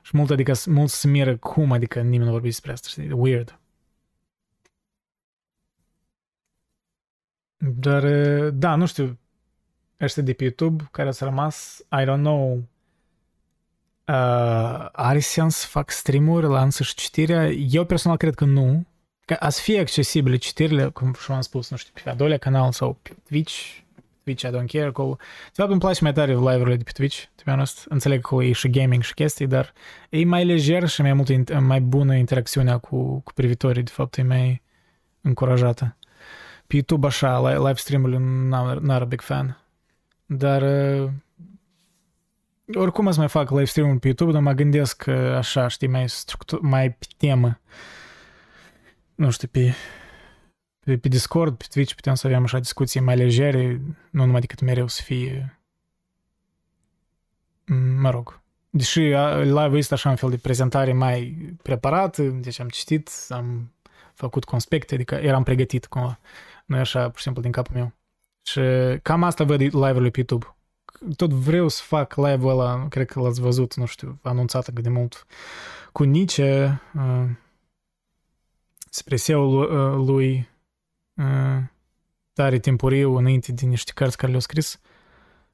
Și 0.01 0.17
mult, 0.17 0.29
adică, 0.29 0.53
mult 0.65 0.89
se 0.89 1.07
miră 1.07 1.37
cum, 1.37 1.71
adică 1.71 2.01
nimeni 2.01 2.23
nu 2.23 2.27
a 2.27 2.31
vorbit 2.31 2.49
despre 2.49 2.71
asta, 2.71 2.87
știi? 2.89 3.11
Weird. 3.11 3.59
Dar, 7.57 8.03
da, 8.49 8.75
nu 8.75 8.85
știu, 8.85 9.19
ăștia 10.01 10.24
de 10.24 10.33
pe 10.33 10.43
YouTube 10.43 10.88
care 10.91 11.07
au 11.07 11.14
rămas, 11.19 11.82
I 11.91 12.03
don't 12.03 12.22
know, 12.22 12.56
uh, 14.06 14.88
are 14.91 15.19
sens 15.19 15.56
să 15.56 15.67
fac 15.67 15.91
stream-uri 15.91 16.48
la 16.48 16.61
însăși 16.61 16.95
citirea? 16.95 17.49
Eu 17.49 17.85
personal 17.85 18.17
cred 18.17 18.35
că 18.35 18.45
nu, 18.45 18.85
ca 19.25 19.35
a 19.35 19.49
să 19.49 19.61
fie 19.61 19.80
accesibile 19.80 20.35
citirile, 20.35 20.85
cum 20.85 21.14
și 21.14 21.32
am 21.32 21.41
spus, 21.41 21.69
nu 21.69 21.77
știu, 21.77 21.93
pe 22.03 22.09
al 22.09 22.15
doilea 22.15 22.38
canal 22.38 22.72
sau 22.72 22.98
pe 23.01 23.15
Twitch, 23.27 23.83
Twitch, 24.24 24.43
I 24.43 24.48
don't 24.48 24.72
care, 24.72 24.85
acolo. 24.85 25.15
De 25.45 25.53
fapt, 25.56 25.69
îmi 25.69 25.80
place 25.80 25.99
mai 26.03 26.14
tare 26.14 26.33
live-urile 26.33 26.75
de 26.75 26.83
pe 26.83 26.91
Twitch, 26.91 27.24
to 27.35 27.41
be 27.45 27.51
honest. 27.51 27.85
Înțeleg 27.90 28.22
că 28.22 28.43
e 28.43 28.51
și 28.51 28.69
gaming 28.69 29.03
și 29.03 29.14
chestii, 29.14 29.48
dar 29.48 29.74
e 30.09 30.25
mai 30.25 30.45
lejer 30.45 30.88
și 30.88 31.01
mai, 31.01 31.14
mult, 31.14 31.59
mai 31.59 31.82
bună 31.82 32.15
interacțiunea 32.15 32.77
cu, 32.77 33.19
cu 33.19 33.33
privitorii, 33.33 33.83
de 33.83 33.91
fapt, 33.91 34.17
e 34.17 34.22
mai 34.22 34.61
încurajată. 35.22 35.98
Pe 36.67 36.75
YouTube, 36.75 37.07
așa, 37.07 37.51
live 37.51 37.74
stream-urile 37.74 38.19
n-ar 38.80 39.06
big 39.06 39.22
fan. 39.22 39.64
Dar 40.25 40.61
uh, 40.61 41.11
oricum 42.73 43.11
să 43.11 43.19
mai 43.19 43.27
fac 43.27 43.49
live 43.49 43.65
stream 43.65 43.99
pe 43.99 44.07
YouTube, 44.07 44.31
dar 44.31 44.41
mă 44.41 44.51
gândesc 44.51 45.07
așa, 45.07 45.67
știi, 45.67 45.87
mai, 45.87 46.09
structur, 46.09 46.59
mai 46.61 46.91
pe 46.91 47.05
temă. 47.17 47.59
Nu 49.15 49.29
știu, 49.29 49.47
pe, 49.47 49.73
pe, 50.79 50.97
pe 50.97 51.07
Discord, 51.07 51.57
pe 51.57 51.65
Twitch 51.69 51.93
putem 51.93 52.13
să 52.13 52.27
avem 52.27 52.43
așa 52.43 52.59
discuții 52.59 52.99
mai 52.99 53.15
legere, 53.15 53.81
nu 54.09 54.25
numai 54.25 54.39
decât 54.39 54.61
mereu 54.61 54.87
să 54.87 55.01
fie, 55.03 55.59
mă 57.97 58.09
rog, 58.09 58.41
deși 58.69 58.99
live-ul 58.99 59.77
este 59.77 59.93
așa 59.93 60.09
un 60.09 60.15
fel 60.15 60.29
de 60.29 60.37
prezentare 60.37 60.93
mai 60.93 61.37
preparată, 61.61 62.23
deci 62.23 62.59
am 62.59 62.69
citit, 62.69 63.09
am 63.29 63.73
făcut 64.13 64.43
conspecte, 64.43 64.93
adică 64.93 65.15
eram 65.15 65.43
pregătit 65.43 65.85
cumva, 65.85 66.19
nu 66.65 66.75
e 66.75 66.79
așa 66.79 67.09
pur 67.09 67.17
și 67.17 67.23
simplu 67.23 67.41
din 67.41 67.51
capul 67.51 67.75
meu. 67.75 67.93
Și 68.45 68.61
cam 69.01 69.24
asta 69.24 69.43
văd 69.43 69.59
live-urile 69.59 70.09
pe 70.09 70.17
YouTube. 70.17 70.56
Tot 71.15 71.32
vreau 71.32 71.67
să 71.67 71.82
fac 71.85 72.15
live-ul 72.15 72.49
ăla, 72.49 72.88
cred 72.88 73.07
că 73.09 73.19
l-ați 73.19 73.41
văzut, 73.41 73.75
nu 73.75 73.85
știu, 73.85 74.19
anunțat 74.22 74.69
de 74.69 74.90
mult, 74.90 75.25
cu 75.91 76.03
Nice, 76.03 76.82
uh, 76.95 77.30
spre 78.90 79.15
seul 79.15 79.61
uh, 79.61 80.07
lui 80.07 80.49
uh, 81.14 81.64
tare 82.33 82.59
timpuriu 82.59 83.15
înainte 83.15 83.51
de 83.51 83.65
niște 83.65 83.91
cărți 83.95 84.17
care 84.17 84.27
le-au 84.27 84.41
scris. 84.41 84.80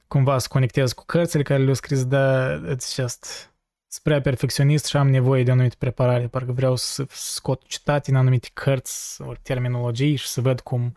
Cumva 0.08 0.38
să 0.38 0.48
conectez 0.50 0.94
cu 0.94 1.04
cărțile 1.06 1.44
care 1.44 1.62
le-au 1.62 1.74
scris, 1.74 2.06
dar 2.06 2.62
it's 2.76 2.94
just 2.96 3.52
spre 3.88 4.22
perfecționist 4.22 4.86
și 4.86 4.98
am 4.98 5.10
nevoie 5.10 5.44
de 5.44 5.50
o 5.50 5.54
anumită 5.54 5.76
preparare. 5.78 6.28
Parcă 6.28 6.52
vreau 6.52 6.76
să 6.76 7.06
scot 7.10 7.62
citate 7.64 8.10
în 8.10 8.16
anumite 8.16 8.50
cărți 8.54 9.22
ori 9.22 9.40
terminologii 9.44 10.16
și 10.16 10.28
să 10.28 10.42
văd 10.42 10.60
cum 10.60 10.94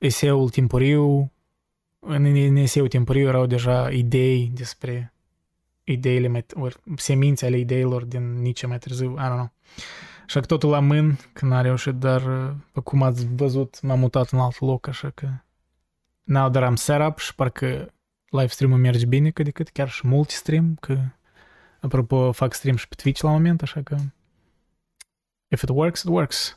eseul 0.00 0.48
timpuriu, 0.48 1.32
în, 1.98 2.24
în 2.24 2.56
eseul 2.56 2.88
timpuriu 2.88 3.28
erau 3.28 3.46
deja 3.46 3.90
idei 3.90 4.50
despre 4.54 5.12
ideile 5.84 6.28
mai, 6.28 6.44
ori 6.54 6.76
semințe 6.96 7.46
ale 7.46 7.58
ideilor 7.58 8.04
din 8.04 8.32
nici 8.32 8.66
mai 8.66 8.78
târziu, 8.78 9.12
I 9.12 9.22
don't 9.22 9.34
know. 9.34 9.52
Așa 10.26 10.40
că 10.40 10.46
totul 10.46 10.70
la 10.70 10.80
mân, 10.80 11.18
că 11.32 11.44
n-a 11.46 11.60
reușit, 11.60 11.94
dar 11.94 12.22
pe 12.72 12.80
cum 12.80 13.02
ați 13.02 13.26
văzut, 13.34 13.80
m-am 13.82 13.98
mutat 13.98 14.30
în 14.30 14.38
alt 14.38 14.60
loc, 14.60 14.86
așa 14.86 15.10
că 15.10 15.28
now 16.22 16.48
dar 16.48 16.62
am 16.62 16.76
setup 16.76 17.18
și 17.18 17.34
parcă 17.34 17.92
live 18.30 18.46
stream-ul 18.46 18.78
merge 18.78 19.06
bine 19.06 19.30
cât 19.30 19.44
de 19.44 19.50
cât, 19.50 19.68
chiar 19.68 19.88
și 19.88 20.06
multi-stream, 20.06 20.76
că 20.80 20.98
apropo 21.80 22.32
fac 22.32 22.54
stream 22.54 22.76
și 22.76 22.88
pe 22.88 22.94
Twitch 22.94 23.20
la 23.22 23.30
moment, 23.30 23.62
așa 23.62 23.82
că 23.82 23.96
if 25.48 25.62
it 25.62 25.68
works, 25.68 26.02
it 26.02 26.08
works. 26.08 26.54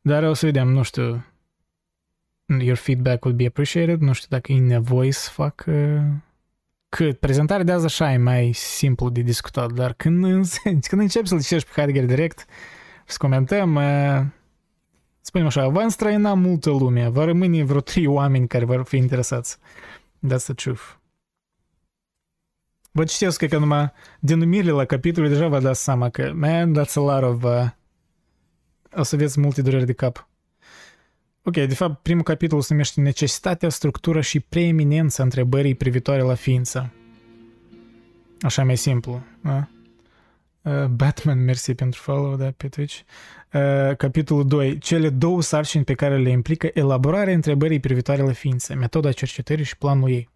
Dar 0.00 0.22
o 0.22 0.34
să 0.34 0.46
vedem, 0.46 0.68
nu 0.68 0.82
știu, 0.82 1.24
your 2.48 2.76
feedback 2.76 3.24
would 3.24 3.36
be 3.36 3.46
appreciated, 3.46 4.00
nu 4.00 4.12
știu 4.12 4.26
dacă 4.30 4.52
e 4.52 4.58
nevoie 4.58 5.12
să 5.12 5.30
fac 5.30 5.64
uh, 5.66 6.00
cât 6.88 7.18
prezentarea 7.18 7.64
de 7.64 7.72
azi 7.72 7.84
așa 7.84 8.12
e 8.12 8.16
mai 8.16 8.52
simplu 8.52 9.10
de 9.10 9.20
discutat, 9.20 9.72
dar 9.72 9.92
când, 9.92 10.24
când 10.88 11.00
începi 11.00 11.28
să-l 11.28 11.42
citești 11.42 11.68
pe 11.68 11.80
Heidegger 11.80 12.06
direct, 12.06 12.44
să 13.06 13.16
comentăm, 13.18 13.78
spunem 15.20 15.46
așa, 15.46 15.68
va 15.68 15.82
înstrăina 15.82 16.34
multă 16.34 16.70
lume, 16.70 17.08
va 17.08 17.24
rămâne 17.24 17.64
vreo 17.64 17.80
trei 17.80 18.06
oameni 18.06 18.46
care 18.46 18.64
vor 18.64 18.84
fi 18.84 18.96
interesați. 18.96 19.58
That's 20.26 20.44
the 20.44 20.54
truth. 20.54 20.82
Vă 22.90 23.04
citesc 23.04 23.46
că 23.46 23.58
numai 23.58 23.92
denumirile 24.20 24.70
la 24.70 24.84
capitole 24.84 25.28
deja 25.28 25.48
vă 25.48 25.60
dați 25.60 25.82
seama 25.82 26.08
că, 26.08 26.32
man, 26.34 26.74
that's 26.78 26.94
a 26.94 27.00
lot 27.00 27.22
of... 27.22 27.42
Uh, 27.42 27.68
o 28.96 29.02
să 29.02 29.14
aveți 29.14 29.40
multe 29.40 29.62
dureri 29.62 29.86
de 29.86 29.92
cap. 29.92 30.28
Ok, 31.48 31.54
de 31.54 31.74
fapt, 31.74 32.02
primul 32.02 32.22
capitol 32.22 32.60
se 32.60 32.72
numește 32.72 33.00
Necesitatea, 33.00 33.68
structura 33.68 34.20
și 34.20 34.40
preeminența 34.40 35.22
întrebării 35.22 35.74
privitoare 35.74 36.22
la 36.22 36.34
ființă. 36.34 36.92
Așa 38.40 38.64
mai 38.64 38.76
simplu. 38.76 39.22
Da? 39.42 39.68
Uh, 40.62 40.84
Batman, 40.84 41.44
mersi 41.44 41.74
pentru 41.74 42.00
follow, 42.00 42.36
da, 42.36 42.50
pe 42.56 42.68
Twitch. 42.68 43.00
Uh, 43.52 43.96
capitolul 43.96 44.46
2. 44.46 44.78
Cele 44.78 45.10
două 45.10 45.42
sarcini 45.42 45.84
pe 45.84 45.94
care 45.94 46.18
le 46.18 46.30
implică 46.30 46.70
elaborarea 46.74 47.34
întrebării 47.34 47.80
privitoare 47.80 48.22
la 48.22 48.32
ființă, 48.32 48.74
metoda 48.74 49.12
cercetării 49.12 49.64
și 49.64 49.76
planul 49.76 50.10
ei. 50.10 50.28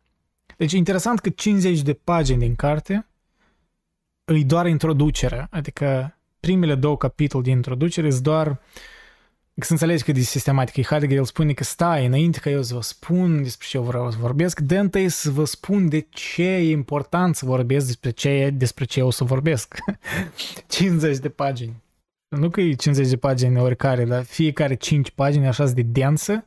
Deci 0.57 0.73
interesant 0.73 1.18
că 1.18 1.28
50 1.28 1.82
de 1.82 1.92
pagini 1.92 2.39
din 2.39 2.55
carte 2.55 3.07
îi 4.24 4.44
doar 4.44 4.66
introducerea, 4.66 5.49
adică 5.50 6.18
primele 6.41 6.74
două 6.74 6.97
capitole 6.97 7.42
din 7.42 7.52
introducere 7.52 8.10
sunt 8.10 8.23
doar 8.23 8.60
să 9.55 9.72
înțelegi 9.72 10.02
cât 10.02 10.14
de 10.14 10.20
sistematic 10.20 10.76
e 10.76 10.82
Heidegger, 10.82 11.16
el 11.16 11.24
spune 11.24 11.52
că 11.52 11.64
stai, 11.64 12.06
înainte 12.06 12.39
ca 12.39 12.50
eu 12.50 12.62
să 12.62 12.74
vă 12.74 12.82
spun 12.82 13.42
despre 13.42 13.66
ce 13.68 13.76
eu 13.76 13.82
vreau 13.82 14.10
să 14.10 14.16
vorbesc, 14.20 14.60
de 14.60 14.78
întâi 14.78 15.08
să 15.08 15.31
vă 15.31 15.44
spun 15.44 15.89
de 15.89 16.06
ce 16.10 16.42
e 16.42 16.70
important 16.70 17.36
să 17.36 17.44
vorbesc 17.44 17.86
despre 17.86 18.10
ce, 18.10 18.50
despre 18.55 18.84
ce 18.84 18.98
eu 18.98 19.06
o 19.06 19.10
să 19.10 19.24
vorbesc. 19.24 19.74
50 20.68 21.18
de 21.18 21.28
pagini. 21.28 21.82
Nu 22.28 22.50
că 22.50 22.60
e 22.60 22.72
50 22.72 23.08
de 23.08 23.16
pagini 23.16 23.60
oricare, 23.60 24.05
dar 24.05 24.24
fiecare 24.24 24.74
5 24.74 25.10
pagini 25.10 25.47
așa 25.47 25.66
de 25.66 25.82
densă, 25.82 26.47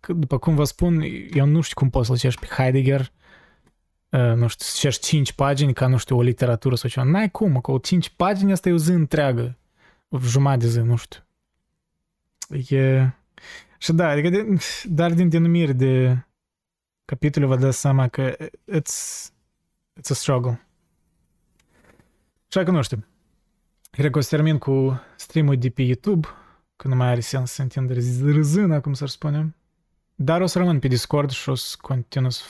că 0.00 0.12
după 0.12 0.38
cum 0.38 0.54
vă 0.54 0.64
spun, 0.64 1.04
eu 1.32 1.46
nu 1.46 1.60
știu 1.60 1.74
cum 1.74 1.90
poți 1.90 2.06
să-l 2.06 2.18
cești 2.18 2.40
pe 2.40 2.46
Heidegger, 2.62 3.12
uh, 4.08 4.20
nu 4.20 4.46
știu, 4.46 4.64
să 4.64 4.76
cești 4.80 5.06
5 5.06 5.32
pagini 5.32 5.72
ca, 5.72 5.86
nu 5.86 5.96
știu, 5.96 6.16
o 6.16 6.22
literatură 6.22 6.74
sau 6.74 6.90
ceva. 6.90 7.06
N-ai 7.06 7.30
cum, 7.30 7.60
că 7.60 7.78
5 7.82 8.08
pagini 8.08 8.52
asta 8.52 8.68
e 8.68 8.72
o 8.72 8.76
zi 8.76 8.90
întreagă, 8.90 9.58
o 10.08 10.18
jumătate 10.18 10.64
de 10.64 10.70
zi, 10.70 10.78
nu 10.78 10.96
știu. 10.96 11.20
E... 12.50 13.10
Și 13.78 13.92
da, 13.92 14.08
adică 14.08 14.28
de, 14.28 14.58
dar 14.84 15.12
din 15.12 15.28
denumire 15.28 15.72
de 15.72 16.24
capitole 17.04 17.46
vă 17.46 17.56
dați 17.56 17.80
seama 17.80 18.08
că 18.08 18.36
it's, 18.50 19.28
it's 20.00 20.10
a 20.10 20.14
struggle. 20.14 20.66
Așa 22.48 22.62
că 22.64 22.70
nu 22.70 22.82
știu. 22.82 23.04
Cred 23.90 24.10
că 24.10 24.18
o 24.18 24.20
să 24.20 24.28
termin 24.28 24.58
cu 24.58 25.00
stream-ul 25.16 25.58
de 25.58 25.70
pe 25.70 25.82
YouTube, 25.82 26.28
că 26.76 26.88
nu 26.88 26.94
mai 26.94 27.08
are 27.08 27.20
sens 27.20 27.50
să 27.50 27.62
întindă 27.62 27.92
râzâna, 28.22 28.80
cum 28.80 28.92
să 28.92 29.06
spune. 29.06 29.54
Dar 30.14 30.40
o 30.40 30.46
să 30.46 30.58
rămân 30.58 30.78
pe 30.78 30.88
Discord 30.88 31.30
și 31.30 31.48
o 31.48 31.54
să 31.54 31.76
continu 31.80 32.30
să 32.30 32.42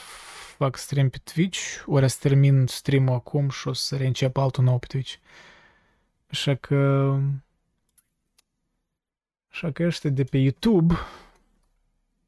fac 0.57 0.77
stream 0.77 1.09
pe 1.09 1.17
Twitch, 1.33 1.83
ori 1.85 2.09
să 2.09 2.17
termin 2.21 2.65
stream-ul 2.67 3.13
acum 3.13 3.49
și 3.49 3.67
o 3.67 3.73
să 3.73 3.95
reîncep 3.95 4.37
altul 4.37 4.63
nou 4.63 4.79
pe 4.79 4.85
Twitch. 4.85 5.13
Așa 6.29 6.55
că 6.55 7.11
Așa 9.55 9.71
că 9.71 9.83
ăștia 9.83 10.09
de 10.09 10.23
pe 10.23 10.37
YouTube, 10.37 10.93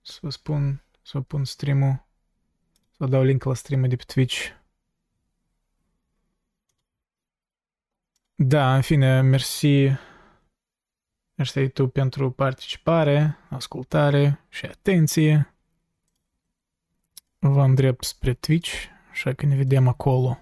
să 0.02 0.20
vă 0.22 0.30
spun, 0.30 0.84
să 1.02 1.18
vă 1.18 1.24
pun 1.24 1.46
stream-ul, 1.46 2.06
să 2.90 2.96
vă 2.98 3.08
dau 3.08 3.24
link 3.24 3.44
la 3.44 3.54
stream 3.54 3.88
de 3.88 3.96
pe 3.96 4.04
Twitch. 4.04 4.50
Da, 8.36 8.76
în 8.76 8.82
fine, 8.82 9.22
mersi 9.22 9.92
ăștia 11.38 11.62
YouTube 11.62 11.92
pentru 11.92 12.32
participare, 12.32 13.38
ascultare 13.50 14.46
și 14.50 14.66
atenție. 14.66 15.54
Vă 17.40 17.64
îndrept 17.64 18.04
spre 18.04 18.34
Twitch, 18.34 18.86
așa 19.12 19.34
că 19.34 19.46
ne 19.46 19.56
vedem 19.56 19.88
acolo. 19.88 20.40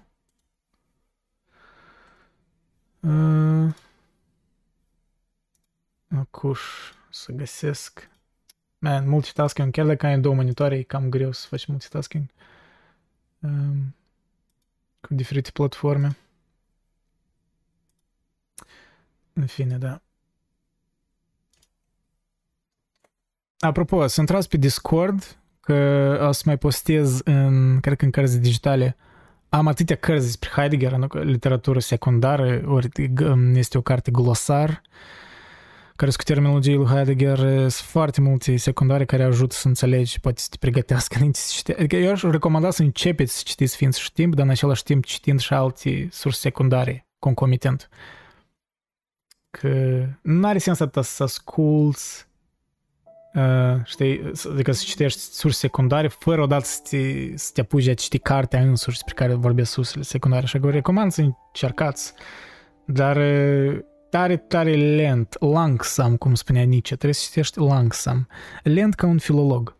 Uh... 3.00 3.85
Acuș 6.08 6.60
să 7.10 7.32
găsesc. 7.32 8.08
Man, 8.78 9.08
multitasking, 9.08 9.72
chiar 9.72 9.86
dacă 9.86 10.06
ai 10.06 10.20
două 10.20 10.34
monitoare, 10.34 10.76
e 10.76 10.82
cam 10.82 11.08
greu 11.08 11.32
să 11.32 11.46
faci 11.46 11.66
multitasking. 11.66 12.24
Um, 13.38 13.94
cu 15.00 15.14
diferite 15.14 15.50
platforme. 15.50 16.16
În 19.32 19.46
fine, 19.46 19.78
da. 19.78 20.00
Apropo, 23.58 24.06
să 24.06 24.20
intrați 24.20 24.48
pe 24.48 24.56
Discord, 24.56 25.36
că 25.60 25.74
o 26.28 26.32
să 26.32 26.42
mai 26.44 26.58
postez 26.58 27.20
în, 27.24 27.80
cred 27.80 27.96
că 27.96 28.04
în 28.04 28.10
cărți 28.10 28.40
digitale, 28.40 28.96
am 29.48 29.66
atâtea 29.66 29.96
cărți 29.96 30.24
despre 30.26 30.50
Heidegger, 30.50 30.92
în 30.92 31.08
literatură 31.22 31.78
secundară, 31.78 32.62
ori 32.66 32.88
este 33.54 33.78
o 33.78 33.80
carte 33.80 34.10
glosar, 34.10 34.82
care 35.96 36.10
sunt 36.10 36.24
cu 36.24 36.32
terminologie 36.32 36.74
lui 36.74 36.86
Heidegger, 36.86 37.38
sunt 37.58 37.72
foarte 37.72 38.20
multe 38.20 38.56
secundare 38.56 39.04
care 39.04 39.22
ajută 39.22 39.54
să 39.54 39.68
înțelegi, 39.68 40.20
poate 40.20 40.40
să 40.40 40.46
te 40.50 40.56
pregătească 40.60 41.14
înainte 41.16 41.38
să 41.38 41.52
citești. 41.52 41.80
Adică 41.80 41.96
eu 41.96 42.10
aș 42.10 42.22
recomanda 42.22 42.70
să 42.70 42.82
începeți 42.82 43.36
să 43.36 43.42
citiți 43.44 43.72
Sfinț 43.72 43.96
și 43.96 44.12
timp, 44.12 44.34
dar 44.34 44.44
în 44.44 44.50
același 44.50 44.82
timp 44.82 45.04
citind 45.04 45.40
și 45.40 45.52
alte 45.52 46.08
surse 46.10 46.38
secundare, 46.40 47.06
concomitent. 47.18 47.88
Că 49.50 50.04
nu 50.22 50.46
are 50.46 50.58
sens 50.58 50.80
atât 50.80 51.04
să 51.04 51.22
asculți 51.22 52.26
Uh, 53.36 53.80
știi, 53.84 54.32
adică 54.52 54.72
să 54.72 54.82
citești 54.86 55.20
surse 55.20 55.58
secundare 55.58 56.08
fără 56.08 56.42
odată 56.42 56.64
să 56.64 56.80
te, 56.90 57.36
să 57.36 57.50
te 57.54 57.60
apuci 57.60 57.88
a 57.88 57.94
citi 57.94 58.18
cartea 58.18 58.60
însuși 58.60 58.96
despre 58.96 59.14
care 59.14 59.34
vorbesc 59.34 59.70
sursele 59.70 60.02
secundare. 60.02 60.42
Așa 60.44 60.58
că 60.58 60.70
recomand 60.70 61.12
să 61.12 61.20
încercați, 61.20 62.12
dar 62.84 63.18
tare, 64.10 64.36
tare 64.36 64.76
lent, 64.76 65.36
langsam, 65.40 66.16
cum 66.16 66.34
spunea 66.34 66.62
Nietzsche, 66.62 66.94
trebuie 66.94 67.14
să 67.14 67.24
citești 67.26 67.58
langsam, 67.58 68.28
lent 68.62 68.94
ca 68.94 69.06
un 69.06 69.18
filolog. 69.18 69.75